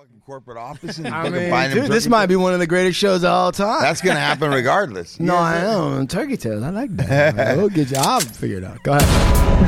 fucking 0.00 0.22
corporate 0.24 0.56
office 0.56 0.96
and 0.96 1.08
I 1.12 1.28
mean, 1.28 1.50
buying 1.50 1.74
them 1.74 1.82
dude, 1.82 1.92
this 1.92 2.06
might 2.06 2.26
be 2.26 2.36
one 2.36 2.54
of 2.54 2.58
the 2.58 2.66
greatest 2.66 2.98
shows 2.98 3.22
of 3.22 3.30
all 3.30 3.52
time. 3.52 3.82
That's 3.82 4.00
gonna 4.00 4.18
happen 4.18 4.50
regardless. 4.60 5.20
no, 5.20 5.36
I 5.36 5.60
know. 5.60 6.06
Turkey 6.06 6.38
tails. 6.38 6.62
I 6.62 6.70
like 6.70 6.96
that. 6.96 7.56
we'll 7.58 7.68
get 7.68 7.90
you. 7.90 7.98
I'll 7.98 8.20
figure 8.20 8.58
it 8.58 8.64
out. 8.64 8.82
Go 8.82 8.92
ahead. 8.92 9.04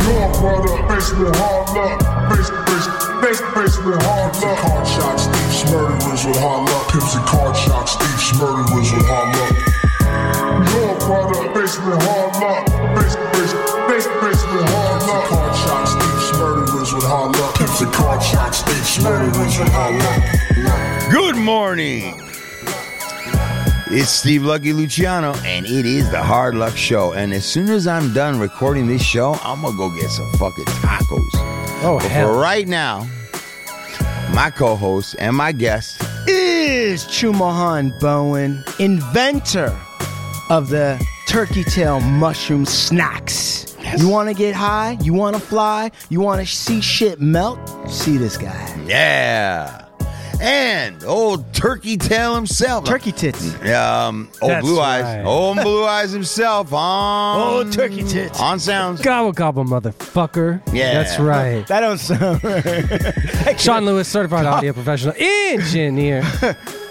Your 0.08 0.32
brother, 0.40 0.88
basement 0.88 1.36
hard 1.36 1.68
luck. 1.76 2.00
Base, 2.32 2.48
base, 2.48 2.88
base, 3.20 3.40
basement 3.52 4.02
hard 4.04 4.32
luck. 4.40 4.58
Card 4.58 4.86
shots, 4.88 5.26
thieves, 5.26 5.70
murderers 5.70 6.24
with 6.24 6.40
hard 6.40 6.64
luck. 6.64 6.88
Pimps 6.88 7.14
and 7.14 7.26
card 7.26 7.56
shots, 7.56 7.92
thieves, 8.00 8.40
murderers 8.40 8.88
with 8.88 9.04
hard 9.04 9.36
luck. 9.36 9.52
Your 10.72 10.96
brother, 11.04 11.52
basement 11.52 12.02
hard 12.08 12.32
luck. 12.40 12.64
Base, 12.96 13.16
base, 13.36 13.52
base, 13.84 14.06
basement 14.16 14.68
hard 14.70 15.02
luck. 15.04 15.41
Good 21.10 21.36
morning. 21.36 22.20
It's 23.86 24.10
Steve 24.10 24.42
Lucky 24.42 24.72
Luciano, 24.74 25.32
and 25.44 25.64
it 25.64 25.86
is 25.86 26.10
the 26.10 26.22
Hard 26.22 26.54
Luck 26.54 26.76
Show. 26.76 27.12
And 27.14 27.32
as 27.32 27.46
soon 27.46 27.70
as 27.70 27.86
I'm 27.86 28.12
done 28.12 28.38
recording 28.38 28.86
this 28.86 29.02
show, 29.02 29.34
I'm 29.42 29.62
gonna 29.62 29.76
go 29.76 29.88
get 29.98 30.10
some 30.10 30.30
fucking 30.32 30.66
tacos. 30.66 31.28
Oh 31.84 31.98
But 32.00 32.10
hell! 32.10 32.34
for 32.34 32.38
right 32.38 32.68
now, 32.68 33.06
my 34.34 34.50
co-host 34.54 35.16
and 35.18 35.34
my 35.34 35.52
guest, 35.52 36.02
Is 36.28 37.04
Chumahan 37.04 37.98
Bowen, 38.00 38.62
inventor 38.80 39.74
of 40.50 40.68
the 40.68 41.02
turkey 41.26 41.64
tail 41.64 42.00
mushroom 42.00 42.66
snacks. 42.66 43.61
You 43.98 44.08
want 44.08 44.28
to 44.28 44.34
get 44.34 44.54
high? 44.54 44.96
You 45.02 45.12
want 45.14 45.36
to 45.36 45.42
fly? 45.42 45.90
You 46.08 46.20
want 46.20 46.40
to 46.40 46.46
see 46.46 46.80
shit 46.80 47.20
melt? 47.20 47.58
See 47.90 48.16
this 48.16 48.36
guy. 48.36 48.84
yeah, 48.86 49.86
and 50.40 51.04
old 51.04 51.52
Turkey 51.52 51.96
Tail 51.96 52.34
himself, 52.34 52.84
Turkey 52.84 53.12
tits. 53.12 53.54
Um, 53.64 54.30
old 54.40 54.50
That's 54.50 54.64
Blue 54.66 54.80
Eyes, 54.80 55.04
right. 55.04 55.24
old 55.24 55.56
Blue 55.62 55.84
Eyes 55.84 56.10
himself 56.10 56.72
on 56.72 57.40
Old 57.40 57.72
turkey 57.72 58.02
tits. 58.02 58.40
on 58.40 58.58
sounds. 58.58 59.00
Gobble 59.02 59.32
gobble, 59.32 59.64
motherfucker. 59.64 60.60
Yeah. 60.72 60.94
that's 60.94 61.18
right. 61.20 61.66
That 61.68 61.80
don't 61.80 61.98
sound 61.98 62.42
right. 63.46 63.60
Sean 63.60 63.84
Lewis, 63.86 64.08
certified 64.08 64.46
audio 64.46 64.72
professional 64.72 65.14
engineer 65.18 66.22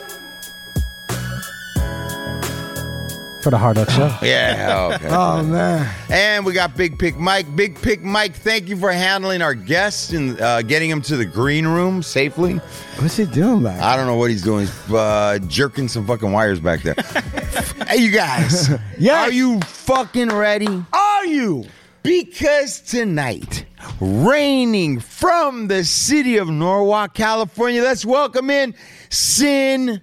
for 3.42 3.50
the 3.50 3.58
Hard 3.58 3.78
Luck 3.78 3.90
Show. 3.90 4.16
Yeah, 4.22 4.92
okay. 4.96 5.08
Oh 5.10 5.44
man. 5.44 5.90
And 6.10 6.46
we 6.46 6.54
got 6.54 6.76
Big 6.78 6.98
Pick 7.00 7.18
Mike. 7.18 7.56
Big 7.56 7.82
Pick 7.82 8.02
Mike, 8.02 8.34
thank 8.36 8.68
you 8.70 8.78
for 8.78 8.92
handling 8.92 9.42
our 9.42 9.56
guests 9.56 10.12
and 10.12 10.40
uh, 10.40 10.62
getting 10.62 10.90
him 10.90 11.02
to 11.04 11.18
the 11.18 11.26
green 11.26 11.66
room 11.68 12.04
safely. 12.04 12.56
What's 13.00 13.18
he 13.18 13.26
doing 13.26 13.64
back? 13.64 13.82
I 13.82 13.96
don't 13.96 14.08
know 14.08 14.16
what 14.16 14.30
he's 14.30 14.44
doing. 14.44 14.68
He's 14.68 14.92
uh, 14.92 15.40
jerking 15.48 15.88
some 15.88 16.06
fucking 16.06 16.32
wires 16.32 16.60
back 16.60 16.82
there. 16.84 16.94
hey, 17.88 17.98
you 17.98 18.12
guys. 18.12 18.70
Yes. 18.98 19.30
Are 19.30 19.32
you 19.32 19.60
fucking 19.62 20.30
ready? 20.30 20.68
Are 20.94 21.26
you? 21.26 21.66
Because 22.04 22.82
tonight, 22.82 23.66
raining 24.00 25.00
from 25.00 25.68
the 25.68 25.84
city 25.84 26.38
of 26.38 26.48
Norwalk, 26.50 27.16
California, 27.16 27.82
let's 27.82 28.06
welcome 28.06 28.52
in 28.52 28.76
Sin 29.10 30.02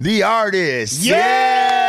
the 0.00 0.22
artist. 0.22 1.02
Yeah! 1.02 1.79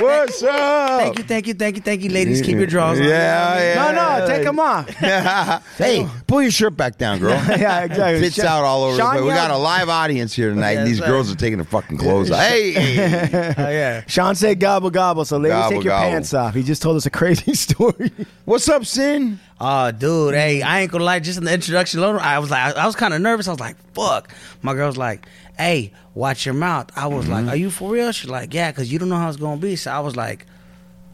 What's 0.00 0.42
up? 0.42 1.00
Thank 1.00 1.18
you, 1.18 1.24
thank 1.24 1.46
you, 1.46 1.54
thank 1.54 1.76
you, 1.76 1.82
thank 1.82 2.02
you, 2.02 2.10
ladies. 2.10 2.40
Keep 2.42 2.56
your 2.56 2.66
drawers 2.66 2.98
on. 2.98 3.04
Yeah, 3.06 3.54
No, 3.76 3.82
yeah. 3.82 3.92
no, 3.92 4.18
no, 4.20 4.26
take 4.26 4.44
them 4.44 4.58
off. 4.58 4.88
hey, 5.78 6.06
pull 6.26 6.42
your 6.42 6.50
shirt 6.50 6.76
back 6.76 6.96
down, 6.98 7.18
girl. 7.18 7.30
yeah, 7.48 7.84
exactly. 7.84 8.20
Tits 8.20 8.36
Sean- 8.36 8.46
out 8.46 8.64
all 8.64 8.84
over. 8.84 8.96
the 8.96 9.02
Sean 9.02 9.12
place. 9.12 9.22
We 9.24 9.30
got 9.30 9.50
a 9.50 9.56
live 9.56 9.88
audience 9.88 10.34
here 10.34 10.50
tonight, 10.50 10.78
and 10.78 10.86
these 10.86 11.00
girls 11.00 11.32
are 11.32 11.36
taking 11.36 11.58
their 11.58 11.64
fucking 11.66 11.98
clothes 11.98 12.30
off. 12.30 12.40
Hey, 12.40 12.74
Oh, 13.58 13.68
yeah. 13.70 14.04
Sean 14.06 14.34
said 14.34 14.58
gobble 14.60 14.90
gobble, 14.90 15.24
so 15.24 15.36
ladies 15.36 15.54
Gobble, 15.56 15.76
take 15.76 15.84
your 15.84 15.92
gobble. 15.92 16.10
pants 16.10 16.34
off. 16.34 16.54
He 16.54 16.62
just 16.62 16.82
told 16.82 16.96
us 16.96 17.06
a 17.06 17.10
crazy 17.10 17.54
story. 17.54 18.10
what's 18.44 18.68
up, 18.68 18.84
Sin? 18.86 19.38
Oh, 19.62 19.90
dude, 19.92 20.34
hey, 20.34 20.62
I 20.62 20.80
ain't 20.80 20.90
gonna 20.90 21.04
lie. 21.04 21.18
Just 21.20 21.36
in 21.38 21.44
the 21.44 21.52
introduction 21.52 22.00
alone, 22.00 22.16
I 22.18 22.38
was 22.38 22.50
like, 22.50 22.74
I 22.76 22.86
was 22.86 22.96
kind 22.96 23.12
of 23.12 23.20
nervous. 23.20 23.46
I 23.46 23.50
was 23.50 23.60
like, 23.60 23.76
fuck. 23.92 24.32
My 24.62 24.72
girl's 24.72 24.96
like, 24.96 25.26
hey, 25.58 25.92
watch 26.14 26.46
your 26.46 26.54
mouth. 26.54 26.90
I 26.96 27.08
was 27.08 27.24
Mm-hmm. 27.26 27.32
like, 27.34 27.46
are 27.48 27.56
you 27.56 27.70
for 27.70 27.90
real? 27.90 28.10
She's 28.12 28.30
like, 28.30 28.54
yeah, 28.54 28.70
because 28.70 28.90
you 28.90 28.98
don't 28.98 29.10
know 29.10 29.16
how 29.16 29.28
it's 29.28 29.36
gonna 29.36 29.60
be. 29.60 29.76
So 29.76 29.90
I 29.90 30.00
was 30.00 30.16
like, 30.16 30.46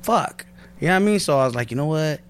fuck. 0.03 0.47
You 0.81 0.89
know 0.89 0.95
what 0.95 1.03
I 1.03 1.05
mean? 1.07 1.19
So 1.19 1.39
I 1.39 1.45
was 1.45 1.55
like, 1.57 1.71
you 1.73 1.77
know 1.77 1.87
what? 1.87 2.21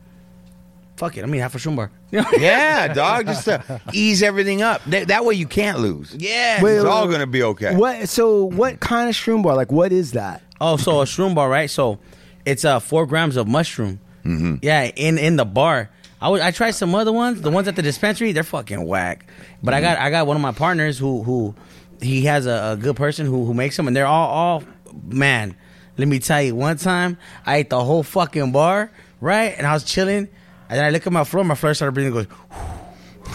Fuck 0.97 1.19
it. 1.19 1.23
I 1.23 1.27
mean, 1.27 1.43
half 1.43 1.55
a 1.55 1.59
shroom 1.59 1.77
bar. 1.77 1.91
You? 2.11 2.25
Yeah, 2.39 2.95
dog. 2.95 3.27
Just 3.27 3.45
to 3.45 3.83
ease 3.93 4.23
everything 4.23 4.63
up. 4.63 4.83
That, 4.85 5.09
that 5.09 5.25
way 5.27 5.35
you 5.35 5.47
can't 5.47 5.81
lose. 5.81 6.15
Yeah. 6.17 6.63
Wait, 6.63 6.77
It's 6.77 6.85
wait, 6.85 6.91
all 6.91 7.07
wait. 7.07 7.13
gonna 7.13 7.27
be 7.27 7.43
okay. 7.43 7.77
What? 7.77 8.09
So, 8.09 8.45
what 8.45 8.81
kind 8.81 9.11
of 9.11 9.15
shroom 9.15 9.43
bar? 9.43 9.55
Like, 9.55 9.71
what 9.71 9.93
is 9.93 10.13
that? 10.13 10.43
Oh, 10.59 10.79
so 10.79 11.03
a 11.03 11.05
shroom 11.05 11.35
bar, 11.35 11.51
right? 11.51 11.69
So 11.69 11.99
it's 12.47 12.65
uh 12.65 12.81
four 12.81 13.05
grams 13.05 13.37
of 13.37 13.47
mushroom. 13.47 14.01
Mm-hmm. 14.25 14.55
Yeah, 14.63 14.85
in 14.85 15.19
in 15.19 15.37
the 15.37 15.45
bar. 15.45 15.91
I 16.21 16.29
would- 16.31 16.41
I 16.41 16.51
tried 16.51 16.71
some 16.73 16.95
other 16.95 17.13
ones. 17.13 17.43
The 17.43 17.51
ones 17.51 17.69
at 17.69 17.77
the 17.77 17.83
dispensary, 17.83 18.33
they're 18.33 18.43
fucking 18.43 18.85
whack. 18.87 19.27
But 19.63 19.75
Mm-hmm. 19.75 19.77
I 19.77 19.81
got 19.81 19.99
I 19.99 20.11
got 20.11 20.27
one 20.27 20.37
of 20.37 20.43
my 20.43 20.53
partners 20.53 20.99
who 20.99 21.23
who 21.23 21.55
he 22.01 22.23
has 22.27 22.47
a, 22.47 22.73
a 22.73 22.77
good 22.77 22.97
person 22.97 23.27
who 23.27 23.45
who 23.45 23.55
makes 23.55 23.77
them, 23.77 23.87
and 23.87 23.97
they're 23.97 24.07
all 24.07 24.29
all 24.29 24.63
man. 25.05 25.57
Let 25.99 26.09
me 26.09 26.19
tell 26.19 26.43
you, 26.43 26.55
one 26.55 26.77
time 26.77 27.17
I 27.47 27.57
ate 27.57 27.71
the 27.71 27.83
whole 27.83 28.03
fucking 28.03 28.53
bar, 28.53 28.91
right? 29.21 29.55
And 29.57 29.67
I 29.67 29.73
was 29.73 29.83
chilling, 29.85 30.29
and 30.69 30.79
then 30.79 30.85
I 30.85 30.91
look 30.91 31.07
at 31.07 31.13
my 31.13 31.25
floor, 31.25 31.43
my 31.45 31.55
floor 31.55 31.73
started 31.75 31.93
breathing. 31.93 32.13
Goes. 32.13 32.27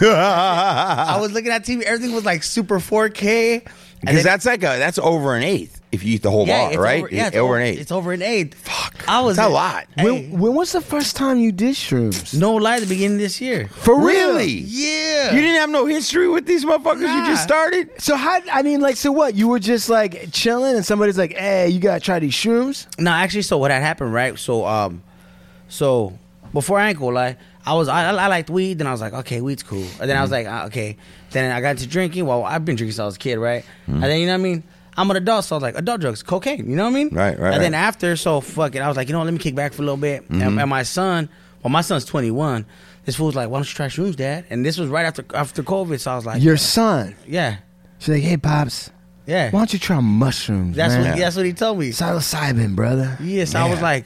I 0.00 1.18
was 1.20 1.32
looking 1.32 1.50
at 1.50 1.64
TV, 1.64 1.82
everything 1.82 2.14
was 2.14 2.24
like 2.24 2.42
super 2.42 2.78
4K. 2.78 3.62
and 3.62 3.64
Because 4.00 4.22
that's 4.24 4.46
like 4.46 4.60
a 4.62 4.78
that's 4.78 4.98
over 4.98 5.34
an 5.36 5.42
eighth 5.42 5.80
if 5.92 6.02
you 6.02 6.14
eat 6.14 6.22
the 6.22 6.30
whole 6.30 6.46
bar, 6.46 6.70
it's 6.70 6.78
right? 6.78 7.04
Over, 7.04 7.14
yeah, 7.14 7.26
it's 7.28 7.36
over, 7.36 7.56
an 7.58 7.62
eighth. 7.62 7.80
It's 7.80 7.92
over 7.92 8.12
an 8.12 8.22
eighth. 8.22 8.54
Fuck. 8.54 9.04
I 9.06 9.20
was 9.20 9.36
That's 9.36 9.48
a 9.48 9.52
lot. 9.52 9.86
When, 9.94 10.38
when 10.38 10.54
was 10.54 10.72
the 10.72 10.80
first 10.80 11.16
time 11.16 11.38
you 11.38 11.52
did 11.52 11.74
shrooms? 11.74 12.34
no 12.38 12.54
lie, 12.54 12.80
the 12.80 12.86
beginning 12.86 13.18
of 13.18 13.20
this 13.20 13.40
year. 13.42 13.68
For 13.68 13.94
real? 13.94 14.06
Really? 14.06 14.46
Yeah. 14.46 15.34
You 15.34 15.40
didn't 15.42 15.56
have 15.56 15.68
no 15.70 15.84
history 15.84 16.28
with 16.28 16.46
these 16.46 16.64
motherfuckers. 16.64 17.02
You 17.02 17.26
just 17.26 17.42
started. 17.42 17.90
So 18.00 18.16
how? 18.16 18.40
I 18.50 18.62
mean, 18.62 18.80
like, 18.80 18.96
so 18.96 19.12
what? 19.12 19.34
You 19.34 19.48
were 19.48 19.58
just 19.58 19.90
like 19.90 20.32
chilling, 20.32 20.76
and 20.76 20.84
somebody's 20.84 21.18
like, 21.18 21.34
"Hey, 21.34 21.68
you 21.68 21.78
gotta 21.78 22.00
try 22.00 22.18
these 22.18 22.32
shrooms." 22.32 22.86
No, 22.98 23.10
actually, 23.10 23.42
so 23.42 23.58
what 23.58 23.70
had 23.70 23.82
happened, 23.82 24.14
right? 24.14 24.38
So, 24.38 24.64
um, 24.64 25.02
so 25.68 26.18
before 26.54 26.78
I 26.78 26.88
ain't 26.88 26.98
gonna 26.98 27.14
lie, 27.14 27.36
I 27.66 27.74
was 27.74 27.88
I, 27.88 28.08
I 28.08 28.26
liked 28.28 28.48
weed, 28.50 28.78
then 28.78 28.86
I 28.86 28.92
was 28.92 29.00
like, 29.00 29.12
okay, 29.12 29.40
weed's 29.40 29.62
cool, 29.62 29.86
and 30.00 30.08
then 30.08 30.16
I 30.16 30.22
was 30.22 30.30
like, 30.30 30.46
ah, 30.48 30.66
okay. 30.66 30.96
Then 31.30 31.50
I 31.50 31.60
got 31.60 31.70
into 31.72 31.86
drinking. 31.86 32.26
Well, 32.26 32.44
I've 32.44 32.64
been 32.64 32.76
drinking 32.76 32.92
since 32.92 33.00
I 33.00 33.06
was 33.06 33.16
a 33.16 33.18
kid, 33.18 33.36
right? 33.38 33.64
And 33.86 34.02
then 34.02 34.20
you 34.20 34.26
know 34.26 34.32
what 34.32 34.40
I 34.40 34.42
mean. 34.42 34.62
I'm 34.96 35.10
an 35.10 35.16
adult, 35.16 35.44
so 35.44 35.54
I 35.54 35.56
was 35.56 35.62
like, 35.62 35.76
adult 35.76 36.00
drugs, 36.00 36.22
cocaine. 36.22 36.68
You 36.68 36.76
know 36.76 36.84
what 36.84 36.90
I 36.90 36.94
mean? 36.94 37.08
Right, 37.10 37.38
right, 37.38 37.54
And 37.54 37.62
then 37.62 37.74
after, 37.74 38.14
so 38.16 38.40
fuck 38.40 38.74
it, 38.74 38.80
I 38.80 38.88
was 38.88 38.96
like, 38.96 39.08
you 39.08 39.12
know, 39.12 39.20
what, 39.20 39.24
let 39.24 39.32
me 39.32 39.38
kick 39.38 39.54
back 39.54 39.72
for 39.72 39.82
a 39.82 39.84
little 39.84 39.96
bit. 39.96 40.28
And, 40.28 40.42
mm-hmm. 40.42 40.58
and 40.58 40.68
my 40.70 40.82
son, 40.82 41.28
well, 41.62 41.70
my 41.70 41.80
son's 41.80 42.04
21. 42.04 42.66
This 43.04 43.16
fool's 43.16 43.34
like, 43.34 43.48
why 43.48 43.58
don't 43.58 43.68
you 43.68 43.74
try 43.74 43.86
shrooms, 43.86 44.16
dad? 44.16 44.44
And 44.50 44.64
this 44.64 44.78
was 44.78 44.88
right 44.88 45.04
after 45.04 45.24
after 45.34 45.62
COVID, 45.62 45.98
so 45.98 46.12
I 46.12 46.16
was 46.16 46.26
like, 46.26 46.42
Your 46.42 46.56
son. 46.56 47.16
yeah, 47.26 47.56
She's 47.98 48.08
like, 48.08 48.22
"Hey, 48.22 48.36
pops, 48.36 48.90
yeah. 49.26 49.50
why 49.50 49.60
don't 49.60 49.72
you 49.72 49.78
try 49.78 49.98
mushrooms?" 49.98 50.76
That's 50.76 50.94
man? 50.94 51.10
what 51.10 51.18
that's 51.18 51.36
what 51.36 51.46
he 51.46 51.52
told 51.52 51.78
me. 51.78 51.90
psilocybin, 51.90 52.76
brother. 52.76 53.16
Yes, 53.20 53.54
I 53.56 53.68
was 53.68 53.82
like, 53.82 54.04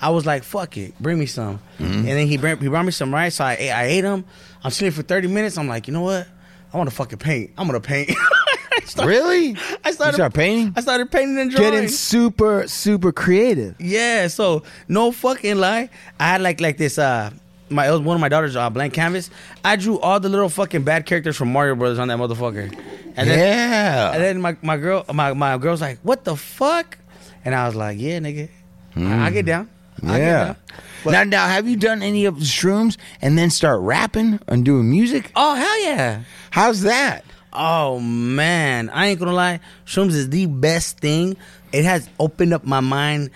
I 0.00 0.10
was 0.10 0.24
like, 0.24 0.42
fuck 0.42 0.76
it, 0.78 0.98
bring 1.00 1.18
me 1.18 1.26
some. 1.26 1.58
Mm-hmm. 1.78 1.92
And 1.92 2.06
then 2.06 2.26
he 2.26 2.38
bring, 2.38 2.58
he 2.58 2.68
brought 2.68 2.84
me 2.86 2.92
some 2.92 3.12
rice. 3.12 3.36
So 3.36 3.44
I 3.44 3.56
ate, 3.58 3.70
I 3.70 3.84
ate 3.84 4.00
them. 4.00 4.24
I'm 4.64 4.70
sitting 4.70 4.92
for 4.92 5.02
30 5.02 5.28
minutes. 5.28 5.58
I'm 5.58 5.68
like, 5.68 5.88
you 5.88 5.92
know 5.92 6.02
what? 6.02 6.26
I 6.72 6.76
want 6.76 6.88
to 6.88 6.96
fucking 6.96 7.18
paint. 7.18 7.52
I'm 7.58 7.66
gonna 7.66 7.80
paint. 7.80 8.10
I 8.84 8.86
started, 8.86 9.08
Really? 9.08 9.56
I 9.84 9.90
started 9.92 10.12
You 10.12 10.16
start 10.16 10.34
painting? 10.34 10.72
I 10.76 10.80
started 10.80 11.10
painting 11.10 11.38
and 11.38 11.50
drawing. 11.50 11.70
Getting 11.72 11.88
super, 11.88 12.66
super 12.68 13.12
creative. 13.12 13.76
yeah. 13.80 14.26
So 14.28 14.62
no 14.88 15.12
fucking 15.12 15.56
lie. 15.56 15.90
I 16.18 16.24
had 16.24 16.40
like 16.42 16.60
like 16.60 16.76
this. 16.76 16.98
Uh, 16.98 17.30
my 17.68 17.86
it 17.86 17.90
was 17.92 18.00
one 18.00 18.16
of 18.16 18.20
my 18.20 18.28
daughters' 18.28 18.56
uh, 18.56 18.68
blank 18.70 18.94
canvas. 18.94 19.30
I 19.64 19.76
drew 19.76 19.98
all 20.00 20.18
the 20.18 20.28
little 20.28 20.48
fucking 20.48 20.82
bad 20.82 21.06
characters 21.06 21.36
from 21.36 21.52
Mario 21.52 21.74
Brothers 21.76 21.98
on 21.98 22.08
that 22.08 22.18
motherfucker. 22.18 22.72
And 23.16 23.28
then, 23.28 23.38
yeah. 23.38 24.12
And 24.12 24.22
then 24.22 24.40
my, 24.40 24.56
my 24.62 24.76
girl 24.76 25.04
my, 25.12 25.32
my 25.34 25.56
girl's 25.58 25.80
like, 25.80 25.98
what 26.02 26.24
the 26.24 26.36
fuck? 26.36 26.98
And 27.44 27.54
I 27.54 27.66
was 27.66 27.74
like, 27.76 27.98
yeah, 28.00 28.18
nigga. 28.18 28.48
I, 28.96 29.26
I 29.26 29.30
get 29.30 29.46
down. 29.46 29.68
I 30.02 30.06
get 30.06 30.18
yeah. 30.18 30.44
down. 30.46 30.56
But- 31.04 31.12
now, 31.12 31.22
now, 31.24 31.46
have 31.48 31.68
you 31.68 31.76
done 31.76 32.02
any 32.02 32.24
of 32.26 32.38
the 32.38 32.44
shrooms 32.44 32.96
and 33.22 33.38
then 33.38 33.50
start 33.50 33.80
rapping 33.80 34.40
and 34.48 34.64
doing 34.64 34.90
music? 34.90 35.30
Oh 35.36 35.54
hell 35.54 35.82
yeah. 35.84 36.22
How's 36.50 36.82
that? 36.82 37.24
Oh 37.52 37.98
man, 38.00 38.90
I 38.90 39.08
ain't 39.08 39.18
gonna 39.18 39.32
lie. 39.32 39.60
Shrooms 39.86 40.10
is 40.12 40.28
the 40.30 40.46
best 40.46 40.98
thing. 40.98 41.36
It 41.72 41.84
has 41.84 42.08
opened 42.18 42.52
up 42.52 42.64
my 42.64 42.80
mind 42.80 43.30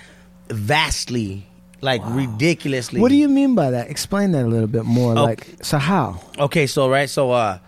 vastly, 0.48 1.46
like 1.80 2.00
ridiculously. 2.04 3.00
What 3.00 3.08
do 3.08 3.16
you 3.16 3.28
mean 3.28 3.54
by 3.54 3.70
that? 3.72 3.90
Explain 3.90 4.32
that 4.32 4.44
a 4.44 4.48
little 4.48 4.66
bit 4.68 4.84
more. 4.84 5.12
Okay. 5.12 5.20
Like, 5.22 5.46
so 5.62 5.78
how? 5.78 6.20
Okay, 6.38 6.66
so 6.66 6.88
right, 6.88 7.08
so 7.10 7.32
uh, 7.32 7.58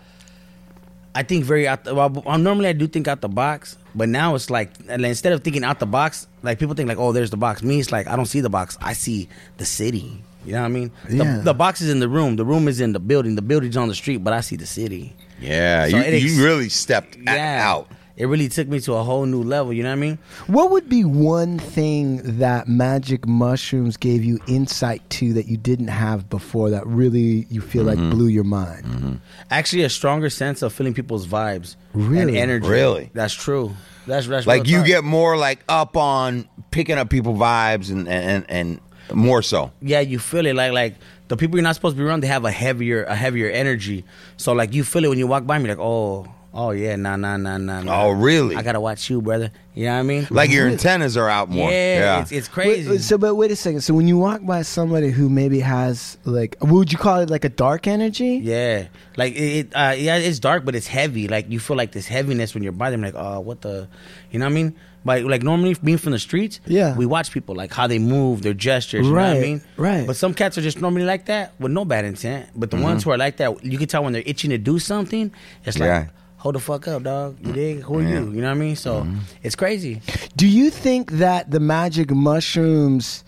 I 1.15 1.23
think 1.23 1.43
very 1.45 1.67
out. 1.67 1.83
The, 1.83 1.95
well, 1.95 2.09
normally 2.37 2.69
I 2.69 2.73
do 2.73 2.87
think 2.87 3.07
out 3.07 3.21
the 3.21 3.29
box, 3.29 3.77
but 3.95 4.07
now 4.09 4.35
it's 4.35 4.49
like 4.49 4.71
instead 4.89 5.33
of 5.33 5.43
thinking 5.43 5.63
out 5.63 5.79
the 5.79 5.85
box, 5.85 6.27
like 6.43 6.59
people 6.59 6.75
think 6.75 6.87
like, 6.87 6.97
oh, 6.99 7.11
there's 7.11 7.29
the 7.31 7.37
box. 7.37 7.61
Me, 7.63 7.79
it's 7.79 7.91
like 7.91 8.07
I 8.07 8.15
don't 8.15 8.25
see 8.25 8.39
the 8.41 8.49
box. 8.49 8.77
I 8.81 8.93
see 8.93 9.27
the 9.57 9.65
city. 9.65 10.23
You 10.45 10.53
know 10.53 10.59
what 10.61 10.65
I 10.67 10.69
mean? 10.69 10.91
The, 11.09 11.15
Yeah. 11.17 11.37
the 11.43 11.53
box 11.53 11.81
is 11.81 11.89
in 11.89 11.99
the 11.99 12.07
room. 12.07 12.37
The 12.37 12.45
room 12.45 12.69
is 12.69 12.79
in 12.79 12.93
the 12.93 13.01
building. 13.01 13.35
The 13.35 13.41
building's 13.41 13.75
on 13.75 13.89
the 13.89 13.95
street, 13.95 14.17
but 14.23 14.31
I 14.31 14.39
see 14.39 14.55
the 14.55 14.65
city. 14.65 15.13
Yeah, 15.39 15.87
So 15.87 15.97
you, 15.97 16.03
ex- 16.03 16.23
you 16.23 16.43
really 16.43 16.69
stepped 16.69 17.17
Yeah. 17.17 17.61
out. 17.63 17.91
It 18.15 18.25
really 18.25 18.49
took 18.49 18.67
me 18.67 18.79
to 18.79 18.93
a 18.95 19.03
whole 19.03 19.27
new 19.27 19.43
level. 19.43 19.71
You 19.71 19.83
know 19.83 19.89
what 19.89 19.97
I 19.97 19.99
mean? 19.99 20.17
What 20.47 20.71
would 20.71 20.89
be 20.89 21.03
one 21.03 21.59
thing 21.59 22.39
that 22.39 22.67
magic 22.67 23.27
mushrooms 23.27 23.95
gave 23.95 24.23
you 24.23 24.39
insight 24.47 25.07
to 25.11 25.33
that 25.33 25.45
you 25.47 25.55
didn't 25.55 25.89
have 25.89 26.27
before 26.27 26.71
that 26.71 26.87
really 26.87 27.45
you 27.51 27.61
feel 27.61 27.85
Mm-hmm. 27.85 28.01
like 28.05 28.09
blew 28.11 28.25
your 28.27 28.43
mind? 28.43 29.21
Actually, 29.51 29.83
a 29.83 29.89
stronger 29.89 30.31
sense 30.31 30.63
of 30.63 30.73
feeling 30.73 30.95
people's 30.95 31.27
vibes 31.27 31.75
and 31.93 32.09
Really? 32.09 32.39
energy. 32.39 32.67
Really? 32.67 33.11
That's 33.13 33.35
true. 33.35 33.75
That's 34.07 34.25
that's 34.25 34.47
Like 34.47 34.67
you 34.67 34.77
talk. 34.77 34.87
get 34.87 35.03
more 35.03 35.37
like 35.37 35.59
up 35.69 35.95
on 35.95 36.47
picking 36.71 36.97
up 36.97 37.11
people 37.11 37.35
vibes 37.35 37.91
and 37.91 38.07
and 38.07 38.45
and 38.49 38.79
more 39.13 39.43
so. 39.43 39.71
yeah, 39.79 39.99
you 39.99 40.17
feel 40.17 40.45
it 40.47 40.55
like 40.55 40.71
like 40.71 40.95
the 41.27 41.37
people 41.37 41.57
you're 41.57 41.63
not 41.63 41.75
supposed 41.75 41.95
to 41.95 42.01
be 42.01 42.07
around. 42.07 42.21
They 42.21 42.27
have 42.27 42.45
a 42.45 42.51
heavier 42.51 43.03
a 43.03 43.15
heavier 43.15 43.49
energy. 43.49 44.05
So 44.37 44.53
like 44.53 44.73
you 44.73 44.83
feel 44.83 45.03
it 45.05 45.09
when 45.09 45.17
you 45.19 45.27
walk 45.27 45.45
by 45.45 45.57
me. 45.59 45.69
Like 45.69 45.79
oh 45.79 46.27
oh 46.53 46.71
yeah 46.71 46.95
nah 46.95 47.15
nah 47.15 47.37
nah 47.37 47.57
nah. 47.57 47.81
nah. 47.81 48.03
Oh, 48.03 48.09
really? 48.11 48.55
I 48.55 48.61
gotta 48.63 48.79
watch 48.79 49.09
you, 49.09 49.21
brother. 49.21 49.51
You 49.75 49.85
know 49.85 49.93
what 49.93 49.99
I 49.99 50.03
mean? 50.03 50.27
Like 50.31 50.49
your 50.49 50.67
antennas 50.71 51.15
are 51.17 51.29
out 51.29 51.49
more. 51.49 51.69
yeah, 51.69 51.99
Yeah, 51.99 52.21
It's, 52.21 52.31
it's 52.31 52.47
crazy. 52.47 52.89
wait, 52.89 53.01
so, 53.01 53.17
but 53.19 53.35
wait 53.35 53.51
a 53.51 53.55
second. 53.55 53.81
So, 53.81 53.93
when 53.93 54.07
you 54.07 54.17
walk 54.17 54.43
by 54.43 54.63
somebody 54.63 55.11
who 55.11 55.29
maybe 55.29 55.59
has 55.59 56.17
like, 56.25 56.55
what 56.59 56.71
would 56.71 56.91
you 56.91 56.97
call 56.97 57.19
it, 57.19 57.29
like 57.29 57.45
a 57.45 57.49
dark 57.49 57.85
energy? 57.85 58.39
Yeah, 58.41 58.87
like 59.17 59.33
it. 59.35 59.67
it, 59.67 59.75
Uh, 59.75 59.93
yeah, 59.95 60.15
it's 60.17 60.39
dark, 60.39 60.65
but 60.65 60.73
it's 60.73 60.87
heavy. 60.87 61.27
Like 61.27 61.51
you 61.51 61.59
feel 61.59 61.77
like 61.77 61.91
this 61.91 62.07
heaviness 62.07 62.55
when 62.55 62.63
you're 62.63 62.71
by 62.71 62.89
them. 62.89 63.01
Like, 63.03 63.13
oh, 63.15 63.39
what 63.41 63.61
the, 63.61 63.87
you 64.31 64.39
know 64.39 64.45
what 64.45 64.51
I 64.51 64.55
mean? 64.55 64.75
But 65.05 65.23
like 65.23 65.41
normally 65.43 65.75
being 65.81 65.97
from 65.97 66.11
the 66.11 66.19
streets, 66.19 66.59
Yeah. 66.65 66.95
we 66.95 67.05
watch 67.05 67.31
people 67.31 67.55
like 67.55 67.71
how 67.73 67.87
they 67.87 67.97
move, 67.99 68.41
their 68.41 68.53
gestures. 68.53 69.05
You 69.05 69.13
know 69.13 69.19
what 69.21 69.25
I 69.25 69.31
Right, 69.33 69.41
mean? 69.41 69.61
right. 69.77 70.05
But 70.07 70.17
some 70.17 70.33
cats 70.33 70.57
are 70.57 70.61
just 70.61 70.81
normally 70.81 71.05
like 71.05 71.25
that 71.27 71.53
with 71.59 71.71
no 71.71 71.85
bad 71.85 72.03
intent. 72.03 72.49
But 72.55 72.71
the 72.71 72.77
Mm-hmm. 72.77 72.83
ones 72.83 73.03
who 73.03 73.11
are 73.11 73.17
like 73.17 73.37
that, 73.37 73.63
you 73.63 73.77
can 73.77 73.87
tell 73.87 74.03
when 74.03 74.11
they're 74.13 74.23
itching 74.25 74.49
to 74.49 74.57
do 74.57 74.79
something. 74.79 75.31
It's 75.65 75.79
like, 75.79 75.87
Yeah. 75.87 76.05
hold 76.37 76.55
the 76.55 76.59
fuck 76.59 76.87
up, 76.89 77.03
dog. 77.03 77.37
You 77.41 77.53
dig? 77.53 77.81
Who 77.83 77.99
are 77.99 78.01
Yeah. 78.01 78.09
you? 78.19 78.31
You 78.33 78.41
know 78.41 78.47
what 78.49 78.57
I 78.57 78.59
mean? 78.59 78.75
So 78.75 79.01
Mm-hmm. 79.03 79.19
it's 79.43 79.55
crazy. 79.55 80.01
Do 80.35 80.45
you 80.47 80.69
think 80.69 81.11
that 81.13 81.51
the 81.51 81.59
magic 81.61 82.11
mushrooms, 82.11 83.23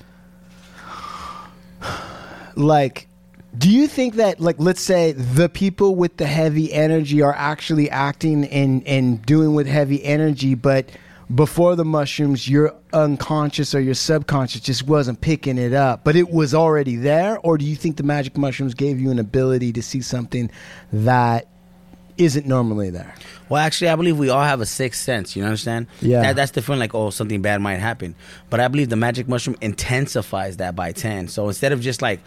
like, 2.56 3.08
do 3.58 3.70
you 3.70 3.88
think 3.88 4.16
that, 4.16 4.40
like, 4.40 4.58
let's 4.60 4.82
say 4.82 5.14
the 5.14 5.50
people 5.50 5.96
with 5.96 6.18
the 6.18 6.28
heavy 6.28 6.72
energy 6.74 7.22
are 7.22 7.34
actually 7.36 7.90
acting 7.90 8.46
and, 8.46 8.86
and 8.86 9.26
doing 9.26 9.54
with 9.56 9.68
heavy 9.68 10.04
energy, 10.04 10.56
but 10.56 10.90
before 11.34 11.76
the 11.76 11.86
mushrooms, 11.86 12.50
your 12.50 12.76
unconscious 12.92 13.76
or 13.76 13.80
your 13.80 13.94
subconscious 13.94 14.62
just 14.62 14.84
wasn't 14.84 15.22
picking 15.22 15.58
it 15.58 15.74
up, 15.74 16.04
but 16.04 16.16
it 16.16 16.30
was 16.30 16.56
already 16.56 16.96
there? 16.96 17.38
Or 17.40 17.58
do 17.58 17.66
you 17.66 17.76
think 17.76 17.98
the 17.98 18.04
magic 18.04 18.38
mushrooms 18.38 18.74
gave 18.74 19.00
you 19.00 19.12
an 19.12 19.20
ability 19.20 19.74
to 19.74 19.84
see 19.84 20.02
something 20.02 20.50
that 20.92 21.48
isn't 22.18 22.48
normally 22.48 22.90
there? 22.90 23.14
Well, 23.48 23.62
actually, 23.62 23.90
I 23.90 23.96
believe 23.96 24.18
we 24.18 24.30
all 24.30 24.44
have 24.44 24.60
a 24.60 24.66
sixth 24.66 25.04
sense. 25.04 25.36
You 25.36 25.44
understand? 25.44 25.88
Yeah. 26.02 26.22
That, 26.22 26.36
that's 26.36 26.52
the 26.52 26.62
feeling 26.64 26.80
like, 26.80 26.96
oh, 26.96 27.12
something 27.12 27.42
bad 27.42 27.62
might 27.62 27.78
happen. 27.78 28.16
But 28.50 28.60
I 28.60 28.68
believe 28.68 28.90
the 28.90 28.96
magic 28.96 29.28
mushroom 29.28 29.56
intensifies 29.62 30.58
that 30.58 30.76
by 30.76 30.92
10. 30.94 31.28
So 31.28 31.48
instead 31.48 31.72
of 31.72 31.82
just 31.82 32.02
like, 32.02 32.22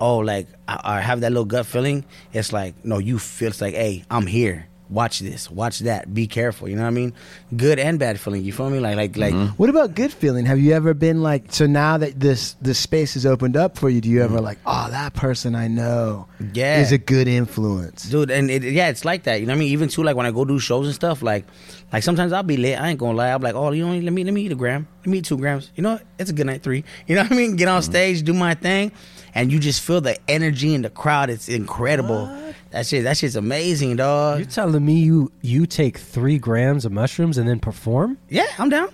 oh, 0.00 0.18
like, 0.18 0.48
I, 0.66 0.80
I 0.84 1.00
have 1.00 1.20
that 1.20 1.30
little 1.30 1.44
gut 1.44 1.66
feeling, 1.66 2.04
it's 2.32 2.52
like, 2.52 2.84
no, 2.84 2.98
you 2.98 3.20
feel, 3.20 3.48
it's 3.48 3.60
like, 3.60 3.74
hey, 3.74 4.04
I'm 4.10 4.26
here. 4.26 4.66
Watch 4.90 5.20
this, 5.20 5.50
watch 5.50 5.80
that. 5.80 6.12
Be 6.12 6.26
careful. 6.26 6.68
You 6.68 6.76
know 6.76 6.82
what 6.82 6.88
I 6.88 6.92
mean? 6.92 7.12
Good 7.56 7.78
and 7.78 7.98
bad 7.98 8.18
feeling. 8.18 8.42
You 8.42 8.52
feel 8.52 8.70
me? 8.70 8.80
Like, 8.80 8.96
like, 8.96 9.16
like. 9.16 9.34
Mm-hmm. 9.34 9.52
What 9.54 9.70
about 9.70 9.94
good 9.94 10.12
feeling? 10.12 10.46
Have 10.46 10.58
you 10.58 10.72
ever 10.72 10.94
been 10.94 11.22
like 11.22 11.52
so 11.52 11.66
now 11.66 11.98
that 11.98 12.18
this 12.18 12.54
this 12.60 12.78
space 12.78 13.16
is 13.16 13.24
opened 13.24 13.56
up 13.56 13.78
for 13.78 13.88
you? 13.88 14.00
Do 14.00 14.08
you 14.08 14.22
ever 14.22 14.36
mm-hmm. 14.36 14.44
like 14.44 14.58
oh 14.66 14.88
that 14.90 15.14
person 15.14 15.54
I 15.54 15.68
know 15.68 16.26
Yeah. 16.52 16.80
is 16.80 16.92
a 16.92 16.98
good 16.98 17.28
influence? 17.28 18.08
dude 18.08 18.30
and 18.30 18.50
it, 18.50 18.62
yeah 18.62 18.88
it's 18.88 19.04
like 19.04 19.24
that 19.24 19.40
you 19.40 19.46
know 19.46 19.52
what 19.52 19.56
i 19.56 19.60
mean 19.60 19.72
even 19.72 19.88
too 19.88 20.02
like 20.02 20.16
when 20.16 20.26
i 20.26 20.30
go 20.30 20.44
do 20.44 20.58
shows 20.58 20.86
and 20.86 20.94
stuff 20.94 21.22
like 21.22 21.44
like 21.92 22.02
sometimes 22.02 22.32
i'll 22.32 22.42
be 22.42 22.56
lit 22.56 22.80
i 22.80 22.88
ain't 22.88 22.98
gonna 22.98 23.16
lie 23.16 23.30
I'm 23.30 23.40
be 23.40 23.44
like 23.44 23.54
oh 23.54 23.70
you 23.72 23.86
know 23.86 23.94
let 23.94 24.12
me 24.12 24.24
let 24.24 24.34
me 24.34 24.42
eat 24.42 24.52
a 24.52 24.54
gram 24.54 24.86
let 25.00 25.06
me 25.06 25.18
eat 25.18 25.24
two 25.24 25.36
grams 25.36 25.70
you 25.74 25.82
know 25.82 25.94
what? 25.94 26.02
it's 26.18 26.30
a 26.30 26.32
good 26.32 26.46
night 26.46 26.62
three 26.62 26.84
you 27.06 27.14
know 27.14 27.22
what 27.22 27.32
i 27.32 27.34
mean 27.34 27.56
get 27.56 27.68
on 27.68 27.80
mm-hmm. 27.82 27.90
stage 27.90 28.22
do 28.22 28.32
my 28.32 28.54
thing 28.54 28.92
and 29.34 29.50
you 29.52 29.58
just 29.58 29.80
feel 29.82 30.00
the 30.00 30.16
energy 30.30 30.74
in 30.74 30.82
the 30.82 30.90
crowd 30.90 31.30
it's 31.30 31.48
incredible 31.48 32.26
that 32.70 32.86
shit 32.86 33.04
that 33.04 33.16
shit's 33.16 33.36
amazing 33.36 33.96
dog 33.96 34.38
You 34.40 34.44
telling 34.44 34.84
me 34.84 35.00
you 35.00 35.30
you 35.42 35.66
take 35.66 35.98
three 35.98 36.38
grams 36.38 36.84
of 36.84 36.92
mushrooms 36.92 37.38
and 37.38 37.48
then 37.48 37.60
perform? 37.60 38.18
yeah 38.28 38.46
i'm 38.58 38.68
down 38.68 38.88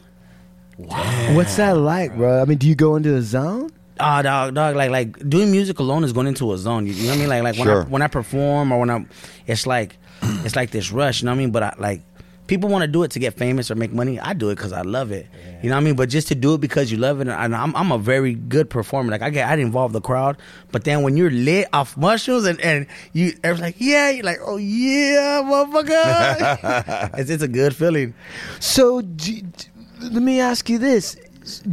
Wow, 0.76 1.34
What's 1.36 1.56
that 1.56 1.76
like, 1.76 2.16
bro? 2.16 2.42
I 2.42 2.46
mean, 2.46 2.58
do 2.58 2.66
you 2.66 2.74
go 2.74 2.96
into 2.96 3.12
the 3.12 3.22
zone? 3.22 3.70
Ah, 4.00 4.22
dog, 4.22 4.54
dog, 4.56 4.74
like, 4.74 4.90
like 4.90 5.28
doing 5.28 5.52
music 5.52 5.78
alone 5.78 6.02
is 6.02 6.12
going 6.12 6.26
into 6.26 6.52
a 6.52 6.58
zone. 6.58 6.84
You, 6.84 6.94
you 6.94 7.04
know 7.04 7.10
what 7.10 7.14
I 7.14 7.20
mean? 7.20 7.28
Like, 7.28 7.42
like 7.44 7.54
when 7.56 7.64
Sure. 7.68 7.82
I 7.82 7.84
when 7.84 8.02
I 8.02 8.08
perform 8.08 8.72
or 8.72 8.80
when 8.80 8.90
I'm, 8.90 9.08
it's 9.46 9.68
like, 9.68 9.96
it's 10.20 10.56
like 10.56 10.72
this 10.72 10.90
rush. 10.90 11.22
You 11.22 11.26
know 11.26 11.30
what 11.30 11.36
I 11.36 11.38
mean? 11.38 11.52
But 11.52 11.62
I 11.62 11.74
like, 11.78 12.02
people 12.46 12.68
want 12.68 12.82
to 12.82 12.88
do 12.88 13.02
it 13.02 13.10
to 13.12 13.18
get 13.18 13.34
famous 13.34 13.70
or 13.70 13.74
make 13.74 13.92
money. 13.92 14.20
I 14.20 14.32
do 14.34 14.50
it 14.50 14.56
because 14.56 14.72
I 14.72 14.82
love 14.82 15.10
it. 15.12 15.26
You 15.62 15.70
know 15.70 15.76
what 15.76 15.82
I 15.82 15.84
mean? 15.84 15.96
But 15.96 16.08
just 16.08 16.28
to 16.28 16.34
do 16.34 16.54
it 16.54 16.60
because 16.60 16.90
you 16.92 16.98
love 16.98 17.20
it, 17.20 17.28
and 17.28 17.54
I'm 17.54 17.74
I'm 17.74 17.92
a 17.92 17.98
very 17.98 18.34
good 18.34 18.68
performer. 18.70 19.10
Like 19.10 19.22
I 19.22 19.30
get, 19.30 19.48
I 19.48 19.54
involve 19.56 19.92
the 19.92 20.00
crowd. 20.00 20.36
But 20.72 20.84
then 20.84 21.02
when 21.02 21.16
you're 21.16 21.30
lit 21.30 21.68
off 21.72 21.96
mushrooms 21.96 22.44
and 22.44 22.60
and 22.60 22.86
you, 23.12 23.32
everyone's 23.42 23.60
like, 23.60 23.76
yeah, 23.78 24.10
you're 24.10 24.24
like, 24.24 24.38
oh 24.44 24.56
yeah, 24.56 25.42
motherfucker. 25.44 27.10
it's 27.18 27.30
it's 27.30 27.42
a 27.42 27.48
good 27.48 27.74
feeling. 27.74 28.14
So 28.60 29.00
do, 29.00 29.40
let 30.00 30.22
me 30.22 30.40
ask 30.40 30.68
you 30.68 30.78
this: 30.78 31.16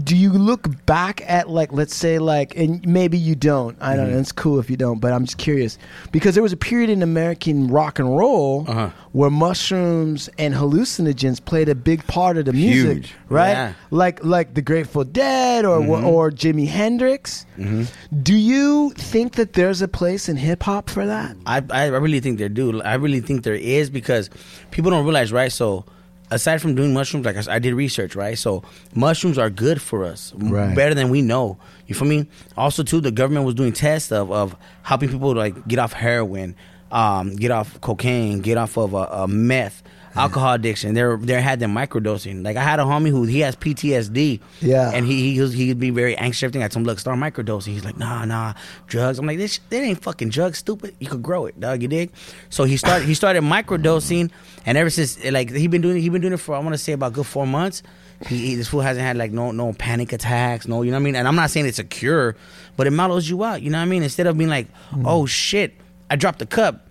Do 0.03 0.15
you 0.17 0.31
look 0.31 0.85
back 0.85 1.21
at 1.29 1.49
like, 1.49 1.71
let's 1.71 1.95
say, 1.95 2.19
like, 2.19 2.55
and 2.57 2.85
maybe 2.85 3.17
you 3.17 3.35
don't. 3.35 3.77
I 3.81 3.95
don't 3.95 4.05
know. 4.07 4.11
Mm-hmm. 4.11 4.19
It's 4.21 4.31
cool 4.31 4.59
if 4.59 4.69
you 4.69 4.77
don't, 4.77 4.99
but 4.99 5.13
I'm 5.13 5.25
just 5.25 5.37
curious 5.37 5.77
because 6.11 6.33
there 6.35 6.43
was 6.43 6.53
a 6.53 6.57
period 6.57 6.89
in 6.89 7.01
American 7.01 7.67
rock 7.69 7.97
and 7.99 8.17
roll 8.17 8.65
Uh-huh. 8.67 8.89
where 9.13 9.29
mushrooms 9.29 10.29
and 10.37 10.53
hallucinogens 10.53 11.43
played 11.43 11.69
a 11.69 11.75
big 11.75 12.05
part 12.07 12.37
of 12.37 12.45
the 12.45 12.53
music, 12.53 13.11
right? 13.29 13.51
Yeah. 13.51 13.73
Like, 13.91 14.23
like 14.25 14.53
the 14.53 14.61
Grateful 14.61 15.03
Dead 15.03 15.65
or 15.65 15.79
mm-hmm. 15.79 16.05
or 16.05 16.31
Jimi 16.31 16.67
Hendrix. 16.67 17.45
Mm-hmm. 17.57 17.83
Do 18.21 18.35
you 18.35 18.91
think 18.91 19.33
that 19.33 19.53
there's 19.53 19.81
a 19.81 19.87
place 19.87 20.27
in 20.27 20.35
hip 20.37 20.63
hop 20.63 20.89
for 20.89 21.05
that? 21.05 21.35
I, 21.45 21.63
I 21.69 21.85
really 21.87 22.19
think 22.19 22.39
there 22.39 22.49
do. 22.49 22.81
I 22.81 22.95
really 22.95 23.21
think 23.21 23.43
there 23.43 23.55
is 23.55 23.89
because 23.89 24.29
people 24.71 24.91
don't 24.91 25.05
realize, 25.05 25.31
right? 25.31 25.51
So, 25.51 25.85
aside 26.31 26.61
from 26.61 26.73
doing 26.75 26.93
mushrooms, 26.93 27.25
like 27.25 27.35
I 27.47 27.59
did 27.59 27.73
research, 27.75 28.15
right? 28.15 28.37
So, 28.37 28.63
mushrooms 28.95 29.37
are 29.37 29.49
good 29.49 29.81
for 29.81 30.03
us, 30.05 30.33
Right. 30.37 30.75
better 30.75 30.95
than 30.95 31.09
we 31.09 31.21
know. 31.21 31.57
You 31.87 31.93
feel 31.95 32.07
me? 32.07 32.27
Also, 32.57 32.81
too, 32.83 33.01
the 33.01 33.11
government 33.11 33.45
was 33.45 33.53
doing 33.55 33.73
tests 33.73 34.11
of, 34.11 34.31
of 34.31 34.55
helping 34.83 35.09
people 35.09 35.35
like 35.35 35.67
get 35.67 35.77
off 35.77 35.93
heroin, 35.93 36.55
um, 36.91 37.35
get 37.35 37.51
off 37.51 37.79
cocaine, 37.81 38.41
get 38.41 38.57
off 38.57 38.77
of 38.77 38.93
a, 38.93 39.21
uh, 39.21 39.27
meth. 39.27 39.83
Alcohol 40.13 40.55
addiction. 40.55 40.93
They're 40.93 41.15
they 41.15 41.41
had 41.41 41.61
them 41.61 41.73
microdosing. 41.73 42.43
Like 42.43 42.57
I 42.57 42.63
had 42.63 42.81
a 42.81 42.83
homie 42.83 43.09
who 43.09 43.23
he 43.23 43.39
has 43.39 43.55
PTSD. 43.55 44.41
Yeah. 44.59 44.91
And 44.93 45.05
he 45.05 45.33
he 45.33 45.39
was, 45.39 45.53
he'd 45.53 45.79
be 45.79 45.89
very 45.89 46.17
anxious. 46.17 46.43
Everything. 46.43 46.63
I 46.63 46.67
told 46.67 46.81
him, 46.81 46.87
look, 46.87 46.99
start 46.99 47.17
microdosing. 47.17 47.67
He's 47.67 47.85
like, 47.85 47.97
nah, 47.97 48.25
nah, 48.25 48.53
drugs. 48.87 49.19
I'm 49.19 49.25
like, 49.25 49.37
this 49.37 49.61
that 49.69 49.81
ain't 49.81 50.01
fucking 50.01 50.27
drugs, 50.27 50.57
stupid. 50.57 50.97
You 50.99 51.07
could 51.07 51.23
grow 51.23 51.45
it, 51.45 51.57
dog. 51.57 51.81
You 51.81 51.87
dig? 51.87 52.11
So 52.49 52.65
he 52.65 52.75
started 52.75 53.07
he 53.07 53.13
started 53.13 53.43
microdosing, 53.43 54.31
and 54.65 54.77
ever 54.77 54.89
since 54.89 55.23
like 55.31 55.49
he 55.49 55.67
been 55.67 55.81
doing 55.81 56.01
he 56.01 56.09
been 56.09 56.21
doing 56.21 56.33
it 56.33 56.41
for 56.41 56.55
I 56.55 56.59
want 56.59 56.73
to 56.73 56.77
say 56.77 56.91
about 56.91 57.13
good 57.13 57.25
four 57.25 57.47
months. 57.47 57.81
He, 58.27 58.47
he 58.47 58.55
this 58.55 58.67
fool 58.67 58.81
hasn't 58.81 59.05
had 59.05 59.15
like 59.15 59.31
no 59.31 59.51
no 59.51 59.71
panic 59.71 60.11
attacks, 60.11 60.67
no 60.67 60.81
you 60.81 60.91
know 60.91 60.97
what 60.97 61.01
I 61.01 61.03
mean. 61.05 61.15
And 61.15 61.25
I'm 61.25 61.35
not 61.35 61.51
saying 61.51 61.67
it's 61.67 61.79
a 61.79 61.85
cure, 61.85 62.35
but 62.75 62.85
it 62.85 62.91
mellows 62.91 63.29
you 63.29 63.43
out. 63.45 63.61
You 63.61 63.69
know 63.69 63.77
what 63.77 63.83
I 63.83 63.87
mean? 63.87 64.03
Instead 64.03 64.27
of 64.27 64.37
being 64.37 64.49
like, 64.49 64.67
oh 65.05 65.25
shit, 65.25 65.73
I 66.11 66.15
dropped 66.15 66.39
the 66.39 66.45
cup, 66.45 66.87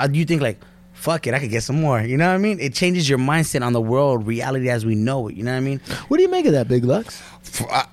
uh, 0.00 0.08
you 0.12 0.24
think 0.26 0.42
like. 0.42 0.60
Fuck 0.96 1.26
it, 1.26 1.34
I 1.34 1.38
could 1.40 1.50
get 1.50 1.62
some 1.62 1.80
more. 1.80 2.00
You 2.00 2.16
know 2.16 2.28
what 2.28 2.34
I 2.34 2.38
mean? 2.38 2.58
It 2.60 2.72
changes 2.72 3.08
your 3.08 3.18
mindset 3.18 3.62
on 3.66 3.72
the 3.74 3.80
world, 3.80 4.26
reality 4.26 4.70
as 4.70 4.86
we 4.86 4.94
know 4.94 5.28
it. 5.28 5.34
You 5.34 5.42
know 5.42 5.50
what 5.50 5.58
I 5.58 5.60
mean? 5.60 5.80
What 6.08 6.16
do 6.16 6.22
you 6.22 6.30
make 6.30 6.46
of 6.46 6.52
that, 6.52 6.66
Big 6.66 6.84
Lucks? 6.84 7.20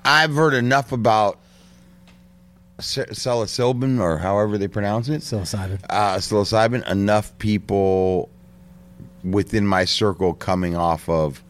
I've 0.06 0.34
heard 0.34 0.54
enough 0.54 0.94
about 0.94 1.40
psilocybin 2.80 4.00
or 4.00 4.18
however 4.18 4.58
they 4.58 4.68
pronounce 4.70 5.10
it. 5.10 5.22
Psilocybin. 5.24 5.84
Uh, 5.90 6.18
psilocybin. 6.18 6.90
Enough 6.90 7.38
people 7.40 8.30
within 9.24 9.66
my 9.66 9.84
circle 9.84 10.34
coming 10.34 10.78
off 10.78 11.10
of 11.10 11.44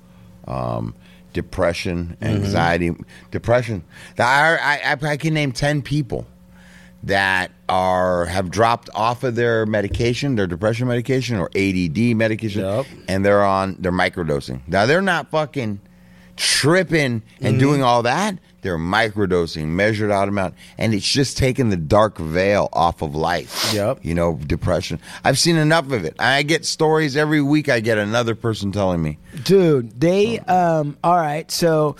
um, 0.48 0.96
depression, 1.34 2.18
anxiety, 2.22 2.96
depression. 3.30 3.84
I, 4.18 4.82
I, 4.84 4.98
I 5.06 5.18
can 5.18 5.34
name 5.34 5.52
ten 5.52 5.82
people 5.84 6.26
that 7.04 7.52
are 7.68 8.26
have 8.26 8.52
dropped 8.52 8.90
off 8.94 9.24
of 9.24 9.36
their 9.36 9.66
medication, 9.66 10.36
their 10.36 10.48
depression 10.48 10.88
medication 10.88 11.38
or 11.38 11.50
ADD 11.56 12.16
medication, 12.16 12.62
Yup. 12.62 12.86
and 13.08 13.26
they're 13.26 13.44
on 13.44 13.78
they're 13.80 13.92
microdosing. 13.92 14.62
Now 14.68 14.86
they're 14.86 15.02
not 15.02 15.32
fucking 15.32 15.82
tripping 16.36 17.24
and 17.40 17.54
mm-hmm. 17.54 17.58
doing 17.58 17.84
all 17.84 18.04
that. 18.04 18.38
They're 18.62 18.78
microdosing, 18.78 19.68
measured 19.68 20.12
out 20.12 20.28
amount, 20.28 20.56
and 20.78 20.94
it's 20.94 21.08
just 21.08 21.38
taking 21.38 21.70
the 21.70 21.78
dark 21.78 22.18
veil 22.18 22.70
off 22.74 23.02
of 23.02 23.16
life. 23.16 23.72
Yep. 23.74 24.00
You 24.04 24.14
know, 24.14 24.36
depression. 24.36 25.00
I've 25.24 25.40
seen 25.40 25.56
enough 25.56 25.92
of 25.92 26.06
it. 26.06 26.16
I 26.20 26.44
get 26.44 26.66
stories 26.66 27.18
every 27.18 27.42
week. 27.42 27.70
I 27.70 27.80
get 27.80 27.98
another 27.98 28.36
person 28.36 28.72
telling 28.72 29.02
me. 29.02 29.18
Dude, 29.44 30.00
they 30.00 30.40
um 30.40 30.98
all 31.04 31.16
right, 31.16 31.50
so 31.52 31.96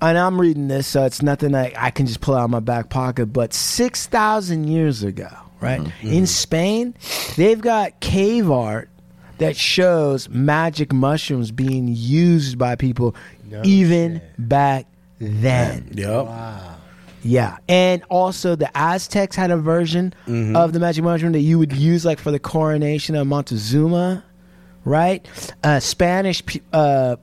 and 0.00 0.18
I'm 0.18 0.40
reading 0.40 0.68
this, 0.68 0.86
so 0.86 1.04
it's 1.04 1.22
nothing 1.22 1.54
I, 1.54 1.72
I 1.76 1.90
can 1.90 2.06
just 2.06 2.20
pull 2.20 2.34
out 2.34 2.44
of 2.44 2.50
my 2.50 2.60
back 2.60 2.88
pocket, 2.88 3.26
but 3.26 3.54
six 3.54 4.06
thousand 4.06 4.68
years 4.68 5.02
ago, 5.02 5.30
right? 5.60 5.80
In 6.02 6.26
Spain, 6.26 6.94
they've 7.36 7.60
got 7.60 8.00
cave 8.00 8.50
art 8.50 8.90
that 9.38 9.56
shows 9.56 10.28
magic 10.28 10.92
mushrooms 10.92 11.50
being 11.50 11.88
used 11.88 12.58
by 12.58 12.76
people 12.76 13.16
even 13.64 14.22
back 14.38 14.86
then. 15.22 15.88
Yep. 15.94 16.28
Yeah, 17.24 17.58
and 17.68 18.02
also 18.10 18.56
the 18.56 18.68
Aztecs 18.76 19.36
had 19.36 19.52
a 19.52 19.56
version 19.56 20.12
of 20.56 20.72
the 20.72 20.80
magic 20.80 21.04
mushroom 21.04 21.32
that 21.32 21.40
you 21.40 21.56
would 21.58 21.72
use 21.72 22.04
like 22.04 22.18
for 22.18 22.32
the 22.32 22.40
coronation 22.40 23.14
of 23.14 23.28
Montezuma, 23.28 24.24
right? 24.84 25.24
Uh, 25.62 25.78
Spanish, 25.78 26.42
uh, 26.72 27.14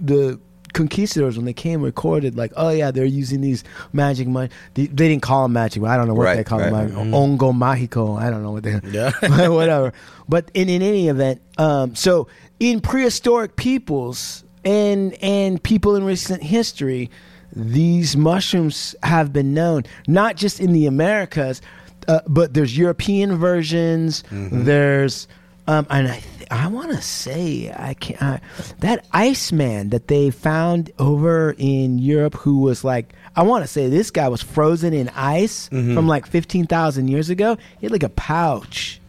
the 0.00 0.38
conquistadors 0.74 1.36
when 1.36 1.46
they 1.46 1.52
came 1.54 1.80
recorded 1.82 2.36
like, 2.36 2.52
oh 2.56 2.68
yeah, 2.68 2.90
they're 2.90 3.06
using 3.06 3.40
these 3.40 3.64
magic 3.94 4.28
mush. 4.28 4.50
They, 4.74 4.86
they 4.86 5.08
didn't 5.08 5.22
call 5.22 5.44
them 5.44 5.54
magic. 5.54 5.82
I 5.82 5.96
don't 5.96 6.08
know 6.08 6.14
what 6.14 6.24
Right, 6.24 6.36
they 6.36 6.44
call 6.44 6.58
right. 6.60 6.70
them. 6.70 6.94
Like, 6.94 7.06
Hongo 7.08 7.52
mágico. 7.54 8.18
I 8.20 8.28
don't 8.28 8.42
know 8.42 8.52
what 8.52 8.64
they. 8.64 8.80
Yeah. 8.90 9.12
whatever. 9.48 9.94
But 10.28 10.50
in, 10.52 10.68
in 10.68 10.82
any 10.82 11.08
event, 11.08 11.40
um, 11.56 11.94
so 11.94 12.28
in 12.60 12.80
prehistoric 12.82 13.56
peoples 13.56 14.41
and 14.64 15.14
and 15.22 15.62
people 15.62 15.96
in 15.96 16.04
recent 16.04 16.42
history, 16.42 17.10
these 17.54 18.16
mushrooms 18.16 18.94
have 19.02 19.32
been 19.32 19.54
known 19.54 19.84
not 20.06 20.36
just 20.36 20.60
in 20.60 20.72
the 20.72 20.86
Americas, 20.86 21.60
uh, 22.08 22.20
but 22.26 22.54
there's 22.54 22.76
European 22.76 23.36
versions. 23.36 24.24
There's 24.30 25.28
um, 25.66 25.86
and 25.90 26.08
I 26.08 26.18
th- 26.18 26.48
I 26.50 26.66
want 26.66 26.90
to 26.90 27.00
say 27.00 27.72
I 27.76 27.94
can't 27.94 28.20
I, 28.22 28.40
that 28.80 29.06
Iceman 29.12 29.90
that 29.90 30.08
they 30.08 30.30
found 30.30 30.90
over 30.98 31.54
in 31.56 31.98
Europe 31.98 32.34
who 32.34 32.58
was 32.58 32.82
like 32.84 33.12
I 33.36 33.42
want 33.42 33.64
to 33.64 33.68
say 33.68 33.88
this 33.88 34.10
guy 34.10 34.28
was 34.28 34.42
frozen 34.42 34.92
in 34.92 35.08
ice 35.10 35.68
from 35.68 36.06
like 36.08 36.26
fifteen 36.26 36.66
thousand 36.66 37.08
years 37.08 37.30
ago. 37.30 37.56
He 37.78 37.86
had 37.86 37.92
like 37.92 38.02
a 38.02 38.08
pouch 38.10 39.00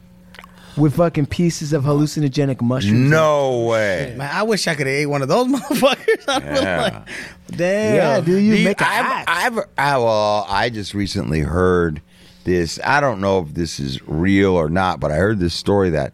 with 0.77 0.95
fucking 0.95 1.27
pieces 1.27 1.73
of 1.73 1.83
hallucinogenic 1.83 2.61
mushrooms. 2.61 3.09
No 3.09 3.61
way. 3.65 4.15
Man, 4.17 4.29
I 4.33 4.43
wish 4.43 4.67
I 4.67 4.75
could 4.75 4.87
have 4.87 4.95
ate 4.95 5.05
one 5.05 5.21
of 5.21 5.27
those 5.27 5.47
motherfuckers. 5.53 6.27
I 6.27 6.51
was 6.51 6.61
Yeah. 6.61 6.81
like, 6.81 7.07
damn. 7.57 7.95
Yeah, 7.95 8.19
dude, 8.21 8.43
you 8.43 8.51
Do 8.53 8.57
you- 8.59 8.65
make 8.65 8.81
a 8.81 8.87
I've. 8.87 9.25
I've, 9.27 9.65
I, 9.77 9.97
well, 9.97 10.45
I 10.49 10.69
just 10.69 10.93
recently 10.93 11.41
heard 11.41 12.01
this. 12.43 12.79
I 12.83 12.99
don't 12.99 13.21
know 13.21 13.39
if 13.39 13.53
this 13.53 13.79
is 13.79 14.01
real 14.07 14.55
or 14.55 14.69
not, 14.69 14.99
but 14.99 15.11
I 15.11 15.15
heard 15.15 15.39
this 15.39 15.53
story 15.53 15.89
that 15.91 16.13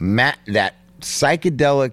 ma- 0.00 0.32
that 0.48 0.74
psychedelic 1.00 1.92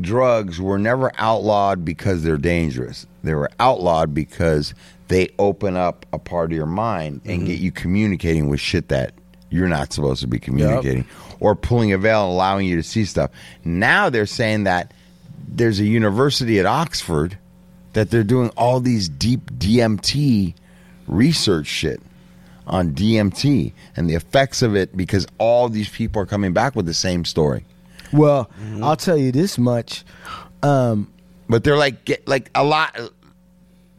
drugs 0.00 0.60
were 0.60 0.78
never 0.78 1.12
outlawed 1.18 1.84
because 1.84 2.22
they're 2.22 2.38
dangerous. 2.38 3.06
They 3.22 3.34
were 3.34 3.50
outlawed 3.60 4.14
because 4.14 4.74
they 5.08 5.28
open 5.38 5.76
up 5.76 6.06
a 6.12 6.18
part 6.18 6.50
of 6.50 6.56
your 6.56 6.66
mind 6.66 7.20
and 7.24 7.38
mm-hmm. 7.40 7.46
get 7.46 7.58
you 7.60 7.70
communicating 7.70 8.48
with 8.48 8.60
shit 8.60 8.88
that 8.88 9.12
you're 9.52 9.68
not 9.68 9.92
supposed 9.92 10.20
to 10.22 10.26
be 10.26 10.38
communicating 10.40 11.04
or 11.40 11.54
pulling 11.54 11.92
a 11.92 11.98
veil 11.98 12.24
and 12.24 12.32
allowing 12.32 12.66
you 12.66 12.76
to 12.76 12.82
see 12.82 13.04
stuff. 13.04 13.30
Now 13.64 14.08
they're 14.10 14.26
saying 14.26 14.64
that 14.64 14.92
there's 15.46 15.78
a 15.80 15.84
university 15.84 16.58
at 16.58 16.66
Oxford 16.66 17.36
that 17.92 18.10
they're 18.10 18.24
doing 18.24 18.48
all 18.56 18.80
these 18.80 19.08
deep 19.08 19.50
DMT 19.52 20.54
research 21.06 21.66
shit 21.66 22.00
on 22.66 22.92
DMT 22.92 23.72
and 23.96 24.08
the 24.08 24.14
effects 24.14 24.62
of 24.62 24.74
it 24.76 24.96
because 24.96 25.26
all 25.38 25.68
these 25.68 25.88
people 25.88 26.22
are 26.22 26.26
coming 26.26 26.52
back 26.52 26.74
with 26.76 26.86
the 26.86 26.94
same 26.94 27.24
story. 27.24 27.64
Well, 28.12 28.50
Mm-hmm. 28.60 28.84
I'll 28.84 28.96
tell 28.96 29.16
you 29.16 29.32
this 29.32 29.58
much. 29.58 30.04
Um, 30.62 31.12
But 31.48 31.64
they're 31.64 31.76
like 31.76 32.04
get 32.04 32.26
like 32.28 32.50
a 32.54 32.64
lot 32.64 32.96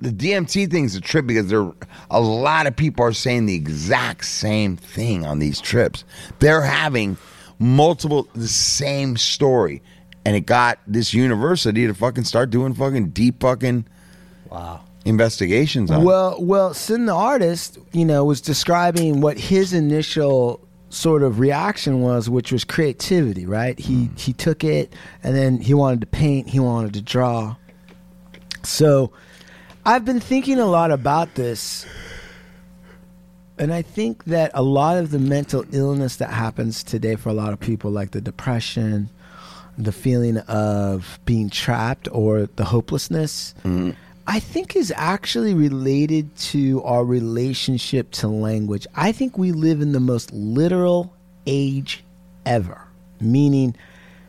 the 0.04 0.12
DMT 0.12 0.70
thing's 0.70 0.96
a 0.96 1.02
trip 1.02 1.26
because 1.26 1.48
there 1.48 1.72
a 2.12 2.20
lot 2.20 2.68
of 2.68 2.76
people 2.76 3.06
are 3.06 3.14
saying 3.14 3.46
the 3.46 3.56
exact 3.56 4.26
same 4.26 4.76
thing 4.76 5.26
on 5.26 5.40
these 5.40 5.62
trips. 5.62 6.04
They're 6.40 6.62
having 6.62 7.18
multiple 7.58 8.28
the 8.36 8.48
same 8.48 9.16
story. 9.16 9.82
And 10.26 10.36
it 10.36 10.42
got 10.42 10.80
this 10.88 11.14
university 11.14 11.88
to 11.88 11.94
fucking 11.94 12.26
start 12.26 12.50
doing 12.50 12.74
fucking 12.74 13.10
deep 13.10 13.42
fucking 13.42 13.86
Wow. 14.50 14.82
investigations 15.06 15.90
on 15.90 16.02
it. 16.02 16.06
Well, 16.06 16.38
well, 16.40 16.74
Sin 16.74 17.08
the 17.08 17.14
artist, 17.14 17.80
you 17.92 18.06
know, 18.06 18.24
was 18.24 18.40
describing 18.40 19.20
what 19.20 19.40
his 19.40 19.74
initial 19.74 20.62
sort 20.90 21.24
of 21.24 21.40
reaction 21.40 22.02
was, 22.02 22.30
which 22.30 22.52
was 22.52 22.64
creativity. 22.64 23.46
Right? 23.46 23.80
He 23.80 24.06
hmm. 24.06 24.16
he 24.16 24.34
took 24.34 24.64
it, 24.64 24.94
and 25.24 25.36
then 25.36 25.60
he 25.60 25.74
wanted 25.74 26.02
to 26.02 26.08
paint. 26.08 26.50
He 26.50 26.60
wanted 26.60 26.94
to 26.94 27.02
draw. 27.02 27.56
So, 28.64 29.12
I've 29.86 30.06
been 30.06 30.22
thinking 30.22 30.60
a 30.60 30.66
lot 30.66 30.92
about 30.92 31.36
this, 31.36 31.86
and 33.58 33.74
I 33.74 33.82
think 33.82 34.24
that 34.26 34.52
a 34.54 34.64
lot 34.64 34.98
of 34.98 35.12
the 35.12 35.20
mental 35.20 35.66
illness 35.74 36.16
that 36.18 36.30
happens 36.30 36.84
today 36.84 37.18
for 37.18 37.30
a 37.30 37.34
lot 37.34 37.52
of 37.52 37.60
people, 37.60 37.92
like 37.92 38.12
the 38.12 38.22
depression, 38.22 39.10
the 39.78 39.92
feeling 39.92 40.38
of 40.38 41.20
being 41.26 41.50
trapped, 41.50 42.08
or 42.12 42.46
the 42.56 42.64
hopelessness. 42.64 43.54
Mm-hmm. 43.60 43.92
I 44.26 44.40
think 44.40 44.78
is 44.78 44.94
actually 44.96 45.54
related 45.54 46.34
to 46.38 46.82
our 46.84 47.04
relationship 47.04 48.12
to 48.12 48.30
language. 48.30 48.88
I 48.96 49.12
think 49.12 49.38
we 49.38 49.52
live 49.52 49.82
in 49.82 49.92
the 49.92 50.00
most 50.00 50.32
literal 50.32 51.14
age 51.46 52.06
ever, 52.46 52.88
meaning 53.20 53.76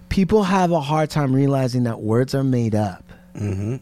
people 0.08 0.42
have 0.42 0.72
a 0.72 0.80
hard 0.80 1.10
time 1.10 1.32
realizing 1.32 1.84
that 1.84 2.00
words 2.00 2.34
are 2.34 2.42
made 2.42 2.74
up. 2.74 3.04
Mm-hmm. 3.36 3.76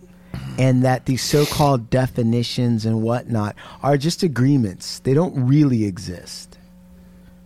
And 0.59 0.85
that 0.85 1.07
these 1.07 1.23
so 1.23 1.47
called 1.47 1.91
definitions 1.91 2.85
and 2.85 3.03
whatnot 3.03 3.57
are 3.83 3.97
just 3.97 4.23
agreements. 4.23 4.99
They 5.01 5.15
don't 5.15 5.47
really 5.47 5.85
exist. 5.85 6.59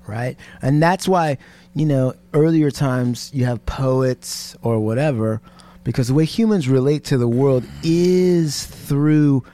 Right? 0.06 0.36
And 0.62 0.82
that's 0.82 1.08
why, 1.08 1.38
you 1.74 1.86
know, 1.86 2.14
earlier 2.32 2.70
times 2.70 3.30
you 3.34 3.44
have 3.44 3.64
poets 3.66 4.56
or 4.62 4.78
whatever 4.78 5.40
because 5.86 6.08
the 6.08 6.14
way 6.14 6.24
humans 6.24 6.68
relate 6.68 7.04
to 7.04 7.16
the 7.16 7.28
world 7.28 7.64
is 7.84 8.66
through 8.66 9.44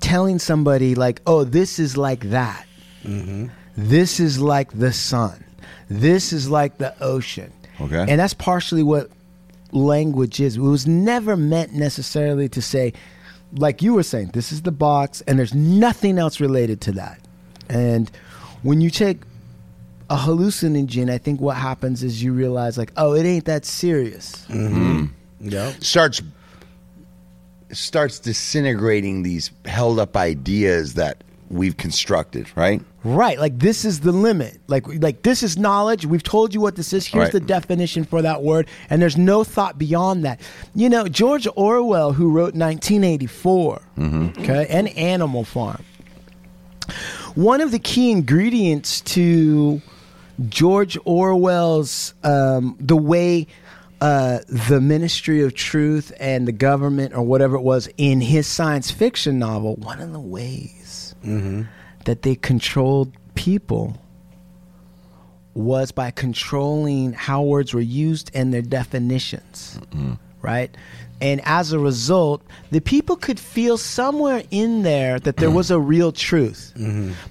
telling 0.00 0.38
somebody 0.38 0.94
like 0.94 1.20
oh 1.26 1.44
this 1.44 1.78
is 1.78 1.96
like 1.96 2.20
that 2.30 2.66
mm-hmm. 3.02 3.46
this 3.76 4.18
is 4.18 4.40
like 4.40 4.70
the 4.72 4.92
sun 4.92 5.44
this 5.90 6.32
is 6.32 6.48
like 6.48 6.78
the 6.78 6.94
ocean 7.02 7.52
Okay. 7.80 8.06
and 8.08 8.20
that's 8.20 8.34
partially 8.34 8.82
what 8.82 9.10
language 9.74 10.40
is. 10.40 10.56
It 10.56 10.60
was 10.60 10.86
never 10.86 11.36
meant 11.36 11.72
necessarily 11.72 12.48
to 12.50 12.62
say 12.62 12.92
like 13.56 13.82
you 13.82 13.94
were 13.94 14.02
saying 14.02 14.30
this 14.32 14.52
is 14.52 14.62
the 14.62 14.72
box 14.72 15.20
and 15.22 15.38
there's 15.38 15.54
nothing 15.54 16.18
else 16.18 16.40
related 16.40 16.80
to 16.82 16.92
that. 16.92 17.20
And 17.68 18.10
when 18.62 18.80
you 18.80 18.90
take 18.90 19.22
a 20.10 20.16
hallucinogen 20.16 21.10
i 21.10 21.16
think 21.16 21.40
what 21.40 21.56
happens 21.56 22.02
is 22.02 22.22
you 22.22 22.30
realize 22.30 22.76
like 22.76 22.92
oh 22.98 23.14
it 23.14 23.24
ain't 23.24 23.46
that 23.46 23.64
serious. 23.64 24.46
Mm-hmm. 24.48 24.76
Mm-hmm. 24.76 25.48
Yep. 25.48 25.82
starts 25.82 26.22
starts 27.72 28.18
disintegrating 28.18 29.22
these 29.22 29.50
held 29.64 29.98
up 29.98 30.16
ideas 30.16 30.94
that 30.94 31.24
we've 31.50 31.76
constructed, 31.76 32.50
right? 32.56 32.82
Right, 33.04 33.38
like 33.38 33.58
this 33.58 33.84
is 33.84 34.00
the 34.00 34.12
limit. 34.12 34.58
Like 34.66 34.86
like 35.02 35.22
this 35.22 35.42
is 35.42 35.58
knowledge. 35.58 36.06
We've 36.06 36.22
told 36.22 36.54
you 36.54 36.60
what 36.62 36.74
this 36.76 36.92
is. 36.94 37.06
Here's 37.06 37.24
Right. 37.24 37.32
the 37.32 37.40
definition 37.40 38.04
for 38.04 38.22
that 38.22 38.42
word, 38.42 38.66
and 38.88 39.02
there's 39.02 39.18
no 39.18 39.44
thought 39.44 39.78
beyond 39.78 40.24
that. 40.24 40.40
You 40.74 40.88
know, 40.88 41.06
George 41.06 41.46
Orwell, 41.54 42.12
who 42.14 42.30
wrote 42.30 42.54
1984, 42.54 43.82
okay, 44.38 44.66
and 44.70 44.88
Animal 44.96 45.44
Farm. 45.44 45.84
One 47.34 47.60
of 47.60 47.72
the 47.72 47.78
key 47.78 48.10
ingredients 48.10 49.00
to 49.02 49.82
George 50.48 50.96
Orwell's 51.04 52.14
um, 52.24 52.76
the 52.80 52.96
way 52.96 53.46
uh, 54.00 54.38
the 54.48 54.80
Ministry 54.80 55.42
of 55.42 55.54
Truth 55.54 56.12
and 56.20 56.46
the 56.48 56.52
government 56.52 57.14
or 57.14 57.22
whatever 57.22 57.56
it 57.56 57.62
was 57.62 57.88
in 57.96 58.20
his 58.20 58.46
science 58.46 58.90
fiction 58.90 59.38
novel, 59.38 59.76
one 59.76 60.00
of 60.00 60.12
the 60.12 60.20
ways 60.20 61.14
that 62.04 62.22
they 62.22 62.34
controlled 62.34 63.12
people 63.34 63.96
was 65.54 65.92
by 65.92 66.10
controlling 66.10 67.12
how 67.12 67.42
words 67.42 67.72
were 67.72 67.80
used 67.80 68.30
and 68.34 68.52
their 68.52 68.62
definitions, 68.62 69.78
right? 70.42 70.74
And 71.20 71.40
as 71.44 71.72
a 71.72 71.78
result, 71.78 72.42
the 72.72 72.80
people 72.80 73.14
could 73.16 73.38
feel 73.38 73.78
somewhere 73.78 74.42
in 74.50 74.82
there 74.82 75.20
that 75.20 75.36
there 75.36 75.50
was 75.50 75.70
a 75.70 75.78
real 75.78 76.10
truth. 76.12 76.72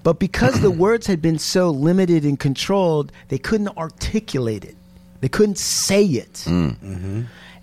But 0.03 0.19
because 0.19 0.61
the 0.61 0.71
words 0.85 1.05
had 1.05 1.21
been 1.21 1.37
so 1.37 1.69
limited 1.69 2.23
and 2.23 2.39
controlled, 2.39 3.11
they 3.27 3.37
couldn't 3.37 3.77
articulate 3.77 4.63
it. 4.63 4.77
They 5.19 5.29
couldn't 5.29 5.57
say 5.57 6.05
it. 6.05 6.45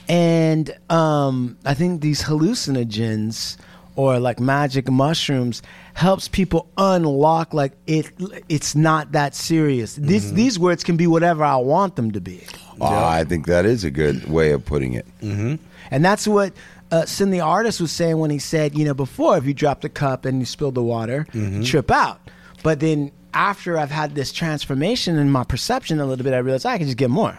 And 0.09 0.77
um, 0.91 1.57
I 1.65 1.73
think 1.75 2.01
these 2.03 2.23
hallucinogens 2.23 3.57
or 3.97 4.19
like 4.19 4.41
magic 4.41 4.91
mushrooms 4.91 5.63
helps 5.95 6.29
people 6.29 6.69
unlock 6.77 7.53
like 7.53 7.73
it 7.87 8.13
it's 8.49 8.75
not 8.75 9.13
that 9.13 9.35
serious. 9.35 9.97
These 9.97 10.27
mm-hmm. 10.27 10.37
these 10.37 10.59
words 10.59 10.85
can 10.85 10.97
be 10.97 11.07
whatever 11.07 11.45
I 11.45 11.57
want 11.57 11.97
them 11.97 12.13
to 12.13 12.21
be. 12.21 12.45
Oh, 12.81 13.05
I 13.05 13.25
think 13.25 13.47
that 13.47 13.67
is 13.67 13.85
a 13.85 13.91
good 13.91 14.29
way 14.31 14.53
of 14.53 14.65
putting 14.65 14.95
it. 14.95 15.07
Mm-hmm. 15.21 15.57
And 15.91 16.05
that's 16.05 16.27
what 16.27 16.53
uh, 16.91 17.05
Sin 17.07 17.31
the 17.31 17.41
artist 17.41 17.81
was 17.81 17.93
saying 17.93 18.19
when 18.19 18.31
he 18.31 18.39
said, 18.39 18.77
you 18.77 18.85
know, 18.85 18.95
before 18.95 19.37
if 19.37 19.45
you 19.45 19.55
drop 19.55 19.81
the 19.81 19.89
cup 19.89 20.25
and 20.25 20.41
you 20.41 20.47
spill 20.47 20.73
the 20.73 20.83
water, 20.83 21.27
you 21.33 21.63
trip 21.65 21.91
out. 21.91 22.21
But 22.63 22.81
then 22.81 23.13
after 23.33 23.79
I've 23.79 23.91
had 23.91 24.15
this 24.15 24.33
transformation 24.33 25.17
in 25.17 25.31
my 25.31 25.45
perception 25.45 26.01
a 26.01 26.07
little 26.07 26.25
bit, 26.25 26.35
I 26.35 26.39
realized 26.39 26.67
I 26.67 26.79
can 26.79 26.87
just 26.87 26.97
get 26.97 27.11
more. 27.11 27.39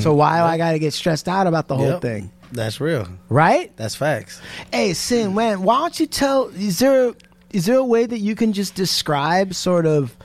So 0.00 0.12
why 0.12 0.38
do 0.38 0.44
I 0.44 0.58
got 0.58 0.72
to 0.72 0.78
get 0.78 0.92
stressed 0.92 1.28
out 1.28 1.46
about 1.46 1.68
the 1.68 1.76
whole 1.76 1.86
Yep. 1.92 2.02
thing? 2.02 2.30
That's 2.52 2.78
real. 2.80 3.08
Right? 3.30 3.74
That's 3.78 3.94
facts. 3.94 4.40
Hey, 4.70 4.92
Sin, 4.92 5.34
man, 5.34 5.62
why 5.62 5.78
don't 5.78 5.98
you 5.98 6.06
tell? 6.06 6.48
Is 6.48 6.78
there 6.78 7.14
is 7.52 7.66
there 7.66 7.76
a 7.76 7.84
way 7.84 8.06
that 8.06 8.18
you 8.18 8.34
can 8.34 8.52
just 8.52 8.74
describe 8.74 9.54
sort 9.54 9.86
of 9.86 10.16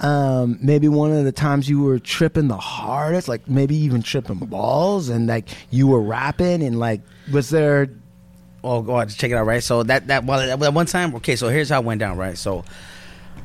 um, 0.00 0.58
maybe 0.60 0.88
one 0.88 1.12
of 1.12 1.24
the 1.24 1.32
times 1.32 1.68
you 1.68 1.82
were 1.82 1.98
tripping 1.98 2.48
the 2.48 2.56
hardest, 2.56 3.28
like 3.28 3.48
maybe 3.48 3.74
even 3.76 4.02
tripping 4.02 4.38
balls, 4.38 5.08
and 5.08 5.26
like 5.26 5.48
you 5.70 5.88
were 5.88 6.00
rapping, 6.00 6.62
and 6.62 6.78
like 6.78 7.00
was 7.32 7.50
there? 7.50 7.88
Oh, 8.62 8.82
go 8.82 8.96
ahead, 8.96 9.10
check 9.10 9.30
it 9.30 9.34
out, 9.34 9.46
right? 9.46 9.62
So 9.62 9.82
that 9.84 10.06
that 10.06 10.24
well, 10.24 10.56
that 10.56 10.72
one 10.72 10.86
time, 10.86 11.14
okay. 11.16 11.36
So 11.36 11.48
here's 11.48 11.68
how 11.68 11.80
it 11.80 11.84
went 11.84 11.98
down, 11.98 12.16
right? 12.16 12.38
So, 12.38 12.64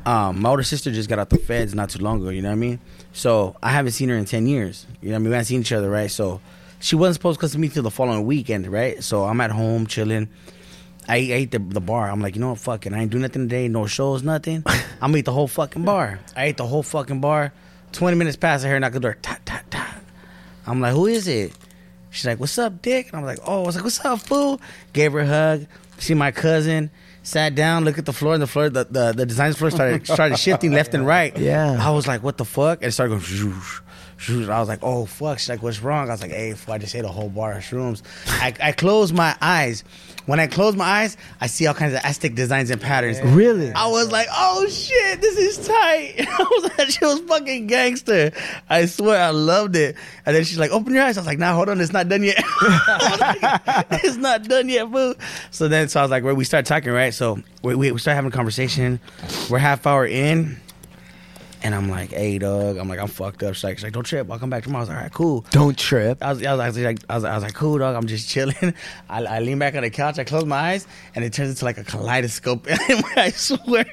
um, 0.06 0.40
my 0.42 0.50
older 0.50 0.62
sister 0.62 0.92
just 0.92 1.08
got 1.08 1.18
out 1.18 1.30
the 1.30 1.38
feds 1.38 1.74
not 1.74 1.90
too 1.90 2.02
long 2.02 2.20
ago. 2.20 2.28
You 2.28 2.42
know 2.42 2.50
what 2.50 2.54
I 2.54 2.58
mean? 2.58 2.80
So 3.12 3.56
I 3.62 3.70
haven't 3.70 3.92
seen 3.92 4.08
her 4.10 4.16
in 4.16 4.24
ten 4.24 4.46
years. 4.46 4.86
You 5.00 5.08
know 5.08 5.14
what 5.14 5.16
I 5.16 5.18
mean? 5.20 5.28
We 5.30 5.34
haven't 5.34 5.46
seen 5.46 5.60
each 5.60 5.72
other, 5.72 5.90
right? 5.90 6.10
So 6.10 6.40
she 6.78 6.94
wasn't 6.94 7.14
supposed 7.14 7.40
to 7.40 7.46
come 7.46 7.50
to 7.50 7.58
me 7.58 7.68
till 7.68 7.82
the 7.82 7.90
following 7.90 8.26
weekend, 8.26 8.66
right? 8.68 9.02
So 9.02 9.24
I'm 9.24 9.40
at 9.40 9.50
home 9.50 9.86
chilling. 9.86 10.28
I 11.08 11.16
ate, 11.16 11.50
the, 11.50 11.58
the 11.58 11.80
bar. 11.80 12.10
I'm 12.10 12.20
like, 12.20 12.34
you 12.34 12.40
know 12.40 12.50
what? 12.50 12.58
Fuck 12.58 12.86
it. 12.86 12.92
I 12.92 13.00
ain't 13.00 13.10
do 13.10 13.18
nothing 13.18 13.42
today. 13.48 13.68
No 13.68 13.86
shows, 13.86 14.22
nothing. 14.22 14.62
I'm 14.66 15.10
gonna 15.10 15.18
eat 15.18 15.24
the 15.24 15.32
whole 15.32 15.48
fucking 15.48 15.84
bar. 15.84 16.20
I 16.36 16.46
ate 16.46 16.56
the 16.56 16.66
whole 16.66 16.82
fucking 16.82 17.20
bar. 17.20 17.52
Twenty 17.92 18.16
minutes 18.16 18.36
past, 18.36 18.64
I 18.64 18.68
hear 18.68 18.76
her 18.76 18.80
knock 18.80 18.92
the 18.92 19.00
door. 19.00 19.16
Tat 19.20 19.44
tat 19.44 19.70
tat. 19.70 20.02
I'm 20.66 20.80
like, 20.80 20.94
who 20.94 21.06
is 21.06 21.28
it? 21.28 21.52
She's 22.14 22.26
like, 22.26 22.38
"What's 22.38 22.56
up, 22.58 22.80
Dick?" 22.80 23.08
And 23.08 23.16
I'm 23.16 23.24
like, 23.24 23.40
"Oh," 23.44 23.64
I 23.64 23.66
was 23.66 23.74
like, 23.74 23.82
"What's 23.84 24.02
up, 24.04 24.20
fool?" 24.20 24.60
Gave 24.92 25.12
her 25.12 25.20
a 25.20 25.26
hug. 25.26 25.66
See 25.98 26.14
my 26.14 26.30
cousin. 26.30 26.90
Sat 27.24 27.54
down, 27.56 27.84
looked 27.84 27.98
at 27.98 28.06
the 28.06 28.12
floor, 28.12 28.34
and 28.34 28.42
the 28.42 28.46
floor, 28.46 28.68
the 28.70 28.84
the, 28.84 29.12
the 29.12 29.26
design 29.26 29.52
floor 29.52 29.70
started 29.72 30.06
started 30.18 30.38
shifting 30.38 30.70
left 30.72 30.94
and 30.94 31.04
right. 31.04 31.36
Yeah. 31.36 31.76
I 31.80 31.90
was 31.90 32.06
like, 32.06 32.22
"What 32.22 32.38
the 32.38 32.44
fuck?" 32.44 32.78
And 32.78 32.88
it 32.88 32.92
started 32.92 33.10
going. 33.10 33.22
Zhoosh. 33.22 33.80
I 34.48 34.60
was 34.60 34.68
like, 34.68 34.78
"Oh 34.82 35.06
fuck!" 35.06 35.40
She's 35.40 35.48
like, 35.48 35.60
"What's 35.62 35.82
wrong?" 35.82 36.08
I 36.08 36.12
was 36.12 36.22
like, 36.22 36.30
"Hey, 36.30 36.52
fool, 36.54 36.74
I 36.74 36.78
just 36.78 36.94
ate 36.94 37.04
a 37.04 37.08
whole 37.08 37.28
bar 37.28 37.54
of 37.54 37.64
shrooms." 37.64 38.02
I 38.28 38.54
I 38.62 38.72
closed 38.72 39.12
my 39.12 39.36
eyes. 39.40 39.82
When 40.26 40.40
I 40.40 40.46
close 40.46 40.74
my 40.74 40.84
eyes, 40.84 41.16
I 41.40 41.48
see 41.48 41.66
all 41.66 41.74
kinds 41.74 41.92
of 41.92 42.00
Aztec 42.02 42.34
designs 42.34 42.70
and 42.70 42.80
patterns. 42.80 43.20
Really? 43.20 43.72
I 43.72 43.86
was 43.88 44.10
like, 44.10 44.26
oh 44.32 44.66
shit, 44.68 45.20
this 45.20 45.36
is 45.36 45.66
tight. 45.66 46.14
I 46.18 46.42
was 46.50 46.78
like, 46.78 46.88
shit 46.88 47.02
was 47.02 47.20
fucking 47.20 47.66
gangster. 47.66 48.32
I 48.70 48.86
swear, 48.86 49.22
I 49.22 49.30
loved 49.30 49.76
it. 49.76 49.96
And 50.24 50.34
then 50.34 50.44
she's 50.44 50.58
like, 50.58 50.70
open 50.70 50.94
your 50.94 51.02
eyes. 51.02 51.18
I 51.18 51.20
was 51.20 51.26
like, 51.26 51.38
nah, 51.38 51.52
hold 51.54 51.68
on, 51.68 51.80
it's 51.80 51.92
not 51.92 52.08
done 52.08 52.22
yet. 52.22 52.42
Like, 52.84 54.04
it's 54.04 54.16
not 54.16 54.44
done 54.44 54.68
yet, 54.68 54.90
boo. 54.90 55.14
So 55.50 55.68
then, 55.68 55.88
so 55.88 56.00
I 56.00 56.02
was 56.02 56.10
like, 56.10 56.24
well, 56.24 56.34
we 56.34 56.44
start 56.44 56.66
talking, 56.66 56.92
right? 56.92 57.12
So 57.12 57.38
we, 57.62 57.74
we, 57.74 57.92
we 57.92 57.98
start 57.98 58.14
having 58.14 58.30
a 58.30 58.34
conversation. 58.34 59.00
We're 59.50 59.58
half 59.58 59.86
hour 59.86 60.06
in. 60.06 60.58
And 61.64 61.74
I'm 61.74 61.88
like, 61.88 62.10
hey, 62.10 62.38
dog. 62.38 62.76
I'm 62.76 62.90
like, 62.90 62.98
I'm 62.98 63.08
fucked 63.08 63.42
up. 63.42 63.54
She's 63.54 63.64
like, 63.64 63.78
she's 63.78 63.84
like, 63.84 63.94
don't 63.94 64.04
trip. 64.04 64.30
I'll 64.30 64.38
come 64.38 64.50
back 64.50 64.64
tomorrow. 64.64 64.80
I 64.80 64.82
was 64.82 64.88
like, 64.90 64.98
all 64.98 65.02
right, 65.04 65.12
cool. 65.12 65.46
Don't 65.50 65.78
trip. 65.78 66.22
I 66.22 66.34
was, 66.34 66.44
I 66.44 66.52
was, 66.52 66.60
I 66.60 66.66
was 66.66 66.78
like, 66.78 66.98
I 67.08 67.14
was, 67.14 67.24
I 67.24 67.34
was 67.34 67.42
like, 67.42 67.54
cool, 67.54 67.78
dog. 67.78 67.96
I'm 67.96 68.06
just 68.06 68.28
chilling. 68.28 68.74
I, 69.08 69.24
I 69.24 69.40
lean 69.40 69.58
back 69.58 69.74
on 69.74 69.82
the 69.82 69.88
couch. 69.88 70.18
I 70.18 70.24
close 70.24 70.44
my 70.44 70.56
eyes, 70.56 70.86
and 71.14 71.24
it 71.24 71.32
turns 71.32 71.48
into 71.48 71.64
like 71.64 71.78
a 71.78 71.84
kaleidoscope. 71.84 72.66
I 72.68 73.30
swear, 73.30 73.86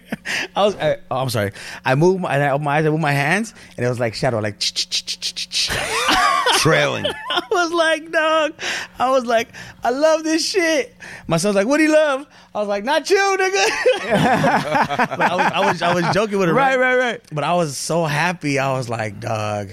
I 0.54 0.66
was. 0.66 0.76
I, 0.76 0.98
oh, 1.10 1.20
I'm 1.20 1.30
sorry. 1.30 1.54
I 1.86 1.96
move 1.96 2.20
my, 2.20 2.38
I 2.38 2.52
open 2.52 2.66
my 2.66 2.78
eyes. 2.78 2.86
I 2.86 2.90
move 2.90 3.00
my 3.00 3.14
hands, 3.14 3.54
and 3.78 3.86
it 3.86 3.90
was 3.90 4.02
like 4.02 4.16
shadow, 4.16 4.40
like. 4.40 4.60
Trailing. 6.56 7.06
I 7.06 7.42
was 7.50 7.72
like, 7.72 8.12
dog. 8.12 8.54
I 9.00 9.10
was 9.10 9.26
like, 9.26 9.50
I 9.84 9.90
love 9.90 10.24
this 10.24 10.48
shit. 10.48 10.96
My 11.28 11.38
son's 11.38 11.56
like, 11.56 11.68
what 11.68 11.78
do 11.78 11.84
you 11.84 11.94
love? 11.94 12.28
I 12.54 12.60
was 12.60 12.68
like, 12.68 12.84
not 12.84 13.10
you, 13.10 13.18
nigga. 13.18 15.18
but 15.18 15.22
I 15.22 15.36
was, 15.36 15.52
I 15.54 15.72
was, 15.72 15.82
I 15.82 15.94
was 15.94 16.14
joking 16.14 16.38
with 16.38 16.50
her. 16.50 16.54
Right, 16.54 16.78
right, 16.78 16.98
right. 16.98 17.22
But 17.32 17.44
I 17.44 17.54
was 17.54 17.61
so 17.70 18.06
happy. 18.06 18.60
I 18.60 18.74
was 18.74 18.90
like, 18.90 19.20
dog. 19.20 19.72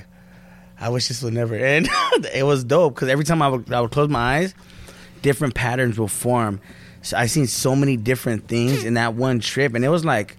I 0.80 0.90
wish 0.90 1.08
this 1.08 1.22
would 1.22 1.34
never 1.34 1.54
end. 1.56 1.88
it 2.34 2.44
was 2.44 2.62
dope 2.64 2.94
because 2.94 3.08
every 3.08 3.24
time 3.24 3.42
I 3.42 3.48
would, 3.48 3.72
I 3.72 3.80
would 3.80 3.90
close 3.90 4.08
my 4.08 4.38
eyes, 4.38 4.54
different 5.22 5.54
patterns 5.54 5.98
will 5.98 6.08
form. 6.08 6.60
So 7.02 7.16
I 7.16 7.26
seen 7.26 7.46
so 7.46 7.74
many 7.74 7.96
different 7.96 8.46
things 8.48 8.84
in 8.84 8.94
that 8.94 9.14
one 9.14 9.40
trip, 9.40 9.74
and 9.74 9.84
it 9.84 9.88
was 9.88 10.04
like, 10.04 10.36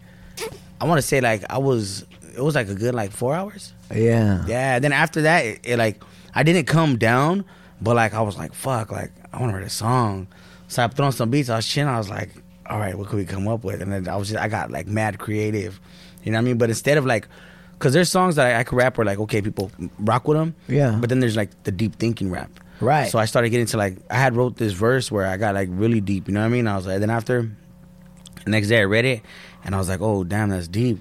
I 0.79 0.85
want 0.85 0.97
to 0.97 1.01
say 1.01 1.19
like 1.19 1.43
I 1.49 1.57
was, 1.57 2.05
it 2.35 2.41
was 2.41 2.55
like 2.55 2.69
a 2.69 2.75
good 2.75 2.95
like 2.95 3.11
four 3.11 3.35
hours. 3.35 3.73
Yeah. 3.93 4.45
Yeah. 4.47 4.79
Then 4.79 4.93
after 4.93 5.23
that, 5.23 5.45
it, 5.45 5.59
it 5.63 5.77
like 5.77 6.01
I 6.33 6.43
didn't 6.43 6.65
come 6.67 6.97
down, 6.97 7.43
but 7.81 7.95
like 7.95 8.13
I 8.13 8.21
was 8.21 8.37
like, 8.37 8.53
fuck, 8.53 8.91
like 8.91 9.11
I 9.33 9.39
want 9.39 9.51
to 9.51 9.57
write 9.57 9.67
a 9.67 9.69
song. 9.69 10.27
So 10.67 10.83
I 10.83 10.87
put 10.87 10.99
on 10.99 11.11
some 11.11 11.29
beats. 11.29 11.49
I 11.49 11.57
was 11.57 11.67
chilling. 11.67 11.93
I 11.93 11.97
was 11.97 12.09
like, 12.09 12.29
all 12.67 12.79
right, 12.79 12.95
what 12.97 13.07
could 13.07 13.17
we 13.17 13.25
come 13.25 13.47
up 13.47 13.63
with? 13.63 13.81
And 13.81 13.91
then 13.91 14.07
I 14.07 14.15
was 14.15 14.29
just, 14.29 14.39
I 14.39 14.47
got 14.47 14.71
like 14.71 14.87
mad 14.87 15.17
creative. 15.17 15.79
You 16.23 16.31
know 16.31 16.37
what 16.37 16.41
I 16.41 16.45
mean? 16.45 16.57
But 16.57 16.69
instead 16.69 16.97
of 16.97 17.05
like, 17.05 17.27
cause 17.79 17.93
there's 17.93 18.09
songs 18.09 18.35
that 18.35 18.47
I, 18.47 18.59
I 18.59 18.63
could 18.63 18.75
rap 18.75 18.97
where 18.97 19.05
like, 19.05 19.19
okay, 19.19 19.41
people 19.41 19.71
rock 19.99 20.27
with 20.27 20.37
them. 20.37 20.55
Yeah. 20.67 20.97
But 20.99 21.09
then 21.09 21.19
there's 21.19 21.35
like 21.35 21.63
the 21.63 21.71
deep 21.71 21.95
thinking 21.95 22.29
rap. 22.31 22.51
Right. 22.81 23.09
So 23.09 23.19
I 23.19 23.25
started 23.25 23.49
getting 23.49 23.67
to 23.67 23.77
like, 23.77 23.97
I 24.09 24.15
had 24.15 24.35
wrote 24.35 24.55
this 24.55 24.73
verse 24.73 25.11
where 25.11 25.25
I 25.25 25.37
got 25.37 25.55
like 25.55 25.69
really 25.71 26.01
deep. 26.01 26.27
You 26.27 26.33
know 26.33 26.41
what 26.41 26.47
I 26.47 26.49
mean? 26.49 26.67
I 26.67 26.75
was 26.75 26.87
like, 26.87 26.99
then 26.99 27.09
after, 27.09 27.49
the 28.45 28.51
next 28.51 28.67
day 28.67 28.79
I 28.79 28.85
read 28.85 29.05
it, 29.05 29.21
and 29.63 29.75
I 29.75 29.77
was 29.77 29.89
like, 29.89 30.01
oh 30.01 30.23
damn, 30.23 30.49
that's 30.49 30.67
deep. 30.67 30.99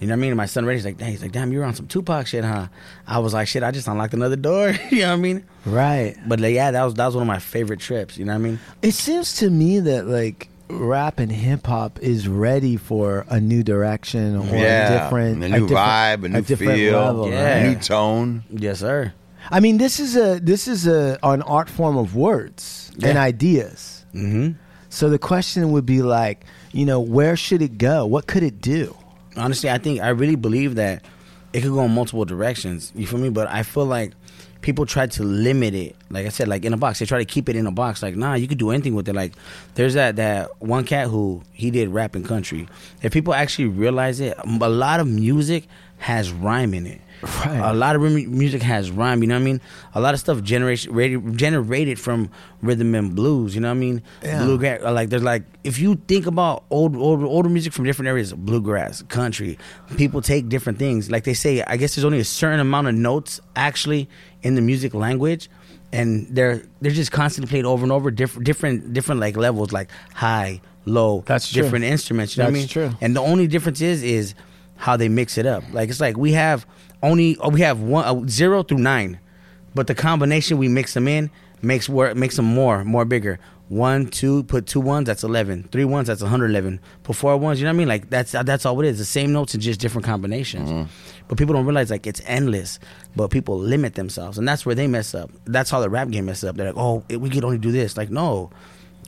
You 0.00 0.08
know 0.08 0.14
what 0.14 0.18
I 0.18 0.20
mean? 0.22 0.30
And 0.32 0.36
my 0.36 0.46
son 0.46 0.66
read, 0.66 0.74
it, 0.74 0.78
he's 0.78 0.84
like, 0.84 0.96
dang, 0.96 1.10
he's 1.12 1.22
like, 1.22 1.30
damn, 1.30 1.52
you're 1.52 1.62
on 1.62 1.76
some 1.76 1.86
Tupac 1.86 2.26
shit, 2.26 2.42
huh? 2.42 2.66
I 3.06 3.20
was 3.20 3.34
like, 3.34 3.46
shit, 3.46 3.62
I 3.62 3.70
just 3.70 3.86
unlocked 3.86 4.14
another 4.14 4.34
door. 4.34 4.70
you 4.90 5.02
know 5.02 5.10
what 5.10 5.12
I 5.12 5.16
mean? 5.16 5.44
Right. 5.64 6.16
But 6.26 6.40
like, 6.40 6.54
yeah, 6.54 6.72
that 6.72 6.82
was 6.82 6.94
that 6.94 7.06
was 7.06 7.14
one 7.14 7.22
of 7.22 7.28
my 7.28 7.38
favorite 7.38 7.78
trips. 7.78 8.18
You 8.18 8.24
know 8.24 8.32
what 8.32 8.40
I 8.40 8.42
mean? 8.42 8.58
It 8.82 8.94
seems 8.94 9.36
to 9.36 9.48
me 9.48 9.78
that 9.78 10.08
like 10.08 10.48
rap 10.72 11.18
and 11.18 11.30
hip 11.30 11.66
hop 11.66 11.98
is 12.00 12.26
ready 12.28 12.76
for 12.76 13.24
a 13.28 13.40
new 13.40 13.62
direction 13.62 14.36
or 14.36 14.46
yeah. 14.56 14.88
a 14.88 15.04
different, 15.04 15.44
a 15.44 15.48
new 15.48 15.68
different- 15.68 15.70
vibe, 15.70 16.24
a 16.24 16.28
new 16.28 16.40
different 16.42 16.72
feel, 16.72 16.92
level, 17.00 17.28
Yeah. 17.30 17.56
a 17.56 17.68
new 17.68 17.74
tone. 17.76 18.44
Yes, 18.50 18.80
sir. 18.80 19.12
I 19.50 19.60
mean, 19.60 19.78
this 19.78 19.98
is 20.00 20.16
a 20.16 20.38
this 20.40 20.68
is 20.68 20.86
a 20.86 21.18
an 21.22 21.42
art 21.42 21.68
form 21.68 21.96
of 21.96 22.14
words 22.14 22.92
and 23.02 23.18
ideas. 23.18 24.04
Mm-hmm. 24.14 24.52
So 24.88 25.10
the 25.10 25.18
question 25.18 25.72
would 25.72 25.86
be 25.86 26.02
like, 26.02 26.44
you 26.72 26.86
know, 26.86 27.00
where 27.00 27.36
should 27.36 27.60
it 27.62 27.76
go? 27.78 28.06
What 28.06 28.26
could 28.26 28.42
it 28.42 28.60
do? 28.60 28.96
Honestly, 29.36 29.68
I 29.70 29.78
think 29.78 30.00
I 30.00 30.08
really 30.10 30.36
believe 30.36 30.76
that 30.76 31.04
it 31.52 31.62
could 31.62 31.72
go 31.72 31.82
in 31.82 31.90
multiple 31.92 32.24
directions. 32.24 32.92
You 32.94 33.06
feel 33.06 33.18
me? 33.18 33.30
But 33.30 33.48
I 33.48 33.62
feel 33.62 33.86
like 33.86 34.12
people 34.62 34.86
try 34.86 35.06
to 35.06 35.22
limit 35.22 35.74
it. 35.74 35.96
Like 36.08 36.24
I 36.26 36.30
said, 36.30 36.48
like 36.48 36.64
in 36.64 36.72
a 36.72 36.76
box. 36.76 37.00
They 37.00 37.06
try 37.06 37.18
to 37.18 37.24
keep 37.24 37.48
it 37.48 37.56
in 37.56 37.66
a 37.66 37.72
box. 37.72 38.02
Like, 38.02 38.16
nah, 38.16 38.34
you 38.34 38.48
could 38.48 38.58
do 38.58 38.70
anything 38.70 38.94
with 38.94 39.08
it. 39.08 39.14
Like, 39.14 39.32
there's 39.74 39.94
that 39.94 40.16
that 40.16 40.50
one 40.62 40.84
cat 40.84 41.08
who 41.08 41.42
he 41.52 41.70
did 41.70 41.90
rap 41.90 42.14
and 42.14 42.24
country. 42.24 42.68
If 43.02 43.12
people 43.12 43.34
actually 43.34 43.66
realize 43.66 44.20
it, 44.20 44.36
a 44.38 44.68
lot 44.68 45.00
of 45.00 45.06
music 45.06 45.66
has 45.98 46.32
rhyme 46.32 46.74
in 46.74 46.86
it. 46.86 47.00
Right. 47.22 47.58
A 47.58 47.72
lot 47.72 47.94
of 47.94 48.02
music 48.02 48.62
has 48.62 48.90
rhyme. 48.90 49.22
You 49.22 49.28
know 49.28 49.36
what 49.36 49.42
I 49.42 49.44
mean? 49.44 49.60
A 49.94 50.00
lot 50.00 50.14
of 50.14 50.20
stuff 50.20 50.42
generation 50.42 50.92
rated, 50.92 51.36
generated 51.38 51.98
from 52.00 52.30
rhythm 52.62 52.94
and 52.94 53.14
blues. 53.14 53.54
You 53.54 53.60
know 53.60 53.68
what 53.68 53.76
I 53.76 53.78
mean? 53.78 54.02
Yeah. 54.22 54.44
Bluegrass. 54.44 54.82
Uh, 54.82 54.92
like 54.92 55.08
there's 55.10 55.22
like 55.22 55.44
if 55.62 55.78
you 55.78 55.94
think 56.08 56.26
about 56.26 56.64
old 56.70 56.96
old 56.96 57.22
older 57.22 57.48
music 57.48 57.72
from 57.72 57.84
different 57.84 58.08
areas, 58.08 58.32
bluegrass, 58.32 59.02
country, 59.02 59.58
people 59.96 60.20
take 60.20 60.48
different 60.48 60.78
things. 60.78 61.10
Like 61.10 61.24
they 61.24 61.34
say, 61.34 61.62
I 61.62 61.76
guess 61.76 61.94
there's 61.94 62.04
only 62.04 62.18
a 62.20 62.24
certain 62.24 62.60
amount 62.60 62.88
of 62.88 62.94
notes 62.94 63.40
actually 63.54 64.08
in 64.42 64.54
the 64.54 64.62
music 64.62 64.94
language. 64.94 65.48
And 65.92 66.26
they're 66.34 66.62
they're 66.80 66.90
just 66.90 67.12
constantly 67.12 67.50
played 67.50 67.66
over 67.66 67.82
and 67.82 67.92
over, 67.92 68.10
different 68.10 68.46
different 68.46 68.92
different 68.94 69.20
like 69.20 69.36
levels, 69.36 69.72
like 69.72 69.90
high, 70.14 70.60
low, 70.86 71.22
That's 71.26 71.52
true. 71.52 71.62
different 71.62 71.84
instruments. 71.84 72.34
You 72.36 72.42
know 72.44 72.50
That's 72.50 72.74
what 72.74 72.76
I 72.76 72.84
mean? 72.86 72.90
true. 72.90 72.98
And 73.02 73.14
the 73.14 73.20
only 73.20 73.46
difference 73.46 73.80
is 73.82 74.02
is 74.02 74.34
how 74.76 74.96
they 74.96 75.08
mix 75.10 75.36
it 75.36 75.44
up. 75.46 75.62
Like 75.72 75.90
it's 75.90 76.00
like 76.00 76.16
we 76.16 76.32
have 76.32 76.66
only 77.02 77.36
oh, 77.40 77.48
we 77.48 77.60
have 77.60 77.80
one 77.80 78.04
uh, 78.04 78.28
zero 78.28 78.62
through 78.62 78.78
nine, 78.78 79.18
but 79.74 79.86
the 79.86 79.94
combination 79.94 80.58
we 80.58 80.68
mix 80.68 80.94
them 80.94 81.08
in 81.08 81.30
makes 81.62 81.88
work 81.88 82.16
makes 82.16 82.36
them 82.36 82.46
more 82.46 82.84
more 82.84 83.04
bigger. 83.04 83.38
One, 83.68 84.08
two, 84.08 84.42
put 84.42 84.66
two 84.66 84.80
ones, 84.80 85.06
that's 85.06 85.24
eleven. 85.24 85.62
Three 85.72 85.86
ones, 85.86 86.06
that's 86.06 86.20
one 86.20 86.30
hundred 86.30 86.50
eleven. 86.50 86.78
Put 87.04 87.16
four 87.16 87.38
ones, 87.38 87.58
you 87.58 87.64
know 87.64 87.70
what 87.70 87.76
I 87.76 87.78
mean? 87.78 87.88
Like 87.88 88.10
that's 88.10 88.32
that's 88.32 88.66
all 88.66 88.78
it 88.80 88.86
is. 88.86 88.98
The 88.98 89.04
same 89.06 89.32
notes 89.32 89.54
in 89.54 89.62
just 89.62 89.80
different 89.80 90.04
combinations. 90.04 90.88
But 91.26 91.38
people 91.38 91.54
don't 91.54 91.64
realize 91.64 91.90
like 91.90 92.06
it's 92.06 92.20
endless. 92.26 92.78
But 93.16 93.28
people 93.28 93.58
limit 93.58 93.94
themselves, 93.94 94.36
and 94.36 94.46
that's 94.46 94.66
where 94.66 94.74
they 94.74 94.86
mess 94.88 95.14
up. 95.14 95.30
That's 95.46 95.70
how 95.70 95.80
the 95.80 95.88
rap 95.88 96.10
game 96.10 96.26
messes 96.26 96.44
up. 96.44 96.56
They're 96.56 96.66
like, 96.66 96.76
oh, 96.76 97.02
we 97.08 97.30
could 97.30 97.44
only 97.44 97.56
do 97.56 97.72
this. 97.72 97.96
Like 97.96 98.10
no, 98.10 98.50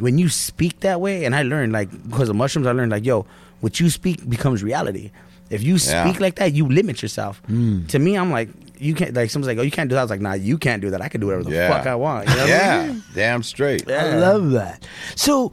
when 0.00 0.16
you 0.16 0.30
speak 0.30 0.80
that 0.80 0.98
way, 0.98 1.26
and 1.26 1.34
I 1.34 1.42
learned 1.42 1.72
like 1.72 1.90
because 2.08 2.30
of 2.30 2.36
mushrooms, 2.36 2.66
I 2.66 2.72
learned 2.72 2.92
like 2.92 3.04
yo, 3.04 3.26
what 3.60 3.80
you 3.80 3.90
speak 3.90 4.26
becomes 4.26 4.62
reality. 4.62 5.10
If 5.54 5.62
you 5.62 5.74
Yeah. 5.76 6.04
speak 6.04 6.20
like 6.20 6.34
that, 6.36 6.52
you 6.54 6.66
limit 6.68 7.00
yourself. 7.02 7.40
To 7.48 7.98
me, 7.98 8.16
I'm 8.16 8.30
like, 8.30 8.48
you 8.78 8.94
can't 8.94 9.14
like 9.14 9.30
someone's 9.30 9.46
like, 9.46 9.58
oh, 9.58 9.62
you 9.62 9.70
can't 9.70 9.88
do 9.88 9.94
that. 9.94 10.00
I 10.00 10.04
was 10.04 10.10
like, 10.10 10.20
nah, 10.20 10.34
you 10.34 10.58
can't 10.58 10.82
do 10.82 10.90
that. 10.90 11.00
I 11.00 11.08
can 11.08 11.20
do 11.20 11.26
whatever 11.28 11.44
the 11.44 11.52
Yeah. 11.52 11.68
fuck 11.72 11.86
I 11.86 11.94
want. 11.94 12.28
You 12.28 12.34
know 12.34 12.40
what 12.42 12.50
I 12.50 12.56
yeah, 12.56 12.86
mean? 12.88 13.02
damn 13.14 13.42
straight. 13.42 13.90
I 13.90 14.16
love 14.18 14.50
that. 14.52 14.86
So 15.16 15.52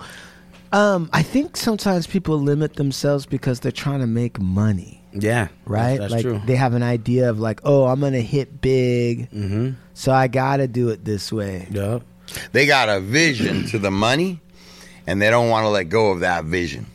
Um, 0.73 1.09
I 1.11 1.21
think 1.21 1.57
sometimes 1.57 2.07
people 2.07 2.39
limit 2.39 2.75
themselves 2.77 3.25
because 3.25 3.59
they're 3.59 3.73
trying 3.73 3.99
to 3.99 4.07
make 4.07 4.39
money, 4.39 5.03
Yeah, 5.11 5.49
right? 5.65 5.99
That's, 5.99 6.13
like 6.13 6.21
true. 6.21 6.41
they 6.45 6.55
have 6.55 6.73
an 6.73 6.81
idea 6.83 7.29
of 7.29 7.39
like, 7.41 7.59
oh, 7.65 7.87
I'm 7.87 7.99
gonna 7.99 8.21
hit 8.21 8.61
big, 8.61 9.29
mm-hmm. 9.31 9.71
so 9.93 10.13
I 10.13 10.29
gotta 10.29 10.67
do 10.69 10.87
it 10.87 11.03
this 11.03 11.29
way. 11.29 11.67
Yep. 11.71 12.03
They 12.53 12.65
got 12.65 12.87
a 12.87 13.01
vision 13.01 13.65
to 13.67 13.79
the 13.79 13.91
money, 13.91 14.39
and 15.05 15.21
they 15.21 15.29
don't 15.29 15.49
want 15.49 15.65
to 15.65 15.69
let 15.69 15.89
go 15.89 16.11
of 16.11 16.21
that 16.21 16.45
vision. 16.45 16.85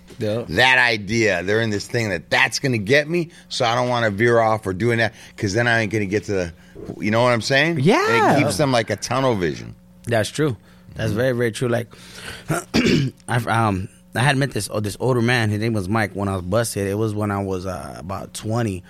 That 0.48 0.78
idea, 0.78 1.42
they're 1.42 1.60
in 1.60 1.70
this 1.70 1.86
thing 1.86 2.08
that 2.10 2.30
that's 2.30 2.58
going 2.58 2.72
to 2.72 2.78
get 2.78 3.08
me, 3.08 3.30
so 3.48 3.64
I 3.64 3.74
don't 3.74 3.88
want 3.88 4.04
to 4.04 4.10
veer 4.10 4.38
off 4.38 4.66
or 4.66 4.72
doing 4.72 4.98
that 4.98 5.14
because 5.34 5.54
then 5.54 5.66
I 5.68 5.80
ain't 5.80 5.92
going 5.92 6.02
to 6.04 6.10
get 6.10 6.24
to 6.24 6.32
the, 6.32 6.52
you 6.98 7.10
know 7.10 7.22
what 7.22 7.32
I'm 7.32 7.42
saying? 7.42 7.80
Yeah. 7.80 8.36
it 8.36 8.38
keeps 8.38 8.56
them 8.56 8.72
like 8.72 8.90
a 8.90 8.96
tunnel 8.96 9.34
vision. 9.34 9.74
That's 10.04 10.30
true. 10.30 10.56
That's 10.94 11.12
very 11.12 11.32
very 11.32 11.52
true. 11.52 11.68
Like, 11.68 11.88
I 12.48 13.36
um 13.46 13.88
I 14.14 14.20
had 14.20 14.36
met 14.36 14.52
this 14.52 14.68
oh, 14.72 14.80
this 14.80 14.96
older 14.98 15.20
man. 15.20 15.50
His 15.50 15.60
name 15.60 15.74
was 15.74 15.88
Mike. 15.88 16.12
When 16.12 16.28
I 16.28 16.34
was 16.34 16.42
busted, 16.42 16.86
it 16.86 16.94
was 16.94 17.14
when 17.14 17.30
I 17.30 17.42
was 17.42 17.66
uh, 17.66 17.96
about 17.98 18.32
twenty, 18.32 18.82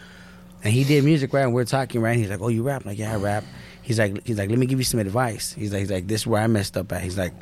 and 0.62 0.72
he 0.72 0.84
did 0.84 1.04
music 1.04 1.32
right. 1.32 1.42
And 1.42 1.52
we 1.52 1.62
are 1.62 1.66
talking 1.66 2.00
right. 2.00 2.12
And 2.12 2.20
he's 2.20 2.30
like, 2.30 2.40
"Oh, 2.40 2.48
you 2.48 2.62
rap?" 2.62 2.82
I'm 2.84 2.90
like, 2.90 2.98
"Yeah, 2.98 3.12
I 3.12 3.16
rap." 3.16 3.44
He's 3.82 3.98
like, 3.98 4.24
"He's 4.26 4.38
like, 4.38 4.50
let 4.50 4.58
me 4.58 4.66
give 4.66 4.78
you 4.78 4.84
some 4.84 5.00
advice." 5.00 5.52
He's 5.52 5.72
like, 5.72 5.80
"He's 5.80 5.90
like, 5.90 6.06
this 6.06 6.22
is 6.22 6.26
where 6.26 6.42
I 6.42 6.46
messed 6.46 6.76
up 6.76 6.92
at." 6.92 7.02
He's 7.02 7.18
like, 7.18 7.32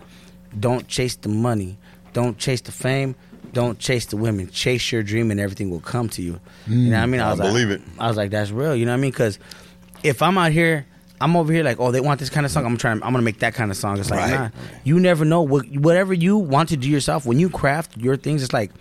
"Don't 0.59 0.89
chase 0.89 1.17
the 1.17 1.29
money. 1.29 1.77
Don't 2.13 2.39
chase 2.39 2.63
the 2.63 2.73
fame." 2.73 3.15
Don't 3.55 3.79
chase 3.79 4.07
the 4.07 4.17
women. 4.17 4.51
Chase 4.51 4.93
your 4.93 5.03
dream, 5.03 5.31
and 5.31 5.41
everything 5.41 5.71
will 5.71 5.81
come 5.81 6.09
to 6.11 6.23
you. 6.23 6.41
You 6.67 6.91
know 6.91 6.97
what 6.97 7.03
I 7.03 7.07
mm, 7.07 7.11
mean? 7.11 7.21
I 7.21 7.31
was 7.31 7.41
believe 7.41 7.69
like, 7.71 7.79
it. 7.81 7.85
I 7.99 8.09
was 8.09 8.17
like, 8.17 8.31
that's 8.31 8.51
real. 8.51 8.77
You 8.77 8.85
know 8.85 8.93
what 8.93 8.99
I 8.99 9.01
mean? 9.01 9.11
Because 9.11 9.39
if 10.03 10.21
I'm 10.21 10.37
out 10.37 10.53
here, 10.53 10.87
I'm 11.21 11.37
over 11.37 11.53
here 11.53 11.65
like, 11.65 11.81
oh, 11.81 11.91
they 11.91 12.01
want 12.01 12.21
this 12.21 12.31
kind 12.31 12.45
of 12.45 12.53
song. 12.53 12.67
I'm 12.67 12.77
trying. 12.77 13.03
I'm 13.03 13.13
gonna 13.13 13.23
make 13.23 13.39
that 13.39 13.55
kind 13.55 13.71
of 13.71 13.77
song. 13.77 13.99
It's 13.99 14.11
like, 14.11 14.21
Right. 14.21 14.31
nah. 14.33 14.51
You 14.85 15.01
never 15.01 15.25
know 15.25 15.43
what 15.43 15.67
whatever 15.69 16.13
you 16.13 16.37
want 16.37 16.69
to 16.71 16.77
do 16.77 16.89
yourself. 16.89 17.25
When 17.25 17.39
you 17.39 17.49
craft 17.49 17.97
your 17.97 18.17
things, 18.17 18.43
it's 18.43 18.53
like, 18.53 18.73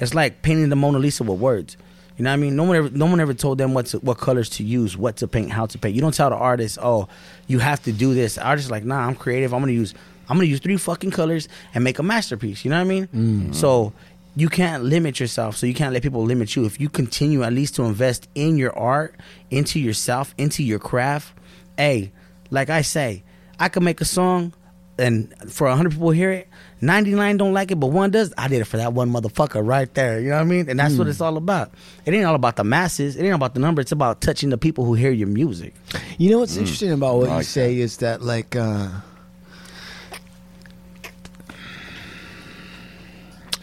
it's 0.00 0.14
like 0.14 0.42
painting 0.42 0.68
the 0.68 0.76
Mona 0.76 0.98
Lisa 0.98 1.24
with 1.24 1.38
words. 1.40 1.76
You 2.16 2.24
know 2.24 2.30
what 2.30 2.34
I 2.34 2.38
mean? 2.38 2.56
No 2.56 2.64
one 2.64 2.76
ever, 2.76 2.90
no 2.90 3.06
one 3.06 3.20
ever 3.20 3.32
told 3.32 3.58
them 3.58 3.74
what 3.74 3.86
to, 3.86 3.98
what 4.00 4.18
colors 4.18 4.50
to 4.50 4.64
use, 4.64 4.96
what 4.96 5.18
to 5.18 5.28
paint, 5.28 5.52
how 5.52 5.66
to 5.66 5.78
paint. 5.78 5.94
You 5.94 6.00
don't 6.00 6.12
tell 6.12 6.30
the 6.30 6.36
artist, 6.36 6.76
oh, 6.82 7.06
you 7.46 7.60
have 7.60 7.80
to 7.84 7.92
do 7.92 8.12
this. 8.12 8.34
The 8.34 8.44
artist 8.44 8.66
is 8.66 8.70
like, 8.72 8.84
nah, 8.84 9.06
I'm 9.06 9.14
creative. 9.14 9.54
I'm 9.54 9.60
gonna 9.60 9.70
use, 9.70 9.94
I'm 10.28 10.36
gonna 10.36 10.44
use 10.44 10.60
three 10.60 10.76
fucking 10.76 11.10
colors 11.10 11.48
and 11.74 11.84
make 11.84 11.98
a 11.98 12.02
masterpiece. 12.02 12.64
You 12.64 12.70
know 12.70 12.76
what 12.76 12.82
I 12.82 12.88
mean? 12.88 13.06
Mm. 13.08 13.54
So 13.54 13.92
you 14.36 14.48
can't 14.48 14.84
limit 14.84 15.18
yourself. 15.18 15.56
So 15.56 15.66
you 15.66 15.74
can't 15.74 15.92
let 15.92 16.02
people 16.02 16.22
limit 16.22 16.54
you. 16.54 16.64
If 16.64 16.80
you 16.80 16.88
continue 16.88 17.42
at 17.42 17.52
least 17.52 17.74
to 17.76 17.84
invest 17.84 18.28
in 18.34 18.56
your 18.56 18.76
art, 18.78 19.16
into 19.50 19.80
yourself, 19.80 20.34
into 20.38 20.62
your 20.62 20.78
craft, 20.78 21.32
hey, 21.76 22.12
like 22.50 22.70
I 22.70 22.82
say, 22.82 23.24
I 23.58 23.68
could 23.68 23.82
make 23.82 24.00
a 24.00 24.04
song 24.04 24.52
and 24.98 25.32
for 25.52 25.68
100 25.68 25.90
people 25.90 26.10
hear 26.10 26.30
it, 26.32 26.48
99 26.80 27.36
don't 27.36 27.52
like 27.52 27.70
it, 27.70 27.76
but 27.76 27.88
one 27.88 28.10
does. 28.10 28.32
I 28.36 28.48
did 28.48 28.60
it 28.60 28.64
for 28.64 28.76
that 28.76 28.92
one 28.92 29.10
motherfucker 29.10 29.66
right 29.66 29.92
there. 29.94 30.20
You 30.20 30.30
know 30.30 30.36
what 30.36 30.42
I 30.42 30.44
mean? 30.44 30.68
And 30.68 30.78
that's 30.78 30.96
what 30.96 31.06
mm. 31.06 31.10
it's 31.10 31.20
all 31.20 31.36
about. 31.36 31.72
It 32.04 32.14
ain't 32.14 32.24
all 32.24 32.34
about 32.34 32.56
the 32.56 32.64
masses. 32.64 33.16
It 33.16 33.24
ain't 33.24 33.34
about 33.34 33.54
the 33.54 33.60
number. 33.60 33.80
It's 33.80 33.92
about 33.92 34.20
touching 34.20 34.50
the 34.50 34.58
people 34.58 34.84
who 34.84 34.94
hear 34.94 35.10
your 35.10 35.28
music. 35.28 35.74
You 36.18 36.30
know 36.30 36.40
what's 36.40 36.56
mm. 36.56 36.60
interesting 36.60 36.92
about 36.92 37.16
what 37.16 37.28
I 37.28 37.38
you 37.38 37.42
say 37.44 37.78
is 37.78 37.98
that 37.98 38.22
like 38.22 38.54
uh 38.54 38.88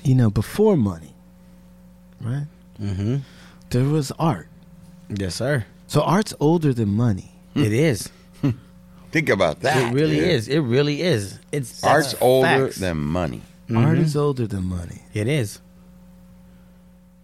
you 0.06 0.16
know, 0.16 0.30
before 0.30 0.78
money, 0.78 1.14
right? 2.22 2.46
Mm-hmm. 2.82 3.18
There 3.72 3.84
was 3.84 4.12
art. 4.18 4.48
Yes, 5.10 5.36
sir. 5.36 5.66
So 5.88 6.02
art's 6.02 6.34
older 6.40 6.74
than 6.74 6.90
money. 6.90 7.32
It 7.56 7.74
is. 7.74 8.10
Think 9.12 9.30
about 9.30 9.62
that. 9.62 9.92
it 9.92 9.96
really 9.96 10.18
dude. 10.18 10.28
is. 10.28 10.48
It 10.48 10.60
really 10.60 11.02
is. 11.02 11.40
It's 11.52 11.84
Art's 11.84 12.12
that's 12.12 12.22
older 12.22 12.68
facts. 12.68 12.78
than 12.78 12.98
money. 12.98 13.42
Art 13.76 13.98
is 13.98 14.16
older 14.16 14.46
than 14.46 14.64
money. 14.66 15.02
It 15.14 15.28
is. 15.28 15.60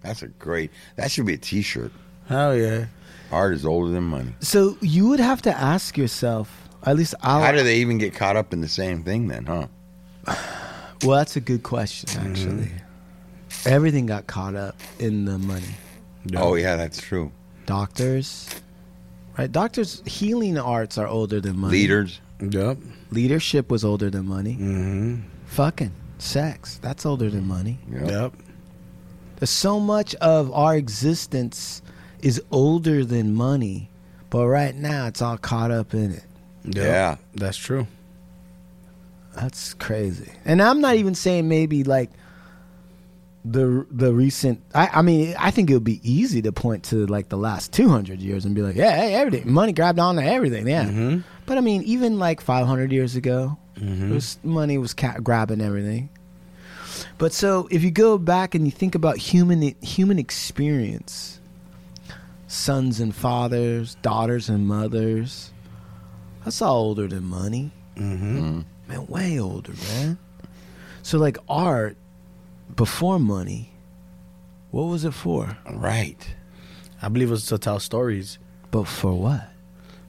That's 0.02 0.24
a 0.24 0.28
great. 0.28 0.72
That 0.96 1.12
should 1.12 1.26
be 1.26 1.36
a 1.36 1.38
T-shirt. 1.38 1.92
Hell 2.28 2.56
yeah. 2.56 2.86
Art 3.32 3.54
is 3.54 3.66
older 3.66 3.92
than 3.92 4.06
money. 4.06 4.34
So 4.40 4.78
you 4.82 5.08
would 5.10 5.20
have 5.20 5.42
to 5.44 5.56
ask 5.56 5.98
yourself, 5.98 6.70
at 6.84 6.96
least 6.96 7.14
I 7.22 7.46
How 7.46 7.52
do 7.52 7.64
they 7.64 7.78
even 7.78 7.98
get 7.98 8.16
caught 8.16 8.36
up 8.36 8.54
in 8.54 8.62
the 8.62 8.68
same 8.68 9.04
thing 9.04 9.28
then, 9.28 9.46
huh? 9.46 9.68
Well, 11.04 11.18
that's 11.18 11.36
a 11.36 11.42
good 11.42 11.64
question 11.64 12.10
actually. 12.20 12.72
Everything 13.66 14.06
got 14.06 14.28
caught 14.28 14.56
up 14.56 14.76
in 15.00 15.26
the 15.26 15.38
money. 15.38 15.76
Oh 16.36 16.56
yeah, 16.56 16.76
that's 16.76 17.02
true. 17.02 17.32
Doctors, 17.66 18.50
right? 19.38 19.52
Doctors 19.52 20.02
healing 20.06 20.58
arts 20.58 20.98
are 20.98 21.08
older 21.08 21.40
than 21.40 21.58
money. 21.58 21.78
Leaders. 21.78 22.22
Yep. 22.40 22.78
Leadership 23.12 23.70
was 23.70 23.84
older 23.86 24.10
than 24.10 24.26
money. 24.26 24.54
Mm-hmm. 24.54 25.22
Fucking 25.46 25.92
sex, 26.18 26.80
that's 26.82 27.06
older 27.06 27.30
than 27.30 27.48
money. 27.48 27.80
Yep. 27.92 28.10
Yep. 28.10 28.34
There's 29.38 29.50
so 29.50 29.80
much 29.80 30.16
of 30.16 30.52
our 30.52 30.76
existence 30.76 31.82
is 32.22 32.42
older 32.52 33.04
than 33.04 33.34
money, 33.34 33.90
but 34.30 34.48
right 34.48 34.76
now 34.76 35.08
it's 35.08 35.22
all 35.22 35.38
caught 35.38 35.72
up 35.72 35.94
in 35.94 36.12
it. 36.12 36.24
Yep. 36.66 36.76
Yeah. 36.76 37.16
That's 37.36 37.58
true. 37.58 37.88
That's 39.36 39.74
crazy. 39.76 40.32
And 40.46 40.62
I'm 40.62 40.82
not 40.82 40.96
even 40.96 41.16
saying 41.16 41.48
maybe 41.48 41.84
like 41.84 42.10
the 43.46 43.86
the 43.90 44.14
recent. 44.14 44.62
I, 44.76 44.90
I 44.94 45.02
mean, 45.02 45.36
I 45.40 45.52
think 45.52 45.70
it 45.70 45.74
would 45.74 45.84
be 45.84 46.00
easy 46.04 46.42
to 46.44 46.52
point 46.52 46.84
to 46.86 47.06
like 47.08 47.30
the 47.30 47.38
last 47.38 47.74
200 47.74 48.20
years 48.20 48.46
and 48.46 48.54
be 48.54 48.62
like, 48.62 48.76
yeah, 48.76 48.96
hey, 48.96 49.16
everything, 49.16 49.52
money 49.52 49.74
grabbed 49.74 50.00
onto 50.00 50.22
everything, 50.22 50.68
yeah. 50.68 50.86
Mm-hmm. 50.86 51.20
But 51.46 51.58
I 51.58 51.62
mean, 51.62 51.82
even 51.84 52.20
like 52.20 52.42
500 52.42 52.92
years 52.92 53.16
ago, 53.16 53.58
it 53.76 54.14
was, 54.14 54.38
money 54.44 54.78
was 54.78 54.94
ca- 54.94 55.20
grabbing 55.20 55.60
everything. 55.62 56.10
But 57.18 57.34
so 57.34 57.68
if 57.72 57.84
you 57.84 57.90
go 57.92 58.18
back 58.18 58.54
and 58.54 58.66
you 58.66 58.72
think 58.72 58.94
about 58.96 59.18
human 59.18 59.62
human 59.82 60.20
experience, 60.20 61.40
sons 62.48 63.00
and 63.00 63.16
fathers, 63.16 63.96
daughters 64.02 64.50
and 64.50 64.68
mothers, 64.68 65.52
that's 66.44 66.62
all 66.62 66.78
older 66.78 67.08
than 67.08 67.24
money. 67.24 67.72
Mm-hmm. 67.96 68.62
Man, 68.92 69.08
way 69.08 69.40
older, 69.40 69.72
man. 69.90 70.18
So 71.02 71.18
like 71.18 71.38
art 71.48 71.96
before 72.76 73.20
money, 73.20 73.72
what 74.72 74.84
was 74.84 75.06
it 75.06 75.14
for? 75.14 75.58
Right. 75.72 76.36
I 77.02 77.08
believe 77.08 77.30
it 77.30 77.32
was 77.32 77.46
to 77.48 77.58
tell 77.58 77.80
stories 77.80 78.38
But 78.70 78.84
for 78.86 79.14
what? 79.14 79.48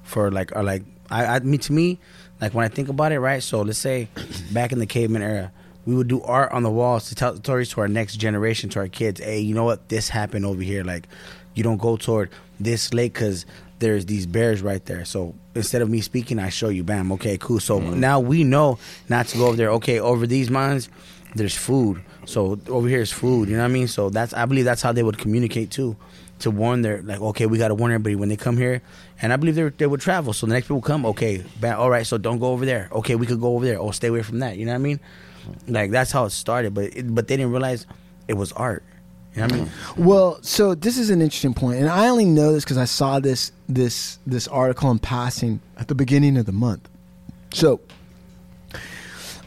for 0.03 0.31
like 0.31 0.55
or 0.55 0.63
like 0.65 0.83
I, 1.11 1.25
I 1.37 1.39
mean 1.41 1.61
to 1.61 1.73
me 1.73 1.99
like 2.41 2.53
when 2.55 2.65
I 2.65 2.69
think 2.69 2.89
about 2.89 3.13
it 3.13 3.21
right 3.21 3.43
so 3.43 3.63
let's 3.63 3.79
say 3.79 4.09
back 4.53 4.73
in 4.73 4.79
the 4.81 4.85
caveman 4.87 5.23
era 5.23 5.53
we 5.87 5.95
would 5.95 6.09
do 6.09 6.21
art 6.23 6.53
on 6.53 6.65
the 6.65 6.71
walls 6.71 7.09
to 7.09 7.15
tell 7.15 7.35
stories 7.37 7.71
to 7.71 7.81
our 7.81 7.89
next 7.89 8.17
generation 8.17 8.69
to 8.71 8.81
our 8.81 8.89
kids 8.89 9.21
hey 9.21 9.39
you 9.39 9.55
know 9.55 9.65
what 9.65 9.89
this 9.89 10.09
happened 10.11 10.45
over 10.45 10.61
here 10.61 10.83
like 10.85 11.07
you 11.55 11.63
don't 11.63 11.79
go 11.79 11.97
toward 11.97 12.31
this 12.61 12.93
lake 12.93 13.15
because 13.15 13.47
there's 13.83 14.07
these 14.07 14.27
bears 14.27 14.63
right 14.63 14.85
there. 14.87 15.05
So 15.05 15.35
instead 15.57 15.83
of 15.83 15.91
me 15.91 16.01
speaking 16.01 16.39
I 16.39 16.49
show 16.49 16.69
you 16.69 16.85
bam 16.85 17.11
okay 17.13 17.37
cool. 17.37 17.61
So 17.61 17.81
mm-hmm. 17.81 17.99
now 17.99 18.21
we 18.21 18.45
know 18.45 18.79
not 19.09 19.27
to 19.29 19.39
go 19.39 19.49
over 19.49 19.57
there. 19.57 19.71
Okay 19.73 19.99
over 19.99 20.27
these 20.27 20.51
mines, 20.51 20.89
there's 21.35 21.57
food. 21.57 22.01
So 22.25 22.59
over 22.69 22.89
here 22.89 23.01
is 23.01 23.11
food 23.13 23.49
you 23.49 23.57
know 23.57 23.63
what 23.63 23.71
I 23.71 23.73
mean? 23.73 23.89
So 23.89 24.09
that's 24.09 24.33
I 24.33 24.47
believe 24.47 24.65
that's 24.65 24.83
how 24.83 24.93
they 24.93 25.03
would 25.03 25.19
communicate 25.19 25.71
too 25.73 25.97
to 26.39 26.51
warn 26.51 26.83
their 26.83 27.03
like 27.03 27.21
okay 27.21 27.47
we 27.47 27.59
got 27.59 27.69
to 27.69 27.75
warn 27.75 27.93
everybody 27.93 28.15
when 28.15 28.29
they 28.29 28.37
come 28.37 28.57
here. 28.57 28.83
And 29.21 29.33
i 29.33 29.37
believe 29.37 29.57
they, 29.57 29.69
they 29.69 29.87
would 29.87 30.01
travel. 30.01 30.33
So 30.33 30.47
the 30.47 30.55
next 30.55 30.69
people 30.69 30.81
come 30.81 31.05
okay 31.07 31.45
ba- 31.61 31.77
all 31.77 31.91
right 31.91 32.07
so 32.07 32.19
don't 32.19 32.39
go 32.39 32.53
over 32.53 32.65
there. 32.65 32.89
Okay 32.93 33.17
we 33.17 33.27
could 33.27 33.41
go 33.41 33.57
over 33.57 33.65
there. 33.65 33.81
Oh 33.81 33.91
stay 33.91 34.09
away 34.09 34.23
from 34.23 34.39
that 34.39 34.57
you 34.57 34.65
know 34.65 34.73
what 34.73 34.77
i 34.77 34.89
mean? 34.89 35.01
Like 35.67 35.91
that's 35.91 36.13
how 36.13 36.25
it 36.25 36.31
started. 36.31 36.73
But 36.73 36.97
it, 36.97 37.13
but 37.13 37.27
they 37.27 37.37
didn't 37.37 37.51
realize 37.51 37.85
it 38.29 38.35
was 38.35 38.53
art 38.53 38.85
you 39.35 39.41
know 39.41 39.47
what 39.47 39.53
i 39.53 39.57
mean 39.57 39.67
mm-hmm. 39.67 40.05
Well, 40.05 40.39
so 40.43 40.75
this 40.75 40.99
is 40.99 41.11
an 41.11 41.23
interesting 41.23 41.55
point, 41.55 41.79
and 41.81 41.89
I 41.89 42.09
only 42.09 42.25
know 42.25 42.53
this 42.53 42.65
because 42.65 42.79
I 42.79 42.85
saw 42.85 43.19
this 43.21 43.53
this 43.69 44.19
this 44.27 44.47
article 44.49 44.91
in 44.91 44.99
passing 44.99 45.61
at 45.79 45.89
the 45.89 45.95
beginning 45.95 46.37
of 46.37 46.47
the 46.47 46.53
month. 46.53 46.89
So, 47.53 47.81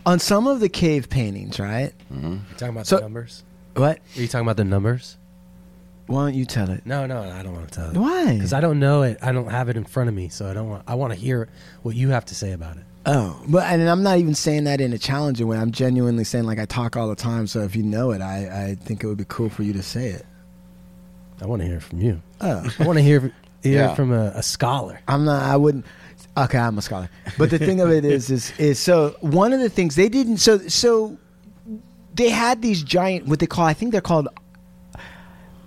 on 0.05 0.19
some 0.19 0.47
of 0.47 0.59
the 0.59 0.69
cave 0.69 1.09
paintings, 1.09 1.59
right? 1.59 1.93
Mm-hmm. 2.13 2.31
You 2.33 2.39
talking 2.57 2.69
about 2.69 2.87
So- 2.87 2.97
the 2.97 3.01
numbers? 3.03 3.43
What? 3.75 3.99
Are 4.15 4.21
you 4.21 4.27
talking 4.27 4.45
about 4.45 4.57
the 4.57 4.63
numbers? 4.63 5.17
Why 6.07 6.21
don't 6.29 6.35
you 6.35 6.45
tell 6.45 6.69
it? 6.69 6.85
No, 6.85 7.05
no, 7.07 7.21
I 7.23 7.43
don't 7.43 7.53
want 7.53 7.67
to 7.67 7.75
tell 7.75 7.89
it. 7.89 7.97
Why? 7.97 8.33
Because 8.35 8.53
I 8.53 8.61
don't 8.61 8.79
know 8.79 9.01
it. 9.01 9.17
I 9.21 9.31
don't 9.31 9.49
have 9.49 9.67
it 9.69 9.75
in 9.75 9.83
front 9.83 10.07
of 10.07 10.15
me, 10.15 10.29
so 10.29 10.47
I 10.49 10.53
don't 10.53 10.69
want. 10.69 10.83
I 10.87 10.95
want 10.95 11.11
to 11.13 11.19
hear 11.19 11.49
what 11.81 11.95
you 11.95 12.09
have 12.09 12.23
to 12.25 12.35
say 12.35 12.51
about 12.53 12.77
it. 12.77 12.84
Oh, 13.07 13.39
but 13.47 13.63
and 13.65 13.87
I'm 13.87 14.01
not 14.01 14.17
even 14.17 14.33
saying 14.33 14.63
that 14.63 14.81
in 14.81 14.91
a 14.91 14.97
challenging 14.97 15.47
way. 15.47 15.57
I'm 15.57 15.71
genuinely 15.71 16.23
saying 16.23 16.45
like 16.45 16.57
I 16.59 16.65
talk 16.65 16.97
all 16.97 17.07
the 17.07 17.15
time. 17.15 17.45
So 17.47 17.61
if 17.61 17.75
you 17.75 17.83
know 17.83 18.11
it, 18.11 18.21
I 18.21 18.69
I 18.69 18.75
think 18.75 19.03
it 19.03 19.07
would 19.07 19.17
be 19.17 19.25
cool 19.27 19.49
for 19.49 19.63
you 19.63 19.73
to 19.73 19.83
say 19.83 20.07
it. 20.07 20.25
I 21.41 21.45
want 21.45 21.61
to 21.61 21.67
hear 21.67 21.77
it 21.77 21.83
from 21.83 22.01
you. 22.01 22.21
Oh, 22.41 22.67
I 22.79 22.83
want 22.83 22.97
to 22.97 23.03
hear 23.03 23.19
hear 23.61 23.79
Yeah. 23.79 23.91
it 23.91 23.95
from 23.95 24.11
a, 24.11 24.31
a 24.35 24.43
scholar. 24.43 24.99
I'm 25.07 25.25
not. 25.25 25.43
I 25.43 25.55
wouldn't. 25.55 25.85
Okay, 26.37 26.57
I'm 26.57 26.77
a 26.77 26.81
scholar. 26.81 27.09
But 27.37 27.49
the 27.49 27.59
thing 27.59 27.79
of 27.79 27.89
it 27.91 28.03
is, 28.03 28.29
is, 28.29 28.51
is 28.57 28.77
so 28.77 29.15
one 29.21 29.53
of 29.53 29.59
the 29.61 29.69
things 29.69 29.95
they 29.95 30.09
didn't. 30.09 30.37
So, 30.37 30.57
so 30.67 31.17
they 32.13 32.29
had 32.29 32.61
these 32.61 32.83
giant, 32.83 33.27
what 33.27 33.39
they 33.39 33.47
call, 33.47 33.65
I 33.65 33.73
think 33.73 33.93
they're 33.93 34.01
called 34.01 34.27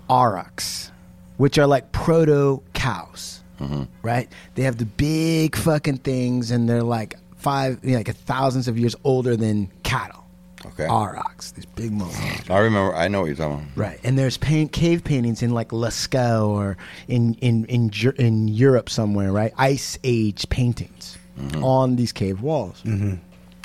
aurochs, 0.09 0.91
which 1.37 1.57
are 1.57 1.65
like 1.65 1.91
proto 1.91 2.61
cows, 2.73 3.41
mm-hmm. 3.59 3.83
right? 4.03 4.31
They 4.55 4.63
have 4.63 4.77
the 4.77 4.85
big 4.85 5.55
fucking 5.55 5.99
things, 5.99 6.51
and 6.51 6.69
they're 6.69 6.83
like 6.83 7.15
five, 7.39 7.79
you 7.83 7.91
know, 7.91 7.97
like 7.97 8.15
thousands 8.15 8.67
of 8.67 8.77
years 8.77 8.95
older 9.03 9.35
than 9.35 9.71
cattle. 9.83 10.25
Okay. 10.65 10.87
aurochs, 10.87 11.53
these 11.53 11.65
big 11.65 11.91
motherfuckers. 11.91 12.49
I 12.49 12.59
remember. 12.59 12.93
I 12.93 13.07
know 13.07 13.21
what 13.21 13.27
you're 13.27 13.35
talking 13.37 13.59
about. 13.59 13.77
Right, 13.77 13.99
and 14.03 14.19
there's 14.19 14.35
paint, 14.37 14.73
cave 14.73 15.05
paintings 15.05 15.41
in 15.41 15.51
like 15.51 15.69
Lascaux 15.69 16.49
or 16.49 16.75
in 17.07 17.35
in 17.35 17.63
in 17.65 17.89
Ger- 17.91 18.15
in 18.17 18.49
Europe 18.49 18.89
somewhere, 18.89 19.31
right? 19.31 19.53
Ice 19.57 19.97
age 20.03 20.49
paintings 20.49 21.17
on 21.63 21.95
these 21.95 22.11
cave 22.11 22.41
walls, 22.41 22.81
mm-hmm. 22.83 23.13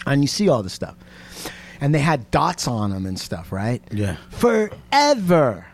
and 0.06 0.22
you 0.22 0.28
see 0.28 0.48
all 0.48 0.62
this 0.62 0.72
stuff, 0.72 0.94
and 1.80 1.92
they 1.92 1.98
had 1.98 2.30
dots 2.30 2.68
on 2.68 2.90
them 2.90 3.06
and 3.06 3.18
stuff, 3.18 3.50
right? 3.50 3.82
Yeah. 3.90 4.16
forever. 4.30 5.66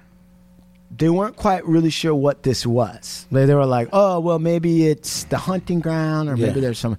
They 0.96 1.10
weren't 1.10 1.36
quite 1.36 1.66
really 1.66 1.90
sure 1.90 2.14
what 2.14 2.42
this 2.42 2.66
was. 2.66 3.26
They, 3.30 3.44
they 3.44 3.54
were 3.54 3.66
like, 3.66 3.90
"Oh, 3.92 4.20
well, 4.20 4.38
maybe 4.38 4.86
it's 4.86 5.24
the 5.24 5.36
hunting 5.36 5.80
ground, 5.80 6.30
or 6.30 6.36
maybe 6.38 6.60
there's 6.60 6.78
some." 6.78 6.96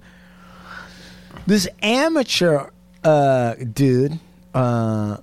This 1.46 1.68
amateur 1.82 2.70
uh, 3.02 3.54
dude 3.54 4.18
uh, 4.54 5.16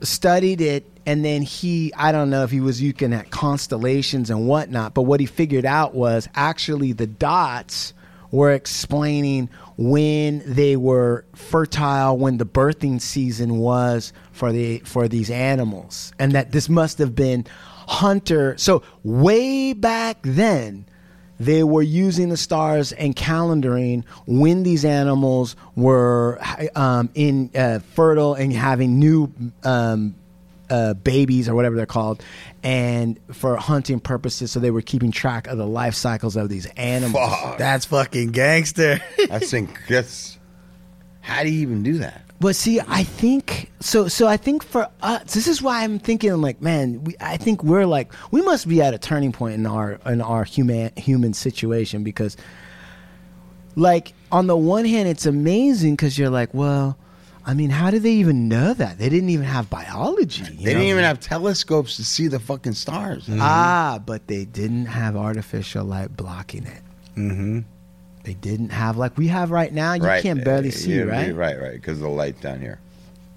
studied 0.00 0.60
it, 0.60 0.86
and 1.04 1.24
then 1.24 1.42
he, 1.42 1.92
I 1.94 2.12
don't 2.12 2.30
know 2.30 2.44
if 2.44 2.50
he 2.50 2.60
was 2.60 2.80
looking 2.80 3.12
at 3.12 3.30
constellations 3.30 4.30
and 4.30 4.46
whatnot, 4.46 4.94
but 4.94 5.02
what 5.02 5.18
he 5.18 5.26
figured 5.26 5.66
out 5.66 5.94
was 5.94 6.28
actually 6.34 6.92
the 6.92 7.06
dots 7.06 7.94
were 8.30 8.52
explaining 8.52 9.48
when 9.76 10.42
they 10.46 10.76
were 10.76 11.24
fertile, 11.34 12.16
when 12.16 12.38
the 12.38 12.46
birthing 12.46 13.00
season 13.00 13.58
was 13.58 14.12
for 14.32 14.52
the 14.52 14.78
for 14.80 15.08
these 15.08 15.30
animals, 15.30 16.12
and 16.18 16.32
that 16.32 16.52
this 16.52 16.68
must 16.68 16.98
have 16.98 17.14
been 17.14 17.44
hunter. 17.88 18.56
So 18.58 18.82
way 19.02 19.72
back 19.72 20.18
then, 20.22 20.86
they 21.38 21.62
were 21.62 21.82
using 21.82 22.28
the 22.28 22.36
stars 22.36 22.92
and 22.92 23.14
calendaring 23.14 24.04
when 24.26 24.62
these 24.62 24.84
animals 24.84 25.56
were 25.74 26.38
um, 26.74 27.10
in 27.14 27.50
uh, 27.54 27.80
fertile 27.94 28.34
and 28.34 28.52
having 28.52 28.98
new 28.98 29.32
um, 29.62 30.14
uh, 30.70 30.94
babies 30.94 31.48
or 31.48 31.54
whatever 31.54 31.76
they're 31.76 31.86
called, 31.86 32.22
and 32.62 33.20
for 33.32 33.56
hunting 33.56 34.00
purposes. 34.00 34.50
So 34.50 34.60
they 34.60 34.70
were 34.70 34.82
keeping 34.82 35.12
track 35.12 35.46
of 35.46 35.58
the 35.58 35.66
life 35.66 35.94
cycles 35.94 36.36
of 36.36 36.48
these 36.48 36.66
animals. 36.76 37.30
Fuck. 37.30 37.58
That's 37.58 37.84
fucking 37.84 38.32
gangster. 38.32 39.00
I 39.30 39.38
think 39.38 39.86
that's. 39.88 40.38
How 41.20 41.42
do 41.42 41.50
you 41.50 41.62
even 41.62 41.82
do 41.82 41.98
that? 41.98 42.22
But 42.38 42.54
see, 42.54 42.80
I 42.86 43.02
think 43.02 43.70
so. 43.80 44.08
So 44.08 44.26
I 44.26 44.36
think 44.36 44.62
for 44.62 44.88
us, 45.02 45.32
this 45.34 45.46
is 45.46 45.62
why 45.62 45.82
I'm 45.84 45.98
thinking. 45.98 46.32
Like, 46.42 46.60
man, 46.60 47.02
we, 47.04 47.14
I 47.20 47.36
think 47.38 47.64
we're 47.64 47.86
like, 47.86 48.12
we 48.30 48.42
must 48.42 48.68
be 48.68 48.82
at 48.82 48.92
a 48.92 48.98
turning 48.98 49.32
point 49.32 49.54
in 49.54 49.66
our 49.66 49.98
in 50.04 50.20
our 50.20 50.44
human 50.44 50.92
human 50.96 51.32
situation 51.32 52.04
because, 52.04 52.36
like, 53.74 54.12
on 54.30 54.46
the 54.48 54.56
one 54.56 54.84
hand, 54.84 55.08
it's 55.08 55.24
amazing 55.26 55.96
because 55.96 56.18
you're 56.18 56.28
like, 56.30 56.52
well, 56.52 56.98
I 57.46 57.54
mean, 57.54 57.70
how 57.70 57.90
did 57.90 58.02
they 58.02 58.12
even 58.12 58.48
know 58.48 58.74
that? 58.74 58.98
They 58.98 59.08
didn't 59.08 59.30
even 59.30 59.46
have 59.46 59.70
biology. 59.70 60.42
you 60.42 60.48
They 60.48 60.56
know? 60.56 60.64
didn't 60.80 60.82
even 60.88 61.04
have 61.04 61.20
telescopes 61.20 61.96
to 61.96 62.04
see 62.04 62.28
the 62.28 62.38
fucking 62.40 62.74
stars. 62.74 63.28
Ah, 63.32 63.98
but 64.04 64.26
they 64.26 64.44
didn't 64.44 64.86
have 64.86 65.16
artificial 65.16 65.84
light 65.86 66.14
blocking 66.16 66.66
it. 66.66 66.82
mm-hmm. 67.16 67.60
They 68.26 68.34
didn't 68.34 68.70
have 68.70 68.96
like 68.96 69.16
we 69.16 69.28
have 69.28 69.50
right 69.52 69.72
now. 69.72 69.92
You 69.94 70.02
right. 70.02 70.20
can't 70.22 70.44
barely 70.44 70.72
see, 70.72 70.96
yeah, 70.96 71.02
right? 71.04 71.32
Right, 71.34 71.58
right. 71.60 71.72
Because 71.74 72.00
the 72.00 72.08
light 72.08 72.40
down 72.40 72.60
here. 72.60 72.80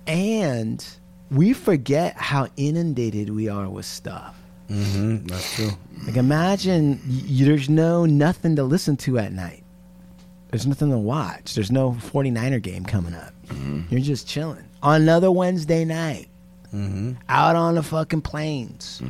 And 0.07 0.83
we 1.29 1.53
forget 1.53 2.15
how 2.17 2.47
inundated 2.57 3.29
we 3.29 3.47
are 3.49 3.69
with 3.69 3.85
stuff. 3.85 4.35
Mm-hmm. 4.67 5.27
That's 5.27 5.55
true. 5.55 5.69
Like 6.07 6.17
imagine 6.17 6.99
y- 7.07 7.43
there's 7.45 7.69
no 7.69 8.05
nothing 8.07 8.55
to 8.55 8.63
listen 8.63 8.97
to 8.97 9.19
at 9.19 9.31
night. 9.31 9.63
There's 10.49 10.65
nothing 10.65 10.89
to 10.89 10.97
watch. 10.97 11.53
There's 11.53 11.71
no 11.71 11.91
49er 11.91 12.61
game 12.61 12.83
coming 12.83 13.13
up. 13.13 13.33
You're 13.91 14.01
just 14.01 14.27
chilling 14.27 14.63
on 14.81 15.01
another 15.03 15.31
Wednesday 15.31 15.85
night, 15.85 16.27
Mm-hmm. 16.73 17.13
out 17.29 17.55
on 17.55 17.75
the 17.75 17.83
fucking 17.83 18.21
plains. 18.21 19.01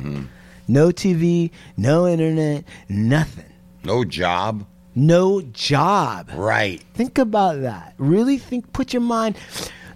No 0.68 0.88
TV, 0.88 1.50
no 1.78 2.06
internet, 2.06 2.64
nothing. 2.90 3.44
No 3.84 4.04
job. 4.04 4.66
No 5.00 5.40
job. 5.40 6.30
Right. 6.34 6.82
Think 6.92 7.16
about 7.16 7.62
that. 7.62 7.94
Really 7.96 8.36
think, 8.36 8.70
put 8.74 8.92
your 8.92 9.00
mind, 9.00 9.38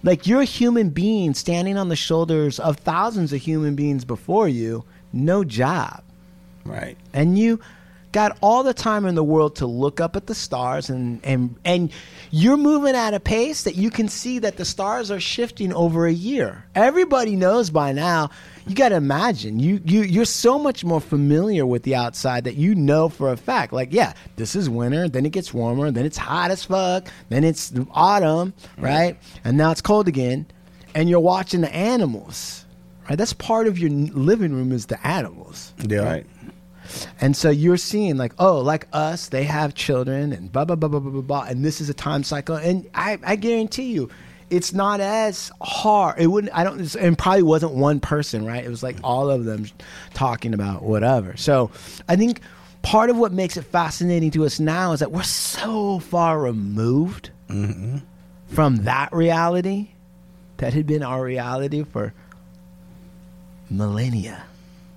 like 0.01 0.25
you're 0.25 0.41
a 0.41 0.45
human 0.45 0.89
being 0.89 1.35
standing 1.35 1.77
on 1.77 1.89
the 1.89 1.95
shoulders 1.95 2.59
of 2.59 2.77
thousands 2.77 3.31
of 3.31 3.39
human 3.39 3.75
beings 3.75 4.03
before 4.03 4.47
you, 4.47 4.83
no 5.13 5.43
job. 5.43 6.03
Right. 6.63 6.97
And 7.13 7.37
you 7.37 7.59
got 8.13 8.35
all 8.41 8.63
the 8.63 8.73
time 8.73 9.05
in 9.05 9.13
the 9.13 9.23
world 9.23 9.57
to 9.57 9.67
look 9.67 9.99
up 10.01 10.15
at 10.15 10.25
the 10.25 10.33
stars 10.33 10.89
and, 10.89 11.23
and, 11.23 11.55
and 11.63 11.91
you're 12.31 12.57
moving 12.57 12.95
at 12.95 13.13
a 13.13 13.19
pace 13.19 13.63
that 13.63 13.75
you 13.75 13.91
can 13.91 14.07
see 14.07 14.39
that 14.39 14.57
the 14.57 14.65
stars 14.65 15.11
are 15.11 15.19
shifting 15.19 15.71
over 15.71 16.07
a 16.07 16.13
year. 16.13 16.65
Everybody 16.73 17.35
knows 17.35 17.69
by 17.69 17.91
now. 17.91 18.31
You 18.67 18.73
got 18.73 18.89
to 18.89 18.95
imagine 18.95 19.59
you 19.59 19.79
you 19.85 20.01
you're 20.01 20.25
so 20.25 20.57
much 20.57 20.83
more 20.83 20.99
familiar 20.99 21.65
with 21.65 21.83
the 21.83 21.95
outside 21.95 22.45
that 22.45 22.55
you 22.55 22.73
know 22.73 23.09
for 23.09 23.31
a 23.31 23.37
fact. 23.37 23.73
Like, 23.73 23.93
yeah, 23.93 24.13
this 24.37 24.55
is 24.55 24.69
winter, 24.69 25.07
then 25.07 25.25
it 25.25 25.31
gets 25.31 25.53
warmer, 25.53 25.91
then 25.91 26.05
it's 26.05 26.17
hot 26.17 26.49
as 26.49 26.63
fuck, 26.63 27.07
then 27.29 27.43
it's 27.43 27.71
autumn, 27.91 28.53
right? 28.77 29.17
And 29.43 29.57
now 29.57 29.69
it's 29.71 29.81
cold 29.81 30.07
again, 30.07 30.47
and 30.95 31.09
you're 31.09 31.19
watching 31.19 31.61
the 31.61 31.73
animals. 31.73 32.65
Right? 33.07 33.17
That's 33.17 33.33
part 33.33 33.67
of 33.67 33.77
your 33.77 33.91
living 33.91 34.51
room 34.53 34.71
is 34.71 34.87
the 34.87 35.05
animals. 35.05 35.73
Yeah. 35.87 35.99
Right. 35.99 36.25
And 37.21 37.35
so 37.35 37.49
you're 37.49 37.77
seeing 37.77 38.17
like, 38.17 38.33
oh, 38.39 38.59
like 38.61 38.87
us, 38.93 39.29
they 39.29 39.43
have 39.43 39.75
children 39.75 40.33
and 40.33 40.51
blah 40.51 40.65
blah 40.65 40.75
blah 40.75 40.89
blah 40.89 40.99
blah 40.99 41.11
blah, 41.11 41.21
blah 41.21 41.43
and 41.43 41.63
this 41.63 41.81
is 41.81 41.89
a 41.89 41.93
time 41.93 42.23
cycle. 42.23 42.55
And 42.55 42.89
I, 42.95 43.19
I 43.23 43.35
guarantee 43.35 43.91
you, 43.91 44.09
it's 44.49 44.73
not 44.73 44.99
as 44.99 45.51
hard. 45.61 46.19
It 46.19 46.27
wouldn't. 46.27 46.55
I 46.55 46.63
don't. 46.63 46.95
And 46.95 47.17
probably 47.17 47.43
wasn't 47.43 47.73
one 47.73 47.99
person, 47.99 48.45
right? 48.45 48.63
It 48.63 48.69
was 48.69 48.83
like 48.83 48.97
all 49.03 49.29
of 49.29 49.45
them 49.45 49.65
talking 50.13 50.53
about 50.53 50.83
whatever. 50.83 51.35
So 51.37 51.71
I 52.07 52.15
think 52.15 52.41
part 52.81 53.09
of 53.09 53.17
what 53.17 53.31
makes 53.31 53.57
it 53.57 53.63
fascinating 53.63 54.31
to 54.31 54.45
us 54.45 54.59
now 54.59 54.91
is 54.91 54.99
that 54.99 55.11
we're 55.11 55.23
so 55.23 55.99
far 55.99 56.39
removed 56.39 57.31
mm-hmm. 57.49 57.97
from 58.47 58.77
that 58.83 59.11
reality 59.11 59.89
that 60.57 60.73
had 60.73 60.85
been 60.85 61.03
our 61.03 61.23
reality 61.23 61.83
for 61.83 62.13
millennia, 63.69 64.43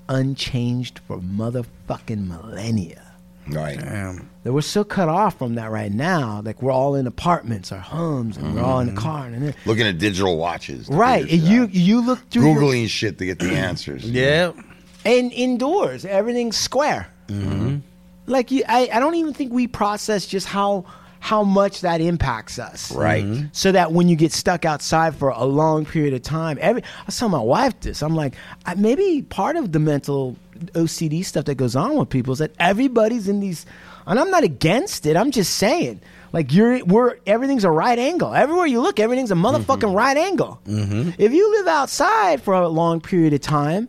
unchanged 0.08 1.00
for 1.06 1.18
motherfucking 1.18 2.26
millennia. 2.28 3.07
Right. 3.50 3.78
Damn. 3.78 4.28
That 4.42 4.52
we're 4.52 4.60
so 4.62 4.84
cut 4.84 5.08
off 5.08 5.38
from 5.38 5.54
that 5.56 5.70
right 5.70 5.92
now. 5.92 6.42
Like 6.44 6.62
we're 6.62 6.72
all 6.72 6.94
in 6.94 7.06
apartments 7.06 7.72
or 7.72 7.78
homes, 7.78 8.36
and 8.36 8.54
we're 8.54 8.62
all 8.62 8.80
in 8.80 8.86
the 8.86 8.92
mm-hmm. 8.92 9.02
car, 9.02 9.26
and 9.26 9.42
then, 9.42 9.54
Looking 9.66 9.86
at 9.86 9.98
digital 9.98 10.36
watches. 10.38 10.88
right. 10.88 11.22
figure 11.22 11.36
And 11.36 11.42
shit 11.42 11.52
you 11.52 11.62
out. 11.62 11.74
you 11.74 12.06
look 12.06 12.30
through 12.30 12.52
your- 12.52 12.60
Googling 12.60 12.88
shit 12.88 13.18
to 13.18 13.26
get 13.26 13.38
the 13.38 13.52
answers. 13.52 14.04
Yeah. 14.10 14.52
and 15.04 15.32
indoors, 15.32 16.04
everything's 16.04 16.56
square. 16.56 17.08
Mm-hmm. 17.28 17.78
Like 18.26 18.50
you, 18.50 18.62
I, 18.68 18.88
I 18.92 19.00
don't 19.00 19.14
even 19.14 19.32
think 19.32 19.52
we 19.52 19.66
process 19.66 20.26
just 20.26 20.46
how 20.46 20.84
how 21.20 21.42
much 21.42 21.80
that 21.80 22.00
impacts 22.00 22.58
us. 22.58 22.92
Right. 22.92 23.24
Mm-hmm. 23.24 23.46
So 23.52 23.72
that 23.72 23.92
when 23.92 24.08
you 24.08 24.16
get 24.16 24.32
stuck 24.32 24.64
outside 24.64 25.16
for 25.16 25.30
a 25.30 25.44
long 25.44 25.84
period 25.84 26.14
of 26.14 26.22
time, 26.22 26.58
every 26.60 26.82
I 26.82 27.04
was 27.06 27.18
telling 27.18 27.32
my 27.32 27.40
wife 27.40 27.78
this. 27.80 28.02
I'm 28.02 28.14
like, 28.14 28.34
I, 28.66 28.74
maybe 28.74 29.22
part 29.22 29.56
of 29.56 29.72
the 29.72 29.78
mental 29.78 30.36
OCD 30.74 31.24
stuff 31.24 31.46
that 31.46 31.56
goes 31.56 31.76
on 31.76 31.96
with 31.96 32.10
people 32.10 32.32
is 32.32 32.38
that 32.38 32.52
everybody's 32.58 33.28
in 33.28 33.40
these, 33.40 33.66
and 34.06 34.18
I'm 34.18 34.30
not 34.30 34.44
against 34.44 35.06
it. 35.06 35.16
I'm 35.16 35.30
just 35.30 35.54
saying, 35.54 36.00
like 36.32 36.52
you're, 36.52 36.84
we're 36.84 37.16
everything's 37.26 37.64
a 37.64 37.70
right 37.70 37.98
angle. 37.98 38.34
Everywhere 38.34 38.66
you 38.66 38.80
look, 38.80 39.00
everything's 39.00 39.30
a 39.30 39.34
motherfucking 39.34 39.78
mm-hmm. 39.78 39.96
right 39.96 40.16
angle. 40.16 40.60
Mm-hmm. 40.66 41.10
If 41.18 41.32
you 41.32 41.50
live 41.52 41.68
outside 41.68 42.42
for 42.42 42.54
a 42.54 42.68
long 42.68 43.00
period 43.00 43.32
of 43.32 43.40
time, 43.40 43.88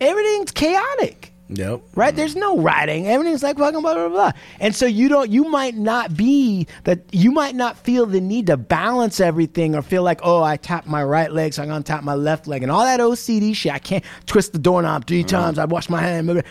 everything's 0.00 0.50
chaotic 0.50 1.32
Yep. 1.52 1.82
right? 1.96 2.14
There's 2.14 2.36
no 2.36 2.58
writing. 2.58 3.08
Everything's 3.08 3.42
like 3.42 3.58
fucking 3.58 3.80
blah 3.80 3.94
blah 3.94 4.08
blah. 4.08 4.30
Blah. 4.30 4.32
And 4.60 4.74
so 4.74 4.86
you 4.86 5.08
don't, 5.08 5.30
you 5.30 5.44
might 5.44 5.76
not 5.76 6.16
be 6.16 6.66
that. 6.84 7.00
You 7.12 7.32
might 7.32 7.54
not 7.54 7.76
feel 7.78 8.06
the 8.06 8.20
need 8.20 8.46
to 8.46 8.56
balance 8.56 9.20
everything 9.20 9.74
or 9.74 9.82
feel 9.82 10.02
like, 10.02 10.20
oh, 10.22 10.42
I 10.42 10.56
tap 10.56 10.86
my 10.86 11.02
right 11.02 11.30
leg, 11.30 11.54
so 11.54 11.62
I'm 11.62 11.68
gonna 11.68 11.82
tap 11.82 12.04
my 12.04 12.14
left 12.14 12.46
leg, 12.46 12.62
and 12.62 12.70
all 12.70 12.84
that 12.84 13.00
OCD 13.00 13.54
shit. 13.54 13.72
I 13.72 13.78
can't 13.78 14.04
twist 14.26 14.52
the 14.52 14.58
doorknob 14.58 15.06
three 15.06 15.20
mm-hmm. 15.20 15.28
times. 15.28 15.58
I 15.58 15.64
wash 15.64 15.88
my 15.88 16.00
hand. 16.00 16.42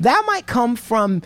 That 0.00 0.24
might 0.26 0.46
come 0.46 0.76
from 0.76 1.22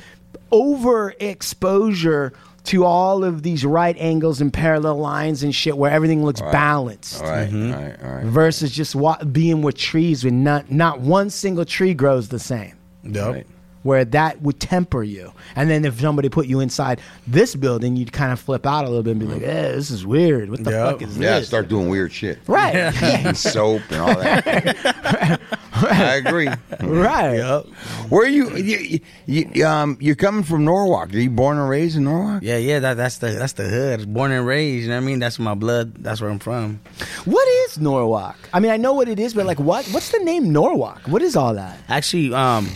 overexposure 0.51 2.33
to 2.65 2.85
all 2.85 3.25
of 3.25 3.43
these 3.43 3.65
right 3.65 3.97
angles 3.99 4.41
and 4.41 4.53
parallel 4.53 4.97
lines 4.97 5.43
and 5.43 5.55
shit, 5.55 5.77
where 5.77 5.91
everything 5.91 6.25
looks 6.25 6.41
balanced 6.41 7.23
All 7.23 7.29
right, 7.29 7.49
mm-hmm. 7.49 7.73
all 7.73 7.83
right, 7.83 8.03
all 8.03 8.15
right. 8.17 8.25
versus 8.25 8.71
just 8.71 8.95
wa- 8.95 9.23
being 9.25 9.63
with 9.63 9.77
trees 9.77 10.25
when 10.25 10.45
not 10.45 10.71
not 10.71 11.01
one 11.01 11.31
single 11.31 11.65
tree 11.65 11.95
grows 11.95 12.29
the 12.29 12.39
same 12.39 12.75
Yep. 13.05 13.35
Right. 13.35 13.47
Where 13.83 14.05
that 14.05 14.41
would 14.43 14.61
temper 14.61 15.03
you. 15.03 15.33
And 15.57 15.69
then 15.71 15.85
if 15.85 16.01
somebody 16.01 16.29
put 16.29 16.47
you 16.47 16.61
inside 16.61 17.01
this 17.27 17.55
building, 17.55 17.97
you'd 17.97 18.13
kind 18.13 18.33
of 18.33 18.41
flip 18.41 18.67
out 18.67 18.85
a 18.85 18.89
little 18.89 19.03
bit 19.03 19.13
and 19.13 19.21
be 19.21 19.27
like, 19.27 19.43
eh, 19.43 19.73
this 19.73 19.91
is 19.91 20.07
weird. 20.07 20.51
What 20.51 20.65
the 20.65 20.71
Yeah. 20.71 20.91
fuck 20.93 21.03
is 21.03 21.17
Yeah, 21.19 21.31
this? 21.39 21.41
Yeah, 21.43 21.47
start 21.49 21.69
doing 21.69 21.89
weird 21.89 22.13
shit. 22.13 22.39
right. 22.47 22.75
And 22.75 23.37
soap 23.37 23.83
and 23.91 24.01
all 24.01 24.15
that. 24.15 25.41
I 25.75 26.15
agree. 26.17 26.49
Right. 26.83 27.63
Where 28.09 28.23
are 28.25 28.29
you, 28.29 28.55
you, 28.57 29.01
you? 29.27 29.67
Um, 29.67 29.97
you're 30.01 30.15
coming 30.17 30.43
from 30.43 30.65
Norwalk. 30.65 31.13
Are 31.15 31.19
you 31.19 31.31
born 31.31 31.59
and 31.59 31.69
raised 31.69 31.97
in 31.97 32.05
Norwalk? 32.05 32.43
Yeah, 32.43 32.57
yeah, 32.59 32.81
that, 32.81 32.95
that's 32.95 33.19
the 33.19 33.29
that's 33.29 33.53
the 33.55 33.65
hood. 33.65 34.13
Born 34.13 34.33
and 34.33 34.45
raised, 34.47 34.83
you 34.85 34.89
know 34.91 34.97
what 34.97 35.03
I 35.03 35.07
mean? 35.07 35.19
That's 35.21 35.39
my 35.39 35.55
blood. 35.55 35.95
That's 36.03 36.21
where 36.21 36.29
I'm 36.31 36.39
from. 36.39 36.81
What 37.25 37.47
is 37.67 37.79
Norwalk? 37.79 38.37
I 38.53 38.61
mean, 38.61 38.71
I 38.73 38.77
know 38.77 38.93
what 38.95 39.09
it 39.09 39.19
is, 39.21 39.33
but 39.35 39.47
like, 39.47 39.61
what? 39.61 39.87
What's 39.87 40.11
the 40.11 40.19
name 40.19 40.53
Norwalk? 40.53 41.03
What 41.07 41.23
is 41.23 41.37
all 41.37 41.55
that? 41.55 41.79
Actually, 41.89 42.35
um, 42.35 42.69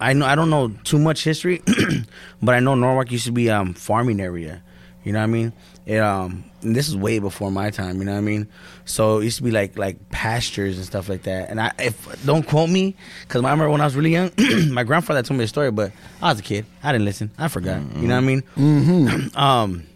I 0.00 0.12
know 0.14 0.26
I 0.26 0.34
don't 0.34 0.50
know 0.50 0.68
too 0.84 0.98
much 0.98 1.22
history, 1.24 1.62
but 2.42 2.54
I 2.54 2.60
know 2.60 2.74
Norwalk 2.74 3.10
used 3.12 3.26
to 3.26 3.32
be 3.32 3.50
um 3.50 3.74
farming 3.74 4.20
area. 4.20 4.62
You 5.04 5.12
know 5.12 5.18
what 5.20 5.24
I 5.24 5.28
mean? 5.28 5.52
It, 5.86 5.98
um, 5.98 6.44
and 6.62 6.76
this 6.76 6.88
is 6.88 6.96
way 6.96 7.18
before 7.18 7.50
my 7.50 7.70
time. 7.70 7.98
You 7.98 8.04
know 8.04 8.12
what 8.12 8.18
I 8.18 8.22
mean? 8.22 8.48
So 8.84 9.18
it 9.18 9.24
used 9.24 9.38
to 9.38 9.42
be 9.42 9.50
like 9.50 9.78
like 9.78 10.10
pastures 10.10 10.76
and 10.76 10.86
stuff 10.86 11.08
like 11.08 11.22
that. 11.22 11.48
And 11.48 11.60
I 11.60 11.72
if 11.78 12.24
don't 12.24 12.46
quote 12.46 12.68
me 12.68 12.96
because 13.22 13.42
I 13.42 13.50
remember 13.50 13.70
when 13.70 13.80
I 13.80 13.84
was 13.84 13.96
really 13.96 14.12
young, 14.12 14.30
my 14.70 14.84
grandfather 14.84 15.22
told 15.22 15.38
me 15.38 15.44
the 15.44 15.48
story, 15.48 15.70
but 15.70 15.92
I 16.20 16.30
was 16.30 16.40
a 16.40 16.42
kid. 16.42 16.66
I 16.82 16.92
didn't 16.92 17.06
listen. 17.06 17.30
I 17.38 17.48
forgot. 17.48 17.80
You 17.96 18.08
know 18.08 18.14
what 18.14 18.24
I 18.24 18.26
mean? 18.26 18.42
Mm-hmm. 18.56 19.38
um, 19.38 19.86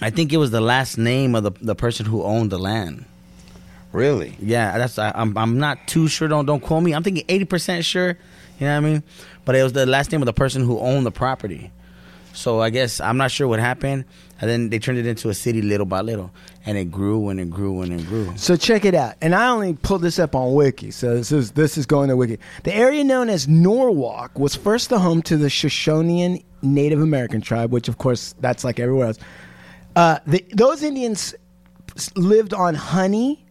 I 0.00 0.10
think 0.10 0.32
it 0.32 0.38
was 0.38 0.50
the 0.50 0.60
last 0.60 0.96
name 0.96 1.34
of 1.34 1.44
the 1.44 1.52
the 1.60 1.74
person 1.74 2.06
who 2.06 2.22
owned 2.22 2.50
the 2.50 2.58
land. 2.58 3.04
Really? 3.92 4.36
Yeah, 4.40 4.78
that's 4.78 4.98
I, 4.98 5.12
I'm 5.14 5.36
I'm 5.36 5.58
not 5.58 5.86
too 5.86 6.08
sure. 6.08 6.28
Don't 6.28 6.46
don't 6.46 6.60
quote 6.60 6.82
me. 6.82 6.94
I'm 6.94 7.02
thinking 7.02 7.24
eighty 7.28 7.44
percent 7.44 7.84
sure. 7.84 8.16
You 8.62 8.68
know 8.68 8.80
what 8.80 8.86
I 8.86 8.92
mean? 8.92 9.02
But 9.44 9.56
it 9.56 9.64
was 9.64 9.72
the 9.72 9.86
last 9.86 10.12
name 10.12 10.22
of 10.22 10.26
the 10.26 10.32
person 10.32 10.62
who 10.62 10.78
owned 10.78 11.04
the 11.04 11.10
property. 11.10 11.72
So 12.32 12.60
I 12.60 12.70
guess 12.70 13.00
I'm 13.00 13.16
not 13.16 13.32
sure 13.32 13.48
what 13.48 13.58
happened, 13.58 14.04
and 14.40 14.48
then 14.48 14.70
they 14.70 14.78
turned 14.78 14.98
it 14.98 15.06
into 15.06 15.30
a 15.30 15.34
city 15.34 15.62
little 15.62 15.84
by 15.84 16.00
little, 16.00 16.30
and 16.64 16.78
it 16.78 16.84
grew 16.84 17.28
and 17.28 17.40
it 17.40 17.50
grew 17.50 17.82
and 17.82 17.92
it 17.92 18.06
grew. 18.06 18.32
So 18.36 18.54
check 18.54 18.84
it 18.84 18.94
out. 18.94 19.16
And 19.20 19.34
I 19.34 19.48
only 19.48 19.74
pulled 19.74 20.02
this 20.02 20.20
up 20.20 20.36
on 20.36 20.54
Wiki, 20.54 20.92
so 20.92 21.16
this 21.16 21.32
is 21.32 21.50
this 21.50 21.76
is 21.76 21.86
going 21.86 22.08
to 22.08 22.16
Wiki. 22.16 22.38
The 22.62 22.72
area 22.72 23.02
known 23.02 23.28
as 23.28 23.48
Norwalk 23.48 24.38
was 24.38 24.54
first 24.54 24.90
the 24.90 25.00
home 25.00 25.22
to 25.22 25.36
the 25.36 25.48
Shoshonean 25.48 26.44
Native 26.62 27.00
American 27.00 27.40
tribe, 27.40 27.72
which 27.72 27.88
of 27.88 27.98
course 27.98 28.32
that's 28.38 28.62
like 28.62 28.78
everywhere 28.78 29.08
else. 29.08 29.18
Uh, 29.96 30.20
the, 30.24 30.44
those 30.52 30.84
Indians 30.84 31.34
lived 32.14 32.54
on 32.54 32.76
honey, 32.76 33.44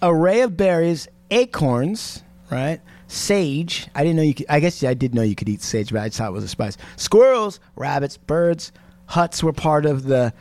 array 0.00 0.40
of 0.40 0.56
berries, 0.56 1.06
acorns, 1.30 2.22
right? 2.50 2.80
Sage. 3.08 3.88
I 3.94 4.02
didn't 4.02 4.16
know 4.16 4.22
you 4.22 4.34
could. 4.34 4.46
I 4.48 4.60
guess 4.60 4.82
I 4.82 4.94
did 4.94 5.14
know 5.14 5.22
you 5.22 5.34
could 5.34 5.48
eat 5.48 5.62
sage, 5.62 5.92
but 5.92 6.02
I 6.02 6.08
just 6.08 6.18
thought 6.18 6.28
it 6.28 6.32
was 6.32 6.44
a 6.44 6.48
spice. 6.48 6.76
Squirrels, 6.96 7.60
rabbits, 7.76 8.16
birds. 8.16 8.72
Huts 9.06 9.42
were 9.42 9.52
part 9.52 9.86
of 9.86 10.04
the 10.04 10.32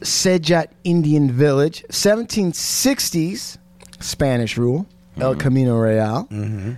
Sejat 0.00 0.68
Indian 0.84 1.30
village. 1.30 1.84
1760s 1.90 3.56
Spanish 4.00 4.58
rule. 4.58 4.86
El 5.18 5.34
Camino 5.34 5.76
Real. 5.78 6.28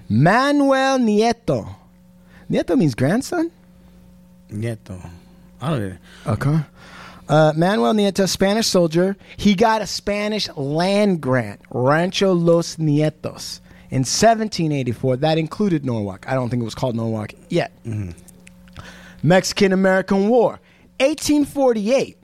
Manuel 0.09 0.98
Nieto. 0.98 1.74
Nieto 2.48 2.78
means 2.78 2.94
grandson. 2.94 3.50
Nieto. 4.50 5.11
I 5.61 5.70
don't 5.70 5.88
know. 5.88 5.96
Okay. 6.26 6.61
Uh, 7.28 7.52
Manuel 7.57 7.92
Nieto, 7.94 8.28
Spanish 8.28 8.68
soldier. 8.68 9.16
He 9.37 9.54
got 9.54 9.83
a 9.83 9.87
Spanish 9.87 10.48
land 10.57 11.20
grant, 11.20 11.61
Rancho 11.70 12.33
Los 12.33 12.76
Nietos, 12.76 13.61
in 13.90 14.01
1784. 14.01 15.16
That 15.18 15.38
included 15.38 15.85
Norwalk. 15.85 16.29
I 16.29 16.35
don't 16.35 16.48
think 16.51 16.61
it 16.61 16.64
was 16.64 16.74
called 16.74 16.96
Norwalk 16.96 17.33
yet. 17.48 17.72
Mexican 19.22 19.72
American 19.72 20.29
War, 20.29 20.61
1848. 21.01 22.16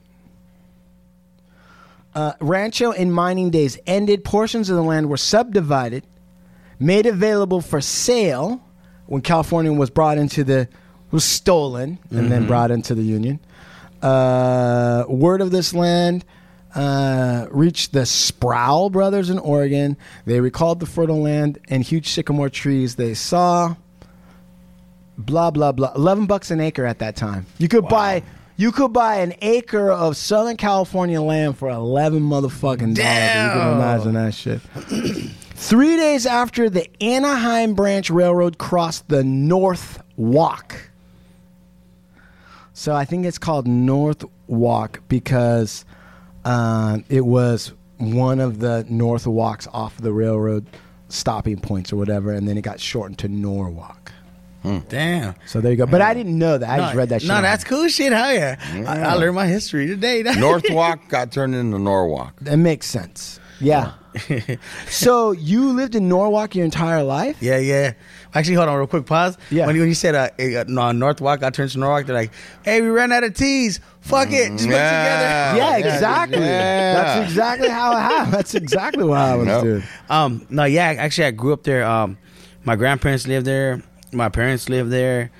Uh, 2.14 2.33
rancho 2.40 2.92
and 2.92 3.12
mining 3.12 3.50
days 3.50 3.77
ended. 3.87 4.22
Portions 4.24 4.70
of 4.70 4.77
the 4.77 4.83
land 4.83 5.09
were 5.09 5.16
subdivided, 5.16 6.05
made 6.79 7.07
available 7.07 7.61
for 7.61 7.81
sale 7.81 8.62
when 9.07 9.20
California 9.20 9.72
was 9.72 9.90
brought 9.90 10.16
into 10.16 10.44
the 10.44 10.68
was 11.11 11.24
stolen 11.24 11.98
and 12.11 12.31
then 12.31 12.46
brought 12.46 12.70
into 12.70 12.94
the 12.94 13.03
Union. 13.03 13.38
Uh, 14.03 15.05
word 15.09 15.40
of 15.40 15.50
this 15.50 15.72
land 15.72 16.24
uh, 16.74 17.46
reached 17.50 17.92
the 17.92 18.04
Sproul 18.06 18.90
brothers 18.90 19.30
in 19.30 19.38
Oregon. 19.38 19.96
They 20.26 20.40
recalled 20.40 20.80
the 20.80 20.87
fertile 20.87 21.22
land 21.22 21.58
and 21.68 21.82
huge 21.82 22.08
sycamore 22.08 22.50
trees 22.50 22.96
they 22.96 23.14
saw. 23.14 23.76
Blah 25.16 25.52
blah 25.52 25.72
blah. 25.72 25.92
Eleven 25.94 26.26
bucks 26.26 26.50
an 26.50 26.60
acre 26.60 26.84
at 26.84 26.98
that 26.98 27.16
time. 27.16 27.46
You 27.58 27.68
could 27.68 27.88
buy. 27.88 28.22
You 28.56 28.70
could 28.70 28.92
buy 28.92 29.16
an 29.16 29.34
acre 29.42 29.90
of 29.90 30.16
Southern 30.16 30.56
California 30.56 31.20
land 31.20 31.58
for 31.58 31.68
eleven 31.70 32.22
motherfucking 32.22 32.78
dollars. 32.78 32.88
You 32.88 32.94
can 32.94 33.58
Damn. 33.58 33.76
imagine 33.76 34.14
that 34.14 34.34
shit. 34.34 34.60
Three 35.56 35.96
days 35.96 36.26
after 36.26 36.68
the 36.68 36.88
Anaheim 37.02 37.74
Branch 37.74 38.10
Railroad 38.10 38.58
crossed 38.58 39.08
the 39.08 39.22
North 39.22 40.02
Walk. 40.16 40.90
So 42.72 42.94
I 42.94 43.04
think 43.04 43.24
it's 43.24 43.38
called 43.38 43.68
North 43.68 44.24
Walk 44.48 45.00
because 45.08 45.84
uh, 46.44 46.98
it 47.09 47.24
was 47.24 47.72
one 47.98 48.40
of 48.40 48.59
the 48.61 48.85
North 48.88 49.26
Walks 49.26 49.66
off 49.72 49.96
the 49.98 50.12
railroad 50.12 50.66
stopping 51.09 51.61
points 51.61 51.92
or 51.92 51.96
whatever, 51.96 52.33
and 52.33 52.48
then 52.48 52.59
it 52.59 52.62
got 52.62 52.80
shortened 52.80 53.18
to 53.20 53.28
Norwalk. 53.28 54.12
Damn. 54.88 55.35
So 55.46 55.61
there 55.61 55.72
you 55.72 55.76
go. 55.76 55.87
But 55.87 56.00
I 56.00 56.14
didn't 56.14 56.38
know 56.38 56.57
that. 56.57 56.68
I 56.68 56.78
just 56.78 56.94
read 56.94 57.11
that 57.11 57.20
shit. 57.20 57.28
No, 57.28 57.42
that's 57.42 57.64
cool 57.64 57.87
shit. 57.88 58.12
Hell 58.12 58.33
yeah. 58.33 58.57
I, 58.87 59.00
I 59.00 59.14
learned 59.14 59.35
my 59.35 59.46
history 59.46 59.87
today. 59.87 60.22
Northwalk 60.38 61.07
got 61.09 61.33
turned 61.33 61.54
into 61.54 61.78
Norwalk. 61.78 62.35
That 62.40 62.57
makes 62.57 62.87
sense. 62.87 63.40
Yeah. 63.61 63.92
so 64.88 65.33
you 65.33 65.72
lived 65.72 65.94
in 65.94 66.09
Norwalk 66.09 66.54
your 66.54 66.64
entire 66.64 67.02
life? 67.02 67.37
Yeah, 67.40 67.59
yeah. 67.59 67.92
Actually, 68.35 68.57
hold 68.57 68.68
on, 68.68 68.77
real 68.79 68.87
quick. 68.88 69.07
Pause. 69.07 69.38
Yeah. 69.51 69.66
When 69.66 69.77
you, 69.77 69.83
when 69.83 69.88
you 69.88 69.94
said 69.94 70.14
uh, 70.14 70.29
uh, 70.42 70.64
no, 70.66 70.90
Northwalk, 70.92 71.42
I 71.44 71.51
turned 71.51 71.70
to 71.70 71.79
Norwalk. 71.79 72.07
They're 72.07 72.16
like, 72.16 72.33
"Hey, 72.64 72.81
we 72.83 72.88
ran 72.88 73.12
out 73.12 73.23
of 73.25 73.35
teas. 73.35 73.79
Fuck 74.01 74.33
it, 74.33 74.51
just 74.53 74.64
put 74.64 74.70
it 74.70 74.77
Yeah. 74.77 75.53
together." 75.53 75.59
Yeah, 75.59 75.77
yeah, 75.79 75.94
exactly. 75.94 76.38
yeah. 76.40 76.94
That's 76.94 77.31
exactly 77.31 77.68
how 77.68 77.92
it 77.97 78.01
happened. 78.01 78.33
That's 78.35 78.55
exactly 78.55 79.05
what 79.05 79.18
I 79.18 79.37
was 79.37 79.47
Nope. 79.47 79.62
doing. 79.62 79.83
Um, 80.11 80.47
no, 80.51 80.64
yeah. 80.64 80.94
Actually, 80.99 81.27
I 81.29 81.31
grew 81.31 81.53
up 81.53 81.62
there. 81.62 81.85
Um, 81.85 82.18
my 82.64 82.77
grandparents 82.77 83.27
lived 83.29 83.47
there. 83.47 83.83
My 84.12 84.29
parents 84.29 84.68
lived 84.68 84.90
there. 84.90 85.31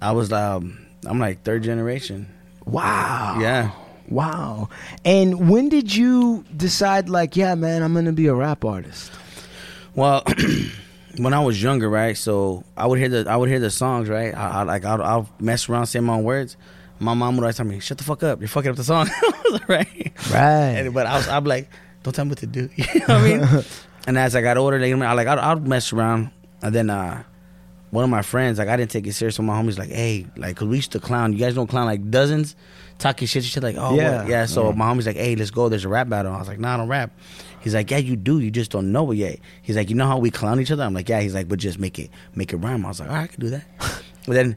I 0.00 0.12
was 0.12 0.32
um, 0.32 0.78
I'm 1.06 1.18
like 1.18 1.42
third 1.42 1.62
generation. 1.64 2.28
Wow. 2.64 3.38
Yeah. 3.40 3.70
Wow. 4.08 4.70
And 5.04 5.50
when 5.50 5.68
did 5.68 5.94
you 5.94 6.44
decide, 6.56 7.10
like, 7.10 7.36
yeah, 7.36 7.54
man, 7.54 7.82
I'm 7.82 7.92
going 7.92 8.06
to 8.06 8.12
be 8.12 8.26
a 8.26 8.34
rap 8.34 8.64
artist? 8.64 9.12
Well, 9.94 10.22
when 11.18 11.34
I 11.34 11.40
was 11.40 11.62
younger, 11.62 11.88
right? 11.88 12.16
So 12.16 12.64
I 12.76 12.86
would 12.86 12.98
hear 12.98 13.08
the 13.08 13.30
I 13.30 13.36
would 13.36 13.48
hear 13.48 13.60
the 13.60 13.70
songs, 13.70 14.08
right? 14.08 14.34
I, 14.34 14.60
I 14.60 14.62
like 14.62 14.84
I'll, 14.84 15.02
I'll 15.02 15.28
mess 15.40 15.68
around 15.68 15.86
saying 15.86 16.04
my 16.04 16.14
own 16.14 16.24
words. 16.24 16.56
My 17.00 17.14
mom 17.14 17.36
would 17.36 17.44
always 17.44 17.56
tell 17.56 17.66
me, 17.66 17.78
"Shut 17.80 17.98
the 17.98 18.04
fuck 18.04 18.22
up! 18.22 18.40
You're 18.40 18.48
fucking 18.48 18.70
up 18.70 18.76
the 18.76 18.84
song." 18.84 19.08
right? 19.68 20.12
Right. 20.32 20.74
And, 20.78 20.94
but 20.94 21.06
I 21.06 21.16
was 21.16 21.28
I'm 21.28 21.44
like, 21.44 21.68
"Don't 22.02 22.12
tell 22.12 22.24
me 22.24 22.30
what 22.30 22.38
to 22.38 22.46
do." 22.46 22.68
You 22.76 22.84
know 23.00 23.06
what 23.06 23.10
I 23.10 23.22
mean? 23.22 23.64
and 24.06 24.18
as 24.18 24.34
I 24.34 24.40
got 24.42 24.56
older, 24.56 24.78
like, 24.80 24.92
I 24.92 25.12
like 25.12 25.28
I'd, 25.28 25.38
I'd 25.38 25.66
mess 25.66 25.92
around, 25.92 26.30
and 26.62 26.74
then 26.74 26.90
uh, 26.90 27.22
one 27.90 28.02
of 28.04 28.10
my 28.10 28.22
friends, 28.22 28.58
like 28.58 28.68
I 28.68 28.76
didn't 28.76 28.90
take 28.90 29.06
it 29.06 29.12
serious. 29.12 29.36
So 29.36 29.42
my 29.44 29.60
homies 29.60 29.78
like, 29.78 29.90
"Hey, 29.90 30.26
like, 30.36 30.56
cause 30.56 30.66
we 30.66 30.76
used 30.76 30.92
to 30.92 31.00
clown. 31.00 31.32
You 31.32 31.38
guys 31.38 31.54
don't 31.54 31.68
clown 31.68 31.86
like 31.86 32.10
dozens." 32.10 32.56
Talking 32.98 33.28
shit, 33.28 33.44
shit 33.44 33.62
like, 33.62 33.76
oh 33.78 33.94
Yeah. 33.94 34.22
yeah, 34.24 34.28
yeah. 34.28 34.46
So 34.46 34.72
my 34.72 34.86
homie's 34.92 35.06
like, 35.06 35.14
hey, 35.14 35.36
let's 35.36 35.52
go. 35.52 35.68
There's 35.68 35.84
a 35.84 35.88
rap 35.88 36.08
battle. 36.08 36.32
I 36.32 36.38
was 36.40 36.48
like, 36.48 36.58
nah, 36.58 36.74
I 36.74 36.76
don't 36.78 36.88
rap. 36.88 37.12
He's 37.60 37.74
like, 37.74 37.90
yeah, 37.90 37.98
you 37.98 38.16
do. 38.16 38.40
You 38.40 38.50
just 38.50 38.70
don't 38.70 38.92
know 38.92 39.10
it 39.10 39.16
yet. 39.16 39.38
He's 39.62 39.76
like, 39.76 39.90
you 39.90 39.96
know 39.96 40.06
how 40.06 40.18
we 40.18 40.30
clown 40.30 40.60
each 40.60 40.70
other? 40.70 40.82
I'm 40.84 40.94
like, 40.94 41.08
yeah. 41.08 41.20
He's 41.20 41.34
like, 41.34 41.48
but 41.48 41.58
just 41.58 41.78
make 41.78 41.98
it 41.98 42.10
make 42.34 42.52
it 42.52 42.56
rhyme. 42.56 42.84
I 42.84 42.88
was 42.88 43.00
like, 43.00 43.08
all 43.08 43.14
right, 43.16 43.24
I 43.24 43.26
can 43.26 43.40
do 43.40 43.50
that. 43.50 43.64
but 44.26 44.34
then 44.34 44.56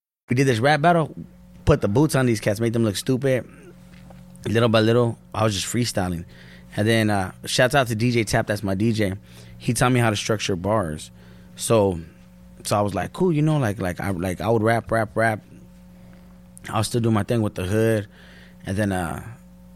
We 0.31 0.35
did 0.35 0.47
this 0.47 0.59
rap 0.59 0.79
battle, 0.79 1.13
put 1.65 1.81
the 1.81 1.89
boots 1.89 2.15
on 2.15 2.25
these 2.25 2.39
cats, 2.39 2.61
made 2.61 2.71
them 2.71 2.85
look 2.85 2.95
stupid. 2.95 3.45
Little 4.47 4.69
by 4.69 4.79
little, 4.79 5.19
I 5.33 5.43
was 5.43 5.53
just 5.53 5.67
freestyling. 5.67 6.23
And 6.77 6.87
then 6.87 7.09
uh 7.09 7.33
shouts 7.43 7.75
out 7.75 7.87
to 7.87 7.97
DJ 7.97 8.25
Tap, 8.25 8.47
that's 8.47 8.63
my 8.63 8.73
DJ. 8.73 9.17
He 9.57 9.73
taught 9.73 9.91
me 9.91 9.99
how 9.99 10.09
to 10.09 10.15
structure 10.15 10.55
bars. 10.55 11.11
So 11.57 11.99
so 12.63 12.77
I 12.77 12.81
was 12.81 12.95
like, 12.95 13.11
cool, 13.11 13.33
you 13.33 13.41
know, 13.41 13.57
like 13.57 13.81
like 13.81 13.99
I 13.99 14.11
like 14.11 14.39
I 14.39 14.49
would 14.49 14.63
rap, 14.63 14.89
rap, 14.89 15.09
rap. 15.15 15.41
I 16.69 16.77
was 16.77 16.87
still 16.87 17.01
doing 17.01 17.13
my 17.13 17.23
thing 17.23 17.41
with 17.41 17.55
the 17.55 17.65
hood. 17.65 18.07
And 18.65 18.77
then 18.77 18.93
uh 18.93 19.21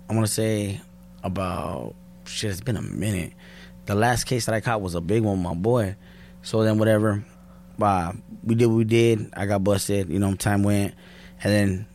I 0.10 0.14
wanna 0.16 0.26
say 0.26 0.80
about 1.22 1.96
shit, 2.24 2.52
it's 2.52 2.62
been 2.62 2.78
a 2.78 2.82
minute. 2.82 3.34
The 3.88 3.96
last 3.96 4.24
case 4.24 4.46
that 4.46 4.56
I 4.56 4.62
caught 4.62 4.80
was 4.80 4.96
a 4.96 5.02
big 5.02 5.22
one 5.22 5.44
my 5.44 5.54
boy. 5.54 5.98
So 6.44 6.64
then 6.64 6.78
whatever, 6.78 7.26
uh, 7.82 8.14
we 8.44 8.56
did 8.56 8.68
what 8.68 8.76
we 8.76 8.84
did. 8.84 9.34
I 9.36 9.46
got 9.46 9.64
busted. 9.64 10.10
You 10.10 10.20
know, 10.20 10.36
time 10.36 10.64
went, 10.64 10.94
and 11.44 11.54
then 11.54 11.88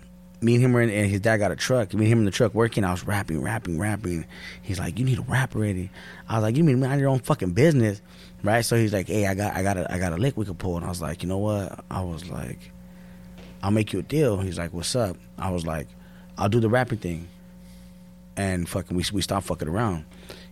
me 0.42 0.54
and 0.54 0.64
him 0.64 0.72
were 0.72 0.80
in, 0.80 0.90
and 0.90 1.10
his 1.10 1.20
dad 1.20 1.38
got 1.38 1.50
a 1.50 1.56
truck. 1.56 1.92
Me 1.92 2.04
and 2.04 2.12
him 2.12 2.18
in 2.20 2.24
the 2.24 2.30
truck 2.30 2.54
working. 2.54 2.84
I 2.84 2.90
was 2.90 3.04
rapping, 3.04 3.42
rapping, 3.42 3.78
rapping. 3.78 4.24
He's 4.62 4.78
like, 4.78 4.98
"You 4.98 5.04
need 5.04 5.18
a 5.18 5.22
rap 5.22 5.54
already." 5.54 5.90
I 6.28 6.36
was 6.36 6.42
like, 6.42 6.56
"You 6.56 6.64
mean 6.64 6.80
mind 6.80 7.00
your 7.00 7.10
own 7.10 7.20
fucking 7.20 7.52
business, 7.52 8.00
right?" 8.42 8.64
So 8.64 8.76
he's 8.76 8.92
like, 8.92 9.08
"Hey, 9.08 9.26
I 9.26 9.34
got, 9.34 9.54
I 9.54 9.62
got 9.62 9.76
a, 9.76 9.92
I 9.92 9.98
got 9.98 10.12
a 10.12 10.16
lick 10.16 10.36
we 10.36 10.46
could 10.46 10.58
pull." 10.58 10.76
And 10.76 10.84
I 10.84 10.88
was 10.88 11.02
like, 11.02 11.22
"You 11.22 11.28
know 11.28 11.38
what?" 11.38 11.84
I 11.90 12.02
was 12.02 12.28
like, 12.28 12.72
"I'll 13.62 13.70
make 13.70 13.92
you 13.92 13.98
a 13.98 14.02
deal." 14.02 14.38
He's 14.38 14.58
like, 14.58 14.72
"What's 14.72 14.96
up?" 14.96 15.16
I 15.38 15.50
was 15.50 15.66
like, 15.66 15.88
"I'll 16.38 16.48
do 16.48 16.60
the 16.60 16.68
rapping 16.68 16.98
thing." 16.98 17.28
And 18.36 18.68
fucking, 18.68 18.96
we 18.96 19.04
we 19.12 19.22
stopped 19.22 19.46
fucking 19.46 19.68
around. 19.68 20.04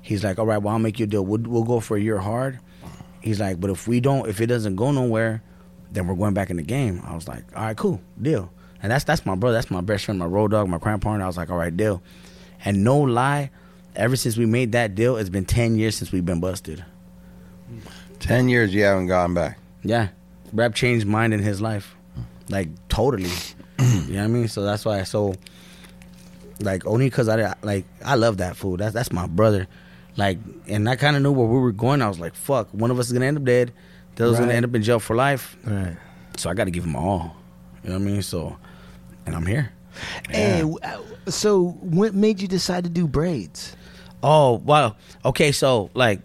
He's 0.03 0.22
like, 0.22 0.39
"All 0.39 0.47
right, 0.47 0.59
well, 0.59 0.74
I'll 0.74 0.81
make 0.81 0.99
you 0.99 1.05
a 1.05 1.09
deal. 1.09 1.24
We'll, 1.24 1.41
we'll 1.41 1.64
go 1.64 1.81
for 1.81 1.97
a 1.97 2.01
year 2.01 2.18
hard." 2.18 2.61
He's 3.21 3.41
like, 3.41 3.61
"But 3.61 3.71
if 3.71 3.89
we 3.89 4.01
don't, 4.01 4.29
if 4.29 4.41
it 4.41 4.47
doesn't 4.47 4.77
go 4.77 4.91
nowhere, 4.91 5.43
then 5.91 6.07
we're 6.07 6.14
going 6.14 6.35
back 6.35 6.51
in 6.51 6.57
the 6.57 6.62
game." 6.62 7.03
I 7.05 7.14
was 7.14 7.29
like, 7.29 7.45
"All 7.57 7.62
right, 7.64 7.77
cool, 7.77 8.01
deal." 8.21 8.51
And 8.83 8.93
that's 8.93 9.05
that's 9.05 9.27
my 9.27 9.35
brother, 9.35 9.55
that's 9.55 9.71
my 9.71 9.81
best 9.81 10.05
friend, 10.05 10.19
my 10.19 10.27
road 10.27 10.53
dog, 10.53 10.69
my 10.69 10.79
crime 10.79 11.01
partner. 11.01 11.25
I 11.25 11.27
was 11.27 11.37
like, 11.37 11.51
"All 11.51 11.57
right, 11.57 11.77
deal." 11.77 12.03
And 12.64 12.85
no 12.85 12.99
lie, 12.99 13.51
ever 13.97 14.16
since 14.16 14.37
we 14.37 14.47
made 14.47 14.73
that 14.73 14.95
deal, 14.95 15.16
it's 15.16 15.31
been 15.31 15.45
ten 15.45 15.77
years 15.77 15.97
since 15.97 16.12
we've 16.12 16.25
been 16.25 16.41
busted. 16.41 16.85
Ten 18.21 18.49
years 18.49 18.75
you 18.75 18.83
haven't 18.83 19.07
gone 19.07 19.35
back. 19.35 19.59
Yeah, 19.83 20.09
rap 20.53 20.75
changed 20.75 21.07
mine 21.07 21.33
in 21.33 21.41
his 21.41 21.61
life, 21.61 21.95
like 22.49 22.69
totally. 22.89 23.31
you 23.79 24.14
know 24.14 24.19
what 24.19 24.25
I 24.25 24.27
mean? 24.27 24.49
So 24.49 24.62
that's 24.62 24.85
why. 24.85 25.03
So, 25.05 25.35
like 26.61 26.87
only 26.87 27.07
because 27.07 27.29
I 27.29 27.55
like 27.62 27.85
I 28.05 28.14
love 28.14 28.39
that 28.39 28.57
food. 28.57 28.81
That's 28.81 28.95
that's 28.95 29.12
my 29.12 29.27
brother. 29.27 29.66
Like, 30.19 30.39
and 30.66 30.89
I 30.89 30.97
kind 30.97 31.14
of 31.16 31.23
knew 31.23 31.31
where 31.31 31.47
we 31.47 31.61
were 31.61 31.71
going. 31.71 32.03
I 32.03 32.09
was 32.09 32.19
like, 32.19 32.35
fuck, 32.35 32.69
one 32.73 32.91
of 32.91 32.99
us 32.99 33.07
is 33.07 33.12
gonna 33.12 33.27
end 33.27 33.39
up 33.39 33.45
dead. 33.45 33.73
The 34.16 34.25
other's 34.25 34.41
gonna 34.41 34.53
end 34.53 34.64
up 34.66 34.75
in 34.75 34.83
jail 34.83 34.99
for 34.99 35.14
life. 35.14 35.57
Right. 35.64 35.97
So 36.37 36.51
I 36.51 36.55
got 36.55 36.64
to 36.64 36.73
give 36.73 36.85
him 36.85 36.97
all. 36.97 37.37
You 37.85 37.91
know 37.91 37.97
what 37.97 38.03
I 38.03 38.05
mean? 38.05 38.23
So, 38.23 38.57
and 39.27 39.37
I'm 39.37 39.47
here. 39.47 39.73
Hey, 40.29 40.62
uh, 40.83 40.99
so 41.29 41.69
what 41.81 42.14
made 42.14 42.41
you 42.41 42.49
decide 42.49 42.83
to 42.85 42.91
do 42.91 43.07
braids? 43.07 43.77
Oh 44.21 44.55
well, 44.64 44.97
okay. 45.25 45.53
So 45.53 45.91
like 45.95 46.21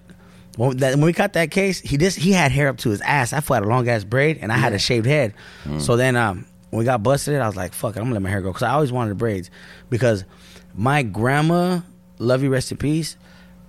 when, 0.57 0.77
that, 0.77 0.95
when 0.95 1.05
we 1.05 1.13
got 1.13 1.33
that 1.33 1.51
case, 1.51 1.79
he 1.79 1.97
just 1.97 2.17
he 2.17 2.31
had 2.31 2.51
hair 2.51 2.69
up 2.69 2.77
to 2.79 2.89
his 2.89 3.01
ass. 3.01 3.31
I 3.31 3.41
had 3.41 3.63
a 3.63 3.67
long 3.67 3.87
ass 3.87 4.03
braid, 4.03 4.39
and 4.41 4.51
I 4.51 4.57
had 4.57 4.73
a 4.73 4.79
shaved 4.79 5.05
head. 5.05 5.35
So 5.79 5.95
then 5.97 6.15
um, 6.15 6.47
when 6.71 6.79
we 6.79 6.85
got 6.85 7.03
busted, 7.03 7.39
I 7.39 7.45
was 7.45 7.55
like, 7.55 7.73
"Fuck, 7.73 7.95
it, 7.95 7.99
I'm 7.99 8.05
gonna 8.05 8.15
let 8.15 8.21
my 8.23 8.29
hair 8.29 8.41
go," 8.41 8.49
because 8.49 8.63
I 8.63 8.71
always 8.71 8.91
wanted 8.91 9.11
the 9.11 9.15
braids. 9.15 9.51
Because 9.91 10.25
my 10.73 11.03
grandma, 11.03 11.81
love 12.17 12.41
you, 12.41 12.49
rest 12.49 12.71
in 12.71 12.77
peace. 12.77 13.17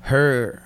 Her, 0.05 0.63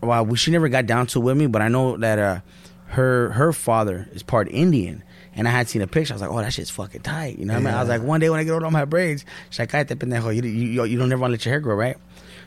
well, 0.00 0.34
she 0.34 0.50
never 0.50 0.68
got 0.68 0.86
down 0.86 1.06
to 1.08 1.18
it 1.18 1.22
with 1.22 1.36
me, 1.36 1.46
but 1.46 1.62
I 1.62 1.68
know 1.68 1.96
that 1.96 2.18
uh, 2.18 2.40
her 2.88 3.30
her 3.30 3.52
father 3.52 4.08
is 4.12 4.22
part 4.22 4.48
Indian. 4.50 5.02
And 5.34 5.48
I 5.48 5.50
had 5.50 5.66
seen 5.66 5.80
a 5.80 5.86
picture. 5.86 6.12
I 6.12 6.16
was 6.16 6.20
like, 6.20 6.30
"Oh, 6.30 6.36
that 6.36 6.52
shit's 6.52 6.68
fucking 6.68 7.00
tight." 7.00 7.38
You 7.38 7.46
know 7.46 7.54
what 7.54 7.62
I 7.62 7.64
mean? 7.64 7.74
I 7.74 7.80
was 7.80 7.88
like, 7.88 8.02
"One 8.02 8.20
day 8.20 8.28
when 8.28 8.38
I 8.38 8.44
get 8.44 8.52
older, 8.52 8.66
I'm 8.66 8.88
braids." 8.88 9.24
She's 9.48 9.58
like, 9.60 9.70
"Cállate, 9.70 9.96
pendejo. 9.96 10.34
You, 10.34 10.42
you, 10.42 10.84
you 10.84 10.98
don't 10.98 11.08
never 11.08 11.22
want 11.22 11.30
to 11.30 11.32
let 11.32 11.44
your 11.46 11.52
hair 11.52 11.60
grow, 11.60 11.74
right?" 11.74 11.96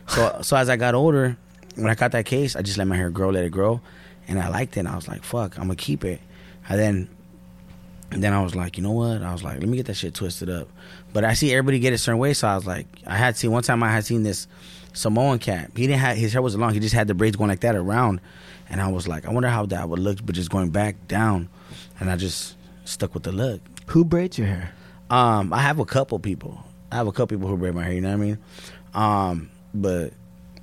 So 0.06 0.38
so 0.42 0.56
as 0.56 0.68
I 0.68 0.76
got 0.76 0.94
older, 0.94 1.36
when 1.74 1.90
I 1.90 1.96
got 1.96 2.12
that 2.12 2.26
case, 2.26 2.54
I 2.54 2.62
just 2.62 2.78
let 2.78 2.86
my 2.86 2.94
hair 2.96 3.10
grow, 3.10 3.30
let 3.30 3.44
it 3.44 3.50
grow, 3.50 3.80
and 4.28 4.38
I 4.38 4.48
liked 4.48 4.76
it. 4.76 4.80
And 4.80 4.88
I 4.88 4.94
was 4.94 5.08
like, 5.08 5.24
"Fuck, 5.24 5.58
I'm 5.58 5.64
gonna 5.64 5.74
keep 5.74 6.04
it." 6.04 6.20
And 6.68 6.78
then 6.78 7.08
and 8.12 8.22
then 8.22 8.32
I 8.32 8.42
was 8.42 8.54
like, 8.54 8.76
you 8.76 8.82
know 8.82 8.92
what? 8.92 9.22
I 9.22 9.32
was 9.32 9.42
like, 9.42 9.58
let 9.58 9.68
me 9.68 9.76
get 9.76 9.86
that 9.86 9.96
shit 9.96 10.14
twisted 10.14 10.48
up. 10.48 10.68
But 11.12 11.24
I 11.24 11.34
see 11.34 11.52
everybody 11.52 11.80
get 11.80 11.92
it 11.92 11.96
a 11.96 11.98
certain 11.98 12.20
way, 12.20 12.34
so 12.34 12.46
I 12.46 12.54
was 12.54 12.66
like, 12.66 12.86
I 13.06 13.16
had 13.16 13.36
seen 13.36 13.50
one 13.50 13.62
time 13.62 13.82
I 13.82 13.90
had 13.90 14.04
seen 14.04 14.22
this 14.22 14.46
Samoan 14.96 15.38
cat. 15.38 15.70
He 15.76 15.86
didn't 15.86 16.00
have 16.00 16.16
his 16.16 16.32
hair 16.32 16.40
wasn't 16.40 16.62
long. 16.62 16.72
He 16.72 16.80
just 16.80 16.94
had 16.94 17.06
the 17.06 17.14
braids 17.14 17.36
going 17.36 17.48
like 17.48 17.60
that 17.60 17.76
around, 17.76 18.20
and 18.70 18.80
I 18.80 18.88
was 18.88 19.06
like, 19.06 19.26
I 19.26 19.30
wonder 19.30 19.48
how 19.48 19.66
that 19.66 19.88
would 19.88 19.98
look, 19.98 20.24
but 20.24 20.34
just 20.34 20.50
going 20.50 20.70
back 20.70 21.06
down, 21.06 21.48
and 22.00 22.10
I 22.10 22.16
just 22.16 22.56
stuck 22.86 23.12
with 23.12 23.24
the 23.24 23.32
look. 23.32 23.60
Who 23.88 24.04
braids 24.04 24.38
your 24.38 24.46
hair? 24.46 24.72
Um, 25.10 25.52
I 25.52 25.60
have 25.60 25.78
a 25.78 25.84
couple 25.84 26.18
people. 26.18 26.64
I 26.90 26.96
have 26.96 27.06
a 27.06 27.12
couple 27.12 27.36
people 27.36 27.48
who 27.48 27.58
braid 27.58 27.74
my 27.74 27.84
hair. 27.84 27.92
You 27.92 28.00
know 28.00 28.08
what 28.08 28.14
I 28.14 28.16
mean? 28.16 28.38
Um, 28.94 29.50
but 29.74 30.12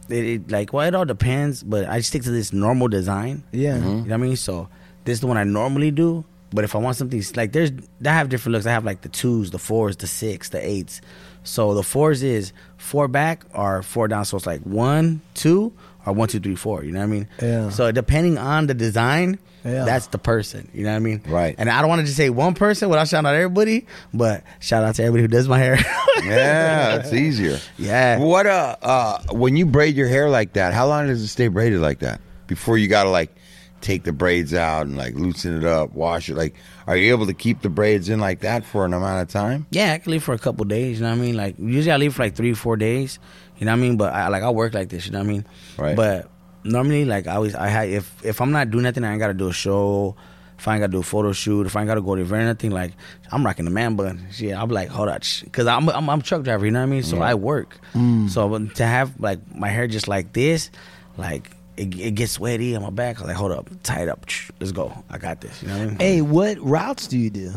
it, 0.10 0.26
it 0.26 0.52
like 0.52 0.74
well, 0.74 0.88
it 0.88 0.96
all 0.96 1.06
depends. 1.06 1.62
But 1.62 1.88
I 1.88 2.02
stick 2.02 2.24
to 2.24 2.32
this 2.32 2.52
normal 2.52 2.88
design. 2.88 3.44
Yeah. 3.52 3.76
You 3.76 3.82
know 3.82 4.02
what 4.02 4.12
I 4.12 4.18
mean? 4.18 4.36
So 4.36 4.68
this 5.06 5.14
is 5.14 5.20
the 5.22 5.28
one 5.28 5.38
I 5.38 5.44
normally 5.44 5.92
do. 5.92 6.26
But 6.52 6.64
if 6.64 6.76
I 6.76 6.80
want 6.80 6.98
something 6.98 7.22
like 7.36 7.52
there's 7.52 7.72
I 8.04 8.10
have 8.10 8.30
different 8.30 8.54
looks. 8.54 8.66
I 8.66 8.72
have 8.72 8.84
like 8.84 9.02
the 9.02 9.10
twos, 9.10 9.52
the 9.52 9.60
fours, 9.60 9.98
the 9.98 10.08
six, 10.08 10.50
the 10.50 10.68
eights. 10.68 11.02
So 11.44 11.74
the 11.74 11.84
fours 11.84 12.24
is 12.24 12.54
four 12.78 13.08
back 13.08 13.46
or 13.54 13.84
four 13.84 14.08
down. 14.08 14.26
So 14.26 14.38
it's 14.38 14.46
like 14.48 14.62
one, 14.62 15.22
two, 15.34 15.74
or 16.06 16.14
one, 16.14 16.28
two, 16.28 16.40
three, 16.40 16.56
four. 16.56 16.84
You 16.84 16.92
know 16.92 17.00
what 17.00 17.06
I 17.06 17.08
mean? 17.08 17.28
Yeah. 17.42 17.70
So 17.70 17.92
depending 17.92 18.38
on 18.38 18.68
the 18.68 18.74
design, 18.74 19.40
Yeah. 19.66 19.86
that's 19.86 20.08
the 20.08 20.18
person. 20.18 20.70
You 20.74 20.84
know 20.84 20.92
what 20.92 20.96
I 20.98 21.00
mean? 21.00 21.22
Right. 21.28 21.56
And 21.58 21.70
I 21.70 21.80
don't 21.82 21.90
want 21.90 22.00
to 22.02 22.06
just 22.06 22.18
say 22.18 22.30
one 22.30 22.54
person 22.54 22.90
without 22.90 23.08
shouting 23.08 23.28
out 23.28 23.36
everybody, 23.36 23.86
but 24.14 24.44
shout 24.60 24.84
out 24.84 24.96
to 24.96 25.04
everybody 25.04 25.22
who 25.24 25.28
does 25.30 25.48
my 25.48 25.60
hair. 25.60 25.78
Yeah, 26.24 26.96
it's 26.98 27.12
easier. 27.12 27.60
Yeah. 27.78 28.20
What 28.20 28.46
uh 28.48 28.76
uh 28.82 29.20
when 29.32 29.58
you 29.58 29.66
braid 29.66 29.96
your 29.96 30.08
hair 30.08 30.30
like 30.30 30.54
that, 30.54 30.74
how 30.74 30.88
long 30.88 31.08
does 31.08 31.22
it 31.22 31.28
stay 31.28 31.48
braided 31.50 31.80
like 31.82 32.00
that? 32.00 32.22
Before 32.48 32.78
you 32.78 32.88
gotta 32.88 33.10
like 33.10 33.36
take 33.84 34.04
the 34.04 34.14
braids 34.14 34.54
out 34.54 34.88
and 34.88 34.98
like 34.98 35.14
loosen 35.14 35.58
it 35.58 35.66
up, 35.66 35.94
wash 35.94 36.30
it. 36.30 36.36
Like, 36.36 36.56
are 36.88 36.98
you 36.98 37.12
able 37.12 37.28
to 37.28 37.34
keep 37.34 37.62
the 37.62 37.70
braids 37.70 38.10
in 38.10 38.20
like 38.20 38.40
that 38.40 38.66
for 38.66 38.86
an 38.86 38.94
amount 38.94 39.22
of 39.22 39.28
time? 39.28 39.68
Yeah, 39.70 39.94
I 39.94 39.98
can 40.00 40.12
leave 40.12 40.24
for 40.24 40.34
a 40.34 40.40
couple 40.40 40.66
days. 40.66 41.00
You 41.00 41.04
know 41.04 41.12
what 41.12 41.20
I 41.20 41.22
mean? 41.22 41.38
Like 41.38 41.56
usually 41.60 41.92
I 41.92 41.98
leave 41.98 42.16
for 42.16 42.24
like 42.24 42.36
three, 42.36 42.54
four 42.54 42.78
days. 42.78 43.20
You 43.58 43.66
know 43.66 43.74
what 43.74 43.78
I 43.78 43.82
mean? 43.82 43.98
But 43.98 44.14
I 44.14 44.30
like 44.30 44.42
I 44.42 44.50
work 44.50 44.74
like 44.74 44.90
this. 44.90 45.06
You 45.06 45.12
know 45.12 45.20
what 45.20 45.28
I 45.28 45.32
mean? 45.32 45.46
Right. 45.78 45.96
But 45.96 46.30
normally, 46.64 47.06
like 47.06 47.28
I 47.28 47.36
always, 47.36 47.56
I 47.56 47.68
had 47.68 47.90
if 47.90 48.26
if 48.26 48.42
I'm 48.42 48.52
not 48.52 48.72
doing 48.72 48.84
nothing, 48.84 49.04
I 49.04 49.12
ain't 49.12 49.20
got 49.20 49.28
to 49.28 49.34
do 49.34 49.50
a 49.50 49.54
show. 49.54 50.16
If 50.58 50.68
I 50.68 50.76
ain't 50.76 50.82
got 50.82 50.88
to 50.88 50.92
do 50.94 51.00
a 51.00 51.04
photo 51.04 51.34
shoot, 51.34 51.66
if 51.66 51.76
I 51.76 51.82
ain't 51.82 51.88
got 51.88 51.96
to 51.96 52.02
go 52.02 52.16
to 52.16 52.22
event 52.22 52.44
or 52.44 52.46
anything, 52.46 52.72
like 52.72 52.94
I'm 53.32 53.46
rocking 53.46 53.66
the 53.66 53.72
man 53.72 53.96
bun. 53.96 54.28
Shit, 54.32 54.56
I'm 54.56 54.70
like, 54.70 54.88
hold 54.88 55.10
on, 55.10 55.20
because 55.44 55.68
I'm, 55.68 55.90
I'm 55.90 56.10
I'm 56.10 56.22
truck 56.22 56.44
driver. 56.44 56.66
You 56.66 56.72
know 56.72 56.80
what 56.80 56.88
I 56.88 56.90
mean? 56.90 57.04
So 57.04 57.22
I 57.22 57.34
work. 57.34 57.80
Mm. 57.94 58.30
So 58.30 58.58
to 58.58 58.86
have 58.86 59.20
like 59.20 59.40
my 59.54 59.68
hair 59.68 59.88
just 59.88 60.08
like 60.08 60.34
this, 60.34 60.72
like. 61.18 61.52
It, 61.76 62.00
it 62.00 62.12
gets 62.16 62.34
sweaty 62.34 62.76
on 62.76 62.84
my 62.84 62.90
back. 62.92 63.20
I'm 63.20 63.28
like, 63.28 63.36
hold 63.36 63.52
up, 63.52 63.70
tie 63.82 64.04
it 64.04 64.10
up. 64.10 64.26
Let's 64.60 64.72
go. 64.72 64.94
I 65.10 65.18
got 65.18 65.42
this. 65.42 65.62
You 65.62 65.70
know 65.70 65.74
what 65.78 65.82
I 65.82 65.86
mean? 65.88 66.00
Hey, 66.00 66.22
what 66.22 66.60
routes 66.60 67.08
do 67.08 67.18
you 67.18 67.30
do? 67.30 67.54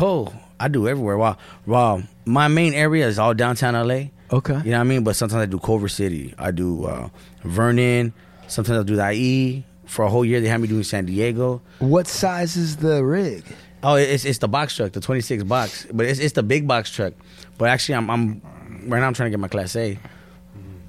Oh, 0.00 0.32
I 0.60 0.68
do 0.68 0.86
everywhere. 0.88 1.16
Wow, 1.16 1.38
wow. 1.66 2.02
My 2.26 2.48
main 2.48 2.74
area 2.74 3.06
is 3.06 3.18
all 3.18 3.32
downtown 3.34 3.74
LA. 3.74 4.08
Okay. 4.30 4.54
You 4.64 4.70
know 4.72 4.78
what 4.78 4.80
I 4.80 4.82
mean? 4.84 5.04
But 5.04 5.16
sometimes 5.16 5.42
I 5.42 5.46
do 5.46 5.58
Culver 5.58 5.88
City. 5.88 6.34
I 6.38 6.50
do 6.50 6.84
uh, 6.84 7.08
Vernon. 7.44 8.12
Sometimes 8.48 8.80
I 8.80 8.82
do 8.82 8.96
the 8.96 9.12
IE. 9.12 9.64
For 9.86 10.04
a 10.04 10.10
whole 10.10 10.24
year, 10.24 10.42
they 10.42 10.48
had 10.48 10.60
me 10.60 10.68
doing 10.68 10.82
San 10.82 11.06
Diego. 11.06 11.62
What 11.78 12.06
size 12.06 12.58
is 12.58 12.76
the 12.76 13.02
rig? 13.02 13.42
Oh, 13.82 13.94
it's 13.94 14.26
it's 14.26 14.38
the 14.38 14.48
box 14.48 14.76
truck, 14.76 14.92
the 14.92 15.00
26 15.00 15.44
box, 15.44 15.86
but 15.90 16.04
it's 16.04 16.18
it's 16.18 16.34
the 16.34 16.42
big 16.42 16.68
box 16.68 16.90
truck. 16.90 17.14
But 17.56 17.70
actually, 17.70 17.94
I'm 17.94 18.10
I'm 18.10 18.42
right 18.86 19.00
now 19.00 19.06
I'm 19.06 19.14
trying 19.14 19.28
to 19.28 19.30
get 19.30 19.40
my 19.40 19.48
Class 19.48 19.74
A. 19.76 19.98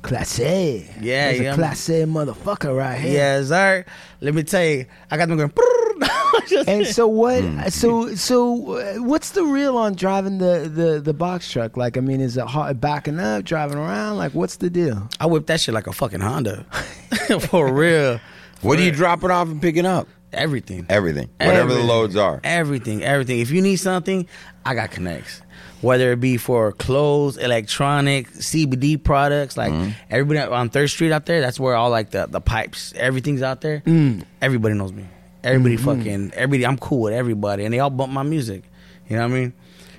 Class 0.02 0.40
A. 0.40 0.78
Yeah, 1.02 1.28
There's 1.32 1.42
yeah. 1.42 1.52
a 1.52 1.56
Class 1.56 1.90
A 1.90 2.04
motherfucker 2.06 2.76
right 2.76 3.00
here. 3.00 3.14
Yes, 3.14 3.48
sir. 3.50 3.86
Let 4.22 4.34
me 4.34 4.44
tell 4.44 4.64
you, 4.64 4.86
I 5.12 5.18
got 5.18 5.28
them 5.28 5.38
going. 5.38 5.52
Just- 6.48 6.70
And 6.70 6.88
so 6.88 7.08
what? 7.08 7.44
Hmm. 7.44 7.68
So 7.70 8.16
so 8.16 8.78
uh, 8.78 8.94
what's 9.04 9.32
the 9.32 9.44
real 9.44 9.78
on 9.78 9.96
driving 9.96 10.38
the, 10.38 10.72
the 10.74 11.00
the 11.02 11.14
box 11.14 11.52
truck? 11.52 11.76
Like, 11.78 11.98
I 11.98 12.00
mean, 12.02 12.22
is 12.22 12.38
it 12.38 12.46
hard 12.48 12.80
backing 12.80 13.20
up, 13.20 13.44
driving 13.44 13.78
around? 13.78 14.18
Like, 14.18 14.34
what's 14.34 14.56
the 14.56 14.70
deal? 14.70 15.08
I 15.20 15.26
whip 15.26 15.46
that 15.48 15.60
shit 15.60 15.74
like 15.76 15.88
a 15.88 15.94
fucking 15.94 16.22
Honda, 16.22 16.64
for 17.50 17.72
real. 17.74 18.20
What 18.62 18.80
are 18.80 18.82
you 18.82 18.92
dropping 18.92 19.32
off 19.32 19.48
and 19.50 19.62
picking 19.62 19.86
up? 19.86 20.08
Everything. 20.32 20.86
Everything. 20.90 21.30
Whatever 21.40 21.74
the 21.74 21.84
loads 21.84 22.16
are. 22.16 22.40
Everything, 22.44 23.04
everything. 23.04 23.40
If 23.40 23.52
you 23.52 23.62
need 23.62 23.78
something, 23.78 24.28
I 24.66 24.76
got 24.76 24.92
connects. 24.92 25.42
Whether 25.82 26.12
it 26.12 26.20
be 26.20 26.36
for 26.38 26.74
clothes, 26.74 27.38
electronic, 27.38 28.30
CBD 28.32 29.02
products, 29.02 29.56
like 29.56 29.72
Mm-hmm. 29.72 29.92
everybody 30.10 30.40
on 30.40 30.70
Third 30.70 30.90
Street 30.90 31.12
out 31.14 31.26
there, 31.26 31.40
that's 31.42 31.60
where 31.60 31.76
all 31.76 31.90
like 31.90 32.10
the, 32.12 32.26
the 32.28 32.42
pipes, 32.42 32.94
everything's 32.98 33.42
out 33.42 33.62
there. 33.62 33.82
Mm. 33.86 34.24
Everybody 34.42 34.76
knows 34.76 34.92
me. 34.92 35.06
Everybody 35.44 35.78
Mm-hmm. 35.78 35.86
fucking 35.86 36.32
everybody. 36.34 36.66
I'm 36.66 36.78
cool 36.78 37.02
with 37.04 37.14
everybody, 37.14 37.64
and 37.64 37.74
they 37.74 37.80
all 37.80 37.90
bump 37.90 38.12
my 38.12 38.24
music. 38.24 38.64
You 39.10 39.16
know 39.16 39.24
what 39.28 39.32
I 39.32 39.40
mean? 39.40 39.54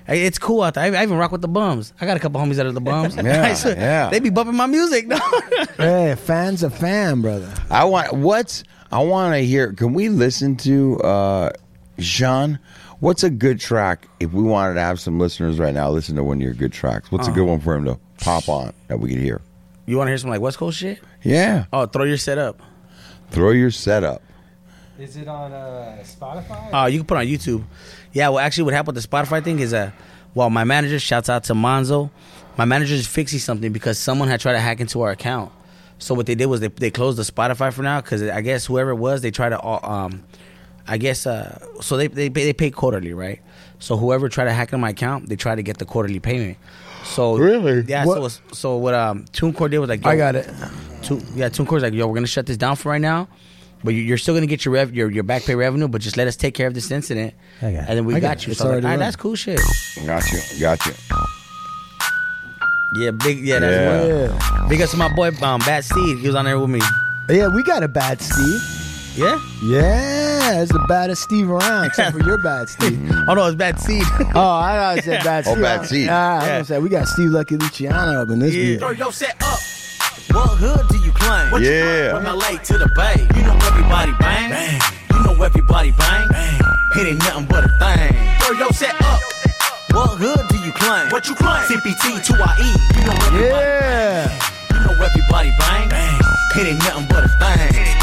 It's 0.07 0.37
cool 0.39 0.61
out 0.61 0.73
there. 0.75 0.83
I, 0.83 0.99
I 0.99 1.03
even 1.03 1.17
rock 1.17 1.31
with 1.31 1.41
the 1.41 1.47
bums. 1.47 1.93
I 1.99 2.05
got 2.05 2.17
a 2.17 2.19
couple 2.19 2.41
homies 2.41 2.55
that 2.55 2.65
are 2.65 2.71
the 2.71 2.81
bums. 2.81 3.15
Yeah, 3.15 3.53
So 3.55 3.69
yeah. 3.69 4.09
They 4.09 4.19
be 4.19 4.29
bumping 4.29 4.55
my 4.55 4.65
music. 4.67 5.07
No. 5.07 5.17
Hey, 5.77 6.15
fans 6.19 6.63
a 6.63 6.69
fan, 6.69 7.21
brother. 7.21 7.51
I 7.69 7.85
want 7.85 8.13
what's 8.13 8.63
I 8.91 8.99
want 8.99 9.33
to 9.35 9.39
hear. 9.39 9.73
Can 9.73 9.93
we 9.93 10.09
listen 10.09 10.57
to 10.57 10.99
uh 11.01 11.49
Jean? 11.97 12.59
What's 13.01 13.23
a 13.23 13.31
good 13.31 13.59
track 13.59 14.07
if 14.19 14.31
we 14.31 14.43
wanted 14.43 14.75
to 14.75 14.79
have 14.81 14.99
some 14.99 15.17
listeners 15.17 15.57
right 15.57 15.73
now 15.73 15.89
listen 15.89 16.15
to 16.17 16.23
one 16.23 16.37
of 16.37 16.43
your 16.43 16.53
good 16.53 16.71
tracks? 16.71 17.11
What's 17.11 17.27
a 17.27 17.31
good 17.31 17.45
one 17.47 17.59
for 17.59 17.73
him 17.75 17.85
to 17.85 17.99
pop 18.19 18.47
on 18.47 18.73
that 18.89 18.99
we 18.99 19.09
could 19.09 19.17
hear? 19.17 19.41
you 19.87 19.97
want 19.97 20.07
to 20.07 20.11
hear 20.11 20.19
some 20.19 20.29
like 20.29 20.39
West 20.39 20.59
Coast 20.59 20.77
shit? 20.77 20.99
Yeah, 21.23 21.65
Oh, 21.73 21.87
throw 21.87 22.03
your 22.03 22.17
set 22.17 22.37
up. 22.37 22.61
throw 23.31 23.49
your 23.49 23.71
setup. 23.71 24.21
Is 24.99 25.17
it 25.17 25.27
on 25.27 25.51
uh, 25.51 25.97
Spotify? 26.03 26.69
Oh, 26.71 26.85
you 26.85 26.99
can 26.99 27.07
put 27.07 27.15
it 27.15 27.21
on 27.21 27.25
YouTube. 27.25 27.63
Yeah, 28.13 28.29
well, 28.29 28.37
actually, 28.37 28.65
what 28.65 28.75
happened 28.75 28.95
with 28.95 29.03
the 29.03 29.09
Spotify 29.09 29.43
thing 29.43 29.57
is, 29.57 29.73
uh, 29.73 29.89
well, 30.35 30.51
my 30.51 30.63
manager, 30.63 30.99
shouts 30.99 31.27
out 31.27 31.43
to 31.45 31.53
Monzo, 31.55 32.11
my 32.55 32.65
manager 32.65 32.93
is 32.93 33.07
fixing 33.07 33.39
something 33.39 33.71
because 33.73 33.97
someone 33.97 34.27
had 34.27 34.39
tried 34.39 34.53
to 34.53 34.59
hack 34.59 34.79
into 34.79 35.01
our 35.01 35.09
account. 35.09 35.51
So 35.97 36.13
what 36.13 36.27
they 36.27 36.35
did 36.35 36.45
was 36.45 36.59
they, 36.59 36.67
they 36.67 36.91
closed 36.91 37.17
the 37.17 37.23
Spotify 37.23 37.73
for 37.73 37.81
now 37.81 37.99
because 37.99 38.21
I 38.21 38.41
guess 38.41 38.67
whoever 38.67 38.91
it 38.91 38.95
was, 38.97 39.21
they 39.23 39.31
tried 39.31 39.49
to 39.49 39.59
uh, 39.59 39.79
um, 39.81 40.23
I 40.87 40.97
guess 40.97 41.25
uh, 41.27 41.59
so 41.81 41.97
they, 41.97 42.07
they 42.07 42.29
they 42.29 42.53
pay 42.53 42.71
quarterly, 42.71 43.13
right? 43.13 43.39
So 43.79 43.97
whoever 43.97 44.29
tried 44.29 44.45
to 44.45 44.53
hack 44.53 44.73
in 44.73 44.79
my 44.79 44.89
account, 44.89 45.29
they 45.29 45.35
try 45.35 45.55
to 45.55 45.63
get 45.63 45.77
the 45.77 45.85
quarterly 45.85 46.19
payment. 46.19 46.57
So 47.03 47.35
Really? 47.37 47.81
yeah. 47.87 48.05
What- 48.05 48.15
So 48.15 48.21
was, 48.21 48.41
so 48.53 48.77
what? 48.77 48.93
Um, 48.93 49.25
TuneCore 49.33 49.69
did 49.71 49.79
was 49.79 49.89
like, 49.89 50.05
I 50.05 50.15
got 50.15 50.35
it. 50.35 50.47
Tune, 51.01 51.25
yeah, 51.35 51.49
TuneCore's 51.49 51.81
like, 51.81 51.93
yo, 51.93 52.07
we're 52.07 52.13
gonna 52.15 52.27
shut 52.27 52.45
this 52.45 52.57
down 52.57 52.75
for 52.75 52.89
right 52.89 53.01
now, 53.01 53.27
but 53.83 53.93
you- 53.95 54.01
you're 54.03 54.17
still 54.19 54.35
gonna 54.35 54.45
get 54.45 54.65
your 54.65 54.73
rev, 54.75 54.93
your 54.93 55.09
your 55.09 55.23
back 55.23 55.43
pay 55.43 55.55
revenue, 55.55 55.87
but 55.87 56.01
just 56.01 56.15
let 56.17 56.27
us 56.27 56.35
take 56.35 56.53
care 56.53 56.67
of 56.67 56.73
this 56.75 56.91
incident, 56.91 57.33
I 57.61 57.71
got 57.71 57.79
and 57.89 57.97
then 57.97 58.05
we 58.05 58.15
I 58.15 58.19
got, 58.19 58.37
got 58.37 58.47
you. 58.47 58.53
So 58.53 58.65
I 58.65 58.67
was 58.67 58.71
already 58.73 58.83
like, 58.83 58.91
all 58.93 58.97
right, 58.99 59.03
that's 59.05 59.15
cool 59.15 59.35
shit. 59.35 59.59
Got 60.05 60.31
you. 60.31 60.39
Got 60.59 60.85
you. 60.85 60.93
Yeah, 62.97 63.11
big. 63.11 63.39
Yeah, 63.39 63.59
that's 63.59 63.73
Yeah. 63.73 64.31
what. 64.33 64.41
Yeah. 64.61 64.67
Big 64.69 64.81
up 64.81 64.89
to 64.89 64.97
my 64.97 65.13
boy, 65.15 65.29
um, 65.41 65.59
Bad 65.61 65.85
Steve. 65.85 66.19
He 66.19 66.27
was 66.27 66.35
on 66.35 66.45
there 66.45 66.59
with 66.59 66.69
me. 66.69 66.81
Yeah, 67.29 67.47
we 67.47 67.63
got 67.63 67.83
a 67.83 67.87
bad 67.87 68.21
Steve. 68.21 68.61
Yeah. 69.15 69.39
Yeah, 69.61 70.61
it's 70.61 70.71
the 70.71 70.83
baddest 70.87 71.23
Steve 71.23 71.49
around, 71.51 71.85
except 71.85 72.15
for 72.17 72.23
your 72.23 72.37
bad 72.37 72.69
Steve. 72.69 72.97
Oh 73.27 73.33
no, 73.35 73.45
it's 73.45 73.55
Bad 73.55 73.79
Steve. 73.79 74.03
oh, 74.19 74.25
I 74.25 74.73
thought 74.73 74.97
I 74.97 74.99
said 75.01 75.23
bad 75.23 75.43
Oh, 75.47 75.55
bad 75.61 75.85
Steve. 75.85 76.07
Ah, 76.09 76.15
I 76.15 76.37
was 76.39 76.43
Yeah. 76.47 76.51
gonna 76.53 76.65
say 76.65 76.79
we 76.79 76.89
got 76.89 77.07
Steve 77.07 77.29
Lucky 77.29 77.55
Luciano 77.57 78.21
up 78.21 78.29
in 78.29 78.39
this 78.39 78.53
Yeah. 78.55 78.77
yeah. 78.79 78.91
Yo, 78.91 79.11
set 79.11 79.35
up. 79.43 79.59
What 80.31 80.57
hood 80.57 80.87
do 80.89 80.97
you 81.05 81.11
claim? 81.11 81.51
What 81.51 81.61
Yeah. 81.61 82.13
From 82.15 82.23
LA 82.25 82.57
to 82.57 82.77
the 82.79 82.89
Bay. 82.95 83.27
You 83.35 83.43
know 83.43 83.55
everybody 83.67 84.11
bang. 84.19 84.79
You 85.13 85.19
know 85.23 85.43
everybody 85.43 85.91
bang. 85.91 86.27
It 86.97 87.07
ain't 87.07 87.19
nothing 87.19 87.45
but 87.45 87.65
a 87.65 87.69
thing. 87.79 88.15
Yo, 88.47 88.53
yo, 88.57 88.67
set 88.71 88.95
up. 89.03 89.19
What 89.91 90.17
hood 90.17 90.47
do 90.49 90.57
you 90.65 90.71
claim? 90.71 91.09
What 91.11 91.27
you 91.27 91.35
claim? 91.35 91.61
CPT 91.67 92.23
to 92.25 92.33
IE. 92.33 92.71
You 92.95 93.05
know 93.05 93.17
everybody. 93.27 93.43
Yeah. 93.43 94.39
You 94.73 94.79
know 94.87 94.95
everybody 95.03 95.51
bang. 95.59 95.87
It 96.57 96.67
ain't 96.67 96.79
nothing 96.79 97.05
but 97.07 97.23
a 97.25 97.29
thing. 97.37 98.00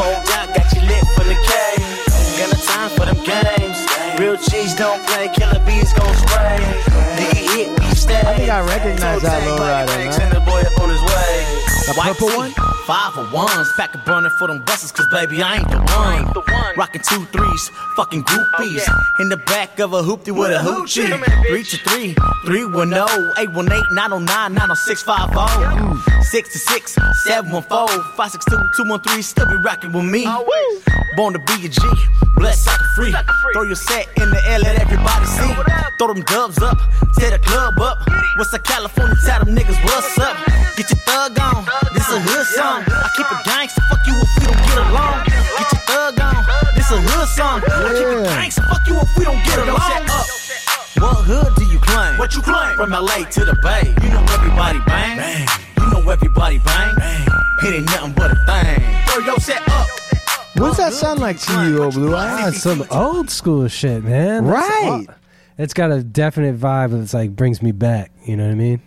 Out, 0.00 0.54
got 0.54 0.72
you 0.74 0.82
lit 0.82 1.04
for 1.16 1.24
the 1.24 1.34
K. 1.34 1.50
Got 2.38 2.52
no 2.52 2.58
time 2.64 2.90
for 2.90 3.04
them 3.06 3.18
games. 3.24 3.78
Real 4.18 4.36
G's 4.36 4.74
don't 4.74 5.04
play, 5.06 5.28
killer 5.34 5.60
bees 5.66 5.92
gon' 5.92 6.14
spray. 6.14 6.58
Nigga 7.16 7.54
hit, 7.54 7.80
we 7.80 7.94
stay. 7.96 8.20
I 8.20 8.36
think 8.36 8.50
I 8.50 8.60
recognize 8.60 9.22
that 9.22 9.42
Toe 9.42 9.56
tag, 9.56 9.88
lowrider, 9.88 10.34
man. 10.34 10.47
White 11.98 12.16
purple 12.16 12.28
one? 12.36 12.52
Five 12.86 13.12
for 13.14 13.26
ones, 13.34 13.72
back 13.76 13.92
a 13.92 13.98
burner 13.98 14.30
for 14.30 14.46
them 14.46 14.62
buses, 14.64 14.92
cause 14.92 15.08
baby, 15.10 15.42
I 15.42 15.56
ain't 15.56 15.68
the 15.68 15.78
one. 15.78 16.30
Rockin' 16.76 17.02
two 17.02 17.24
threes, 17.26 17.70
fucking 17.96 18.22
groupies. 18.22 18.86
In 19.18 19.28
the 19.28 19.36
back 19.36 19.80
of 19.80 19.92
a 19.92 20.00
hoopty 20.00 20.30
with 20.30 20.52
a 20.52 20.62
hoochie. 20.62 21.10
Three 21.48 21.64
to 21.64 21.76
three, 21.78 22.14
three 22.46 22.64
one 22.64 22.94
oh, 22.94 23.34
eight 23.38 23.50
one 23.50 23.70
eight, 23.72 23.82
nine 23.90 24.12
oh 24.12 24.20
nine, 24.20 24.54
nine 24.54 24.70
oh 24.70 24.74
six 24.74 25.02
five 25.02 25.28
oh. 25.34 26.20
Six 26.22 26.52
to 26.52 26.58
six, 26.58 26.96
seven 27.24 27.50
one 27.50 27.64
four, 27.64 27.88
five 28.16 28.30
six 28.30 28.44
two, 28.44 28.58
two 28.76 28.88
one 28.88 29.00
three, 29.00 29.20
still 29.20 29.46
be 29.46 29.56
rockin' 29.56 29.92
with 29.92 30.04
me. 30.04 30.24
Born 31.16 31.32
to 31.32 31.40
be 31.40 31.66
a 31.66 31.68
G, 31.68 31.80
blessed 32.36 32.62
sucker 32.64 32.84
free. 32.94 33.12
Throw 33.52 33.62
your 33.64 33.74
set 33.74 34.06
in 34.18 34.30
the 34.30 34.40
air, 34.46 34.60
let 34.60 34.78
everybody 34.78 35.26
see. 35.26 35.52
Throw 35.98 36.14
them 36.14 36.22
dubs 36.22 36.62
up, 36.62 36.78
tear 37.18 37.32
the 37.32 37.40
club 37.40 37.74
up. 37.80 37.98
What's 38.36 38.52
a 38.52 38.60
California? 38.60 39.16
Tell 39.26 39.44
them 39.44 39.56
niggas 39.56 39.82
what's 39.84 40.16
up. 40.20 40.36
Get 40.76 40.90
your 40.90 41.00
thug 41.00 41.36
on, 41.40 41.66
this 42.08 42.16
a 42.16 42.20
hood 42.20 42.46
song. 42.56 42.80
I 42.88 43.08
keep 43.16 43.26
it 43.28 43.40
gangsta, 43.44 43.80
fuck 43.88 44.00
you 44.06 44.14
if 44.16 44.30
we 44.38 44.44
don't 44.46 44.62
get 44.64 44.78
along. 44.88 45.24
Get 45.28 45.72
your 45.72 45.82
thug 45.84 46.20
on, 46.20 46.44
this 46.74 46.90
a 46.90 46.98
hood 47.00 47.28
song. 47.28 47.60
I 47.64 47.92
keep 47.92 48.08
it 48.08 48.24
Yeah. 48.24 48.36
gangsta, 48.36 48.62
fuck 48.68 48.86
you 48.88 48.96
if 49.00 49.18
we 49.18 49.24
don't 49.24 49.44
get 49.44 49.58
along. 49.58 50.04
What 50.98 51.16
hood 51.28 51.54
do 51.56 51.64
you 51.66 51.78
claim? 51.78 52.18
What 52.18 52.34
you 52.34 52.42
claim? 52.42 52.76
From 52.76 52.90
LA 52.92 53.24
to 53.24 53.44
the 53.44 53.56
Bay. 53.62 53.94
You 54.02 54.08
know 54.10 54.24
everybody 54.32 54.78
bang. 54.86 55.16
bang. 55.18 55.48
You 55.80 55.90
know 55.90 56.10
everybody 56.10 56.58
bang. 56.58 56.94
bang. 56.96 57.26
It 57.64 57.74
ain't 57.74 57.86
nothing 57.86 58.12
but 58.12 58.30
a 58.32 58.36
thing. 58.46 58.82
Throw 59.06 59.24
your 59.24 59.38
set 59.40 59.62
up. 59.68 59.86
What's 60.56 60.76
that 60.78 60.92
sound 60.92 61.20
like 61.20 61.38
to 61.40 61.52
you, 61.68 61.82
old 61.84 61.94
blue 61.94 62.16
eyes? 62.16 62.54
it's 62.54 62.62
some 62.62 62.84
old 62.90 63.30
school 63.30 63.68
shit, 63.68 64.02
man. 64.02 64.44
That's 64.46 64.68
Right. 64.68 64.88
all- 65.08 65.14
It's 65.56 65.74
got 65.74 65.90
a 65.92 66.02
definite 66.02 66.58
vibe 66.58 66.92
that's 66.98 67.14
like 67.14 67.34
brings 67.36 67.62
me 67.62 67.70
back. 67.72 68.10
You 68.24 68.36
know 68.36 68.44
what 68.44 68.52
I 68.52 68.54
mean? 68.54 68.80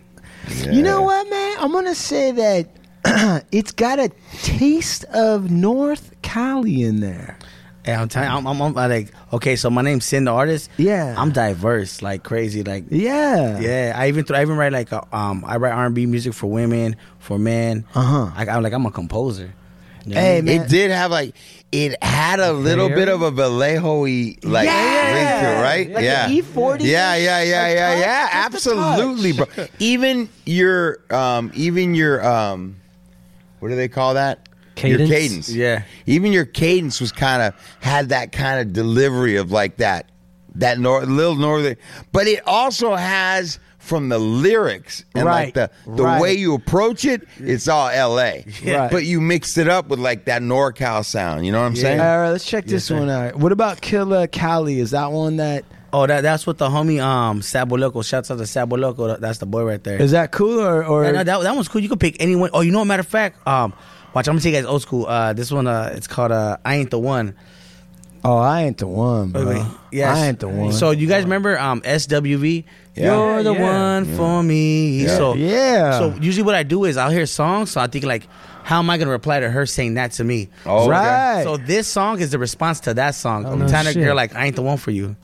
You 0.70 0.82
know 0.82 1.02
what, 1.02 1.28
man? 1.30 1.56
I'm 1.60 1.70
gonna 1.72 1.94
say 1.94 2.32
that 2.32 2.66
it's 3.52 3.72
got 3.72 3.98
a 3.98 4.10
taste 4.42 5.04
of 5.06 5.50
North 5.50 6.12
Cali 6.22 6.82
in 6.82 7.00
there. 7.00 7.38
Yeah, 7.86 8.00
I'm 8.00 8.08
telling. 8.08 8.28
I'm, 8.30 8.46
I'm, 8.46 8.62
I'm 8.62 8.74
like, 8.74 9.08
okay, 9.32 9.56
so 9.56 9.68
my 9.68 9.82
name's 9.82 10.04
Sin 10.04 10.24
the 10.26 10.30
artist. 10.30 10.70
Yeah. 10.76 11.16
I'm 11.18 11.32
diverse, 11.32 12.00
like 12.00 12.22
crazy, 12.22 12.62
like 12.62 12.84
Yeah. 12.90 13.58
yeah. 13.58 13.92
I 13.96 14.06
even 14.06 14.24
th- 14.24 14.38
I 14.38 14.42
even 14.42 14.56
write 14.56 14.72
like 14.72 14.92
uh, 14.92 15.02
um 15.12 15.42
I 15.44 15.56
write 15.56 15.72
R&B 15.72 16.06
music 16.06 16.32
for 16.32 16.46
women, 16.48 16.94
for 17.18 17.38
men. 17.40 17.84
Uh-huh. 17.94 18.30
I, 18.36 18.46
I'm 18.46 18.62
like 18.62 18.72
I'm 18.72 18.86
a 18.86 18.90
composer. 18.92 19.52
You 20.06 20.14
know 20.14 20.20
Hey, 20.20 20.38
I 20.38 20.40
mean? 20.42 20.56
man. 20.58 20.66
It 20.66 20.68
did 20.68 20.90
have 20.92 21.10
like 21.10 21.34
it 21.72 22.00
had 22.04 22.38
a 22.38 22.52
little 22.52 22.88
bit 22.88 23.08
of 23.08 23.22
a 23.22 23.32
Vallejo-y 23.32 24.36
like 24.44 24.66
Yeah. 24.66 25.14
ring 25.14 25.44
to 25.44 25.58
it, 25.58 25.62
right? 25.62 25.90
Like 25.90 26.04
yeah. 26.04 26.28
E40 26.28 26.80
Yeah, 26.82 27.16
yeah, 27.16 27.42
yeah, 27.42 27.66
a 27.66 27.74
yeah, 27.74 27.98
yeah. 27.98 28.28
Absolutely, 28.32 29.32
bro. 29.32 29.46
Even 29.80 30.28
your 30.46 30.98
um 31.12 31.50
even 31.54 31.96
your 31.96 32.24
um 32.24 32.76
what 33.62 33.68
do 33.68 33.76
they 33.76 33.88
call 33.88 34.14
that? 34.14 34.48
Your 34.76 34.98
Cadence? 34.98 35.10
cadence. 35.10 35.48
Yeah. 35.54 35.82
Even 36.06 36.32
your 36.32 36.44
cadence 36.46 37.00
was 37.00 37.12
kind 37.12 37.42
of 37.42 37.54
had 37.80 38.08
that 38.08 38.32
kind 38.32 38.58
of 38.60 38.72
delivery 38.72 39.36
of 39.36 39.52
like 39.52 39.76
that 39.76 40.10
that 40.56 40.78
nor- 40.78 41.04
little 41.06 41.34
northern 41.36 41.76
but 42.10 42.26
it 42.26 42.46
also 42.46 42.94
has 42.94 43.58
from 43.78 44.08
the 44.08 44.18
lyrics 44.18 45.04
and 45.14 45.24
Right, 45.26 45.44
like 45.46 45.54
the 45.54 45.70
the 45.90 46.02
right. 46.04 46.20
way 46.20 46.34
you 46.34 46.54
approach 46.54 47.04
it, 47.04 47.26
it's 47.38 47.68
all 47.68 47.86
LA. 47.88 48.40
Right. 48.64 48.90
But 48.90 49.04
you 49.04 49.20
mixed 49.20 49.58
it 49.58 49.68
up 49.68 49.88
with 49.88 49.98
like 49.98 50.24
that 50.26 50.40
NorCal 50.42 51.04
sound. 51.04 51.44
You 51.46 51.52
know 51.52 51.60
what 51.60 51.66
I'm 51.66 51.76
saying? 51.76 52.00
All 52.00 52.18
right, 52.18 52.30
let's 52.30 52.44
check 52.44 52.64
this 52.64 52.90
one 52.90 53.08
out. 53.10 53.36
What 53.36 53.52
about 53.52 53.80
Killer 53.80 54.26
Cali? 54.26 54.78
Is 54.80 54.90
that 54.92 55.10
one 55.12 55.36
that 55.36 55.64
Oh, 55.94 56.06
that 56.06 56.22
that's 56.22 56.46
what 56.46 56.56
the 56.58 56.68
homie 56.68 57.02
um 57.02 57.42
Sabo 57.42 57.76
Loco. 57.76 58.02
Shouts 58.02 58.30
out 58.30 58.38
to 58.38 58.46
Sabo 58.46 58.76
Loco. 58.76 59.16
That's 59.16 59.38
the 59.38 59.46
boy 59.46 59.64
right 59.64 59.82
there. 59.82 60.00
is 60.00 60.12
that 60.12 60.32
cool 60.32 60.60
or 60.60 60.84
or 60.84 61.04
Yeah, 61.04 61.10
no, 61.12 61.24
that, 61.24 61.42
that 61.42 61.54
one's 61.54 61.68
cool. 61.68 61.82
You 61.82 61.88
can 61.88 61.98
pick 61.98 62.16
anyone. 62.20 62.50
Oh, 62.52 62.60
you 62.62 62.72
know, 62.72 62.78
what, 62.78 62.86
matter 62.86 63.00
of 63.00 63.06
fact, 63.08 63.46
um, 63.46 63.74
watch. 64.14 64.26
I'm 64.26 64.32
gonna 64.34 64.40
take 64.40 64.54
you 64.54 64.60
guys 64.60 64.66
old 64.66 64.82
school. 64.82 65.06
Uh, 65.06 65.32
this 65.34 65.50
one, 65.52 65.66
uh, 65.66 65.92
it's 65.94 66.06
called 66.06 66.32
uh, 66.32 66.56
"I 66.64 66.76
Ain't 66.76 66.90
the 66.90 66.98
One." 66.98 67.34
oh 68.24 68.36
I 68.36 68.62
ain't 68.62 68.78
the 68.78 68.86
one, 68.86 69.30
bro. 69.30 69.48
Wait. 69.48 69.62
Yes. 69.90 70.16
I 70.16 70.28
ain't 70.28 70.38
the 70.38 70.46
one. 70.48 70.72
So 70.72 70.92
you 70.92 71.08
guys 71.08 71.24
remember 71.24 71.58
um 71.58 71.80
SWV? 71.82 72.64
Yeah. 72.94 73.04
You're 73.16 73.42
the 73.42 73.52
Yeah. 73.52 73.94
one 73.96 74.16
for 74.16 74.42
me. 74.44 75.02
Yeah. 75.02 75.16
So 75.16 75.34
Yeah. 75.34 75.98
So 75.98 76.14
usually 76.20 76.44
what 76.44 76.54
I 76.54 76.62
do 76.62 76.84
is 76.84 76.96
I'll 76.96 77.10
hear 77.10 77.26
songs, 77.26 77.72
so 77.72 77.80
I 77.80 77.88
think 77.88 78.04
like, 78.04 78.28
how 78.62 78.78
am 78.78 78.88
I 78.90 78.96
gonna 78.98 79.10
reply 79.10 79.40
to 79.40 79.50
her 79.50 79.66
saying 79.66 79.94
that 79.94 80.12
to 80.12 80.24
me? 80.24 80.50
Oh, 80.64 80.82
okay. 80.82 80.90
right. 80.90 81.42
So 81.42 81.56
this 81.56 81.88
song 81.88 82.20
is 82.20 82.30
the 82.30 82.38
response 82.38 82.78
to 82.80 82.94
that 82.94 83.16
song. 83.16 83.44
I'm 83.44 83.58
no 83.58 83.66
telling 83.66 83.86
her, 83.86 83.92
shit. 83.92 84.04
girl, 84.04 84.14
like 84.14 84.36
I 84.36 84.46
ain't 84.46 84.54
the 84.56 84.62
one 84.62 84.76
for 84.78 84.92
you. 84.92 85.16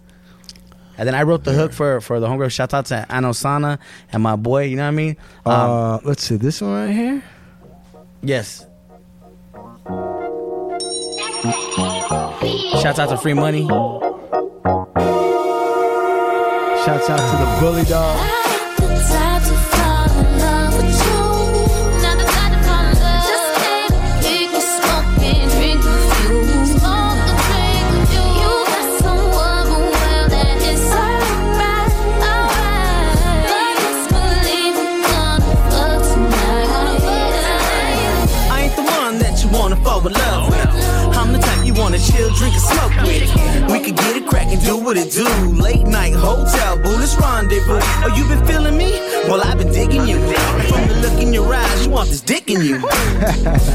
And 0.99 1.07
then 1.07 1.15
I 1.15 1.23
wrote 1.23 1.45
the 1.45 1.53
hook 1.53 1.73
for 1.73 2.01
for 2.01 2.19
the 2.21 2.27
homegirl. 2.27 2.51
Shout 2.51 2.75
out 2.75 2.87
to 2.87 3.07
Anosana 3.09 3.79
and 4.13 4.23
my 4.23 4.35
boy. 4.37 4.65
You 4.65 4.77
know 4.77 4.83
what 4.83 4.89
I 4.89 4.91
mean? 4.91 5.17
Um, 5.47 5.55
uh, 5.55 5.99
let's 6.05 6.25
see 6.25 6.37
this 6.37 6.61
one 6.61 6.73
right 6.73 6.91
here. 6.95 7.23
yes. 8.23 8.67
Shouts 12.83 12.99
out 12.99 13.09
to 13.11 13.17
Free 13.17 13.35
Money. 13.35 13.67
Shouts 16.85 17.11
out 17.11 17.19
to 17.19 17.37
the 17.37 17.57
Bully 17.61 17.85
Dog. 17.85 18.48
Could 43.93 43.97
get 43.97 44.17
it 44.17 44.27
crackin', 44.27 44.61
do 44.61 44.77
what 44.77 44.97
it 44.97 45.13
do. 45.13 45.25
Late 45.53 45.87
night 45.87 46.15
hotel, 46.15 46.77
boo, 46.77 46.97
rendezvous. 47.21 47.79
Oh, 48.05 48.13
you 48.17 48.25
been 48.29 48.45
feeling 48.47 48.77
me? 48.77 48.91
Well, 49.29 49.41
I've 49.41 49.59
been 49.59 49.73
digging 49.73 50.07
you. 50.07 50.19
From 50.69 50.89
the 50.89 50.95
look 51.01 51.21
in 51.21 51.33
your 51.33 51.53
eyes, 51.53 51.87
you 51.87 51.93
want 51.93 52.09
this 52.09 52.21
dick 52.21 52.51
in 52.51 52.61
you. 52.61 52.81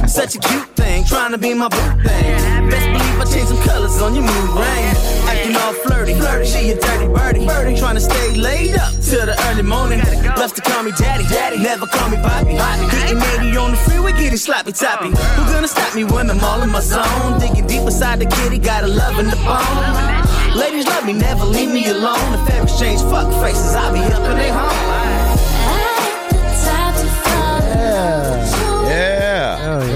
Such 0.07 0.36
a 0.36 0.39
cute 0.39 0.70
thing, 0.76 1.05
trying 1.05 1.32
to 1.32 1.38
be 1.38 1.53
my 1.53 1.68
boo 1.68 1.78
thing. 2.03 2.70
Best 2.70 2.86
believe 2.86 3.20
I 3.20 3.26
changed 3.26 3.49
some 3.49 3.61
colors 3.64 4.01
on 4.01 4.14
your 4.16 4.24
mood 4.24 4.49
ring. 4.59 5.22
Acting 5.44 5.58
all 5.58 5.74
flirty, 5.74 6.14
flirty, 6.14 6.46
she 6.46 6.70
a 6.70 6.80
dirty 6.80 7.08
birdie. 7.08 7.46
birdie. 7.46 7.78
Trying 7.78 7.96
to 7.96 8.02
stay 8.02 8.32
laid 8.32 8.78
up 8.78 8.94
till 9.04 9.26
the 9.26 9.36
early 9.50 9.62
morning. 9.62 10.00
Loves 10.38 10.54
to 10.54 10.62
call 10.62 10.84
me 10.84 10.91
daddy, 10.91 11.26
daddy. 11.28 11.58
Never 11.58 11.86
call 11.86 12.10
me 12.10 12.16
poppy. 12.16 12.56
Hitting 12.56 13.22
80 13.52 13.58
on 13.58 13.72
the 13.72 13.78
freeway, 13.78 14.14
getting 14.14 14.38
sloppy 14.38 14.72
toppy. 14.72 15.10
Who 15.10 15.44
gonna 15.52 15.68
stop 15.68 15.94
me 15.96 16.06
when 16.06 16.32
I'm 16.32 16.39
all 16.39 16.62
in 16.62 16.70
my 16.70 16.80
zone? 16.80 17.41
Digging 17.41 17.68
deep 17.68 17.82
inside 17.82 18.20
the 18.20 18.26
kitty, 18.26 18.58
got 18.58 18.86
a 18.86 18.88
love 18.88 19.20
in 19.20 19.26
the 19.26 19.36
bone. 19.44 20.58
Ladies 20.58 20.88
love 20.88 21.06
me, 21.06 21.12
never 21.12 21.44
leave 21.44 21.74
me 21.74 21.89
alone. 21.89 22.34
If 22.36 22.48
fair 22.48 22.64
exchange 22.64 23.02
fuck 23.02 23.28
faces, 23.44 23.76
I'll 23.76 23.91
be 23.91 24.00
up 24.00 24.24
in 24.32 24.38
their 24.38 24.54
home. 24.54 25.03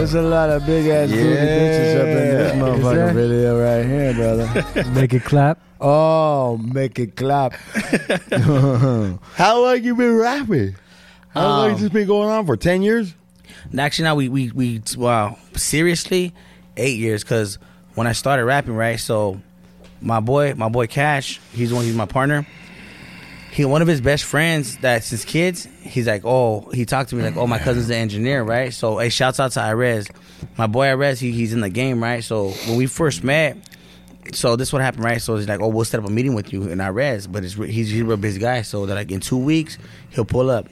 There's 0.07 0.23
a 0.25 0.29
lot 0.29 0.49
of 0.49 0.65
big 0.65 0.87
ass 0.87 1.09
booty 1.09 1.21
bitches 1.21 1.95
up 1.99 2.07
in 2.07 2.13
this 2.15 2.53
Yeah. 2.53 2.59
motherfucking 2.61 3.13
video 3.13 3.61
right 3.61 3.85
here, 3.85 4.13
brother. 4.13 4.89
Make 4.93 5.13
it 5.13 5.23
clap. 5.25 5.59
oh, 5.81 6.55
make 6.57 6.97
it 6.97 7.17
clap. 7.17 7.51
How 9.35 9.61
long 9.61 9.83
you 9.83 9.95
been 9.97 10.15
rapping? 10.15 10.75
How 11.33 11.45
long 11.47 11.65
Um, 11.65 11.71
has 11.71 11.81
this 11.81 11.89
been 11.89 12.07
going 12.07 12.29
on 12.29 12.45
for? 12.45 12.55
Ten 12.55 12.81
years? 12.83 13.13
Actually, 13.77 14.05
now 14.05 14.15
we 14.15 14.29
we 14.29 14.49
we 14.51 14.81
wow 14.95 15.37
seriously 15.57 16.33
eight 16.77 16.97
years 16.97 17.21
because 17.21 17.57
when 17.95 18.07
I 18.07 18.13
started 18.13 18.45
rapping, 18.45 18.75
right? 18.77 18.97
So 19.01 19.41
my 19.99 20.21
boy, 20.21 20.53
my 20.55 20.69
boy 20.69 20.87
Cash, 20.87 21.41
he's 21.51 21.73
one. 21.73 21.83
He's 21.83 21.95
my 21.95 22.05
partner. 22.05 22.47
He 23.51 23.65
one 23.65 23.81
of 23.81 23.89
his 23.89 23.99
best 23.99 24.23
friends 24.23 24.77
that 24.77 25.03
since 25.03 25.25
kids. 25.25 25.67
He's 25.87 26.07
like, 26.07 26.23
oh, 26.25 26.69
he 26.73 26.85
talked 26.85 27.09
to 27.09 27.15
me 27.15 27.23
like, 27.23 27.37
oh, 27.37 27.47
my 27.47 27.59
cousin's 27.59 27.89
an 27.89 27.95
engineer, 27.95 28.43
right? 28.43 28.73
So 28.73 28.97
hey, 28.97 29.09
shouts 29.09 29.39
out 29.39 29.51
to 29.53 29.59
Irez, 29.59 30.09
my 30.57 30.67
boy 30.67 30.87
Irez. 30.87 31.19
He, 31.19 31.31
he's 31.31 31.53
in 31.53 31.61
the 31.61 31.69
game, 31.69 32.03
right? 32.03 32.23
So 32.23 32.49
when 32.49 32.75
we 32.75 32.85
first 32.85 33.23
met, 33.23 33.57
so 34.33 34.55
this 34.55 34.73
what 34.73 34.81
happened, 34.81 35.05
right? 35.05 35.21
So 35.21 35.37
he's 35.37 35.47
like, 35.47 35.61
oh, 35.61 35.69
we'll 35.69 35.85
set 35.85 35.99
up 35.99 36.07
a 36.07 36.11
meeting 36.11 36.35
with 36.35 36.51
you 36.51 36.63
in 36.63 36.79
Irez, 36.79 37.31
but 37.31 37.43
it's, 37.43 37.53
he's, 37.53 37.89
he's 37.89 38.01
a 38.01 38.05
real 38.05 38.17
busy 38.17 38.39
guy. 38.39 38.61
So 38.61 38.85
that 38.85 38.95
like 38.95 39.11
in 39.11 39.21
two 39.21 39.37
weeks 39.37 39.77
he'll 40.09 40.25
pull 40.25 40.49
up, 40.49 40.67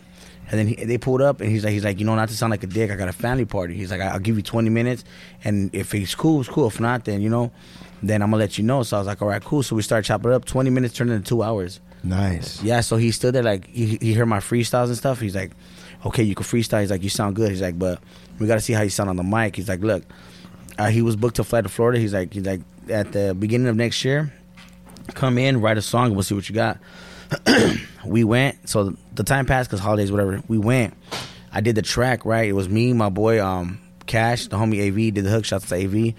and 0.49 0.59
then 0.59 0.67
he, 0.67 0.75
they 0.85 0.97
pulled 0.97 1.21
up, 1.21 1.41
and 1.41 1.49
he's 1.49 1.63
like, 1.63 1.73
he's 1.73 1.85
like, 1.85 1.97
you 1.99 2.05
know, 2.05 2.15
not 2.15 2.29
to 2.29 2.35
sound 2.35 2.51
like 2.51 2.63
a 2.63 2.67
dick, 2.67 2.91
I 2.91 2.95
got 2.95 3.07
a 3.07 3.13
family 3.13 3.45
party. 3.45 3.75
He's 3.75 3.91
like, 3.91 4.01
I'll 4.01 4.19
give 4.19 4.35
you 4.35 4.43
twenty 4.43 4.69
minutes, 4.69 5.03
and 5.43 5.73
if 5.73 5.91
he's 5.91 6.13
cool, 6.13 6.41
it's 6.41 6.49
cool. 6.49 6.67
If 6.67 6.79
not, 6.79 7.05
then 7.05 7.21
you 7.21 7.29
know, 7.29 7.51
then 8.03 8.21
I'm 8.21 8.29
gonna 8.29 8.41
let 8.41 8.57
you 8.57 8.63
know. 8.63 8.83
So 8.83 8.97
I 8.97 8.99
was 8.99 9.07
like, 9.07 9.21
all 9.21 9.29
right, 9.29 9.43
cool. 9.43 9.63
So 9.63 9.75
we 9.75 9.81
started 9.81 10.05
chopping 10.05 10.31
it 10.31 10.35
up. 10.35 10.45
Twenty 10.45 10.69
minutes 10.69 10.93
turned 10.93 11.11
into 11.11 11.27
two 11.27 11.41
hours. 11.41 11.79
Nice. 12.05 12.61
Yeah, 12.61 12.81
so 12.81 12.97
he 12.97 13.11
stood 13.11 13.33
there 13.33 13.43
like 13.43 13.67
he, 13.67 13.97
he 13.99 14.13
heard 14.13 14.27
my 14.27 14.39
freestyles 14.39 14.87
and 14.87 14.97
stuff. 14.97 15.19
He's 15.19 15.35
like, 15.35 15.51
okay, 16.05 16.23
you 16.23 16.35
can 16.35 16.45
freestyle. 16.45 16.81
He's 16.81 16.91
like, 16.91 17.03
you 17.03 17.09
sound 17.09 17.35
good. 17.35 17.49
He's 17.49 17.61
like, 17.61 17.77
but 17.77 17.99
we 18.39 18.47
got 18.47 18.55
to 18.55 18.61
see 18.61 18.73
how 18.73 18.83
you 18.83 18.89
sound 18.89 19.09
on 19.09 19.15
the 19.15 19.23
mic. 19.23 19.55
He's 19.55 19.67
like, 19.67 19.81
look, 19.81 20.03
uh, 20.77 20.87
he 20.87 21.01
was 21.01 21.15
booked 21.15 21.37
to 21.37 21.43
fly 21.43 21.61
to 21.61 21.69
Florida. 21.69 21.99
He's 21.99 22.13
like, 22.13 22.33
he's 22.33 22.45
like, 22.45 22.61
at 22.89 23.11
the 23.11 23.33
beginning 23.33 23.67
of 23.67 23.75
next 23.75 24.05
year, 24.05 24.31
come 25.15 25.37
in, 25.39 25.61
write 25.61 25.77
a 25.77 25.81
song, 25.81 26.07
and 26.07 26.15
we'll 26.15 26.23
see 26.23 26.35
what 26.35 26.47
you 26.47 26.53
got. 26.53 26.77
we 28.05 28.23
went. 28.23 28.69
So 28.69 28.95
the 29.13 29.23
time 29.23 29.47
passed 29.47 29.69
because 29.69 29.79
holidays, 29.79 30.11
whatever. 30.11 30.43
We 30.47 30.59
went. 30.59 30.93
I 31.51 31.61
did 31.61 31.75
the 31.75 31.81
track 31.81 32.25
right. 32.25 32.47
It 32.47 32.53
was 32.53 32.69
me, 32.69 32.93
my 32.93 33.09
boy, 33.09 33.43
um, 33.43 33.79
Cash, 34.05 34.47
the 34.47 34.57
homie 34.57 34.87
AV, 34.87 35.13
did 35.13 35.23
the 35.23 35.31
hook 35.31 35.45
shots 35.45 35.69
to 35.69 35.75
AV, 35.75 36.13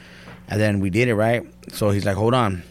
and 0.48 0.60
then 0.60 0.80
we 0.80 0.90
did 0.90 1.06
it 1.08 1.14
right. 1.14 1.46
So 1.72 1.90
he's 1.90 2.04
like, 2.04 2.16
hold 2.16 2.34
on. 2.34 2.62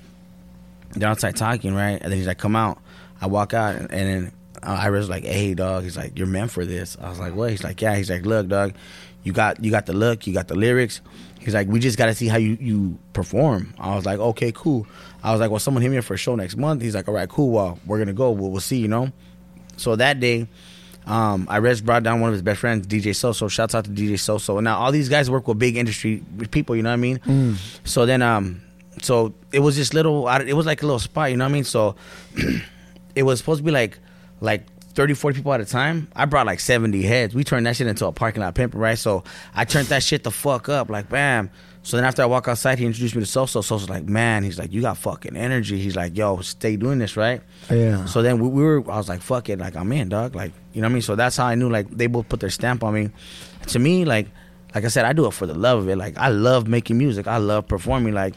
They're 0.92 1.10
outside 1.10 1.36
talking, 1.36 1.74
right? 1.74 2.00
And 2.02 2.12
then 2.12 2.14
he's 2.14 2.28
like, 2.28 2.38
come 2.38 2.56
out. 2.56 2.80
I 3.22 3.28
walk 3.28 3.54
out, 3.54 3.76
and, 3.76 3.92
and 3.92 4.10
then 4.10 4.32
uh, 4.64 4.80
I 4.82 4.90
was 4.90 5.10
like, 5.10 5.24
hey, 5.24 5.54
dog. 5.54 5.84
He's 5.84 5.98
like, 5.98 6.18
you're 6.18 6.28
meant 6.28 6.52
for 6.52 6.66
this. 6.66 6.98
I 7.02 7.10
was 7.10 7.20
like, 7.20 7.36
what? 7.36 7.52
He's 7.52 7.64
like, 7.64 7.82
yeah. 7.82 7.96
He's 7.96 8.10
like, 8.10 8.26
look, 8.26 8.48
dog, 8.48 8.74
you 9.24 9.34
got 9.34 9.64
you 9.64 9.72
got 9.72 9.86
the 9.86 9.94
look, 9.94 10.28
you 10.28 10.34
got 10.34 10.48
the 10.48 10.56
lyrics. 10.56 11.02
He's 11.40 11.54
like, 11.54 11.68
we 11.68 11.80
just 11.80 11.98
got 11.98 12.08
to 12.08 12.16
see 12.16 12.28
how 12.28 12.38
you, 12.38 12.58
you 12.60 12.98
perform. 13.14 13.76
I 13.80 13.96
was 13.96 14.04
like, 14.06 14.18
okay, 14.18 14.52
cool. 14.56 14.88
I 15.24 15.32
was 15.32 15.40
like, 15.40 15.52
well, 15.52 15.60
someone 15.60 15.84
hit 15.84 15.90
me 15.90 15.98
up 15.98 16.04
for 16.04 16.16
a 16.16 16.18
show 16.18 16.36
next 16.36 16.58
month. 16.58 16.82
He's 16.82 16.96
like, 16.96 17.08
all 17.08 17.14
right, 17.14 17.30
cool. 17.30 17.52
Well, 17.52 17.80
we're 17.86 18.00
gonna 18.00 18.14
go. 18.14 18.32
We'll, 18.32 18.50
we'll 18.50 18.62
see, 18.62 18.78
you 18.78 18.88
know. 18.88 19.12
So 19.78 19.96
that 19.96 20.20
day, 20.20 20.48
um, 21.06 21.46
Irez 21.48 21.84
brought 21.84 22.02
down 22.04 22.20
one 22.20 22.30
of 22.30 22.34
his 22.34 22.42
best 22.42 22.60
friends, 22.62 22.88
DJ 22.88 23.12
Soso. 23.12 23.50
Shouts 23.50 23.76
out 23.76 23.86
to 23.86 23.92
DJ 23.92 24.14
Soso. 24.14 24.62
Now 24.62 24.80
all 24.80 24.92
these 24.92 25.10
guys 25.10 25.30
work 25.30 25.48
with 25.48 25.60
big 25.60 25.78
industry 25.78 26.24
people. 26.50 26.76
You 26.76 26.82
know 26.84 26.90
what 26.90 26.94
I 26.94 26.98
mean? 26.98 27.58
So 27.84 28.06
then, 28.08 28.22
um, 28.24 28.62
so 29.04 29.34
it 29.52 29.60
was 29.60 29.76
just 29.76 29.94
little. 29.94 30.28
It 30.30 30.54
was 30.54 30.66
like 30.66 30.82
a 30.82 30.86
little 30.86 31.00
spot. 31.00 31.30
You 31.30 31.38
know 31.38 31.46
what 31.46 31.50
I 31.50 31.54
mean? 31.54 31.64
So 31.64 31.96
it 33.16 33.24
was 33.24 33.40
supposed 33.40 33.60
to 33.60 33.64
be 33.64 33.72
like 33.72 34.00
like 34.42 34.66
30 34.94 35.14
40 35.14 35.38
people 35.38 35.54
at 35.54 35.60
a 35.60 35.66
time. 35.66 36.08
I 36.16 36.26
brought 36.26 36.46
like 36.46 36.62
70 36.62 37.02
heads. 37.02 37.36
We 37.36 37.44
turned 37.44 37.66
that 37.66 37.76
shit 37.76 37.88
into 37.88 38.06
a 38.06 38.12
parking 38.14 38.42
lot 38.42 38.56
pimping 38.56 38.80
right? 38.80 38.98
So 38.98 39.24
i 39.54 39.66
turned 39.66 39.88
that 39.88 40.04
shit 40.04 40.24
the 40.24 40.32
fuck 40.32 40.70
up 40.70 40.90
like 40.90 41.10
bam. 41.10 41.50
So 41.84 41.98
then 41.98 42.06
after 42.06 42.22
i 42.24 42.26
walk 42.26 42.48
outside 42.48 42.80
he 42.80 42.86
introduced 42.86 43.16
me 43.16 43.24
to 43.24 43.28
soso. 43.28 43.62
Soso's 43.64 43.90
like 43.90 44.06
man 44.06 44.44
he's 44.44 44.58
like 44.58 44.72
you 44.72 44.82
got 44.82 44.98
fucking 44.98 45.36
energy. 45.36 45.78
He's 45.80 45.96
like 45.96 46.16
yo 46.18 46.40
stay 46.42 46.78
doing 46.78 47.00
this 47.00 47.18
right? 47.18 47.42
Yeah. 47.70 48.06
so 48.06 48.22
then 48.22 48.40
we, 48.40 48.48
we 48.48 48.64
were 48.64 48.92
i 48.92 48.98
was 48.98 49.10
like 49.10 49.22
fuck 49.22 49.50
it 49.50 49.60
like 49.60 49.76
i'm 49.76 49.92
in 49.92 50.10
dog 50.10 50.36
like 50.36 50.54
you 50.74 50.82
know 50.82 50.88
what 50.88 50.92
i 50.92 50.94
mean? 50.94 51.02
So 51.02 51.16
that's 51.16 51.36
how 51.38 51.46
i 51.46 51.56
knew 51.56 51.70
like 51.70 51.90
they 51.90 52.08
both 52.08 52.30
put 52.30 52.40
their 52.40 52.50
stamp 52.50 52.84
on 52.84 52.94
me. 52.94 53.10
To 53.68 53.80
me 53.80 54.06
like 54.06 54.28
like 54.74 54.86
i 54.86 54.88
said 54.88 55.06
i 55.06 55.14
do 55.14 55.26
it 55.26 55.32
for 55.32 55.46
the 55.46 55.54
love 55.56 55.80
of 55.80 55.90
it. 55.90 55.98
Like 55.98 56.18
i 56.18 56.30
love 56.30 56.68
making 56.68 56.98
music. 56.98 57.28
I 57.28 57.38
love 57.38 57.68
performing. 57.68 58.14
Like 58.14 58.34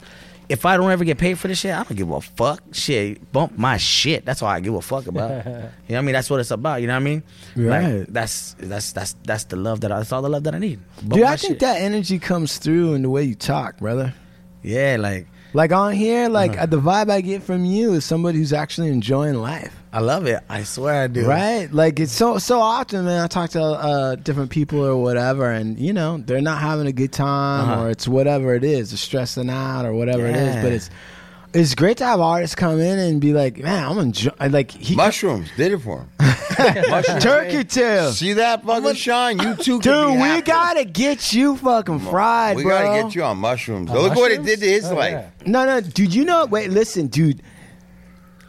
if 0.48 0.64
I 0.64 0.76
don't 0.76 0.90
ever 0.90 1.04
get 1.04 1.18
paid 1.18 1.38
for 1.38 1.46
this 1.48 1.58
shit, 1.60 1.74
I 1.74 1.82
don't 1.82 1.94
give 1.96 2.10
a 2.10 2.20
fuck. 2.20 2.62
Shit, 2.72 3.30
bump 3.32 3.58
my 3.58 3.76
shit. 3.76 4.24
That's 4.24 4.42
all 4.42 4.48
I 4.48 4.60
give 4.60 4.74
a 4.74 4.80
fuck 4.80 5.06
about. 5.06 5.44
you 5.46 5.52
know 5.52 5.60
what 5.88 5.96
I 5.96 6.00
mean? 6.02 6.12
That's 6.14 6.30
what 6.30 6.40
it's 6.40 6.50
about. 6.50 6.80
You 6.80 6.86
know 6.86 6.94
what 6.94 7.00
I 7.00 7.04
mean? 7.04 7.22
Right. 7.56 7.98
Like, 7.98 8.06
that's 8.08 8.54
that's 8.58 8.92
that's 8.92 9.14
that's 9.24 9.44
the 9.44 9.56
love 9.56 9.80
that 9.82 9.92
I, 9.92 9.98
that's 9.98 10.12
all 10.12 10.22
the 10.22 10.28
love 10.30 10.44
that 10.44 10.54
I 10.54 10.58
need. 10.58 10.80
Bump 11.02 11.12
Dude, 11.14 11.22
I 11.24 11.36
think 11.36 11.52
shit. 11.54 11.60
that 11.60 11.80
energy 11.82 12.18
comes 12.18 12.58
through 12.58 12.94
in 12.94 13.02
the 13.02 13.10
way 13.10 13.24
you 13.24 13.34
talk, 13.34 13.78
brother. 13.78 14.14
yeah, 14.62 14.96
like 14.98 15.26
Like 15.54 15.72
on 15.72 15.92
here, 15.92 16.28
like 16.28 16.52
Uh-huh. 16.52 16.62
uh, 16.62 16.66
the 16.66 16.80
vibe 16.80 17.10
I 17.10 17.20
get 17.20 17.42
from 17.42 17.64
you 17.64 17.92
is 17.94 18.04
somebody 18.04 18.38
who's 18.38 18.52
actually 18.52 18.88
enjoying 18.88 19.34
life. 19.34 19.74
I 19.92 20.00
love 20.00 20.26
it. 20.26 20.40
I 20.48 20.64
swear 20.64 21.04
I 21.04 21.06
do. 21.06 21.26
Right? 21.26 21.72
Like 21.72 21.98
it's 21.98 22.12
so 22.12 22.38
so 22.38 22.60
often, 22.60 23.04
man. 23.06 23.22
I 23.22 23.26
talk 23.26 23.50
to 23.50 23.62
uh, 23.62 24.14
different 24.16 24.50
people 24.50 24.84
or 24.84 24.96
whatever, 25.02 25.50
and 25.50 25.78
you 25.78 25.92
know 25.92 26.18
they're 26.18 26.42
not 26.42 26.60
having 26.60 26.86
a 26.86 26.92
good 26.92 27.12
time, 27.12 27.68
Uh-huh. 27.70 27.82
or 27.84 27.90
it's 27.90 28.06
whatever 28.06 28.54
it 28.54 28.64
is, 28.64 28.90
they're 28.90 28.98
stressing 28.98 29.48
out 29.50 29.86
or 29.86 29.94
whatever 29.94 30.26
it 30.26 30.36
is. 30.36 30.56
But 30.56 30.72
it's 30.72 30.90
it's 31.54 31.74
great 31.74 31.96
to 31.98 32.04
have 32.04 32.20
artists 32.20 32.54
come 32.54 32.78
in 32.78 32.98
and 32.98 33.20
be 33.22 33.32
like, 33.32 33.56
man, 33.58 33.82
I'm 33.88 33.98
enjoying. 33.98 34.34
Like 34.52 34.70
he 34.70 34.94
Mushrooms 34.94 35.48
did 35.56 35.72
it 35.72 35.78
for 35.78 36.00
him. 36.00 36.08
Turkey 37.20 37.64
tail. 37.64 38.12
See 38.12 38.34
that 38.34 38.64
fucking 38.64 38.94
Sean? 38.94 39.38
You 39.38 39.54
too. 39.56 39.78
can 39.80 39.92
Dude, 39.92 40.06
be 40.08 40.12
we 40.22 40.28
happy. 40.28 40.42
gotta 40.42 40.84
get 40.84 41.32
you 41.32 41.56
fucking 41.56 42.00
fried, 42.00 42.56
We 42.56 42.64
bro. 42.64 42.78
gotta 42.78 43.02
get 43.04 43.14
you 43.14 43.22
on 43.22 43.38
mushrooms. 43.38 43.90
Look 43.90 44.14
what 44.16 44.32
it 44.32 44.42
did 44.44 44.60
to 44.60 44.66
his 44.66 44.84
Oh, 44.90 44.94
life. 44.94 45.12
yeah. 45.12 45.30
No, 45.46 45.64
no, 45.64 45.80
dude. 45.80 46.12
You 46.14 46.24
know, 46.24 46.46
wait, 46.46 46.70
listen, 46.70 47.06
dude. 47.06 47.42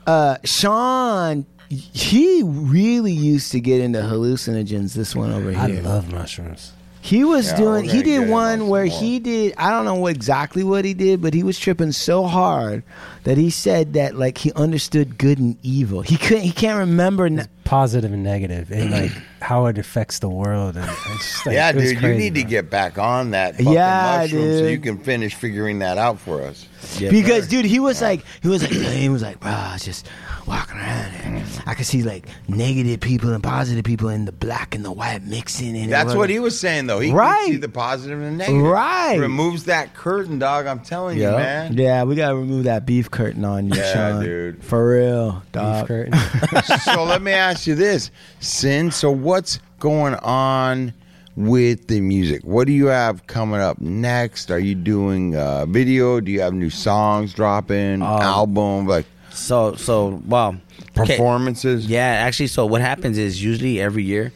Uh, 0.08 0.38
Sean, 0.44 1.46
he 1.70 2.42
really 2.44 3.14
used 3.14 3.52
to 3.52 3.60
get 3.60 3.82
into 3.82 4.00
hallucinogens. 4.00 4.94
This 4.94 5.16
one 5.16 5.32
over 5.32 5.52
here. 5.52 5.60
I 5.60 5.68
love 5.82 6.12
mushrooms. 6.12 6.74
He 7.10 7.24
was 7.24 7.48
Yeah, 7.52 7.58
doing. 7.58 7.86
He 7.86 8.04
did 8.04 8.30
one 8.30 8.68
where 8.68 8.86
more. 8.86 9.00
he 9.02 9.18
did. 9.18 9.56
I 9.58 9.72
don't 9.72 9.84
know 9.86 9.96
what 9.96 10.16
exactly 10.16 10.64
what 10.64 10.86
he 10.86 10.94
did, 10.94 11.24
but 11.24 11.34
he 11.34 11.42
was 11.42 11.58
tripping 11.58 11.92
so 11.92 12.26
hard 12.26 12.84
that 13.24 13.36
he 13.38 13.50
said 13.50 13.94
that 13.94 14.14
like 14.16 14.38
he 14.38 14.52
understood 14.54 15.18
good 15.18 15.40
and 15.40 15.58
evil. 15.64 16.02
He 16.02 16.18
couldn't. 16.18 16.44
He 16.44 16.52
can't 16.52 16.78
remember. 16.78 17.26
n- 17.26 17.48
Positive 17.64 18.12
and 18.14 18.24
negative, 18.24 18.70
and 18.72 18.92
like 19.00 19.12
how 19.42 19.66
it 19.66 19.78
affects 19.80 20.20
the 20.20 20.30
world. 20.30 20.76
And 20.78 20.86
it's 20.86 21.32
just, 21.32 21.46
like, 21.48 21.56
yeah, 21.56 21.70
it 21.70 21.76
was 21.76 21.84
dude, 21.86 21.94
you 21.94 22.00
crazy, 22.00 22.18
need 22.30 22.36
to 22.36 22.44
get 22.44 22.70
back 22.70 22.98
on 23.00 23.32
that 23.32 23.56
fucking 23.56 23.72
Yeah, 23.74 24.20
mushroom 24.22 24.54
so 24.54 24.66
you 24.66 24.78
can 24.80 24.98
finish 25.00 25.34
figuring 25.34 25.80
that 25.80 25.98
out 25.98 26.20
for 26.20 26.42
us. 26.44 26.68
because 27.00 27.48
dude, 27.48 27.66
he 27.66 27.80
was 27.80 28.02
like, 28.04 28.24
he 28.42 28.48
was 28.50 28.62
like, 28.62 28.72
he 28.72 29.10
was 29.10 29.22
like, 29.24 29.40
bro, 29.40 29.52
I 29.52 29.74
was 29.74 29.84
just 29.84 30.08
walking 30.48 30.78
around 30.78 31.12
and 31.24 31.44
I 31.66 31.74
could 31.74 31.86
see 31.86 32.04
like 32.04 32.28
negative 32.48 33.00
people 33.00 33.32
and 33.34 33.44
positive 33.44 33.84
people 33.84 34.10
and 34.10 34.28
the 34.28 34.32
black 34.32 34.74
and 34.76 34.84
the 34.86 34.92
white 34.92 35.24
mixing. 35.24 35.76
And 35.78 35.92
That's 35.92 36.08
was- 36.08 36.16
what 36.16 36.30
he 36.30 36.40
was 36.40 36.60
saying 36.60 36.88
though. 36.88 37.00
He 37.00 37.12
Right. 37.12 37.38
can 37.46 37.54
see 37.54 37.58
the 37.58 37.70
positive 37.70 38.20
and 38.22 38.34
the 38.34 38.38
negative. 38.46 38.62
Right. 38.64 39.18
Removes 39.20 39.66
that 39.66 39.94
curtain, 39.94 40.40
dog. 40.40 40.66
I'm 40.68 40.80
telling 40.80 41.18
Yeah. 41.18 41.32
you, 41.32 41.38
man. 41.38 41.74
Yeah, 41.78 42.04
we 42.04 42.16
gotta 42.16 42.36
remove 42.36 42.64
that 42.66 42.86
beef 42.86 43.10
curtain 43.12 43.46
on 43.46 43.68
you, 43.68 43.76
Yeah, 43.80 43.94
Sean. 44.12 44.24
dude. 44.24 44.64
For 44.64 44.88
real, 44.90 45.32
Beef 45.32 45.52
dog. 45.52 45.88
curtain. 45.88 46.14
so 46.84 47.04
let 47.04 47.22
me 47.22 47.32
ask 47.32 47.68
you 47.68 47.76
this, 47.76 48.12
Sin. 48.40 48.92
So 48.92 49.12
what's 49.12 49.60
going 49.80 50.16
on 50.16 50.94
with 51.36 51.88
the 51.88 52.02
music? 52.02 52.42
What 52.44 52.68
do 52.68 52.74
you 52.74 52.88
have 52.88 53.26
coming 53.28 53.62
up 53.62 53.80
next? 53.80 54.52
Are 54.52 54.60
you 54.60 54.76
doing 54.76 55.36
uh, 55.36 55.66
video? 55.68 56.20
Do 56.20 56.32
you 56.32 56.42
have 56.42 56.54
new 56.54 56.70
songs 56.70 57.34
dropping? 57.34 58.02
album? 58.02 58.88
Like 58.88 59.06
So 59.32 59.76
so 59.76 60.22
well 60.26 60.60
okay. 60.98 61.16
performances? 61.16 61.86
Yeah, 61.86 62.06
actually, 62.06 62.48
so 62.48 62.66
what 62.66 62.82
happens 62.82 63.18
is 63.18 63.44
usually 63.44 63.80
every 63.80 64.04
year, 64.04 64.32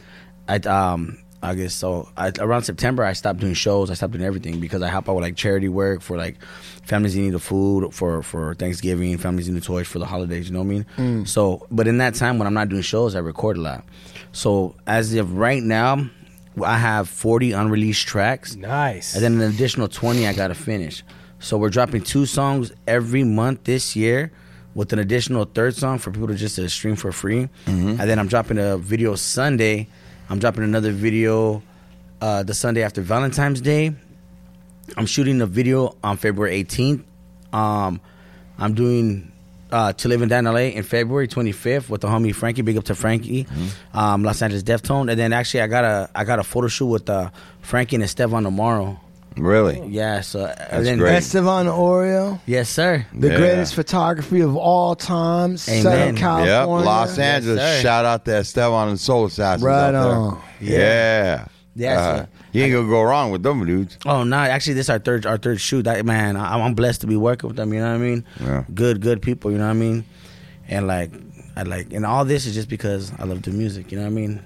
I 0.48 0.56
um 0.56 1.18
I 1.42 1.54
guess 1.54 1.74
so 1.74 2.08
I, 2.16 2.32
around 2.38 2.62
September 2.62 3.04
I 3.04 3.12
stopped 3.12 3.40
doing 3.40 3.54
shows. 3.54 3.90
I 3.90 3.94
stopped 3.94 4.14
doing 4.14 4.24
everything 4.24 4.60
because 4.60 4.82
I 4.82 4.88
help 4.88 5.08
out 5.08 5.14
with 5.14 5.22
like 5.24 5.36
charity 5.36 5.68
work 5.68 6.00
for 6.00 6.16
like 6.16 6.42
families 6.84 7.14
in 7.16 7.26
need 7.26 7.34
of 7.34 7.42
food 7.42 7.92
for 7.92 8.22
for 8.22 8.54
Thanksgiving, 8.54 9.18
families 9.18 9.48
in 9.48 9.54
need 9.54 9.60
of 9.60 9.66
toys 9.66 9.86
for 9.86 9.98
the 9.98 10.06
holidays. 10.06 10.48
You 10.48 10.54
know 10.54 10.60
what 10.60 10.66
I 10.66 10.68
mean? 10.68 10.86
So, 11.26 11.66
but 11.70 11.86
in 11.86 11.98
that 11.98 12.14
time 12.14 12.38
when 12.38 12.46
I'm 12.46 12.54
not 12.54 12.70
doing 12.70 12.82
shows, 12.82 13.14
I 13.14 13.18
record 13.18 13.58
a 13.58 13.60
lot. 13.60 13.84
So 14.32 14.74
as 14.86 15.14
of 15.14 15.36
right 15.36 15.62
now, 15.62 16.08
I 16.62 16.78
have 16.78 17.08
40 17.08 17.52
unreleased 17.52 18.06
tracks. 18.06 18.54
nice. 18.56 19.14
And 19.14 19.22
then 19.22 19.34
an 19.34 19.42
additional 19.52 19.88
20 19.88 20.26
I 20.26 20.32
got 20.32 20.48
to 20.48 20.54
finish. 20.54 21.02
So 21.40 21.58
we're 21.58 21.68
dropping 21.68 22.02
two 22.02 22.24
songs 22.24 22.72
every 22.86 23.22
month 23.22 23.64
this 23.64 23.94
year 23.94 24.32
with 24.74 24.92
an 24.92 24.98
additional 24.98 25.44
third 25.44 25.74
song 25.76 25.98
for 25.98 26.10
people 26.10 26.28
to 26.28 26.34
just 26.34 26.56
to 26.56 26.68
stream 26.68 26.96
for 26.96 27.12
free. 27.12 27.48
And 27.66 27.98
then 27.98 28.18
I'm 28.18 28.26
dropping 28.28 28.58
a 28.58 28.76
video 28.76 29.14
Sunday. 29.14 29.88
I'm 30.28 30.38
dropping 30.38 30.64
another 30.64 30.90
video 30.92 31.62
uh, 32.20 32.42
the 32.42 32.54
Sunday 32.54 32.82
after 32.82 33.02
Valentine's 33.02 33.60
Day. 33.60 33.94
I'm 34.96 35.06
shooting 35.06 35.40
a 35.40 35.46
video 35.46 35.96
on 36.02 36.16
February 36.16 36.62
18th. 36.64 37.02
Um, 37.52 38.00
I'm 38.58 38.74
doing 38.74 39.30
uh, 39.70 39.92
To 39.92 40.08
Live 40.08 40.22
and 40.22 40.30
Die 40.30 40.38
in 40.38 40.44
LA 40.44 40.56
in 40.76 40.82
February 40.82 41.26
25th 41.28 41.88
with 41.88 42.00
the 42.02 42.08
homie 42.08 42.34
Frankie. 42.34 42.62
Big 42.62 42.76
up 42.76 42.84
to 42.84 42.94
Frankie, 42.94 43.46
um, 43.92 44.22
Los 44.22 44.42
Angeles 44.42 44.62
Deftone. 44.62 45.10
And 45.10 45.18
then 45.18 45.32
actually, 45.32 45.62
I 45.62 45.66
got 45.66 45.84
a 45.84 46.10
I 46.14 46.24
got 46.24 46.38
a 46.38 46.44
photo 46.44 46.68
shoot 46.68 46.86
with 46.86 47.08
uh, 47.10 47.30
Frankie 47.60 47.96
and 47.96 48.02
Estevan 48.04 48.44
tomorrow 48.44 49.00
Really? 49.36 49.82
Yeah, 49.88 50.20
so 50.20 50.46
That's 50.46 50.70
and 50.70 50.86
then, 50.86 50.98
great. 50.98 51.16
Estevan 51.16 51.66
Oriol, 51.66 52.38
Yes, 52.46 52.68
sir. 52.68 53.04
the 53.12 53.28
Yeah. 53.30 53.36
greatest 53.36 53.74
photography 53.74 54.40
of 54.40 54.56
all 54.56 54.94
time, 54.94 55.56
Southern 55.56 55.86
Amen. 55.92 56.14
Yep, 56.14 56.16
California. 56.20 56.86
Los 56.86 57.18
Angeles. 57.18 57.58
sir. 57.60 57.80
Shout 57.82 58.04
out 58.04 58.24
to 58.26 58.36
Estevan 58.36 58.88
and 58.90 59.00
Soul 59.00 59.26
Assassins 59.26 59.64
Right 59.64 59.88
out 59.88 59.92
there. 59.92 60.12
on. 60.16 60.38
Yeah. 60.60 61.44
Yeah, 61.76 61.98
Uh, 61.98 62.16
so- 62.18 62.26
you 62.52 62.62
ain't 62.62 62.72
gonna 62.72 62.88
go 62.88 63.02
wrong 63.02 63.32
with 63.32 63.42
them 63.42 63.66
dudes. 63.66 63.98
Oh 64.06 64.22
no! 64.22 64.36
Actually, 64.36 64.74
this 64.74 64.86
is 64.86 64.90
our 64.90 65.00
third 65.00 65.26
our 65.26 65.36
third 65.38 65.60
shoot. 65.60 65.82
That 65.82 66.06
man, 66.06 66.36
I, 66.36 66.56
I'm 66.64 66.74
blessed 66.74 67.00
to 67.00 67.08
be 67.08 67.16
working 67.16 67.48
with 67.48 67.56
them. 67.56 67.74
You 67.74 67.80
know 67.80 67.88
what 67.88 67.94
I 67.96 67.98
mean? 67.98 68.24
Yeah. 68.40 68.62
Good, 68.72 69.00
good 69.00 69.20
people. 69.20 69.50
You 69.50 69.58
know 69.58 69.64
what 69.64 69.70
I 69.70 69.74
mean? 69.74 70.04
And 70.68 70.86
like, 70.86 71.10
I 71.56 71.64
like, 71.64 71.92
and 71.92 72.06
all 72.06 72.24
this 72.24 72.46
is 72.46 72.54
just 72.54 72.68
because 72.68 73.10
I 73.18 73.24
love 73.24 73.42
the 73.42 73.50
music. 73.50 73.90
You 73.90 73.98
know 73.98 74.04
what 74.04 74.10
I 74.12 74.14
mean? 74.14 74.40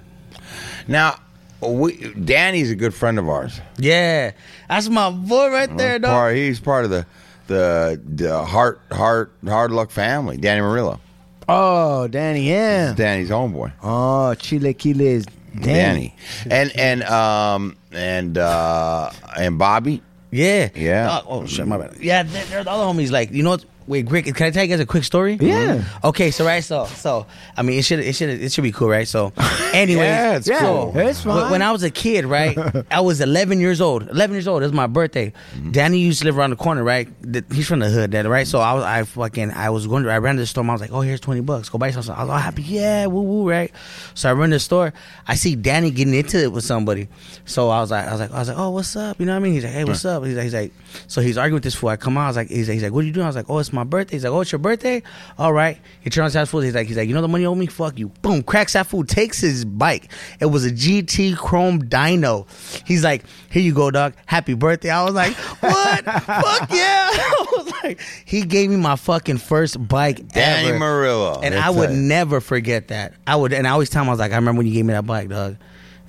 Now, 0.86 1.16
we, 1.60 1.96
Danny's 2.14 2.70
a 2.70 2.76
good 2.76 2.94
friend 2.94 3.18
of 3.18 3.28
ours. 3.28 3.60
Yeah, 3.78 4.32
that's 4.68 4.88
my 4.88 5.10
boy 5.10 5.50
right 5.50 5.76
there, 5.76 5.98
dog. 5.98 6.10
Part, 6.10 6.36
he's 6.36 6.60
part 6.60 6.84
of 6.84 6.90
the 6.90 7.06
the 7.46 8.00
the 8.06 8.44
heart 8.44 8.80
heart 8.92 9.32
hard 9.46 9.70
luck 9.70 9.90
family. 9.90 10.36
Danny 10.36 10.60
Murillo, 10.60 11.00
Oh, 11.48 12.06
Danny 12.08 12.52
M. 12.52 12.94
Danny's 12.94 13.30
homeboy. 13.30 13.72
Oh, 13.82 14.34
Chile 14.34 14.74
Quiles. 14.74 15.24
Danny. 15.60 16.14
and 16.50 16.70
and 16.78 17.02
um 17.04 17.76
and 17.92 18.36
uh 18.38 19.10
and 19.36 19.58
Bobby. 19.58 20.02
Yeah, 20.30 20.68
Yeah. 20.74 21.20
Oh, 21.24 21.40
oh, 21.40 21.46
shit, 21.46 21.66
my 21.66 21.78
bad. 21.78 21.96
Yeah, 22.00 22.22
they're, 22.22 22.44
they're 22.44 22.64
the 22.64 22.70
other 22.70 22.84
homies. 22.84 23.10
Like, 23.10 23.30
you 23.32 23.42
know 23.42 23.50
what? 23.50 23.64
Wait, 23.88 24.10
Rick, 24.10 24.26
can 24.34 24.46
I 24.46 24.50
tell 24.50 24.62
you 24.62 24.68
guys 24.68 24.80
a 24.80 24.86
quick 24.86 25.02
story? 25.02 25.38
Yeah. 25.40 25.82
Okay, 26.04 26.30
so 26.30 26.44
right, 26.44 26.62
so 26.62 26.84
so 26.84 27.26
I 27.56 27.62
mean, 27.62 27.78
it 27.78 27.84
should 27.86 28.00
it 28.00 28.12
should 28.14 28.28
it 28.28 28.52
should 28.52 28.62
be 28.62 28.70
cool, 28.72 28.88
right? 28.88 29.08
So, 29.08 29.32
anyways, 29.72 29.98
Yeah, 30.04 30.36
it's 30.36 30.46
Yeah, 30.46 30.60
cool. 30.60 30.92
it's 30.94 31.22
fine. 31.22 31.50
When 31.50 31.62
I 31.62 31.72
was 31.72 31.82
a 31.82 31.90
kid, 31.90 32.26
right, 32.26 32.56
I 32.90 33.00
was 33.00 33.20
11 33.22 33.60
years 33.60 33.80
old. 33.80 34.08
11 34.10 34.34
years 34.34 34.46
old. 34.46 34.62
It 34.62 34.66
was 34.66 34.74
my 34.74 34.86
birthday. 34.86 35.32
Mm-hmm. 35.56 35.70
Danny 35.72 35.98
used 36.00 36.18
to 36.20 36.26
live 36.26 36.36
around 36.36 36.50
the 36.50 36.56
corner, 36.56 36.84
right? 36.84 37.08
He's 37.52 37.66
from 37.66 37.78
the 37.78 37.88
hood, 37.88 38.12
right? 38.12 38.46
So 38.46 38.60
I 38.60 38.74
was, 38.74 38.84
I 38.84 39.02
fucking, 39.04 39.52
I 39.52 39.70
was 39.70 39.86
going 39.86 40.04
to, 40.04 40.10
I 40.10 40.18
ran 40.18 40.34
to 40.36 40.42
the 40.42 40.46
store. 40.46 40.64
I 40.68 40.72
was 40.72 40.80
like, 40.82 40.92
oh, 40.92 41.00
here's 41.00 41.20
20 41.20 41.40
bucks. 41.40 41.70
Go 41.70 41.78
buy 41.78 41.90
something. 41.90 42.12
I 42.14 42.20
was 42.22 42.30
all 42.30 42.36
happy. 42.36 42.62
Yeah, 42.62 43.06
woo 43.06 43.22
woo, 43.22 43.48
right? 43.48 43.72
So 44.14 44.28
I 44.28 44.34
run 44.34 44.50
to 44.50 44.56
the 44.56 44.60
store. 44.60 44.92
I 45.26 45.34
see 45.34 45.56
Danny 45.56 45.90
getting 45.90 46.12
into 46.14 46.38
it 46.42 46.52
with 46.52 46.64
somebody. 46.64 47.08
So 47.46 47.70
I 47.70 47.80
was 47.80 47.90
like, 47.90 48.06
I 48.06 48.12
was 48.12 48.20
like, 48.20 48.32
I 48.32 48.38
was 48.38 48.48
like, 48.48 48.58
oh, 48.58 48.70
what's 48.70 48.94
up? 48.96 49.18
You 49.18 49.24
know 49.26 49.32
what 49.32 49.36
I 49.36 49.40
mean? 49.40 49.54
He's 49.54 49.64
like, 49.64 49.72
hey, 49.72 49.84
what's 49.84 50.04
up? 50.04 50.24
He's 50.24 50.34
like, 50.34 50.44
he's 50.44 50.54
like, 50.54 50.72
so 51.06 51.20
he's 51.20 51.36
arguing 51.38 51.54
with 51.54 51.62
this 51.64 51.74
fool. 51.74 51.90
I 51.90 51.96
come 51.96 52.16
out. 52.18 52.24
I 52.24 52.26
was 52.28 52.36
like, 52.36 52.48
he's 52.48 52.68
like, 52.68 52.74
he's 52.74 52.82
like, 52.82 52.92
what 52.92 53.04
are 53.04 53.06
you 53.06 53.12
doing? 53.12 53.24
I 53.24 53.28
was 53.28 53.36
like, 53.36 53.48
oh, 53.48 53.58
it's 53.58 53.72
my 53.72 53.84
birthday. 53.84 54.16
He's 54.16 54.24
like, 54.24 54.32
oh, 54.32 54.40
it's 54.40 54.52
your 54.52 54.58
birthday. 54.58 55.02
All 55.38 55.52
right. 55.52 55.78
He 56.00 56.10
turns 56.10 56.32
that 56.34 56.48
fool. 56.48 56.60
He's 56.60 56.74
like, 56.74 56.86
he's 56.86 56.96
like, 56.96 57.08
you 57.08 57.14
know 57.14 57.22
the 57.22 57.28
money 57.28 57.42
you 57.42 57.48
owe 57.48 57.54
me? 57.54 57.66
Fuck 57.66 57.98
you. 57.98 58.08
Boom. 58.22 58.42
Cracks 58.42 58.72
that 58.72 58.86
fool. 58.86 59.04
Takes 59.04 59.40
his 59.40 59.64
bike. 59.64 60.10
It 60.40 60.46
was 60.46 60.64
a 60.64 60.70
GT 60.70 61.36
Chrome 61.36 61.82
Dyno. 61.82 62.46
He's 62.86 63.04
like, 63.04 63.24
here 63.50 63.62
you 63.62 63.74
go, 63.74 63.90
dog. 63.90 64.14
Happy 64.26 64.54
birthday. 64.54 64.90
I 64.90 65.04
was 65.04 65.14
like, 65.14 65.34
what? 65.34 66.04
Fuck 66.04 66.70
yeah. 66.70 67.10
I 67.12 67.46
was 67.56 67.72
like, 67.82 68.00
he 68.24 68.42
gave 68.42 68.70
me 68.70 68.76
my 68.76 68.96
fucking 68.96 69.38
first 69.38 69.86
bike 69.88 70.28
Danny 70.28 70.68
ever. 70.68 70.78
Murillo. 70.78 71.40
And 71.42 71.54
That's 71.54 71.66
I 71.66 71.70
would 71.70 71.90
it. 71.90 71.94
never 71.94 72.40
forget 72.40 72.88
that. 72.88 73.14
I 73.26 73.36
would, 73.36 73.52
and 73.52 73.66
I 73.66 73.70
always 73.70 73.90
tell 73.90 74.02
him, 74.02 74.08
I 74.08 74.12
was 74.12 74.18
like, 74.20 74.32
I 74.32 74.36
remember 74.36 74.58
when 74.58 74.66
you 74.66 74.72
gave 74.72 74.84
me 74.84 74.92
that 74.92 75.06
bike, 75.06 75.28
dog. 75.28 75.56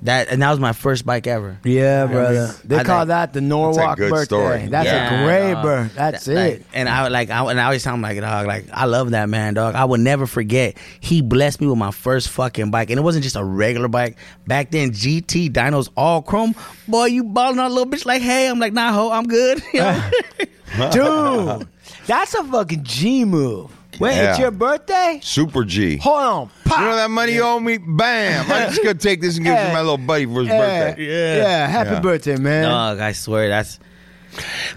That, 0.03 0.29
and 0.29 0.41
that 0.41 0.49
was 0.49 0.59
my 0.59 0.71
first 0.73 1.05
bike 1.05 1.27
ever. 1.27 1.57
Yeah, 1.65 2.05
brother. 2.05 2.55
They 2.63 2.77
I 2.77 2.83
call 2.83 2.99
like- 2.99 3.07
that 3.09 3.33
the 3.33 3.41
Norwalk 3.41 3.97
good 3.97 4.09
birthday. 4.11 4.25
story. 4.25 4.67
That's 4.67 4.85
Yeah, 4.85 5.21
a 5.21 5.25
great 5.25 5.53
dog. 5.53 5.63
birth. 5.63 5.95
That's 5.95 6.27
Like, 6.27 6.53
it. 6.53 6.65
and 6.73 6.87
I 6.87 7.03
would 7.03 7.11
like, 7.11 7.29
I, 7.29 7.43
and 7.51 7.59
I 7.59 7.65
always 7.65 7.83
tell 7.83 7.93
him 7.95 8.01
like, 8.01 8.19
dog, 8.19 8.47
like 8.47 8.65
I 8.71 8.85
love 8.85 9.11
that 9.11 9.27
man, 9.27 9.55
dog. 9.55 9.75
I 9.75 9.85
will 9.85 9.97
never 9.97 10.25
forget. 10.25 10.77
He 11.01 11.21
blessed 11.21 11.59
me 11.59 11.67
with 11.67 11.77
my 11.77 11.91
first 11.91 12.29
fucking 12.29 12.71
bike, 12.71 12.89
and 12.91 12.97
it 12.99 13.03
wasn't 13.03 13.23
just 13.23 13.35
a 13.35 13.43
regular 13.43 13.89
bike. 13.89 14.17
Back 14.47 14.71
then, 14.71 14.91
GT 14.91 15.49
dynos 15.51 15.89
all 15.97 16.21
chrome. 16.21 16.55
Boy, 16.87 17.05
you 17.07 17.23
balling 17.25 17.59
on 17.59 17.69
a 17.69 17.73
little 17.73 17.91
bitch 17.91 18.05
like, 18.05 18.21
hey, 18.21 18.47
I'm 18.49 18.57
like, 18.59 18.73
nah, 18.73 18.93
ho, 18.93 19.11
I'm 19.11 19.25
good. 19.27 19.61
Dude, 20.91 21.67
that's 22.07 22.33
a 22.35 22.43
fucking 22.43 22.83
G 22.83 23.25
move. 23.25 23.71
Wait, 23.99 24.15
Yeah. 24.15 24.29
it's 24.31 24.39
your 24.39 24.51
birthday? 24.51 25.19
Super 25.21 25.63
G. 25.65 25.97
Hold 25.97 26.17
on. 26.19 26.49
Pop. 26.65 26.79
You 26.79 26.85
know 26.85 26.95
that 26.95 27.09
money 27.11 27.33
you 27.33 27.41
owe 27.43 27.59
me? 27.59 27.77
Bam! 27.77 28.49
I'm 28.51 28.69
just 28.69 28.81
gonna 28.81 28.93
take 28.95 29.19
this 29.21 29.35
and 29.35 29.45
give 29.45 29.53
it 29.53 29.67
to 29.67 29.73
my 29.73 29.81
little 29.81 29.97
buddy 29.97 30.25
for 30.25 30.39
his 30.41 30.47
birthday. 30.47 30.95
yeah. 30.97 31.35
Yeah. 31.37 31.67
happy 31.67 31.89
Yeah. 31.91 31.99
birthday, 31.99 32.37
man. 32.37 32.63
dog, 32.69 32.99
I 32.99 33.11
swear 33.11 33.49
that's 33.49 33.79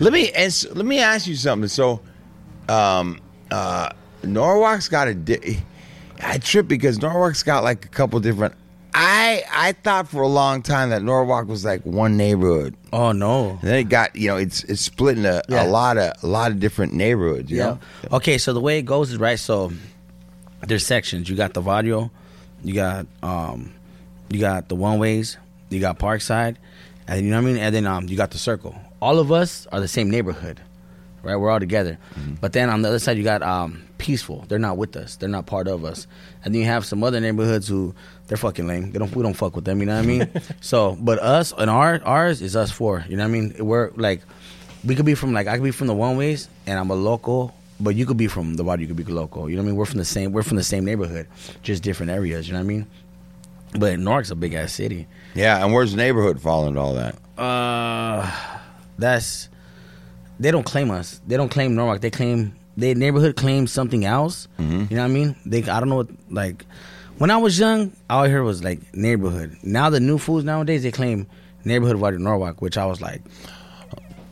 Let 0.00 0.12
me 0.12 0.30
as, 0.32 0.66
let 0.74 0.84
me 0.86 0.98
ask 1.00 1.26
you 1.26 1.36
something. 1.36 1.68
So, 1.68 2.00
um, 2.68 3.20
uh, 3.50 3.90
Norwalk's 4.24 4.88
got 4.88 5.08
a. 5.08 5.14
Di- 5.14 5.62
I 6.24 6.38
trip 6.38 6.68
because 6.68 7.00
Norwalk's 7.02 7.42
got 7.42 7.62
like 7.64 7.84
a 7.84 7.88
couple 7.88 8.18
different. 8.20 8.54
I 8.95 9.43
I 9.51 9.72
thought 9.72 10.09
for 10.09 10.22
a 10.22 10.28
long 10.28 10.62
time 10.62 10.90
that 10.90 11.03
Norwalk 11.03 11.49
was 11.49 11.64
like 11.64 11.82
one 11.86 12.16
neighborhood. 12.16 12.76
oh 12.93 13.12
no. 13.12 13.51
And 13.51 13.61
then 13.62 13.74
it 13.76 13.84
got 13.88 14.14
you 14.16 14.28
know 14.28 14.36
it's 14.36 14.64
it's 14.64 14.82
split 14.82 15.16
into 15.16 15.43
Yeah. 15.49 15.64
a 15.64 15.68
lot 15.68 15.97
of 15.99 16.12
a 16.22 16.26
lot 16.26 16.51
of 16.51 16.61
different 16.61 16.93
neighborhoods. 16.93 17.51
You 17.51 17.57
Yeah. 17.59 17.64
know. 17.64 17.78
Okay, 18.12 18.38
so 18.38 18.53
the 18.53 18.61
way 18.61 18.78
it 18.78 18.82
goes 18.82 19.11
is 19.11 19.16
right. 19.18 19.38
So 19.38 19.72
there's 20.66 20.86
sections. 20.86 21.28
You 21.28 21.36
got 21.36 21.55
the 21.55 21.62
Vadio, 21.62 22.11
you 22.62 22.74
got 22.74 23.07
um, 23.22 23.72
you 24.30 24.38
got 24.40 24.68
the 24.68 24.76
one 24.76 24.99
ways, 24.99 25.36
you 25.70 25.80
got 25.80 25.99
Parkside, 25.99 26.57
and 27.09 27.24
you 27.24 27.30
know 27.30 27.36
what 27.40 27.49
I 27.49 27.53
mean. 27.53 27.57
And 27.62 27.74
then 27.74 27.86
um, 27.86 28.09
you 28.09 28.16
got 28.16 28.30
the 28.30 28.38
Circle. 28.38 28.74
All 29.01 29.18
of 29.18 29.32
us 29.32 29.66
are 29.72 29.80
the 29.80 29.88
same 29.88 30.11
neighborhood, 30.11 30.61
right? 31.22 31.34
We're 31.36 31.51
all 31.51 31.59
together. 31.61 31.99
But 32.40 32.53
then 32.53 32.68
on 32.70 32.82
the 32.82 32.88
other 32.88 32.99
side, 33.01 33.16
you 33.16 33.24
got 33.24 33.43
um, 33.43 33.82
Peaceful. 33.99 34.45
They're 34.49 34.59
not 34.59 34.76
with 34.76 34.97
us. 34.97 35.14
They're 35.16 35.28
not 35.28 35.47
part 35.47 35.66
of 35.68 35.84
us. 35.84 36.07
And 36.45 36.53
then 36.55 36.61
you 36.62 36.66
have 36.68 36.84
some 36.84 37.03
other 37.05 37.20
neighborhoods 37.20 37.66
who 37.68 37.95
they're 38.33 38.39
fucking 38.39 38.66
lame. 38.66 38.93
They 38.93 38.99
don't. 38.99 39.14
We 39.14 39.22
don't 39.22 39.35
fuck 39.35 39.55
with 39.55 39.66
them. 39.66 39.80
You 39.80 39.85
know 39.85 39.97
what 39.97 40.05
I 40.05 40.07
mean? 40.07 40.30
so, 40.62 40.97
but 40.99 41.18
us 41.18 41.53
and 41.59 41.68
our 41.68 42.01
ours 42.03 42.41
is 42.41 42.57
us 42.57 42.70
four. 42.72 43.05
You 43.07 43.18
know 43.18 43.24
what 43.24 43.28
I 43.28 43.30
mean? 43.30 43.55
We're 43.59 43.91
like 43.95 44.22
we 44.83 44.95
could 44.95 45.05
be 45.05 45.14
from 45.14 45.35
like 45.35 45.49
I 45.49 45.57
could 45.57 45.64
be 45.64 45.70
from 45.70 45.87
the 45.87 45.95
one 45.95 46.16
ways 46.16 46.49
and 46.66 46.78
I'm 46.78 46.89
a 46.89 46.95
local, 46.95 47.55
but 47.78 47.95
you 47.95 48.07
could 48.07 48.16
be 48.16 48.28
from 48.28 48.55
the 48.55 48.64
body, 48.64 48.85
you 48.85 48.89
could 48.89 48.97
be 48.97 49.05
local. 49.05 49.51
You 49.51 49.57
know 49.57 49.61
what 49.61 49.66
I 49.66 49.72
mean? 49.72 49.76
We're 49.76 49.85
from 49.85 49.99
the 49.99 50.07
same 50.07 50.33
we're 50.33 50.45
from 50.45 50.57
the 50.57 50.62
same 50.62 50.83
neighborhood, 50.83 51.28
just 51.62 51.83
different 51.83 52.11
areas, 52.11 52.49
you 52.49 52.55
know 52.55 52.61
what 52.61 52.64
I 52.64 52.68
mean? 52.68 52.87
But 53.78 53.99
Norwalk's 53.99 54.30
a 54.30 54.35
big 54.35 54.55
ass 54.55 54.72
city. 54.72 55.09
Yeah, 55.35 55.62
and 55.62 55.74
where's 55.74 55.91
the 55.91 55.99
neighborhood 55.99 56.41
fall 56.41 56.66
into 56.66 56.80
all 56.80 56.95
that? 56.95 57.16
Uh 57.37 58.30
that's 58.97 59.51
they 60.41 60.51
don't 60.51 60.64
claim 60.64 60.91
us. 60.91 61.20
They 61.26 61.37
don't 61.37 61.51
claim 61.51 61.74
Norwalk. 61.74 62.01
They 62.01 62.11
claim 62.11 62.57
their 62.78 62.95
neighborhood 62.95 63.37
claims 63.37 63.72
something 63.72 64.07
else. 64.07 64.49
You 64.59 64.64
know 64.64 64.87
what 64.89 65.01
I 65.01 65.09
mean? 65.09 65.37
They 65.45 65.59
I 65.64 65.80
don't 65.80 65.91
know 65.91 65.97
what 65.97 66.09
like 66.30 66.64
when 67.22 67.30
I 67.30 67.36
was 67.36 67.56
young, 67.56 67.92
all 68.10 68.24
I 68.24 68.28
heard 68.28 68.42
was 68.42 68.64
like 68.64 68.80
neighborhood. 68.96 69.56
Now 69.62 69.90
the 69.90 70.00
new 70.00 70.18
fools 70.18 70.42
nowadays 70.42 70.82
they 70.82 70.90
claim 70.90 71.28
neighborhood 71.64 71.94
of 71.94 72.20
Norwalk, 72.20 72.60
which 72.60 72.76
I 72.76 72.84
was 72.86 73.00
like 73.00 73.22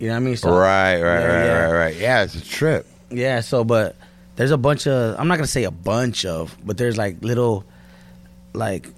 you 0.01 0.09
know 0.09 0.15
what 0.15 0.17
I 0.17 0.19
mean? 0.19 0.37
So- 0.37 0.51
right, 0.51 0.95
right, 1.01 1.01
Yeah, 1.01 1.25
right, 1.25 1.45
yeah. 1.45 1.61
right, 1.61 1.73
right. 1.73 1.97
Yeah, 1.97 2.25
it's 2.25 2.35
a 2.35 2.45
trip. 2.45 2.89
Yeah, 3.09 3.43
so 3.43 3.63
but 3.63 3.95
there's 4.35 4.51
a 4.51 4.57
bunch 4.59 4.89
of 4.89 5.15
I'm 5.21 5.29
not 5.29 5.37
gonna 5.37 5.47
say 5.47 5.63
a 5.63 5.71
bunch 5.71 6.25
of, 6.25 6.57
but 6.65 6.79
there's 6.79 6.97
like 6.99 7.23
little 7.23 7.65
like 8.55 8.89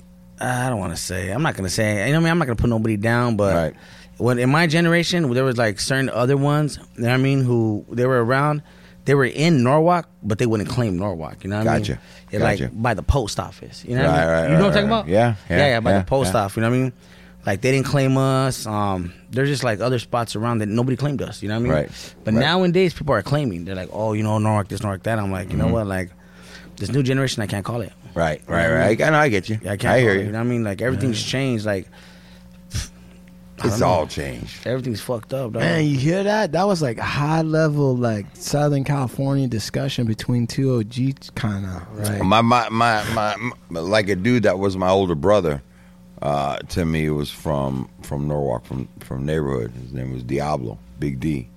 I 0.40 0.70
don't 0.70 0.78
want 0.78 0.96
to 0.96 1.02
say. 1.02 1.28
I'm 1.30 1.42
not 1.42 1.54
gonna 1.54 1.68
say. 1.68 2.06
You 2.06 2.12
know 2.12 2.12
what 2.12 2.16
I 2.16 2.18
mean? 2.20 2.30
I'm 2.30 2.38
not 2.38 2.46
gonna 2.46 2.56
put 2.56 2.70
nobody 2.70 2.96
down, 2.96 3.36
but 3.36 3.54
Right. 3.54 3.74
when 4.16 4.38
in 4.38 4.48
my 4.48 4.66
generation 4.66 5.30
there 5.34 5.44
was 5.44 5.58
like 5.58 5.78
certain 5.78 6.08
other 6.08 6.38
ones. 6.38 6.78
You 6.96 7.02
know 7.02 7.08
what 7.08 7.14
I 7.14 7.18
mean? 7.18 7.42
Who 7.44 7.84
they 7.90 8.06
were 8.06 8.24
around. 8.24 8.62
They 9.04 9.14
were 9.14 9.24
in 9.24 9.62
Norwalk, 9.64 10.08
but 10.22 10.38
they 10.38 10.46
wouldn't 10.46 10.68
claim 10.68 10.96
Norwalk. 10.96 11.42
You 11.42 11.50
know 11.50 11.58
what 11.58 11.66
I 11.68 11.72
mean? 11.74 11.82
Gotcha. 11.82 12.00
It, 12.30 12.38
Gotcha. 12.38 12.64
Like 12.64 12.82
by 12.82 12.94
the 12.94 13.02
post 13.02 13.40
office. 13.40 13.84
You 13.84 13.96
know 13.96 14.02
what 14.06 14.10
I 14.10 14.12
Right, 14.16 14.20
mean? 14.20 14.28
right, 14.30 14.42
you 14.42 14.48
know 14.48 14.54
what 14.54 14.58
I'm 14.58 14.62
right, 14.64 14.74
talking 14.74 14.86
about? 14.88 15.08
Yeah, 15.08 15.34
yeah, 15.50 15.56
yeah, 15.56 15.66
yeah. 15.66 15.80
By 15.80 15.90
yeah, 15.90 15.98
the 15.98 16.04
post 16.04 16.34
office. 16.34 16.56
You 16.56 16.62
know 16.62 16.70
what 16.70 16.76
I 16.76 16.80
mean? 16.80 16.92
Like 17.44 17.60
they 17.60 17.72
didn't 17.72 17.86
claim 17.86 18.16
us. 18.16 18.64
Um, 18.66 19.12
there's 19.30 19.48
just 19.48 19.64
like 19.64 19.80
other 19.80 19.98
spots 19.98 20.36
around 20.36 20.58
that 20.58 20.66
nobody 20.68 20.96
claimed 20.96 21.20
us. 21.22 21.42
You 21.42 21.48
know 21.48 21.54
what 21.56 21.60
I 21.60 21.62
mean? 21.64 21.72
Right, 21.72 22.14
But 22.22 22.34
right. 22.34 22.40
nowadays 22.40 22.94
people 22.94 23.14
are 23.16 23.22
claiming. 23.22 23.64
They're 23.64 23.74
like, 23.74 23.88
oh, 23.92 24.12
you 24.12 24.22
know, 24.22 24.38
Norwalk 24.38 24.68
this, 24.68 24.82
Norwalk 24.82 25.02
that. 25.02 25.18
I'm 25.18 25.32
like, 25.32 25.50
you 25.50 25.56
know 25.56 25.64
Mm-hmm. 25.64 25.72
what? 25.72 25.86
Like 25.88 26.10
this 26.76 26.90
new 26.92 27.02
generation, 27.02 27.42
I 27.42 27.48
can't 27.48 27.64
call 27.64 27.80
it. 27.80 27.92
Right, 28.14 28.40
right, 28.46 28.70
right. 28.70 29.02
I 29.02 29.10
know, 29.10 29.18
I 29.18 29.28
get 29.28 29.48
you. 29.48 29.56
I 29.64 29.76
can't. 29.76 29.86
I 29.86 29.98
hear 30.00 30.12
it, 30.12 30.20
you. 30.20 30.26
You 30.26 30.32
know 30.32 30.38
what 30.38 30.44
I 30.44 30.48
mean? 30.48 30.62
Like 30.62 30.80
everything's 30.82 31.20
changed. 31.20 31.64
Like 31.66 31.88
I 31.88 31.90
It's 33.64 33.80
all 33.80 34.06
changed. 34.06 34.66
everything's 34.66 35.00
fucked 35.00 35.32
up. 35.32 35.52
Dog. 35.52 35.62
Man, 35.62 35.84
you 35.84 35.96
hear 35.96 36.22
that? 36.24 36.52
That 36.52 36.66
was 36.66 36.82
like 36.82 36.98
a 36.98 37.02
high 37.04 37.42
level, 37.42 37.96
like 37.96 38.26
Southern 38.34 38.82
California 38.82 39.46
discussion 39.46 40.06
between 40.06 40.46
two 40.46 40.78
OGs, 40.78 41.30
kind 41.34 41.66
of. 41.66 41.82
Right. 41.98 42.22
My, 42.22 42.40
my, 42.40 42.68
my, 42.70 43.04
my, 43.14 43.52
my, 43.68 43.80
like 43.80 44.08
a 44.08 44.16
dude 44.16 44.42
that 44.44 44.58
was 44.58 44.76
my 44.76 44.88
older 44.88 45.14
brother. 45.14 45.62
Uh, 46.20 46.56
to 46.58 46.84
me, 46.84 47.10
was 47.10 47.30
from 47.30 47.88
from 48.02 48.28
Norwalk, 48.28 48.64
from 48.64 48.88
from 49.00 49.26
neighborhood. 49.26 49.72
His 49.72 49.92
name 49.92 50.12
was 50.12 50.22
Diablo, 50.22 50.78
Big 51.00 51.18
D. 51.18 51.48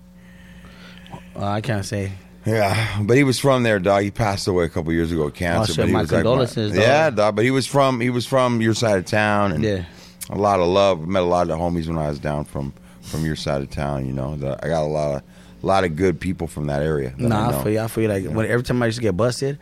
Uh, 1.36 1.46
I 1.46 1.62
can't 1.62 1.86
say. 1.86 2.12
Yeah, 2.46 3.02
but 3.04 3.18
he 3.18 3.24
was 3.24 3.40
from 3.40 3.64
there, 3.64 3.80
dog. 3.80 4.04
He 4.04 4.12
passed 4.12 4.48
away 4.48 4.66
a 4.66 4.70
couple 4.70 4.92
years 4.94 5.12
ago, 5.12 5.24
of 5.24 5.34
cancer. 5.34 5.74
shit, 5.74 5.78
but 5.78 5.88
he 5.88 5.94
my 5.94 6.02
was 6.02 6.12
like 6.12 6.20
condolences, 6.24 6.72
dog. 6.74 6.82
Yeah, 6.82 7.10
dog. 7.10 7.36
But 7.36 7.46
he 7.46 7.52
was 7.52 7.66
from 7.66 8.00
he 8.02 8.10
was 8.12 8.26
from 8.26 8.62
your 8.62 8.74
side 8.76 8.98
of 9.00 9.06
town, 9.06 9.52
and 9.52 9.64
Yeah. 9.64 9.86
A 10.30 10.38
lot 10.38 10.60
of 10.60 10.68
love. 10.68 11.08
Met 11.08 11.24
a 11.24 11.26
lot 11.26 11.44
of 11.44 11.48
the 11.50 11.56
homies 11.56 11.88
when 11.88 11.98
I 11.98 12.10
was 12.10 12.20
down 12.20 12.46
from 12.46 12.74
from 13.02 13.24
your 13.26 13.36
side 13.36 13.62
of 13.62 13.70
town. 13.70 14.06
You 14.06 14.14
know, 14.14 14.36
The- 14.36 14.58
I 14.64 14.68
got 14.68 14.84
a 14.84 14.88
lot 14.88 15.16
of 15.16 15.22
a 15.64 15.66
lot 15.66 15.84
of 15.84 15.96
good 15.96 16.20
people 16.20 16.48
from 16.48 16.68
that 16.68 16.82
area. 16.82 17.10
that 17.18 17.20
Nah, 17.28 17.50
I 17.52 17.60
I 17.60 17.64
feel 17.64 17.72
you. 17.74 17.80
I 17.82 17.88
feel 17.88 18.04
you. 18.04 18.10
Like 18.10 18.36
when 18.36 18.46
every 18.48 18.64
time 18.64 18.82
I 18.82 18.88
used 18.88 18.98
to 18.98 19.02
get 19.02 19.16
busted, 19.18 19.58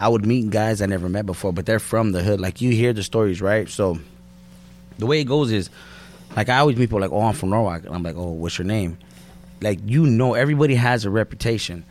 I 0.00 0.08
would 0.08 0.24
meet 0.26 0.50
guys 0.50 0.80
I 0.82 0.86
never 0.86 1.08
met 1.08 1.26
before, 1.26 1.52
but 1.52 1.66
they're 1.66 1.78
from 1.80 2.12
the 2.12 2.22
hood. 2.22 2.40
Like 2.40 2.60
you 2.60 2.70
hear 2.70 2.92
the 2.92 3.02
stories, 3.02 3.40
right? 3.40 3.68
So 3.68 3.98
the 4.98 5.06
way 5.06 5.20
it 5.20 5.24
goes 5.24 5.50
is, 5.52 5.70
Like 6.36 6.48
I 6.48 6.58
always 6.58 6.76
meet 6.76 6.84
people 6.84 7.00
like, 7.00 7.10
oh, 7.10 7.22
I'm 7.22 7.34
from 7.34 7.50
Norwalk, 7.50 7.84
and 7.86 7.94
I'm 7.94 8.02
like, 8.02 8.16
oh, 8.16 8.30
what's 8.32 8.58
your 8.58 8.66
name? 8.66 8.98
Like 9.60 9.80
you 9.86 10.06
know, 10.06 10.34
everybody 10.34 10.74
has 10.76 11.04
a 11.04 11.10
reputation. 11.10 11.84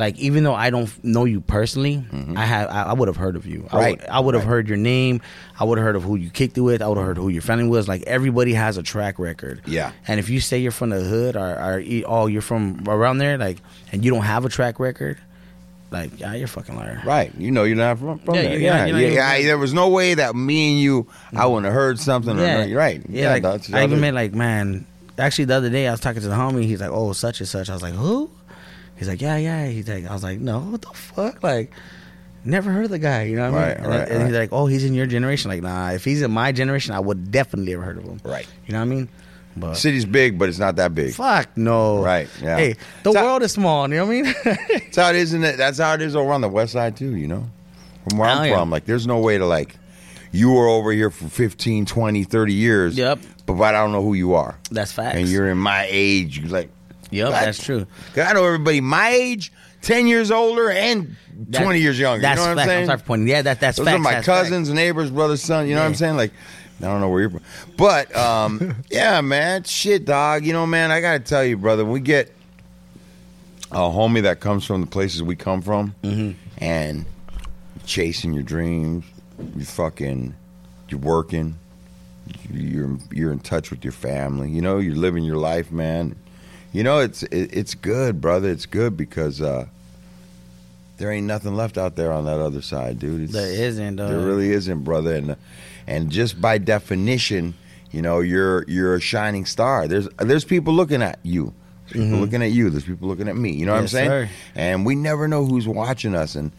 Like 0.00 0.18
even 0.18 0.42
though 0.44 0.54
I 0.54 0.70
don't 0.70 0.90
know 1.04 1.24
you 1.26 1.40
personally, 1.42 2.04
I 2.34 2.44
have 2.44 2.68
I, 2.70 2.82
I 2.84 2.92
would 2.94 3.06
have 3.08 3.16
heard 3.16 3.36
of 3.36 3.46
you. 3.46 3.60
I 3.64 3.66
Mm-hmm. 3.68 3.76
Right, 3.76 4.00
would, 4.00 4.08
I 4.08 4.20
would 4.20 4.34
have 4.34 4.44
right. 4.44 4.50
heard 4.50 4.68
your 4.68 4.78
name. 4.78 5.20
I 5.58 5.64
would 5.64 5.78
have 5.78 5.84
heard 5.84 5.94
of 5.96 6.02
who 6.02 6.16
you 6.16 6.30
kicked 6.30 6.56
it 6.58 6.62
with. 6.62 6.80
I 6.82 6.88
would 6.88 6.96
have 6.98 7.06
heard 7.06 7.16
who 7.18 7.28
your 7.28 7.42
family 7.42 7.68
was. 7.68 7.86
Like 7.86 8.02
everybody 8.06 8.54
has 8.54 8.76
a 8.78 8.82
track 8.82 9.18
record. 9.18 9.60
Yeah. 9.66 9.92
And 10.08 10.18
if 10.18 10.28
you 10.30 10.40
say 10.40 10.58
you're 10.58 10.72
from 10.72 10.90
the 10.90 11.00
hood 11.00 11.36
or, 11.36 11.46
or 11.46 11.82
oh 12.06 12.26
you're 12.26 12.42
from 12.42 12.82
around 12.88 13.18
there, 13.18 13.36
like, 13.38 13.58
and 13.92 14.04
you 14.04 14.10
don't 14.10 14.22
have 14.24 14.44
a 14.44 14.48
track 14.48 14.80
record, 14.80 15.18
like 15.90 16.18
yeah, 16.18 16.34
you're 16.34 16.44
a 16.46 16.48
fucking 16.48 16.76
liar. 16.76 17.02
Right. 17.04 17.32
You 17.36 17.50
know 17.50 17.64
you're 17.64 17.76
not 17.76 17.98
from, 17.98 18.18
from 18.20 18.34
Yeah, 18.36 18.42
there. 18.42 18.52
you're 18.52 18.60
yeah. 18.62 18.86
you're 18.86 18.94
not 18.94 19.02
yeah, 19.02 19.08
yeah, 19.10 19.34
from- 19.36 19.44
There 19.44 19.58
was 19.58 19.74
no 19.74 19.88
way 19.90 20.14
that 20.14 20.34
me 20.34 20.70
and 20.72 20.80
you, 20.80 21.06
I 21.36 21.46
wouldn't 21.46 21.66
have 21.66 21.74
heard 21.74 21.98
something. 21.98 22.38
Or 22.38 22.42
Yeah, 22.42 22.60
no, 22.60 22.64
you're 22.66 22.78
right. 22.78 23.02
Yeah, 23.08 23.32
like, 23.32 23.42
that's 23.42 23.66
the 23.66 23.76
I 23.78 23.84
even 23.84 24.00
met 24.00 24.14
like 24.14 24.32
man. 24.32 24.86
Actually, 25.18 25.44
the 25.46 25.56
other 25.56 25.68
day 25.68 25.86
I 25.86 25.90
was 25.90 26.00
talking 26.00 26.22
to 26.22 26.28
the 26.28 26.34
homie. 26.34 26.62
He's 26.64 26.80
like, 26.80 26.88
"Oh, 26.90 27.12
such 27.12 27.40
and 27.40 27.48
such." 27.48 27.68
I 27.68 27.74
was 27.74 27.82
like, 27.82 27.92
"Who?" 27.92 28.30
He's 29.00 29.08
like, 29.08 29.20
"Yeah, 29.20 29.36
yeah." 29.36 29.66
He's 29.66 29.88
like, 29.88 30.06
"I 30.06 30.12
was 30.12 30.22
like, 30.22 30.38
no, 30.38 30.60
what 30.60 30.82
the 30.82 30.88
fuck?" 30.94 31.42
Like, 31.42 31.72
never 32.44 32.70
heard 32.70 32.84
of 32.84 32.90
the 32.92 32.98
guy. 33.00 33.24
You 33.24 33.34
know 33.36 33.50
what 33.50 33.58
I 33.60 33.66
Right, 33.68 33.76
mean? 33.80 33.90
And, 33.90 34.08
right, 34.10 34.26
he's 34.28 34.36
like, 34.36 34.52
"Oh, 34.52 34.66
he's 34.66 34.84
in 34.84 34.94
your 34.94 35.06
generation." 35.06 35.50
Like, 35.50 35.62
nah. 35.62 35.90
If 35.90 36.04
he's 36.04 36.22
in 36.22 36.30
my 36.30 36.52
generation, 36.52 36.94
I 36.94 37.00
would 37.00 37.32
definitely 37.32 37.72
have 37.72 37.82
heard 37.82 37.98
of 37.98 38.04
him. 38.04 38.20
Right. 38.24 38.46
You 38.66 38.72
know 38.74 38.78
what 38.78 38.84
I 38.84 38.88
mean? 38.88 39.08
But 39.56 39.74
City's 39.74 40.04
big, 40.04 40.38
but 40.38 40.48
it's 40.48 40.60
not 40.60 40.76
that 40.76 40.94
big. 40.94 41.12
fuck 41.14 41.56
no. 41.56 42.04
Right, 42.04 42.28
yeah. 42.40 42.56
Hey, 42.56 42.76
the 43.02 43.12
So- 43.12 43.20
world 43.24 43.42
is 43.42 43.50
small. 43.52 43.88
You 43.90 43.96
know 43.96 44.06
what 44.06 44.12
I 44.16 44.22
mean? 44.22 44.34
That's 44.44 44.96
how 44.96 45.10
it 45.10 45.16
is. 45.16 45.34
In 45.34 45.40
the, 45.40 45.52
that's 45.52 45.78
how 45.78 45.94
it 45.94 46.02
is 46.02 46.14
over 46.14 46.30
on 46.32 46.40
the 46.40 46.48
west 46.48 46.72
side 46.74 46.96
too. 46.96 47.16
You 47.16 47.26
know, 47.26 47.46
from 48.08 48.18
where 48.18 48.28
I'm 48.28 48.52
from, 48.52 48.70
like 48.70 48.84
there's 48.84 49.06
no 49.08 49.18
way 49.18 49.38
to 49.38 49.46
like. 49.46 49.76
You 50.32 50.52
were 50.52 50.68
over 50.68 50.92
here 50.92 51.10
for 51.10 51.28
15, 51.28 51.86
20, 51.86 52.22
30 52.22 52.52
years. 52.52 52.96
Yep. 52.96 53.18
But, 53.46 53.54
but 53.54 53.74
I 53.74 53.78
don't 53.82 53.90
know 53.90 54.02
who 54.02 54.14
you 54.14 54.34
are. 54.34 54.56
That's 54.70 54.92
facts. 54.92 55.16
And 55.16 55.26
you're 55.28 55.48
in 55.50 55.58
my 55.58 55.88
age. 55.90 56.38
You're 56.38 56.48
like, 56.50 56.70
Yep, 57.10 57.30
that's 57.30 57.62
true. 57.64 57.86
'Cause 58.14 58.26
I 58.26 58.32
know 58.32 58.44
everybody 58.44 58.80
my 58.80 59.10
age, 59.10 59.52
10 59.82 60.06
years 60.06 60.30
older, 60.30 60.70
and 60.70 61.16
20 61.52 61.80
years 61.80 61.98
younger. 61.98 62.20
That's 62.22 62.38
you 62.40 62.46
know 62.46 62.50
what 62.54 62.58
facts. 62.58 62.68
I'm 62.70 62.74
saying? 62.76 62.86
sorry 62.86 62.98
for 62.98 63.04
pointing. 63.04 63.28
Yeah, 63.28 63.42
that 63.42 63.60
that's 63.60 63.78
Those 63.78 63.86
facts. 63.86 63.96
are 63.96 63.98
my 63.98 64.12
that's 64.14 64.26
facts. 64.26 64.42
cousins, 64.48 64.68
neighbors, 64.70 65.10
brothers, 65.10 65.42
son. 65.42 65.66
You 65.68 65.74
know 65.74 65.80
what 65.80 65.86
I'm 65.86 65.92
Yeah. 65.92 65.96
saying? 65.98 66.16
Like, 66.16 66.32
I 66.80 66.84
don't 66.84 67.00
know 67.00 67.08
where 67.08 67.20
you're 67.22 67.30
from. 67.30 67.40
But, 67.76 68.14
um, 68.16 68.76
yeah, 68.90 69.20
man, 69.20 69.64
shit, 69.64 70.04
dog. 70.04 70.44
You 70.46 70.52
know, 70.52 70.66
man, 70.66 70.90
I 70.90 71.00
got 71.00 71.12
to 71.14 71.20
tell 71.20 71.44
you, 71.44 71.56
brother, 71.56 71.84
we 71.84 72.00
get 72.00 72.32
a 73.72 73.76
homie 73.78 74.22
that 74.22 74.40
comes 74.40 74.64
from 74.64 74.80
the 74.80 74.86
places 74.86 75.22
we 75.22 75.36
come 75.36 75.62
from 75.62 75.94
Mm-hmm. 76.02 76.32
and 76.58 77.04
chasing 77.86 78.32
your 78.34 78.42
dreams, 78.42 79.04
you 79.56 79.64
fucking, 79.64 80.34
you're 80.88 81.00
working, 81.00 81.56
you're 82.52 82.98
you're 83.12 83.32
in 83.32 83.38
touch 83.40 83.70
with 83.70 83.84
your 83.84 83.92
family. 83.92 84.50
You 84.50 84.60
know, 84.60 84.78
you're 84.78 84.94
living 84.96 85.24
your 85.24 85.36
life, 85.36 85.70
man. 85.72 86.16
You 86.72 86.82
know, 86.84 86.98
it's 87.00 87.22
it, 87.24 87.50
it's 87.52 87.74
good, 87.74 88.20
brother. 88.20 88.48
It's 88.48 88.66
good 88.66 88.96
because 88.96 89.40
uh, 89.40 89.66
there 90.98 91.10
ain't 91.10 91.26
nothing 91.26 91.54
left 91.56 91.78
out 91.78 91.96
there 91.96 92.12
on 92.12 92.26
that 92.26 92.38
other 92.40 92.62
side, 92.62 92.98
dude. 92.98 93.22
It's, 93.22 93.32
There 93.32 93.50
isn't, 93.50 93.96
There 93.96 94.06
uh, 94.20 94.24
really 94.24 94.50
isn't, 94.52 94.84
brother. 94.84 95.14
And 95.16 95.36
and 95.86 96.10
just 96.10 96.40
by 96.40 96.58
definition, 96.58 97.54
you 97.90 98.02
know, 98.02 98.20
you're 98.20 98.64
you're 98.68 98.94
a 98.94 99.00
shining 99.00 99.46
star. 99.46 99.88
There's 99.88 100.08
there's 100.18 100.44
people 100.44 100.72
looking 100.74 101.02
at 101.02 101.18
you. 101.22 101.52
There's 101.88 102.04
people 102.04 102.20
looking 102.20 102.42
at 102.42 102.52
you. 102.52 102.70
There's 102.70 102.84
people 102.84 103.08
looking 103.08 103.26
at 103.28 103.36
me. 103.36 103.50
You 103.52 103.66
know 103.66 103.72
what 103.72 103.78
I'm 103.80 103.84
Mm-hmm. 103.86 103.96
Yes, 103.96 104.08
saying? 104.08 104.28
sir. 104.28 104.30
And 104.54 104.86
we 104.86 104.94
never 104.94 105.26
know 105.26 105.44
who's 105.44 105.66
watching 105.66 106.14
us. 106.14 106.36
And 106.36 106.52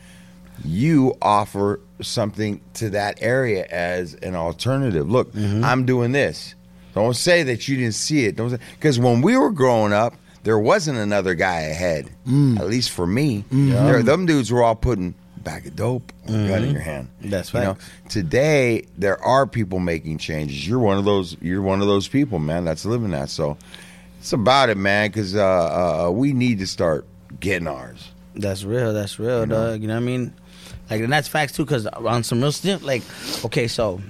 you 0.66 1.16
offer 1.22 1.80
something 2.01 2.59
to 2.76 2.89
that 2.89 3.20
area 3.22 3.66
as 3.72 4.14
an 4.16 4.36
alternative. 4.36 5.09
Look, 5.09 5.32
Mm-hmm. 5.32 5.64
I'm 5.64 5.86
doing 5.86 6.12
this. 6.12 6.53
Don't 6.94 7.16
say 7.16 7.44
that 7.44 7.68
you 7.68 7.78
didn't 7.78 7.96
see 7.96 8.26
it. 8.26 8.36
Don't 8.36 8.58
because 8.76 9.00
when 9.00 9.22
we 9.22 9.38
were 9.38 9.52
growing 9.52 9.94
up, 9.94 10.16
there 10.44 10.60
wasn't 10.60 10.98
another 10.98 11.36
guy 11.36 11.62
ahead. 11.62 12.10
Mm. 12.28 12.60
At 12.60 12.68
least 12.68 12.92
for 12.92 13.06
me, 13.06 13.46
there, 13.52 14.02
them 14.04 14.26
dudes 14.26 14.52
were 14.52 14.64
all 14.64 14.76
putting 14.76 15.14
a 15.38 15.39
bag 15.39 15.68
of 15.68 15.76
dope, 15.76 16.12
a 16.26 16.32
gun 16.32 16.64
in 16.64 16.72
your 16.72 16.82
hand. 16.82 17.10
Mm-hmm. 17.20 17.30
That's 17.30 17.54
you 17.54 17.60
know. 17.60 17.78
Today, 18.10 18.86
there 18.98 19.22
are 19.24 19.46
people 19.46 19.80
making 19.80 20.18
changes. 20.18 20.68
You're 20.68 20.80
one 20.80 20.98
of 20.98 21.06
those. 21.06 21.38
You're 21.42 21.62
one 21.62 21.82
of 21.82 21.88
those 21.88 22.08
people, 22.08 22.39
man. 22.39 22.66
That's 22.66 22.86
living 22.86 23.12
that. 23.12 23.30
So 23.30 23.58
it's 24.20 24.34
about 24.34 24.70
it, 24.70 24.78
man. 24.78 25.10
Because 25.10 25.36
uh, 25.36 26.08
uh, 26.08 26.12
we 26.12 26.34
need 26.34 26.60
to 26.60 26.68
start 26.68 27.06
getting 27.39 27.68
ours. 27.68 28.12
That's 28.36 28.64
real. 28.64 28.94
That's 28.94 29.20
real, 29.20 29.46
know? 29.46 29.72
dog. 29.72 29.82
You 29.82 29.88
know 29.88 29.96
what 29.96 30.02
I 30.02 30.06
mean? 30.06 30.34
Like, 30.89 31.02
and 31.02 31.12
that's 31.12 31.28
facts 31.28 31.54
too. 31.54 31.66
Cause 31.66 31.86
on 31.88 32.24
some 32.24 32.42
real 32.42 32.52
stuff, 32.52 32.84
like, 32.84 33.04
okay, 33.46 33.68
so, 33.68 34.02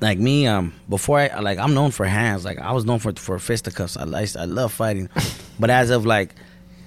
like 0.00 0.18
me, 0.18 0.46
um, 0.46 0.72
before 0.88 1.18
I 1.18 1.40
like, 1.40 1.58
I'm 1.58 1.74
known 1.74 1.90
for 1.90 2.06
hands. 2.06 2.44
Like, 2.44 2.58
I 2.58 2.72
was 2.72 2.84
known 2.84 2.98
for 2.98 3.12
for 3.12 3.38
fisticuffs. 3.38 3.96
I 3.96 4.04
I, 4.04 4.26
I 4.38 4.44
love 4.44 4.72
fighting, 4.72 5.08
but 5.60 5.70
as 5.70 5.90
of 5.90 6.06
like. 6.06 6.34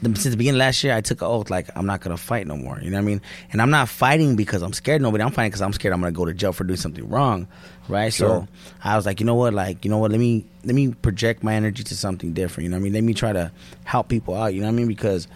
The, 0.02 0.10
since 0.10 0.34
the 0.34 0.38
beginning 0.38 0.58
of 0.58 0.66
last 0.66 0.84
year, 0.84 0.94
I 0.94 1.00
took 1.00 1.22
an 1.22 1.28
oath 1.28 1.50
like 1.50 1.70
I'm 1.74 1.86
not 1.86 2.02
gonna 2.02 2.18
fight 2.18 2.46
no 2.46 2.58
more. 2.58 2.78
You 2.82 2.92
know 2.92 2.98
what 2.98 3.04
I 3.04 3.06
mean? 3.06 3.22
And 3.54 3.62
I'm 3.62 3.70
not 3.72 3.88
fighting 3.88 4.36
because 4.36 4.62
I'm 4.62 4.74
scared 4.74 4.98
of 4.98 5.04
nobody. 5.04 5.24
I'm 5.24 5.32
fighting 5.32 5.52
because 5.52 5.62
I'm 5.62 5.72
scared 5.72 5.94
I'm 5.94 6.02
gonna 6.02 6.12
go 6.12 6.26
to 6.26 6.34
jail 6.34 6.52
for 6.52 6.66
doing 6.66 6.78
something 6.78 7.08
wrong, 7.08 7.48
right? 7.88 8.14
So 8.14 8.46
I 8.84 8.98
was 8.98 9.06
like, 9.06 9.22
you 9.22 9.26
know 9.26 9.36
what? 9.36 9.54
Like, 9.54 9.86
you 9.86 9.90
know 9.90 9.98
what? 9.98 10.12
Let 10.12 10.20
me 10.20 10.46
let 10.66 10.76
me 10.76 10.92
project 10.92 11.44
my 11.44 11.56
energy 11.56 11.82
to 11.86 11.96
something 11.96 12.34
different. 12.34 12.66
You 12.66 12.70
know 12.72 12.76
what 12.76 12.82
I 12.82 12.84
mean? 12.84 12.94
Let 12.94 13.04
me 13.06 13.14
try 13.14 13.32
to 13.32 13.52
help 13.86 14.10
people 14.10 14.36
out. 14.36 14.54
You 14.54 14.60
know 14.60 14.68
what 14.68 14.74
I 14.74 14.76
mean? 14.76 14.88
Because 14.90 15.30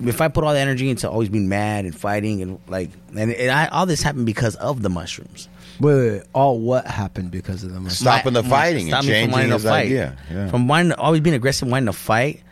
if 0.00 0.20
I 0.20 0.28
put 0.28 0.44
all 0.44 0.52
the 0.52 0.58
energy 0.58 0.90
into 0.90 1.08
always 1.08 1.28
being 1.28 1.48
mad 1.48 1.84
and 1.84 1.94
fighting 1.94 2.42
and 2.42 2.58
like 2.68 2.90
and, 3.16 3.32
and 3.32 3.50
I, 3.50 3.66
all 3.68 3.86
this 3.86 4.02
happened 4.02 4.26
because 4.26 4.56
of 4.56 4.82
the 4.82 4.88
mushrooms. 4.90 5.48
Wait, 5.80 5.94
wait, 5.94 6.10
wait. 6.10 6.22
all 6.32 6.58
what 6.60 6.86
happened 6.86 7.30
because 7.30 7.64
of 7.64 7.70
the 7.72 7.80
mushrooms? 7.80 7.98
Stopping 7.98 8.32
the 8.34 8.42
fighting 8.42 8.88
stop 8.88 9.00
and 9.00 9.08
me 9.08 9.12
from 9.12 9.14
changing 9.14 9.30
wanting 9.32 9.48
to 9.48 9.54
his 9.54 9.64
fight. 9.64 9.86
idea. 9.86 10.16
Yeah. 10.30 10.48
From 10.50 10.68
wanting 10.68 10.90
to, 10.90 10.98
always 10.98 11.20
being 11.20 11.34
aggressive, 11.34 11.68
wanting 11.68 11.86
to 11.86 11.92
fight, 11.92 12.42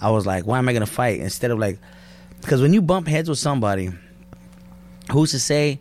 I 0.00 0.10
was 0.10 0.26
like, 0.26 0.46
why 0.46 0.58
am 0.58 0.68
I 0.68 0.72
gonna 0.72 0.86
fight 0.86 1.20
instead 1.20 1.50
of 1.50 1.58
like? 1.58 1.78
Because 2.42 2.60
when 2.60 2.72
you 2.74 2.82
bump 2.82 3.08
heads 3.08 3.28
with 3.28 3.38
somebody, 3.38 3.90
who's 5.10 5.30
to 5.32 5.40
say? 5.40 5.80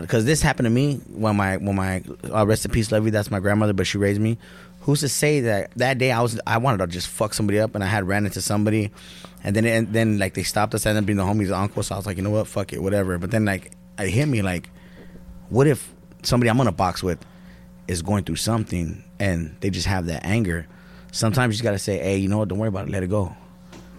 Because 0.00 0.24
this 0.24 0.42
happened 0.42 0.66
to 0.66 0.70
me 0.70 1.00
when 1.08 1.34
my 1.36 1.56
when 1.56 1.74
my 1.74 2.02
uh, 2.32 2.46
rest 2.46 2.64
in 2.64 2.70
peace, 2.70 2.92
Levy. 2.92 3.10
That's 3.10 3.30
my 3.30 3.40
grandmother, 3.40 3.72
but 3.72 3.86
she 3.86 3.98
raised 3.98 4.20
me. 4.20 4.38
Who's 4.82 5.00
to 5.00 5.08
say 5.08 5.40
that 5.40 5.72
that 5.76 5.98
day 5.98 6.12
I 6.12 6.20
was 6.20 6.38
I 6.46 6.58
wanted 6.58 6.78
to 6.78 6.86
just 6.86 7.08
fuck 7.08 7.34
somebody 7.34 7.58
up 7.58 7.74
and 7.74 7.82
I 7.82 7.86
had 7.86 8.06
ran 8.06 8.24
into 8.26 8.40
somebody, 8.40 8.90
and 9.44 9.56
then 9.56 9.64
and 9.66 9.92
then 9.92 10.18
like 10.18 10.34
they 10.34 10.42
stopped 10.42 10.74
us. 10.74 10.86
I 10.86 10.90
ended 10.90 11.04
up 11.04 11.06
being 11.06 11.16
the 11.16 11.24
homie's 11.24 11.50
uncle, 11.50 11.82
so 11.82 11.94
I 11.94 11.98
was 11.98 12.06
like, 12.06 12.16
you 12.16 12.22
know 12.22 12.30
what, 12.30 12.46
fuck 12.46 12.72
it, 12.72 12.82
whatever. 12.82 13.18
But 13.18 13.30
then 13.30 13.44
like 13.44 13.72
it 13.98 14.08
hit 14.10 14.26
me 14.26 14.42
like, 14.42 14.70
what 15.48 15.66
if 15.66 15.92
somebody 16.22 16.50
I'm 16.50 16.56
gonna 16.56 16.72
box 16.72 17.02
with 17.02 17.18
is 17.88 18.02
going 18.02 18.24
through 18.24 18.36
something 18.36 19.02
and 19.18 19.56
they 19.60 19.70
just 19.70 19.86
have 19.86 20.06
that 20.06 20.24
anger? 20.24 20.66
Sometimes 21.10 21.52
you 21.52 21.56
just 21.56 21.64
gotta 21.64 21.78
say, 21.78 21.98
hey, 21.98 22.16
you 22.18 22.28
know 22.28 22.38
what? 22.38 22.48
Don't 22.48 22.58
worry 22.58 22.68
about 22.68 22.88
it. 22.88 22.90
Let 22.90 23.02
it 23.02 23.10
go. 23.10 23.34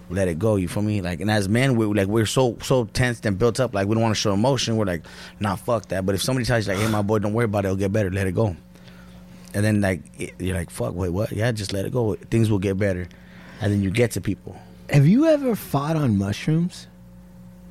Let 0.10 0.28
it 0.28 0.38
go. 0.40 0.56
You 0.58 0.68
feel 0.68 0.84
me? 0.84 1.02
Like, 1.02 1.22
and 1.22 1.30
as 1.32 1.48
men, 1.50 1.76
we 1.76 1.86
like 1.86 2.08
we're 2.08 2.26
so 2.26 2.58
so 2.62 2.86
tensed 2.86 3.26
and 3.26 3.38
built 3.38 3.60
up. 3.60 3.74
Like 3.74 3.88
we 3.88 3.96
don't 3.96 4.02
want 4.04 4.16
to 4.16 4.20
show 4.20 4.34
emotion. 4.34 4.78
We're 4.78 4.86
like, 4.86 5.06
nah, 5.40 5.56
fuck 5.56 5.88
that. 5.90 6.06
But 6.06 6.16
if 6.16 6.22
somebody 6.22 6.46
tells 6.46 6.68
you 6.68 6.74
like, 6.74 6.82
hey, 6.82 6.90
my 6.92 7.02
boy, 7.02 7.20
don't 7.20 7.34
worry 7.34 7.46
about 7.46 7.66
it. 7.66 7.68
It'll 7.68 7.78
get 7.78 7.92
better. 7.94 8.10
Let 8.12 8.28
it 8.28 8.34
go. 8.36 8.56
And 9.54 9.64
then 9.64 9.82
like 9.82 10.02
it- 10.20 10.34
you're 10.40 10.56
like, 10.56 10.70
fuck, 10.70 10.94
wait, 10.96 11.10
what? 11.10 11.32
Yeah, 11.32 11.52
just 11.52 11.74
let 11.74 11.86
it 11.86 11.92
go. 11.94 12.16
Things 12.16 12.50
will 12.50 12.60
get 12.60 12.78
better. 12.78 13.08
And 13.62 13.72
then 13.72 13.82
you 13.82 13.92
get 13.92 14.12
to 14.12 14.22
people. 14.22 14.58
Have 14.90 15.08
you 15.08 15.28
ever 15.28 15.56
fought 15.56 15.96
on 15.96 16.18
mushrooms? 16.18 16.88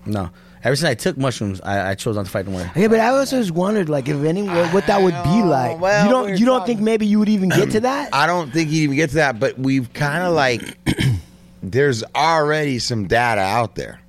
No. 0.06 0.30
Ever 0.64 0.76
since 0.76 0.88
I 0.88 0.94
took 0.94 1.16
mushrooms, 1.18 1.60
I, 1.60 1.90
I 1.90 1.94
chose 1.96 2.14
not 2.14 2.24
to 2.26 2.30
fight 2.30 2.46
no 2.46 2.52
more. 2.52 2.70
Yeah, 2.76 2.86
but 2.86 3.00
I 3.00 3.08
also 3.08 3.38
just 3.38 3.50
wondered, 3.50 3.88
like, 3.88 4.08
if 4.08 4.22
any 4.22 4.42
what, 4.42 4.86
that 4.86 5.02
would 5.02 5.14
be 5.24 5.42
like. 5.42 5.80
well, 5.80 6.04
you 6.04 6.10
don't 6.10 6.38
you 6.38 6.46
don't 6.46 6.60
talking- 6.60 6.76
think 6.76 6.84
maybe 6.84 7.06
you 7.06 7.18
would 7.18 7.28
even 7.28 7.48
get 7.48 7.72
to 7.72 7.80
that? 7.80 8.10
I 8.12 8.26
don't 8.28 8.52
think 8.52 8.70
you 8.70 8.82
even 8.84 8.96
get 8.96 9.10
to 9.10 9.16
that, 9.16 9.40
but 9.40 9.58
we've 9.58 9.92
kind 9.92 10.22
of 10.22 10.34
like 10.34 10.78
there's 11.62 12.04
already 12.14 12.78
some 12.78 13.08
data 13.08 13.40
out 13.40 13.74
there, 13.74 14.00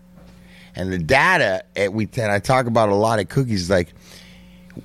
and 0.76 0.94
the 0.94 1.00
data 1.00 1.64
at 1.76 1.92
we 1.92 2.08
and 2.18 2.32
I 2.32 2.38
talk 2.38 2.68
about 2.68 2.90
a 2.90 2.96
lot 2.96 3.20
of 3.20 3.30
cookies 3.30 3.70
like 3.72 3.92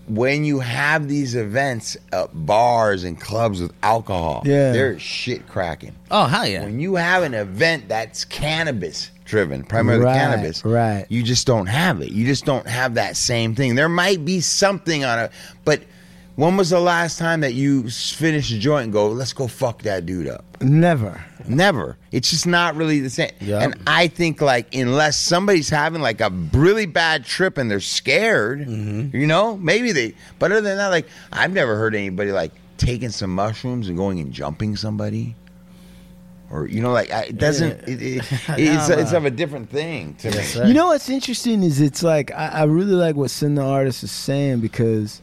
when 0.06 0.44
you 0.44 0.58
have 0.60 1.08
these 1.08 1.34
events 1.34 1.96
at 2.12 2.28
bars 2.46 3.04
and 3.04 3.18
clubs 3.20 3.60
with 3.62 3.72
alcohol, 3.82 4.42
Yeah. 4.44 4.72
they're 4.72 4.98
shit 4.98 5.46
cracking. 5.48 5.94
Oh 6.10 6.26
hell 6.26 6.46
yeah! 6.46 6.64
When 6.64 6.78
you 6.80 6.96
have 6.96 7.22
an 7.22 7.34
event 7.34 7.88
that's 7.88 8.24
cannabis 8.24 9.10
driven, 9.24 9.62
primarily 9.64 10.04
Right, 10.04 10.14
cannabis, 10.16 10.64
right. 10.64 11.06
You 11.08 11.22
just 11.22 11.46
don't 11.46 11.66
have 11.66 12.00
it. 12.00 12.10
You 12.10 12.26
just 12.26 12.44
don't 12.44 12.66
have 12.66 12.94
that 12.94 13.16
same 13.16 13.54
thing. 13.54 13.74
There 13.74 13.88
might 13.88 14.24
be 14.24 14.40
something 14.40 15.04
on 15.04 15.18
it, 15.18 15.32
but 15.64 15.82
when 16.38 16.56
was 16.56 16.70
the 16.70 16.78
last 16.78 17.18
time 17.18 17.40
that 17.40 17.54
you 17.54 17.90
finished 17.90 18.52
a 18.52 18.58
joint 18.60 18.84
and 18.84 18.92
go, 18.92 19.08
let's 19.08 19.32
go 19.32 19.48
fuck 19.48 19.82
that 19.82 20.06
dude 20.06 20.28
up? 20.28 20.44
Never. 20.60 21.20
Never. 21.48 21.96
It's 22.12 22.30
just 22.30 22.46
not 22.46 22.76
really 22.76 23.00
the 23.00 23.10
same. 23.10 23.32
Yep. 23.40 23.60
And 23.62 23.74
I 23.88 24.06
think 24.06 24.40
like 24.40 24.72
unless 24.72 25.16
somebody's 25.16 25.68
having 25.68 26.00
like 26.00 26.20
a 26.20 26.30
really 26.52 26.86
bad 26.86 27.24
trip 27.24 27.58
and 27.58 27.68
they're 27.68 27.80
scared, 27.80 28.60
Mm-hmm. 28.60 29.16
you 29.16 29.26
know, 29.26 29.56
maybe 29.56 29.90
they. 29.90 30.14
But 30.38 30.52
other 30.52 30.60
than 30.60 30.76
that, 30.76 30.88
like 30.88 31.08
I've 31.32 31.52
never 31.52 31.74
heard 31.76 31.96
anybody 31.96 32.30
like 32.30 32.52
taking 32.76 33.08
some 33.08 33.34
mushrooms 33.34 33.88
and 33.88 33.96
going 33.98 34.20
and 34.20 34.32
jumping 34.32 34.76
somebody. 34.76 35.34
Or 36.52 36.68
you 36.68 36.80
know, 36.80 36.92
like 36.92 37.10
I- 37.10 37.24
it 37.24 37.38
doesn't. 37.38 37.88
It, 37.88 38.00
it, 38.00 38.16
it's 38.50 38.88
it's 38.88 39.12
of 39.12 39.24
a 39.24 39.30
different 39.30 39.70
thing 39.70 40.14
to 40.20 40.30
me. 40.30 40.68
You 40.68 40.72
know 40.74 40.86
what's 40.86 41.10
interesting 41.10 41.64
is 41.64 41.80
it's 41.80 42.04
like 42.04 42.30
I, 42.30 42.46
I 42.48 42.62
really 42.64 42.94
like 42.94 43.16
what 43.16 43.30
Sin 43.32 43.56
the 43.56 43.62
artist 43.62 44.04
is 44.04 44.12
saying 44.12 44.60
because 44.60 45.20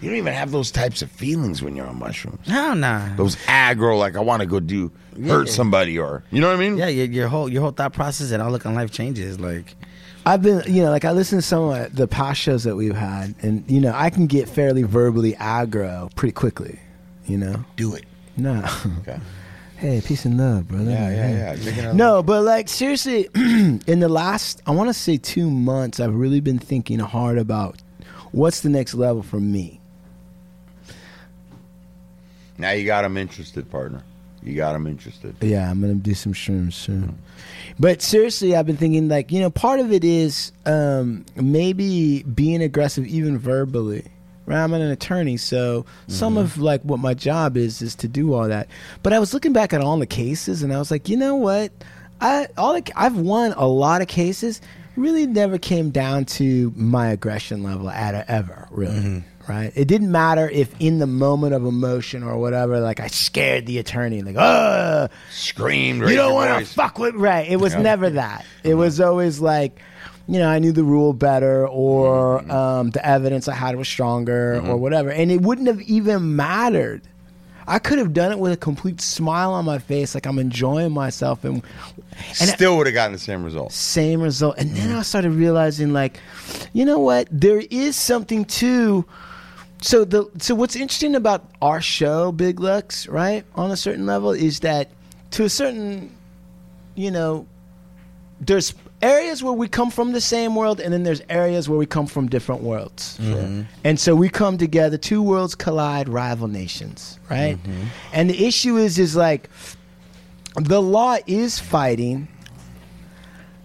You 0.00 0.08
don't 0.08 0.16
even 0.16 0.32
have 0.32 0.50
those 0.50 0.70
types 0.70 1.02
of 1.02 1.10
feelings 1.10 1.62
when 1.62 1.76
you're 1.76 1.86
on 1.86 1.98
mushrooms. 1.98 2.48
Hell 2.48 2.74
nah. 2.74 3.14
Those 3.16 3.36
aggro, 3.46 3.98
like 3.98 4.16
I 4.16 4.20
want 4.20 4.40
to 4.40 4.46
go 4.46 4.58
do 4.58 4.90
hurt 5.26 5.46
Yeah. 5.46 5.52
somebody, 5.52 5.98
or 5.98 6.24
you 6.30 6.40
know 6.40 6.46
what 6.48 6.56
I 6.56 6.58
mean? 6.58 6.78
Yeah, 6.78 6.88
your, 6.88 7.06
your 7.06 7.28
whole 7.28 7.50
your 7.50 7.60
whole 7.60 7.72
thought 7.72 7.92
process 7.92 8.30
and 8.30 8.42
outlook 8.42 8.64
on 8.64 8.74
life 8.74 8.90
changes. 8.90 9.38
Like, 9.38 9.74
I've 10.24 10.40
been, 10.40 10.62
you 10.66 10.82
know, 10.82 10.90
like 10.90 11.04
I 11.04 11.12
listen 11.12 11.36
to 11.38 11.42
some 11.42 11.64
of 11.64 11.94
the 11.94 12.08
past 12.08 12.40
shows 12.40 12.64
that 12.64 12.76
we've 12.76 12.94
had, 12.96 13.34
and 13.42 13.62
you 13.70 13.78
know, 13.78 13.92
I 13.94 14.08
can 14.08 14.26
get 14.26 14.48
fairly 14.48 14.84
verbally 14.84 15.34
aggro 15.34 16.14
pretty 16.16 16.32
quickly. 16.32 16.80
You 17.26 17.36
know, 17.36 17.64
Do 17.76 17.94
it. 17.94 18.04
no. 18.38 18.64
Okay. 19.00 19.20
hey, 19.76 20.00
peace 20.02 20.24
and 20.24 20.38
love, 20.38 20.66
brother. 20.68 20.90
Yeah, 20.90 21.10
yeah, 21.10 21.30
yeah. 21.30 21.56
Drinking 21.56 21.84
out 21.84 21.94
No, 21.94 22.22
but 22.22 22.42
like 22.42 22.70
seriously, 22.70 23.28
in 23.34 24.00
the 24.00 24.08
last, 24.08 24.62
I 24.66 24.70
want 24.70 24.88
to 24.88 24.94
say 24.94 25.18
two 25.18 25.50
months, 25.50 26.00
I've 26.00 26.14
really 26.14 26.40
been 26.40 26.58
thinking 26.58 27.00
hard 27.00 27.36
about 27.36 27.76
what's 28.32 28.60
the 28.60 28.68
next 28.68 28.94
level 28.94 29.22
for 29.22 29.40
me. 29.40 29.80
Now 32.58 32.72
you 32.72 32.84
got 32.84 33.02
them 33.02 33.16
interested, 33.16 33.70
partner. 33.70 34.02
You 34.42 34.54
got 34.54 34.72
them 34.72 34.86
interested. 34.86 35.34
Yeah, 35.40 35.70
I'm 35.70 35.80
gonna 35.80 35.94
do 35.94 36.14
some 36.14 36.32
shrooms 36.32 36.74
soon. 36.74 37.18
But 37.78 38.02
seriously, 38.02 38.56
I've 38.56 38.66
been 38.66 38.76
thinking 38.76 39.08
like 39.08 39.32
you 39.32 39.40
know, 39.40 39.50
part 39.50 39.80
of 39.80 39.92
it 39.92 40.04
is 40.04 40.52
um, 40.66 41.24
maybe 41.36 42.22
being 42.22 42.62
aggressive, 42.62 43.06
even 43.06 43.38
verbally. 43.38 44.06
Right, 44.46 44.62
I'm 44.62 44.72
an 44.72 44.82
attorney, 44.82 45.36
so 45.36 45.86
some 46.08 46.36
of 46.36 46.58
like 46.58 46.82
what 46.82 46.98
my 46.98 47.14
job 47.14 47.56
is 47.56 47.82
is 47.82 47.94
to 47.96 48.08
do 48.08 48.34
all 48.34 48.48
that. 48.48 48.68
But 49.02 49.12
I 49.12 49.20
was 49.20 49.32
looking 49.32 49.52
back 49.52 49.72
at 49.72 49.80
all 49.80 49.98
the 49.98 50.06
cases, 50.06 50.62
and 50.62 50.72
I 50.72 50.78
was 50.78 50.90
like, 50.90 51.08
you 51.08 51.16
know 51.16 51.36
what? 51.36 51.70
I 52.20 52.48
all 52.56 52.74
the, 52.74 52.82
I've 52.96 53.16
won 53.16 53.52
a 53.52 53.68
lot 53.68 54.02
of 54.02 54.08
cases. 54.08 54.60
Really, 54.96 55.26
never 55.26 55.56
came 55.58 55.90
down 55.90 56.24
to 56.26 56.72
my 56.76 57.08
aggression 57.08 57.62
level 57.62 57.88
at 57.88 58.28
ever. 58.28 58.68
Really, 58.70 59.24
right? 59.48 59.72
It 59.74 59.86
didn't 59.86 60.10
matter 60.12 60.48
if 60.50 60.74
in 60.80 60.98
the 60.98 61.06
moment 61.06 61.54
of 61.54 61.64
emotion 61.64 62.22
or 62.22 62.36
whatever, 62.38 62.80
like 62.80 63.00
I 63.00 63.06
scared 63.06 63.66
the 63.66 63.78
attorney, 63.78 64.22
like, 64.22 64.36
oh, 64.38 65.08
Screamed. 65.30 66.02
you 66.08 66.16
don't 66.16 66.34
want 66.34 66.66
to 66.66 66.72
fuck 66.72 66.98
with 66.98 67.14
right. 67.14 67.48
It 67.48 67.56
was 67.56 67.72
Yeah. 67.74 67.82
never 67.82 68.10
that. 68.10 68.44
It 68.64 68.74
was 68.74 69.00
always 69.00 69.40
like, 69.40 69.78
you 70.28 70.38
know, 70.38 70.48
I 70.48 70.58
knew 70.58 70.72
the 70.72 70.84
rule 70.84 71.12
better, 71.12 71.66
or 71.66 72.40
Mm-hmm. 72.40 72.50
um, 72.50 72.90
the 72.90 73.04
evidence 73.06 73.48
I 73.48 73.54
had 73.54 73.76
was 73.76 73.88
stronger, 73.88 74.60
or 74.64 74.76
whatever, 74.76 75.10
and 75.10 75.30
it 75.32 75.40
wouldn't 75.40 75.66
have 75.68 75.80
even 75.82 76.36
mattered. 76.36 77.02
I 77.66 77.78
could 77.78 77.98
have 77.98 78.12
done 78.12 78.32
it 78.32 78.38
with 78.38 78.52
a 78.52 78.56
complete 78.56 79.00
smile 79.00 79.52
on 79.52 79.64
my 79.64 79.78
face, 79.78 80.14
like 80.14 80.26
I'm 80.26 80.38
enjoying 80.40 80.92
myself, 80.92 81.44
and 81.44 81.62
and 82.12 82.48
Still 82.50 82.76
would 82.76 82.86
have 82.86 82.94
gotten 82.94 83.12
the 83.12 83.18
same 83.18 83.44
result. 83.44 83.72
same 83.72 84.20
result. 84.20 84.56
And 84.58 84.74
then 84.74 84.94
I 84.94 85.02
started 85.02 85.30
realizing, 85.32 85.92
like, 85.92 86.20
you 86.72 86.84
know 86.84 86.98
what? 86.98 87.28
There 87.30 87.62
is 87.70 87.96
something 87.96 88.44
to. 88.46 89.04
So 89.82 90.04
the 90.04 90.30
so 90.38 90.54
what's 90.54 90.76
interesting 90.76 91.14
about 91.14 91.48
our 91.62 91.80
show, 91.80 92.32
Big 92.32 92.60
Lucks, 92.60 93.08
right? 93.08 93.44
On 93.54 93.70
a 93.70 93.76
certain 93.76 94.04
level, 94.06 94.32
is 94.32 94.60
that 94.60 94.90
to 95.32 95.44
a 95.44 95.48
certain, 95.48 96.14
you 96.96 97.10
know, 97.10 97.46
there's 98.40 98.74
areas 99.02 99.42
where 99.42 99.52
we 99.52 99.68
come 99.68 99.90
from 99.90 100.12
the 100.12 100.20
same 100.20 100.54
world, 100.54 100.80
and 100.80 100.92
then 100.92 101.02
there's 101.02 101.22
areas 101.30 101.68
where 101.68 101.78
we 101.78 101.86
come 101.86 102.06
from 102.06 102.28
different 102.28 102.62
worlds. 102.62 103.18
Mm-hmm. 103.18 103.62
And 103.84 103.98
so 103.98 104.14
we 104.14 104.28
come 104.28 104.58
together, 104.58 104.98
two 104.98 105.22
worlds 105.22 105.54
collide, 105.54 106.08
rival 106.08 106.48
nations, 106.48 107.18
right? 107.30 107.56
Mm-hmm. 107.56 107.84
And 108.12 108.30
the 108.30 108.46
issue 108.46 108.76
is, 108.76 108.98
is 108.98 109.16
like 109.16 109.48
the 110.56 110.80
law 110.82 111.16
is 111.26 111.58
fighting, 111.58 112.28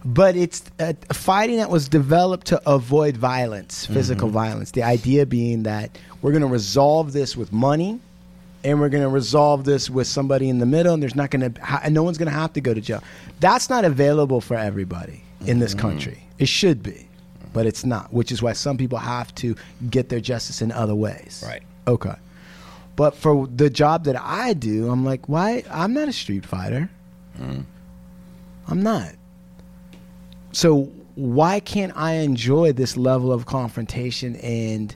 but 0.04 0.36
it's 0.36 0.64
a 0.80 0.96
fighting 1.14 1.58
that 1.58 1.70
was 1.70 1.90
developed 1.90 2.48
to 2.48 2.62
avoid 2.70 3.18
violence, 3.18 3.86
mm-hmm. 3.86 3.94
physical 3.94 4.30
violence. 4.30 4.72
The 4.72 4.84
idea 4.84 5.26
being 5.26 5.64
that 5.64 5.98
we're 6.22 6.32
going 6.32 6.42
to 6.42 6.48
resolve 6.48 7.14
this 7.14 7.36
with 7.36 7.52
money, 7.52 8.00
and 8.64 8.80
we're 8.80 8.90
going 8.90 9.04
to 9.04 9.10
resolve 9.10 9.64
this 9.64 9.90
with 9.90 10.08
somebody 10.08 10.50
in 10.50 10.60
the 10.60 10.66
middle, 10.66 10.94
and 10.94 11.02
there's 11.02 11.16
not 11.16 11.30
going 11.30 11.54
to, 11.54 11.62
ha- 11.62 11.82
and 11.84 11.94
no 11.94 12.04
one's 12.04 12.18
going 12.18 12.32
to 12.32 12.38
have 12.38 12.54
to 12.54 12.62
go 12.62 12.74
to 12.74 12.82
jail. 12.82 13.04
That's 13.40 13.70
not 13.70 13.86
available 13.86 14.42
for 14.42 14.56
everybody 14.56 15.24
in 15.46 15.60
this 15.60 15.72
mm-hmm. 15.72 15.88
country. 15.88 16.24
It 16.40 16.48
should 16.48 16.84
be, 16.84 17.08
but 17.54 17.66
it's 17.66 17.86
not. 17.86 18.14
Which 18.14 18.32
is 18.32 18.42
why 18.42 18.54
some 18.54 18.78
people 18.78 18.98
have 18.98 19.34
to 19.36 19.56
get 19.90 20.10
their 20.10 20.20
justice 20.20 20.62
in 20.62 20.72
other 20.72 20.96
ways. 20.96 21.44
Right. 21.46 21.64
Okay. 21.88 22.16
But 22.96 23.16
for 23.16 23.48
the 23.48 23.70
job 23.70 24.06
that 24.06 24.16
I 24.22 24.54
do, 24.54 24.90
I'm 24.90 25.04
like, 25.04 25.28
why? 25.28 25.64
I'm 25.70 25.94
not 25.94 26.08
a 26.08 26.14
street 26.14 26.46
fighter. 26.46 26.90
Mm. 27.38 27.66
I'm 28.68 28.82
not. 28.82 29.14
So 30.52 30.86
why 31.16 31.60
can't 31.60 31.94
I 31.96 32.14
enjoy 32.14 32.72
this 32.74 32.96
level 32.98 33.32
of 33.32 33.46
confrontation 33.46 34.36
and 34.38 34.96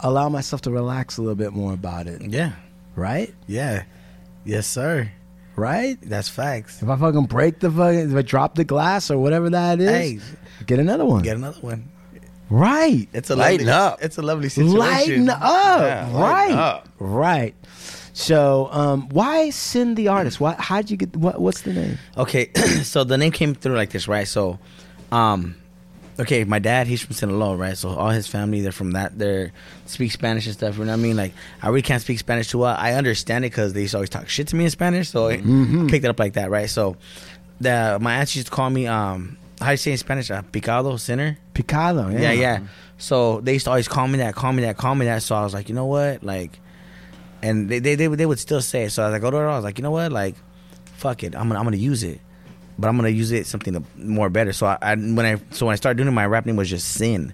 allow 0.00 0.28
myself 0.28 0.62
to 0.62 0.70
relax 0.70 1.16
a 1.16 1.22
little 1.22 1.34
bit 1.34 1.52
more 1.52 1.72
about 1.72 2.06
it? 2.06 2.22
yeah, 2.22 2.52
Right? 2.94 3.34
yeah, 3.46 3.84
yes, 4.44 4.66
sir. 4.66 5.10
Right? 5.56 5.98
That's 6.02 6.28
facts. 6.28 6.82
If 6.82 6.88
I 6.88 6.96
fucking 6.96 7.24
break 7.26 7.58
the 7.60 7.70
fucking, 7.70 8.10
if 8.10 8.16
I 8.16 8.22
drop 8.22 8.54
the 8.54 8.64
glass 8.64 9.10
or 9.10 9.18
whatever 9.18 9.50
that 9.50 9.80
is, 9.80 9.88
Hey. 9.90 10.18
get 10.66 10.78
another 10.78 11.04
one. 11.04 11.22
Get 11.22 11.36
another 11.36 11.60
one. 11.60 11.88
Right. 12.50 13.08
It's 13.12 13.30
a 13.30 13.36
Lighten 13.36 13.66
lovely, 13.66 13.94
up. 13.94 14.02
It's 14.02 14.18
a 14.18 14.22
lovely 14.22 14.48
situation. 14.48 14.78
Lighten 14.78 15.28
up. 15.30 15.40
Yeah, 15.42 16.10
lighten 16.12 16.14
right. 16.14 16.50
up. 16.52 16.88
Right. 16.98 17.54
So, 18.14 18.68
um, 18.72 19.08
why 19.10 19.50
Sin 19.50 19.94
the 19.94 20.08
artist? 20.08 20.40
Why? 20.40 20.54
How'd 20.58 20.90
you 20.90 20.96
get? 20.96 21.14
What? 21.16 21.40
What's 21.40 21.62
the 21.62 21.72
name? 21.72 21.98
Okay, 22.16 22.50
so 22.82 23.04
the 23.04 23.16
name 23.16 23.30
came 23.32 23.54
through 23.54 23.76
like 23.76 23.90
this, 23.90 24.08
right? 24.08 24.26
So, 24.26 24.58
um, 25.12 25.54
okay, 26.18 26.42
my 26.44 26.58
dad, 26.58 26.86
he's 26.86 27.00
from 27.00 27.14
Sinaloa, 27.14 27.56
right? 27.56 27.76
So 27.76 27.90
all 27.90 28.10
his 28.10 28.26
family, 28.26 28.60
they're 28.60 28.72
from 28.72 28.92
that. 28.92 29.16
They 29.18 29.52
speak 29.86 30.10
Spanish 30.10 30.46
and 30.46 30.54
stuff. 30.54 30.78
You 30.78 30.84
know 30.84 30.92
what 30.92 30.98
I 30.98 31.02
mean? 31.02 31.16
Like, 31.16 31.32
I 31.62 31.68
really 31.68 31.82
can't 31.82 32.02
speak 32.02 32.18
Spanish 32.18 32.48
too 32.48 32.58
well. 32.58 32.74
I 32.76 32.94
understand 32.94 33.44
it 33.44 33.50
because 33.50 33.72
they 33.72 33.82
used 33.82 33.92
to 33.92 33.98
always 33.98 34.10
talk 34.10 34.28
shit 34.28 34.48
to 34.48 34.56
me 34.56 34.64
in 34.64 34.70
Spanish, 34.70 35.10
so 35.10 35.28
I 35.28 35.36
picked 35.36 36.04
it 36.04 36.08
up 36.08 36.18
like 36.18 36.32
that, 36.32 36.50
right? 36.50 36.68
So, 36.68 36.96
the 37.60 37.98
my 38.00 38.16
aunt 38.16 38.34
used 38.34 38.48
to 38.48 38.52
call 38.52 38.70
me, 38.70 38.86
um, 38.86 39.36
how 39.60 39.66
do 39.66 39.72
you 39.72 39.76
say 39.76 39.92
in 39.92 39.98
Spanish? 39.98 40.30
Uh, 40.30 40.42
picado, 40.42 40.98
sinner. 40.98 41.38
Picado. 41.62 42.12
Yeah, 42.18 42.32
yeah. 42.32 42.60
So 42.98 43.40
they 43.40 43.52
used 43.54 43.64
to 43.64 43.70
always 43.70 43.88
call 43.88 44.06
me 44.08 44.18
that, 44.18 44.34
call 44.34 44.52
me 44.52 44.62
that, 44.62 44.76
call 44.76 44.94
me 44.94 45.06
that. 45.06 45.22
So 45.22 45.34
I 45.34 45.42
was 45.42 45.54
like, 45.54 45.68
you 45.68 45.74
know 45.74 45.86
what, 45.86 46.22
like, 46.22 46.58
and 47.42 47.68
they 47.68 47.78
they 47.78 47.94
they, 47.94 48.08
would- 48.08 48.18
they 48.18 48.26
would 48.26 48.38
still 48.38 48.60
say 48.60 48.84
it. 48.84 48.90
So 48.90 49.04
as 49.04 49.12
I 49.14 49.18
go 49.18 49.30
to 49.30 49.36
her, 49.36 49.48
I 49.48 49.56
was 49.56 49.64
like, 49.64 49.78
you 49.78 49.82
know 49.82 49.90
what, 49.90 50.12
like, 50.12 50.34
fuck 50.96 51.22
it, 51.22 51.34
I'm 51.36 51.48
gonna 51.48 51.58
I'm 51.60 51.64
gonna 51.66 51.76
use 51.76 52.02
it, 52.02 52.20
but 52.78 52.88
I'm 52.88 52.96
gonna 52.96 53.08
use 53.10 53.30
it 53.32 53.46
something 53.46 53.74
to- 53.74 53.82
more 53.96 54.28
better. 54.30 54.52
So 54.52 54.66
I, 54.66 54.78
I 54.82 54.94
when 54.96 55.20
I 55.26 55.36
so 55.50 55.66
when 55.66 55.72
I 55.72 55.76
started 55.76 55.96
doing 55.98 56.08
it, 56.08 56.12
my 56.12 56.26
rap 56.26 56.46
name 56.46 56.56
was 56.56 56.68
just 56.70 56.88
Sin. 56.92 57.32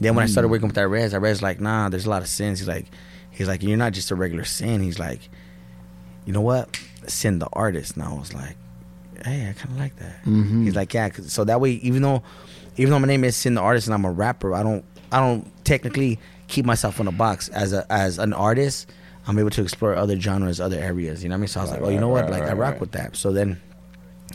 Then 0.00 0.14
when 0.14 0.22
I 0.22 0.26
started 0.28 0.46
mm. 0.48 0.52
working 0.52 0.68
with 0.68 0.76
that 0.76 0.86
Rez, 0.88 1.12
Irez 1.12 1.42
like, 1.42 1.60
nah, 1.60 1.88
there's 1.88 2.06
a 2.06 2.10
lot 2.10 2.22
of 2.22 2.28
sins. 2.28 2.60
He's 2.60 2.68
like, 2.68 2.86
he's 3.32 3.48
like, 3.48 3.64
you're 3.64 3.76
not 3.76 3.92
just 3.92 4.12
a 4.12 4.14
regular 4.14 4.44
sin. 4.44 4.80
He's 4.80 4.98
like, 5.00 5.28
you 6.24 6.32
know 6.32 6.40
what, 6.40 6.78
Sin 7.08 7.38
the 7.40 7.48
artist. 7.52 7.94
And 7.96 8.04
I 8.04 8.12
was 8.12 8.32
like, 8.32 8.56
hey, 9.24 9.48
I 9.48 9.52
kind 9.54 9.70
of 9.74 9.78
like 9.78 9.96
that. 9.96 10.20
Mm-hmm. 10.24 10.64
He's 10.66 10.76
like, 10.76 10.92
yeah. 10.94 11.08
'cause- 11.08 11.32
so 11.32 11.42
that 11.44 11.60
way, 11.60 11.72
even 11.72 12.02
though, 12.02 12.22
even 12.78 12.90
though 12.92 12.98
my 12.98 13.06
name 13.06 13.24
is 13.24 13.36
Sin 13.36 13.54
the 13.54 13.60
artist 13.60 13.86
and 13.86 13.94
I'm 13.94 14.04
a 14.04 14.10
rapper, 14.10 14.54
I 14.54 14.62
don't, 14.62 14.84
I 15.12 15.20
don't 15.20 15.46
technically 15.64 16.18
keep 16.46 16.64
myself 16.64 16.98
in 17.00 17.06
a 17.06 17.12
box 17.12 17.48
as 17.50 17.72
a 17.72 17.84
as 17.92 18.18
an 18.18 18.32
artist. 18.32 18.90
I'm 19.26 19.38
able 19.38 19.50
to 19.50 19.62
explore 19.62 19.94
other 19.94 20.18
genres, 20.18 20.58
other 20.60 20.78
areas. 20.78 21.22
You 21.22 21.28
know 21.28 21.34
what 21.34 21.38
I 21.38 21.40
mean? 21.40 21.48
So 21.48 21.60
I 21.60 21.62
was 21.64 21.70
like, 21.72 21.80
oh, 21.82 21.90
you 21.90 22.00
know 22.00 22.08
what? 22.08 22.24
right, 22.24 22.40
Like 22.40 22.42
I 22.44 22.54
rock 22.54 22.72
right. 22.72 22.80
with 22.80 22.92
that. 22.92 23.14
So 23.16 23.30
then, 23.30 23.60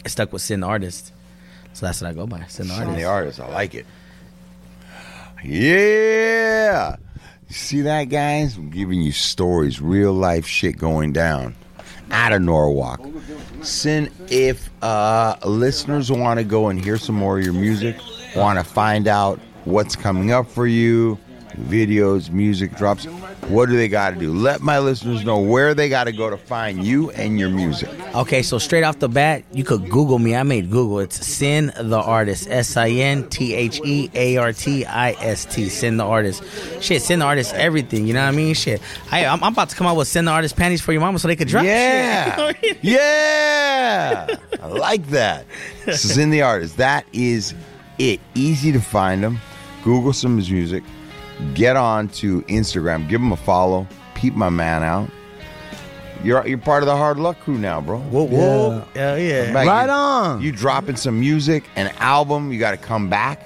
I 0.06 0.08
stuck 0.08 0.32
with 0.32 0.44
Sin 0.44 0.60
the 0.60 0.68
artist. 0.68 1.12
So 1.74 1.88
that's 1.88 2.00
what 2.02 2.10
I 2.12 2.14
go 2.14 2.28
by, 2.28 2.46
Sin 2.46 2.68
the 2.68 2.76
artist. 2.76 2.96
the 2.98 3.04
artist. 3.06 3.40
I 3.40 3.48
like 3.52 3.74
it. 3.74 3.88
Yeah. 5.44 6.96
You 7.50 7.56
see 7.56 7.82
that, 7.82 8.06
guys? 8.06 8.56
I'm 8.58 8.70
giving 8.70 9.02
you 9.02 9.12
stories, 9.12 9.82
real 9.82 10.14
life 10.14 10.46
shit 10.46 10.78
going 10.78 11.14
down 11.14 11.56
out 12.12 12.32
of 12.32 12.42
Norwalk. 12.42 13.02
Sin, 13.62 14.10
if 14.30 14.70
uh, 14.84 15.36
listeners 15.46 16.12
want 16.12 16.40
to 16.40 16.44
go 16.44 16.68
and 16.70 16.80
hear 16.80 16.98
some 16.98 17.16
more 17.16 17.38
of 17.40 17.44
your 17.44 17.54
music, 17.54 17.96
want 18.36 18.60
to 18.60 18.64
find 18.66 19.08
out 19.08 19.40
what's 19.66 19.96
coming 19.96 20.32
up 20.32 20.48
for 20.48 20.68
you, 20.68 21.18
videos, 21.56 22.30
music 22.32 22.76
drops, 22.76 23.06
what 23.50 23.68
do 23.70 23.76
they 23.76 23.88
got 23.90 24.12
to 24.12 24.16
do? 24.20 24.32
Let 24.34 24.62
my 24.62 24.80
listeners 24.80 25.24
know 25.26 25.40
where 25.40 25.74
they 25.76 25.90
got 25.90 26.06
to 26.06 26.12
go 26.14 26.30
to 26.30 26.38
find 26.38 26.84
you 26.86 27.12
and 27.12 27.38
your 27.38 27.50
music. 27.50 27.90
Okay, 28.16 28.42
so 28.42 28.58
straight 28.58 28.84
off 28.84 29.00
the 29.00 29.10
bat, 29.10 29.44
you 29.52 29.64
could 29.66 29.90
Google 29.90 30.18
me. 30.18 30.34
I 30.36 30.44
made 30.44 30.72
Google. 30.72 31.00
It's 31.00 31.26
Sin 31.26 31.72
the 31.78 32.00
Artist. 32.00 32.48
S 32.50 32.78
I 32.78 32.90
N 32.90 33.28
T 33.30 33.54
H 33.54 33.82
E 33.86 34.10
A 34.14 34.38
R 34.38 34.54
T 34.54 34.86
I 34.86 35.12
S 35.12 35.46
T. 35.46 35.68
Sin 35.70 35.98
the 35.98 36.06
Artist. 36.06 36.42
Shit, 36.82 37.02
Sin 37.02 37.20
the 37.20 37.26
Artist, 37.26 37.54
everything. 37.54 38.08
You 38.08 38.14
know 38.14 38.22
what 38.22 38.30
I 38.30 38.38
mean? 38.38 38.54
Shit. 38.56 38.82
I, 39.12 39.26
I'm, 39.26 39.44
I'm 39.44 39.52
about 39.54 39.70
to 39.70 39.76
come 39.76 39.88
out 39.88 39.98
with 39.98 40.08
Sin 40.08 40.26
the 40.26 40.32
Artist 40.32 40.56
panties 40.56 40.82
for 40.82 40.92
your 40.94 41.02
mama 41.02 41.20
so 41.20 41.28
they 41.28 41.36
could 41.36 41.50
drop 41.50 41.66
Yeah. 41.66 42.54
shit. 42.54 42.78
yeah. 42.84 44.28
I 44.62 44.68
like 44.68 45.06
that. 45.08 45.46
This 45.86 46.06
is 46.06 46.18
in 46.18 46.30
the 46.30 46.42
artist. 46.44 46.78
That 46.78 47.06
is 47.12 47.54
it. 47.98 48.20
Easy 48.36 48.72
to 48.72 48.80
find 48.80 49.24
them. 49.24 49.40
Google 49.84 50.14
some 50.14 50.34
of 50.34 50.38
his 50.40 50.50
music. 50.52 50.84
Get 51.54 51.76
on 51.76 52.08
to 52.10 52.42
Instagram. 52.44 53.08
Give 53.10 53.20
him 53.22 53.32
a 53.32 53.38
follow. 53.38 53.88
Peep 54.16 54.36
my 54.36 54.50
man 54.50 54.84
out. 54.84 55.10
You're 56.24 56.48
you're 56.48 56.58
part 56.58 56.84
of 56.84 56.88
the 56.88 56.96
hard 56.96 57.18
luck 57.20 57.40
crew 57.42 57.58
now, 57.58 57.82
bro. 57.82 58.00
Whoa, 58.00 58.24
whoa. 58.24 58.86
Hell 58.96 59.20
yeah. 59.20 59.52
Back- 59.52 59.68
Right 59.68 59.86
you- 59.86 59.92
on. 59.92 60.42
You 60.42 60.52
dropping 60.54 60.96
some 60.96 61.20
music, 61.20 61.66
an 61.76 61.88
album. 61.98 62.52
You 62.54 62.60
got 62.60 62.72
to 62.72 62.78
come 62.78 63.10
back. 63.10 63.42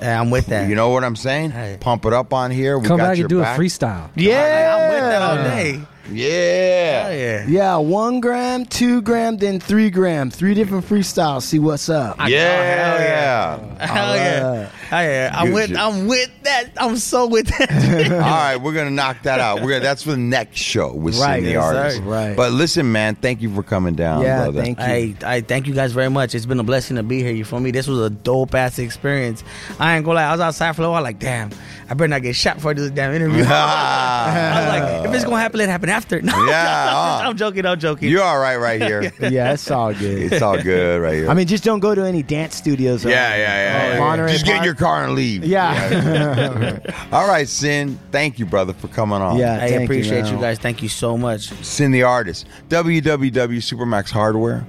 Yeah, 0.00 0.20
I'm 0.20 0.30
with 0.30 0.46
that. 0.46 0.68
You 0.68 0.74
know 0.74 0.88
what 0.88 1.04
I'm 1.04 1.14
saying? 1.14 1.52
Hey. 1.52 1.76
Pump 1.78 2.04
it 2.06 2.12
up 2.12 2.32
on 2.32 2.50
here. 2.50 2.76
We 2.76 2.88
Come 2.88 2.96
got 2.98 3.10
back 3.10 3.18
your 3.18 3.26
and 3.26 3.30
do 3.30 3.40
back. 3.40 3.56
a 3.56 3.60
freestyle. 3.62 4.10
Yeah. 4.16 4.78
I'm 4.80 4.90
with 4.94 5.00
that 5.00 5.22
all 5.22 5.36
day. 5.36 5.80
Yeah. 6.10 7.02
Hell 7.04 7.14
yeah. 7.14 7.46
Yeah, 7.46 7.76
one 7.76 8.20
gram, 8.20 8.66
two 8.66 9.02
gram, 9.02 9.36
then 9.36 9.60
three 9.60 9.88
gram. 9.90 10.30
Three 10.30 10.54
different 10.54 10.84
freestyles. 10.84 11.42
See 11.42 11.58
what's 11.58 11.88
up. 11.88 12.16
Yeah. 12.18 12.26
hell 12.28 13.00
yeah. 13.00 13.86
Hell 13.86 14.16
yeah. 14.16 14.68
Hell 14.88 15.02
yeah. 15.04 15.30
I'm 15.34 15.52
with. 15.52 15.76
I'm 15.76 16.06
with 16.06 16.30
that. 16.42 16.70
I'm 16.76 16.96
so 16.96 17.26
with 17.26 17.46
that. 17.58 18.12
All 18.12 18.18
right, 18.18 18.56
we're 18.56 18.74
gonna 18.74 18.90
knock 18.90 19.22
that 19.22 19.40
out. 19.40 19.62
We're 19.62 19.70
gonna 19.70 19.80
that's 19.80 20.02
for 20.02 20.10
the 20.12 20.16
next 20.16 20.58
show 20.58 20.92
with 20.92 21.18
Right, 21.18 21.36
Sin 21.36 21.44
the 21.44 21.50
yes, 21.52 21.64
artist. 21.64 21.96
sir. 21.98 22.02
Right. 22.02 22.36
But 22.36 22.52
listen, 22.52 22.90
man, 22.90 23.14
thank 23.14 23.40
you 23.40 23.54
for 23.54 23.62
coming 23.62 23.94
down, 23.94 24.22
Yeah, 24.22 24.42
brother. 24.44 24.60
thank 24.62 24.78
you. 24.78 24.84
I, 24.84 25.14
I 25.24 25.40
thank 25.40 25.66
you 25.66 25.74
guys 25.74 25.92
very 25.92 26.10
much. 26.10 26.34
It's 26.34 26.46
been 26.46 26.58
a 26.60 26.64
blessing 26.64 26.96
to 26.96 27.02
be 27.02 27.22
here. 27.22 27.32
You 27.32 27.44
feel 27.44 27.60
me? 27.60 27.70
This 27.70 27.86
was 27.86 28.00
a 28.00 28.10
dope 28.10 28.54
ass 28.54 28.78
experience. 28.78 29.44
I 29.78 29.96
ain't 29.96 30.04
gonna 30.04 30.16
lie. 30.16 30.24
I 30.24 30.32
was 30.32 30.40
outside 30.40 30.74
for 30.76 30.82
a 30.82 30.90
while, 30.90 31.02
like, 31.02 31.18
damn, 31.18 31.50
I 31.88 31.94
better 31.94 32.08
not 32.08 32.22
get 32.22 32.34
shot 32.36 32.60
for 32.60 32.74
this 32.74 32.90
damn 32.90 33.14
interview. 33.14 33.44
I 33.46 34.60
was 34.60 34.68
like, 34.80 35.08
if 35.08 35.14
it's 35.14 35.24
gonna 35.24 35.38
happen, 35.40 35.58
let 35.58 35.68
it 35.68 35.72
happen 35.72 35.88
after. 35.92 36.20
No, 36.32 36.32
Yeah, 36.46 36.88
uh. 36.90 37.20
I'm 37.28 37.36
joking. 37.36 37.64
I'm 37.66 37.78
joking. 37.78 38.08
You're 38.08 38.22
all 38.22 38.38
right 38.40 38.56
right 38.56 38.80
here. 38.82 39.12
Yeah, 39.20 39.52
it's 39.52 39.70
all 39.70 39.92
good. 39.94 40.32
It's 40.32 40.42
all 40.42 40.60
good 40.60 41.00
right 41.00 41.14
here. 41.14 41.28
I 41.30 41.34
mean, 41.34 41.46
just 41.46 41.62
don't 41.64 41.80
go 41.80 41.94
to 41.94 42.02
any 42.04 42.22
dance 42.22 42.56
studios. 42.56 43.06
or- 43.06 43.10
yeah, 43.10 43.36
yeah, 43.36 43.96
yeah. 43.98 44.16
Yeah. 44.16 44.28
Just 44.32 44.44
get 44.44 44.56
in 44.58 44.64
your 44.64 44.74
car 44.74 45.04
and 45.04 45.14
leave. 45.14 45.44
Yeah. 45.44 46.78
All 47.12 47.26
right, 47.28 47.48
Sin. 47.48 47.98
Thank 48.10 48.38
you, 48.38 48.46
brother, 48.46 48.72
for 48.72 48.88
coming 48.88 49.20
on. 49.20 49.36
Yeah. 49.36 49.54
I 49.56 49.58
Thank 49.68 49.72
you, 49.72 49.84
appreciate 49.84 50.22
man. 50.24 50.34
you, 50.34 50.40
guys. 50.40 50.58
Thank 50.58 50.82
you 50.82 50.88
so 50.88 51.16
much. 51.16 51.48
Sin 51.64 51.92
the 51.92 52.02
artist. 52.02 52.46
www 52.68 53.56
Supermax 53.62 54.10
Hardware. 54.10 54.66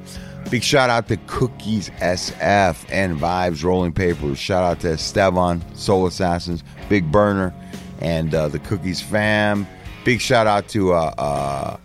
Big 0.49 0.61
shout 0.63 0.89
out 0.89 1.07
to 1.07 1.17
Cookies 1.27 1.89
SF 2.01 2.85
and 2.89 3.17
Vibes 3.17 3.63
Rolling 3.63 3.93
Papers. 3.93 4.37
Shout 4.37 4.63
out 4.63 4.79
to 4.81 4.91
Estevan, 4.91 5.63
Soul 5.75 6.05
Assassins, 6.05 6.63
Big 6.89 7.11
Burner, 7.11 7.53
and 8.01 8.35
uh, 8.35 8.49
the 8.49 8.59
Cookies 8.59 9.01
fam. 9.01 9.65
Big 10.03 10.19
shout 10.21 10.47
out 10.47 10.67
to 10.69 10.93
uh, 10.93 11.13
uh, 11.17 11.77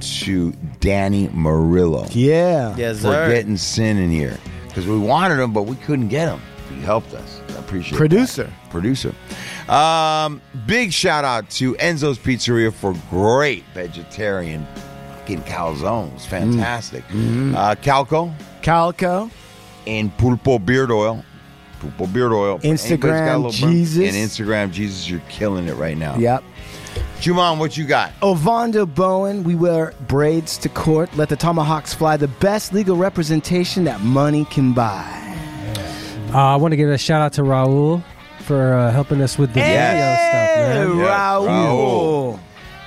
to 0.00 0.52
Danny 0.80 1.28
Murillo 1.28 2.06
yeah. 2.10 2.74
Yes, 2.76 2.96
for 2.98 3.08
sir. 3.12 3.32
getting 3.32 3.56
Sin 3.56 3.98
in 3.98 4.10
here 4.10 4.36
because 4.68 4.86
we 4.86 4.98
wanted 4.98 5.38
him, 5.38 5.52
but 5.52 5.62
we 5.62 5.76
couldn't 5.76 6.08
get 6.08 6.28
him. 6.28 6.40
He 6.68 6.80
helped 6.80 7.14
us. 7.14 7.40
I 7.50 7.58
appreciate 7.58 7.94
it. 7.94 7.96
Producer. 7.96 8.44
that. 8.44 8.70
producer. 8.70 9.14
Um, 9.68 10.42
big 10.66 10.92
shout 10.92 11.24
out 11.24 11.48
to 11.50 11.74
Enzo's 11.74 12.18
Pizzeria 12.18 12.72
for 12.72 12.94
great 13.10 13.64
vegetarian 13.72 14.66
fucking 15.26 15.42
calzones. 15.42 16.20
Fantastic. 16.26 17.02
Uh, 17.10 17.74
Calco 17.76 18.32
Calico. 18.62 19.30
and 19.86 20.16
Pulpo 20.18 20.64
Beard 20.64 20.90
Oil. 20.92 21.24
Pulpo 21.80 22.12
Beard 22.12 22.32
Oil. 22.32 22.58
Instagram 22.60 22.90
Anybody's 22.90 23.00
got 23.00 23.34
a 23.34 23.38
little 23.38 23.66
burn- 23.68 23.72
Jesus. 23.76 24.14
And 24.14 24.30
Instagram 24.30 24.72
Jesus, 24.72 25.08
you're 25.08 25.22
killing 25.28 25.66
it 25.68 25.74
right 25.74 25.96
now. 25.96 26.16
Yep. 26.16 26.44
Juman, 27.20 27.58
what 27.58 27.76
you 27.76 27.84
got? 27.86 28.12
Ovando 28.22 28.86
Bowen, 28.86 29.42
we 29.42 29.54
wear 29.54 29.92
braids 30.06 30.58
to 30.58 30.68
court. 30.68 31.14
Let 31.16 31.28
the 31.28 31.36
tomahawks 31.36 31.92
fly. 31.94 32.16
The 32.16 32.28
best 32.28 32.72
legal 32.72 32.96
representation 32.96 33.84
that 33.84 34.00
money 34.00 34.44
can 34.44 34.72
buy. 34.72 35.04
Uh, 36.32 36.38
I 36.38 36.56
want 36.56 36.72
to 36.72 36.76
give 36.76 36.88
a 36.90 36.98
shout 36.98 37.22
out 37.22 37.32
to 37.34 37.42
Raul 37.42 38.02
for 38.40 38.74
uh, 38.74 38.90
helping 38.92 39.22
us 39.22 39.38
with 39.38 39.54
the 39.54 39.60
Yes. 39.60 39.92
video 39.94 40.88
stuff, 40.92 40.98
man. 40.98 40.98
Yeah, 40.98 41.38
Raul. 41.64 42.38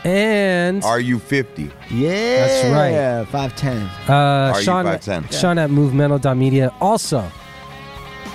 And 0.05 0.83
Are 0.85 0.99
you 0.99 1.19
50? 1.19 1.71
Yeah. 1.89 2.47
That's 2.47 2.65
right. 2.73 3.27
Five 3.31 3.55
ten. 3.57 3.81
uh, 4.07 4.13
Are 4.53 4.59
you 4.59 4.63
Sean, 4.63 4.85
5'10"? 4.85 5.31
Sean 5.37 5.57
at 5.57 5.69
movemental.media. 5.69 6.71
Also, 6.79 7.29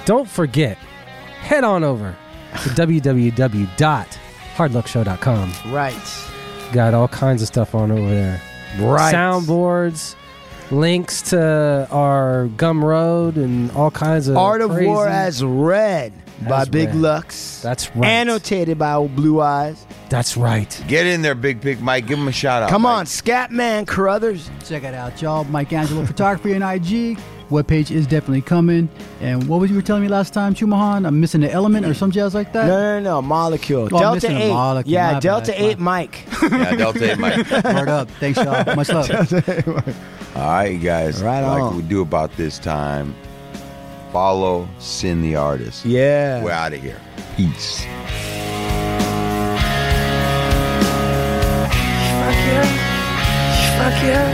don't 0.05 0.29
forget, 0.29 0.77
head 1.41 1.65
on 1.65 1.83
over 1.83 2.15
to 2.65 2.71
www.hardluckshow.com. 4.55 5.53
Right. 5.73 6.73
Got 6.73 6.95
all 6.95 7.09
kinds 7.09 7.43
of 7.43 7.49
stuff 7.49 7.75
on 7.75 7.91
over 7.91 8.09
there. 8.09 8.41
Right. 8.79 9.15
Soundboards, 9.15 10.15
links 10.71 11.23
to 11.31 11.87
our 11.91 12.49
Gumroad, 12.57 13.37
and 13.37 13.71
all 13.73 13.91
kinds 13.91 14.29
of 14.29 14.37
Art 14.37 14.61
of 14.61 14.71
crazy- 14.73 14.87
War 14.89 15.07
as 15.07 15.45
read 15.45 16.13
by 16.49 16.63
As 16.63 16.69
Big 16.69 16.89
read. 16.89 16.97
Lucks. 16.97 17.61
That's 17.63 17.95
right. 17.95 18.09
Annotated 18.09 18.79
by 18.79 18.95
old 18.95 19.15
Blue 19.15 19.41
Eyes. 19.41 19.87
That's 20.09 20.37
right. 20.37 20.83
Get 20.89 21.07
in 21.07 21.23
there, 21.23 21.35
Big 21.35 21.61
Big 21.61 21.81
Mike. 21.81 22.07
Give 22.07 22.19
him 22.19 22.29
a 22.29 22.33
shout 22.33 22.63
out. 22.65 22.71
Come 22.71 22.83
Mike. 22.83 22.99
on, 22.99 23.07
Scatman 23.07 23.87
Carruthers. 23.87 24.51
Check 24.67 24.83
it 24.85 24.95
out, 24.95 25.21
y'all. 25.23 25.45
Mike 25.45 25.73
Angelo 25.73 26.05
Photography 26.07 26.53
and 26.55 26.65
IG. 26.65 27.19
Webpage 27.51 27.91
is 27.91 28.07
definitely 28.07 28.41
coming. 28.43 28.89
And 29.21 29.47
what 29.49 29.61
was 29.61 29.71
you 29.71 29.77
were 29.77 29.83
telling 29.83 30.03
me 30.03 30.09
last 30.09 30.33
time, 30.35 30.55
Chumahan? 30.55 31.07
I'm 31.07 31.21
missing 31.21 31.41
the 31.41 31.51
element 31.53 31.87
or 31.87 31.95
some 31.95 32.11
jazz 32.11 32.35
like 32.35 32.53
that? 32.53 32.67
No, 32.67 33.01
no, 33.01 33.17
no, 33.17 33.23
Molecule. 33.23 33.89
Oh, 33.93 33.97
I'm 33.97 34.19
Delta 34.19 34.29
a 34.29 34.43
8. 34.45 34.49
molecule. 34.49 34.93
Yeah, 34.93 35.13
My 35.13 35.21
Delta 35.21 35.53
bad. 35.53 35.61
8 35.61 35.79
Mike. 35.81 36.25
Yeah, 36.43 36.77
Delta 36.77 37.13
8 37.13 37.19
Mike. 37.19 37.51
Word 37.65 37.89
up. 37.89 38.11
Thanks, 38.21 38.39
y'all. 38.39 38.75
Much 38.75 38.89
love. 38.89 39.11
All 40.37 40.43
right, 40.43 40.77
guys. 40.83 41.23
Right 41.23 41.43
like 41.43 41.63
on. 41.63 41.77
we 41.77 41.83
do 41.83 42.03
about 42.03 42.35
this 42.37 42.59
time. 42.59 43.15
Follow 44.13 44.69
Sin 44.79 45.23
the 45.23 45.37
Artist. 45.37 45.85
Yeah. 45.85 46.43
We're 46.43 46.51
out 46.53 46.73
of 46.73 46.81
here. 46.81 47.01
Peace. 47.37 47.85
Fuck 52.25 52.35
yeah. 52.47 52.65
Fuck 53.79 54.03
yeah. 54.03 54.34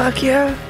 Fuck 0.00 0.22
yeah. 0.22 0.69